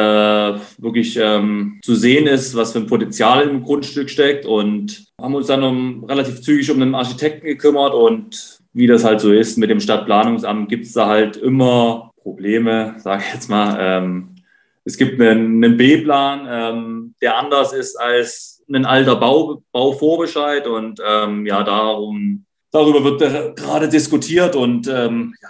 wirklich 0.77 1.17
ähm, 1.19 1.79
zu 1.83 1.95
sehen 1.95 2.27
ist, 2.27 2.55
was 2.55 2.73
für 2.73 2.79
ein 2.79 2.87
Potenzial 2.87 3.47
im 3.47 3.63
Grundstück 3.63 4.09
steckt. 4.09 4.45
Und 4.45 5.07
haben 5.19 5.33
uns 5.33 5.47
dann 5.47 5.63
um, 5.63 6.03
relativ 6.03 6.41
zügig 6.41 6.69
um 6.69 6.79
den 6.79 6.93
Architekten 6.93 7.47
gekümmert. 7.47 7.95
Und 7.95 8.59
wie 8.73 8.85
das 8.85 9.03
halt 9.03 9.19
so 9.19 9.33
ist 9.33 9.57
mit 9.57 9.71
dem 9.71 9.79
Stadtplanungsamt, 9.79 10.69
gibt 10.69 10.85
es 10.85 10.93
da 10.93 11.07
halt 11.07 11.37
immer 11.37 12.11
Probleme, 12.21 12.95
sage 12.99 13.23
ich 13.27 13.33
jetzt 13.33 13.49
mal. 13.49 13.77
Ähm, 13.79 14.35
es 14.85 14.95
gibt 14.95 15.19
einen, 15.19 15.63
einen 15.63 15.75
B-Plan, 15.75 16.47
ähm, 16.49 17.15
der 17.19 17.37
anders 17.37 17.73
ist 17.73 17.99
als 17.99 18.63
ein 18.71 18.85
alter 18.85 19.15
Bau, 19.15 19.63
Bauvorbescheid. 19.71 20.67
Und 20.67 21.01
ähm, 21.03 21.47
ja, 21.47 21.63
darum, 21.63 22.45
darüber 22.71 23.03
wird 23.03 23.57
gerade 23.57 23.89
diskutiert. 23.89 24.55
Und 24.55 24.87
ähm, 24.87 25.33
ja, 25.41 25.49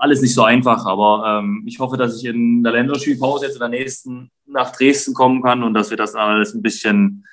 alles 0.00 0.22
nicht 0.22 0.34
so 0.34 0.44
einfach, 0.44 0.86
aber 0.86 1.40
ähm, 1.40 1.64
ich 1.66 1.78
hoffe, 1.78 1.96
dass 1.96 2.18
ich 2.18 2.24
in 2.28 2.62
der 2.62 2.72
Länderspielpause 2.72 3.46
jetzt 3.46 3.54
in 3.54 3.60
der 3.60 3.68
nächsten 3.68 4.30
nach 4.46 4.72
Dresden 4.72 5.14
kommen 5.14 5.42
kann 5.42 5.62
und 5.62 5.74
dass 5.74 5.90
wir 5.90 5.96
das 5.96 6.14
alles 6.14 6.54
ein 6.54 6.62
bisschen 6.62 7.24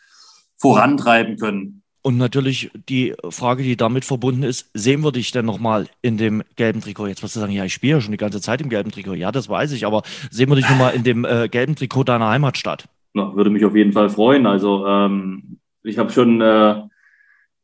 vorantreiben 0.58 1.38
können. 1.38 1.80
Und 2.02 2.18
natürlich 2.18 2.72
die 2.88 3.14
Frage, 3.30 3.62
die 3.62 3.76
damit 3.76 4.06
verbunden 4.06 4.44
ist, 4.44 4.70
sehen 4.74 5.04
wir 5.04 5.12
dich 5.12 5.32
denn 5.32 5.46
nochmal 5.46 5.88
in 6.02 6.18
dem 6.18 6.44
gelben 6.56 6.80
Trikot? 6.80 7.08
Jetzt 7.08 7.22
wirst 7.24 7.36
du 7.36 7.42
sagen, 7.42 7.52
ja, 7.52 7.66
ich 7.66 7.74
spiele 7.74 7.96
ja 7.96 8.02
schon 8.02 8.14
die 8.14 8.18
ganze 8.18 8.40
Zeit 8.40 8.62
im 8.62 8.70
gelben 8.70 8.92
Trikot. 8.92 9.16
Ja, 9.16 9.34
das 9.34 9.50
weiß 9.50 9.74
ich, 9.74 9.86
aber 9.86 10.04
sehen 10.32 10.50
wir 10.50 10.56
dich 10.56 10.70
nochmal 10.70 10.96
in 10.96 11.04
dem 11.04 11.26
äh, 11.26 11.50
gelben 11.50 11.76
Trikot 11.76 12.06
deiner 12.06 12.30
Heimatstadt? 12.30 12.86
Ja, 13.16 13.36
würde 13.36 13.50
mich 13.50 13.66
auf 13.66 13.76
jeden 13.76 13.92
Fall 13.92 14.10
freuen. 14.10 14.46
Also 14.46 14.86
ähm, 14.88 15.60
ich 15.84 15.98
habe 15.98 16.10
schon 16.12 16.40
äh, 16.40 16.84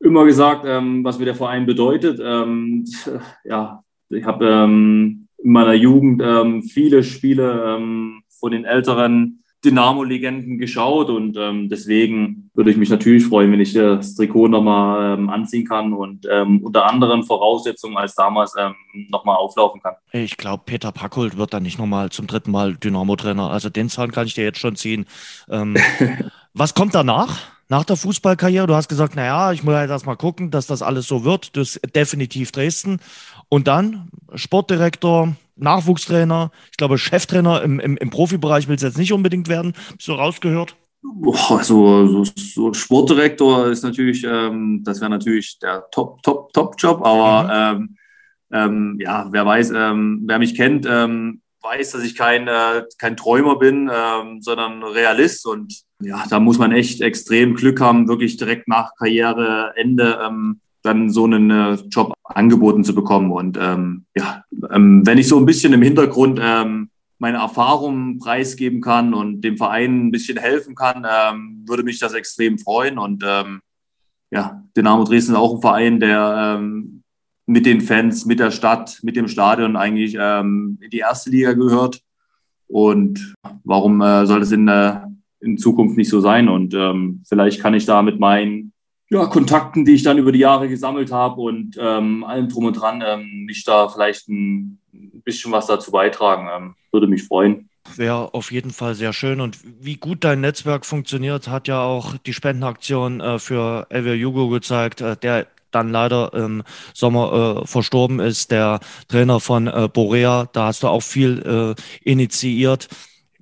immer 0.02 0.26
gesagt, 0.26 0.66
ähm, 0.68 1.06
was 1.06 1.18
mir 1.18 1.26
der 1.26 1.36
Verein 1.36 1.66
bedeutet. 1.66 2.20
Ähm, 2.22 2.86
ja, 3.46 3.85
ich 4.10 4.24
habe 4.26 4.48
ähm, 4.48 5.28
in 5.38 5.52
meiner 5.52 5.74
Jugend 5.74 6.22
ähm, 6.24 6.64
viele 6.64 7.04
Spiele 7.04 7.78
ähm, 7.78 8.22
von 8.40 8.52
den 8.52 8.66
älteren 8.66 9.44
Dynamo-Legenden 9.66 10.60
geschaut 10.60 11.10
und 11.10 11.36
ähm, 11.38 11.70
deswegen 11.70 12.52
würde 12.54 12.70
ich 12.70 12.78
mich 12.78 12.90
natürlich 12.90 13.26
freuen, 13.26 13.52
wenn 13.52 13.60
ich 13.60 13.74
das 13.74 14.16
Trikot 14.16 14.48
nochmal 14.48 15.18
ähm, 15.18 15.30
anziehen 15.30 15.68
kann 15.68 15.94
und 15.94 16.28
ähm, 16.32 16.62
unter 16.64 16.86
anderen 16.86 17.24
Voraussetzungen 17.24 17.98
als 17.98 18.16
damals 18.16 18.54
ähm, 18.58 18.76
nochmal 19.10 19.38
auflaufen 19.38 19.82
kann. 19.82 19.96
Ich 20.12 20.38
glaube, 20.38 20.64
Peter 20.66 20.92
Packold 20.92 21.38
wird 21.38 21.54
dann 21.54 21.64
nicht 21.64 21.80
nochmal 21.80 22.12
zum 22.12 22.28
dritten 22.28 22.52
Mal 22.52 22.76
Dynamo-Trainer. 22.76 23.50
Also 23.50 23.70
den 23.70 23.90
Zahn 23.90 24.12
kann 24.12 24.28
ich 24.28 24.36
dir 24.36 24.44
jetzt 24.44 24.60
schon 24.60 24.76
ziehen. 24.76 25.06
Ähm, 25.50 25.76
was 26.54 26.76
kommt 26.76 26.94
danach? 26.94 27.40
Nach 27.68 27.84
der 27.84 27.96
Fußballkarriere, 27.96 28.68
du 28.68 28.76
hast 28.76 28.90
gesagt, 28.90 29.16
naja, 29.16 29.52
ich 29.52 29.64
muss 29.64 29.74
halt 29.74 29.90
erst 29.90 30.06
mal 30.06 30.16
gucken, 30.16 30.52
dass 30.52 30.68
das 30.68 30.84
alles 30.84 31.08
so 31.08 31.24
wird. 31.24 31.58
Das 31.58 31.78
ist 31.78 31.96
definitiv 31.96 32.52
Dresden. 32.52 33.00
Und 33.56 33.70
dann 33.70 34.10
Sportdirektor, 34.34 35.34
Nachwuchstrainer, 35.56 36.52
ich 36.72 36.76
glaube 36.76 36.98
Cheftrainer 36.98 37.62
im, 37.64 37.80
im, 37.80 37.96
im 37.96 38.10
Profibereich 38.10 38.68
will 38.68 38.76
es 38.76 38.82
jetzt 38.82 38.98
nicht 38.98 39.14
unbedingt 39.14 39.48
werden. 39.48 39.72
Bist 39.96 40.10
du 40.10 40.12
rausgehört? 40.12 40.76
Boah, 41.02 41.64
so, 41.64 42.06
so, 42.06 42.26
so, 42.36 42.74
Sportdirektor 42.74 43.68
ist 43.68 43.82
natürlich, 43.82 44.26
ähm, 44.26 44.82
das 44.84 45.00
wäre 45.00 45.10
natürlich 45.10 45.58
der 45.60 45.86
Top, 45.90 46.22
Top, 46.22 46.52
Top-Job, 46.52 47.02
aber 47.06 47.78
mhm. 47.78 47.82
ähm, 47.82 47.98
ähm, 48.52 48.98
ja, 49.00 49.26
wer 49.32 49.46
weiß, 49.46 49.72
ähm, 49.74 50.24
wer 50.26 50.38
mich 50.38 50.54
kennt, 50.56 50.86
ähm, 50.86 51.40
weiß, 51.62 51.92
dass 51.92 52.04
ich 52.04 52.18
kein, 52.18 52.50
äh, 52.50 52.84
kein 52.98 53.16
Träumer 53.16 53.58
bin, 53.58 53.90
ähm, 53.90 54.42
sondern 54.42 54.84
Realist 54.84 55.48
und 55.48 55.74
ja, 56.02 56.26
da 56.30 56.42
muss 56.42 56.58
man 56.58 56.74
echt 56.74 57.00
extrem 57.00 57.56
Glück 57.56 57.80
haben, 57.80 58.10
wirklich 58.10 58.36
direkt 58.36 58.68
nach 58.68 58.92
Karriereende 58.98 60.20
dann 60.86 61.10
so 61.10 61.26
einen 61.26 61.90
Job 61.90 62.14
angeboten 62.24 62.84
zu 62.84 62.96
bekommen. 62.96 63.32
Und 63.32 63.58
ähm, 63.62 64.06
ja, 64.16 64.44
ähm, 64.72 65.06
wenn 65.06 65.18
ich 65.18 65.28
so 65.28 65.38
ein 65.38 65.46
bisschen 65.46 65.74
im 65.74 65.82
Hintergrund 65.82 66.40
ähm, 66.42 66.90
meine 67.18 67.38
Erfahrungen 67.38 68.20
preisgeben 68.20 68.82
kann 68.82 69.14
und 69.14 69.42
dem 69.42 69.58
Verein 69.58 70.08
ein 70.08 70.12
bisschen 70.12 70.38
helfen 70.38 70.76
kann, 70.76 71.06
ähm, 71.10 71.64
würde 71.66 71.84
mich 71.84 72.00
das 72.00 72.14
extrem 72.14 72.60
freuen. 72.60 72.98
Und 72.98 73.24
ähm, 73.26 73.62
ja, 74.32 74.64
Dynamo 74.76 75.04
Dresden 75.06 75.34
ist 75.34 75.38
auch 75.38 75.56
ein 75.56 75.62
Verein, 75.62 76.00
der 76.00 76.58
ähm, 76.60 77.02
mit 77.46 77.66
den 77.66 77.82
Fans, 77.82 78.26
mit 78.26 78.40
der 78.40 78.52
Stadt, 78.52 79.00
mit 79.04 79.16
dem 79.16 79.28
Stadion 79.28 79.76
eigentlich 79.76 80.18
ähm, 80.20 80.78
in 80.82 80.90
die 80.90 81.00
erste 81.00 81.30
Liga 81.30 81.54
gehört. 81.54 82.02
Und 82.68 83.36
warum 83.64 84.02
äh, 84.02 84.26
soll 84.26 84.40
das 84.40 84.52
in, 84.52 84.68
äh, 84.68 85.00
in 85.40 85.58
Zukunft 85.58 85.98
nicht 85.98 86.10
so 86.10 86.20
sein? 86.20 86.50
Und 86.50 86.74
ähm, 86.74 87.24
vielleicht 87.28 87.62
kann 87.62 87.76
ich 87.76 87.86
da 87.86 88.02
mit 88.02 88.20
meinen 88.20 88.74
ja, 89.10 89.26
Kontakten, 89.28 89.86
die 89.86 89.94
ich 89.94 90.04
dann 90.04 90.18
über 90.18 90.32
die 90.32 90.40
Jahre 90.40 90.68
gesammelt 90.68 91.12
habe 91.12 91.42
und 91.42 91.78
ähm, 91.80 92.24
allem 92.24 92.50
drum 92.50 92.66
und 92.66 92.74
dran, 92.74 93.04
ähm, 93.06 93.46
mich 93.46 93.64
da 93.64 93.88
vielleicht 93.88 94.28
ein 94.30 94.80
bisschen 95.24 95.52
was 95.52 95.68
dazu 95.68 95.92
beitragen. 95.92 96.48
Ähm, 96.56 96.76
würde 96.92 97.08
mich 97.08 97.24
freuen. 97.24 97.70
Wäre 97.96 98.34
auf 98.34 98.52
jeden 98.52 98.72
Fall 98.72 98.96
sehr 98.96 99.14
schön. 99.14 99.42
Und 99.42 99.60
wie 99.80 99.98
gut 99.98 100.24
dein 100.24 100.42
Netzwerk 100.42 100.86
funktioniert, 100.86 101.48
hat 101.48 101.68
ja 101.68 101.84
auch 101.84 102.18
die 102.18 102.34
Spendenaktion 102.34 103.22
äh, 103.22 103.38
für 103.38 103.86
Elvio 103.90 104.14
Jugo 104.14 104.50
gezeigt, 104.50 105.02
äh, 105.02 105.16
der 105.16 105.48
dann 105.70 105.92
leider 105.92 106.34
im 106.34 106.64
Sommer 106.94 107.62
äh, 107.64 107.68
verstorben 107.68 108.20
ist, 108.20 108.50
der 108.50 108.80
Trainer 109.08 109.40
von 109.40 109.68
äh, 109.68 109.90
Borea. 109.92 110.48
Da 110.52 110.68
hast 110.68 110.82
du 110.84 110.88
auch 110.88 111.04
viel 111.04 111.76
äh, 111.78 112.10
initiiert 112.10 112.88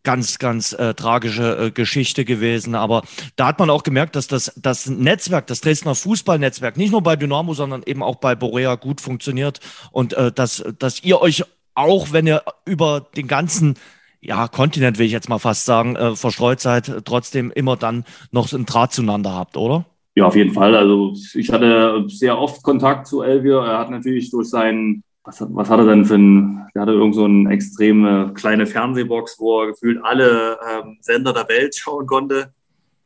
ganz, 0.04 0.40
ganz 0.40 0.74
äh, 0.74 0.94
tragische 0.94 1.58
äh, 1.58 1.72
Geschichte 1.72 2.26
gewesen. 2.26 2.76
Aber 2.76 3.04
da 3.36 3.48
hat 3.48 3.60
man 3.60 3.70
auch 3.70 3.84
gemerkt, 3.84 4.16
dass 4.16 4.28
das, 4.28 4.54
das 4.56 4.88
Netzwerk, 4.88 5.48
das 5.48 5.62
Dresdner 5.62 5.96
Fußballnetzwerk, 5.96 6.78
nicht 6.78 6.92
nur 6.92 7.02
bei 7.02 7.16
Dynamo, 7.16 7.54
sondern 7.54 7.84
eben 7.86 8.04
auch 8.04 8.18
bei 8.18 8.36
Borea 8.36 8.76
gut 8.76 9.02
funktioniert 9.02 9.60
und 9.92 10.14
äh, 10.14 10.32
dass, 10.32 10.64
dass 10.80 11.04
ihr 11.04 11.22
euch 11.22 11.44
auch, 11.76 12.12
wenn 12.12 12.28
ihr 12.28 12.44
über 12.66 13.08
den 13.16 13.28
ganzen 13.28 13.76
ja, 14.22 14.48
Kontinent, 14.48 15.00
will 15.00 15.06
ich 15.06 15.12
jetzt 15.12 15.28
mal 15.28 15.40
fast 15.40 15.66
sagen, 15.66 15.96
äh, 15.96 16.16
verstreut 16.16 16.62
seid, 16.62 17.04
trotzdem 17.06 17.52
immer 17.52 17.76
dann 17.76 18.06
noch 18.32 18.52
einen 18.54 18.66
Draht 18.66 18.94
zueinander 18.94 19.34
habt, 19.34 19.58
oder? 19.58 19.86
Ja, 20.16 20.26
auf 20.26 20.36
jeden 20.36 20.54
Fall. 20.54 20.76
Also 20.76 21.14
ich 21.34 21.52
hatte 21.52 22.06
sehr 22.08 22.38
oft 22.38 22.64
Kontakt 22.64 23.08
zu 23.08 23.22
Elvio. 23.22 23.60
Er 23.60 23.80
hat 23.80 23.90
natürlich 23.90 24.30
durch 24.30 24.48
seinen, 24.48 25.04
was, 25.24 25.46
was 25.50 25.70
hat 25.70 25.80
er 25.80 25.86
denn 25.86 26.06
für 26.06 26.16
ein, 26.16 26.68
er 26.74 26.82
hatte 26.82 26.92
irgend 26.92 27.16
so 27.16 27.26
eine 27.26 27.50
extreme 27.52 28.32
kleine 28.34 28.66
Fernsehbox, 28.66 29.40
wo 29.40 29.62
er 29.62 29.68
gefühlt 29.68 30.04
alle 30.04 30.58
ähm, 30.70 30.98
Sender 31.02 31.34
der 31.34 31.48
Welt 31.48 31.76
schauen 31.78 32.06
konnte. 32.06 32.54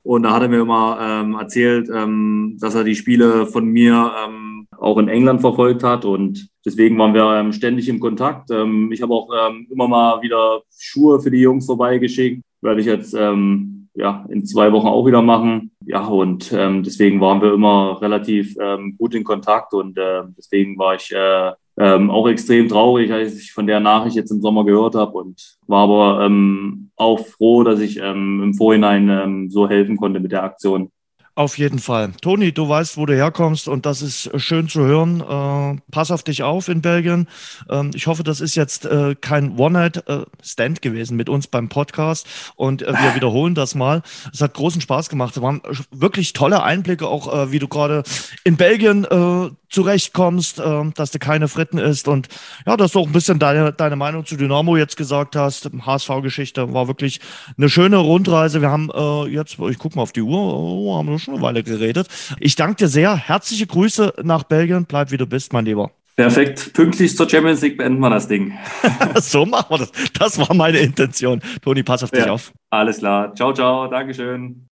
Und 0.03 0.23
da 0.23 0.31
hat 0.31 0.41
er 0.41 0.48
mir 0.48 0.61
immer 0.61 0.98
ähm, 1.02 1.35
erzählt, 1.35 1.89
ähm, 1.94 2.57
dass 2.61 2.76
er 2.76 2.85
die 2.85 2.95
Spiele 2.95 3.45
von 3.45 3.65
mir 3.65 4.14
ähm, 4.26 4.65
auch 4.77 4.98
in 4.99 5.10
England 5.10 5.41
verfolgt 5.41 5.84
hat. 5.84 6.06
Und 6.06 6.48
deswegen 6.65 6.98
waren 6.98 7.14
wir 7.14 7.26
ähm, 7.34 7.52
ständig 7.52 7.89
im 7.89 7.99
Kontakt. 7.99 8.49
Ähm, 8.49 8.89
ich 8.94 9.02
habe 9.02 9.14
auch 9.14 9.30
immer 9.69 9.88
mal 9.89 10.22
wieder 10.22 10.61
Schuhe 10.80 11.19
für 11.19 11.30
die 11.30 11.41
Jungs 11.41 11.65
vorbeigeschickt. 11.65 12.41
Werde 12.61 12.80
ich 12.80 12.88
jetzt 12.88 13.14
ja, 13.14 14.26
in 14.30 14.45
zwei 14.45 14.72
Wochen 14.72 14.88
auch 14.88 15.06
wieder 15.06 15.22
machen. 15.22 15.72
Ja, 15.85 16.06
und 16.07 16.52
deswegen 16.52 17.22
waren 17.22 17.41
wir 17.41 17.53
immer 17.53 18.02
relativ 18.02 18.56
gut 18.98 19.14
in 19.14 19.23
Kontakt. 19.23 19.73
Und 19.73 19.98
äh, 19.98 20.23
deswegen 20.38 20.77
war 20.77 20.95
ich 20.95 21.11
äh, 21.11 21.52
ähm, 21.78 22.10
auch 22.10 22.28
extrem 22.28 22.68
traurig, 22.68 23.12
als 23.12 23.36
ich 23.36 23.54
von 23.54 23.68
der 23.68 23.80
Nachricht 23.80 24.16
jetzt 24.16 24.32
im 24.32 24.41
Sommer 24.41 24.66
gehört 24.66 24.95
habe 24.95 25.18
und 25.18 25.58
war 25.68 25.84
aber 25.84 26.26
ähm, 26.26 26.90
auch 26.95 27.20
froh, 27.20 27.64
dass 27.64 27.80
ich 27.80 27.98
ähm, 27.98 28.41
im 28.44 28.54
Vorhinein 28.56 29.10
ähm, 29.10 29.49
so 29.52 29.70
helfen 29.70 29.98
konnte 29.98 30.20
mit 30.20 30.32
der 30.32 30.44
Aktion. 30.44 30.91
Auf 31.38 31.60
jeden 31.60 31.78
Fall. 31.78 32.14
Toni, 32.20 32.52
du 32.52 32.68
weißt, 32.68 32.98
wo 32.98 33.06
du 33.06 33.14
herkommst 33.14 33.68
und 33.68 33.86
das 33.86 34.02
ist 34.02 34.32
schön 34.41 34.68
zu 34.68 34.82
hören. 34.82 35.22
Äh, 35.22 35.80
pass 35.91 36.10
auf 36.10 36.24
dich 36.24 36.41
auf 36.41 36.68
in 36.68 36.82
Belgien. 36.82 37.28
Ähm, 37.70 37.91
ich 37.94 38.08
hoffe, 38.08 38.24
das 38.24 38.41
ist 38.41 38.56
jetzt 38.56 38.88
äh, 38.88 39.14
kein 39.14 39.56
One-Night-Stand 39.56 40.82
gewesen 40.82 41.16
mit 41.16 41.30
uns 41.30 41.45
beim 41.45 41.70
Podcast 41.70 42.26
und 42.56 42.82
äh, 42.82 42.91
wir 42.91 43.14
wiederholen 43.16 43.54
das 43.54 43.76
mal. 43.76 44.02
Es 44.34 44.41
hat 44.41 44.56
großen 44.56 44.82
Spaß 44.82 45.10
gemacht. 45.10 45.38
Es 45.38 45.44
waren 45.44 45.62
wirklich 45.91 46.34
tolle 46.34 46.64
Einblicke, 46.64 47.08
auch 47.08 47.32
äh, 47.32 47.52
wie 47.52 47.60
du 47.60 47.68
gerade 47.68 48.02
in 48.44 48.58
Belgien 48.58 49.06
äh, 49.06 49.52
zurechtkommst, 49.69 50.60
äh, 50.60 50.84
dass 50.95 51.11
du 51.11 51.19
keine 51.19 51.48
Fritten 51.48 51.77
isst 51.77 52.07
und 52.07 52.27
ja, 52.65 52.77
dass 52.77 52.94
du 52.94 52.99
auch 52.99 53.07
ein 53.07 53.11
bisschen 53.14 53.39
deine, 53.39 53.73
deine 53.73 53.95
Meinung 53.95 54.26
zu 54.26 54.38
Dynamo 54.38 54.77
jetzt 54.77 54.98
gesagt 54.98 55.35
hast. 55.35 55.69
HSV-Geschichte 55.85 56.73
war 56.73 56.88
wirklich 56.88 57.19
eine 57.57 57.69
schöne 57.69 57.98
Rundreise. 57.98 58.61
Wir 58.61 58.69
haben 58.69 58.89
äh, 58.94 59.26
jetzt, 59.27 59.57
ich 59.60 59.77
gucke 59.77 59.95
mal 59.95 60.03
auf 60.03 60.11
die 60.14 60.22
Uhr, 60.22 60.38
oh, 60.38 60.98
haben 60.98 61.10
wir 61.10 61.19
schon 61.19 61.35
eine 61.35 61.44
Weile 61.44 61.64
geredet. 61.64 62.07
Ich 62.39 62.56
danke 62.56 62.76
dir 62.76 62.88
sehr. 62.88 63.15
Herzliche 63.15 63.68
Grüße 63.68 64.14
nach 64.23 64.44
Belgien. 64.44 64.85
Bleib 64.85 65.11
wie 65.11 65.18
du 65.18 65.26
bist, 65.27 65.53
mein 65.53 65.65
Lieber. 65.65 65.91
Perfekt. 66.15 66.73
Pünktlich 66.73 67.15
zur 67.15 67.30
Champions 67.30 67.61
League 67.61 67.77
beenden 67.77 67.99
wir 67.99 68.10
das 68.10 68.27
Ding. 68.27 68.57
so 69.22 69.45
machen 69.45 69.68
wir 69.69 69.77
das. 69.77 69.91
Das 70.18 70.39
war 70.39 70.52
meine 70.56 70.80
Intention. 70.80 71.41
Toni, 71.61 71.84
pass 71.84 72.03
auf 72.03 72.10
dich 72.10 72.26
Ja. 72.26 72.31
auf. 72.31 72.52
Alles 72.72 72.98
klar. 72.98 73.35
Ciao, 73.35 73.53
ciao. 73.53 73.88
Dankeschön. 73.88 74.65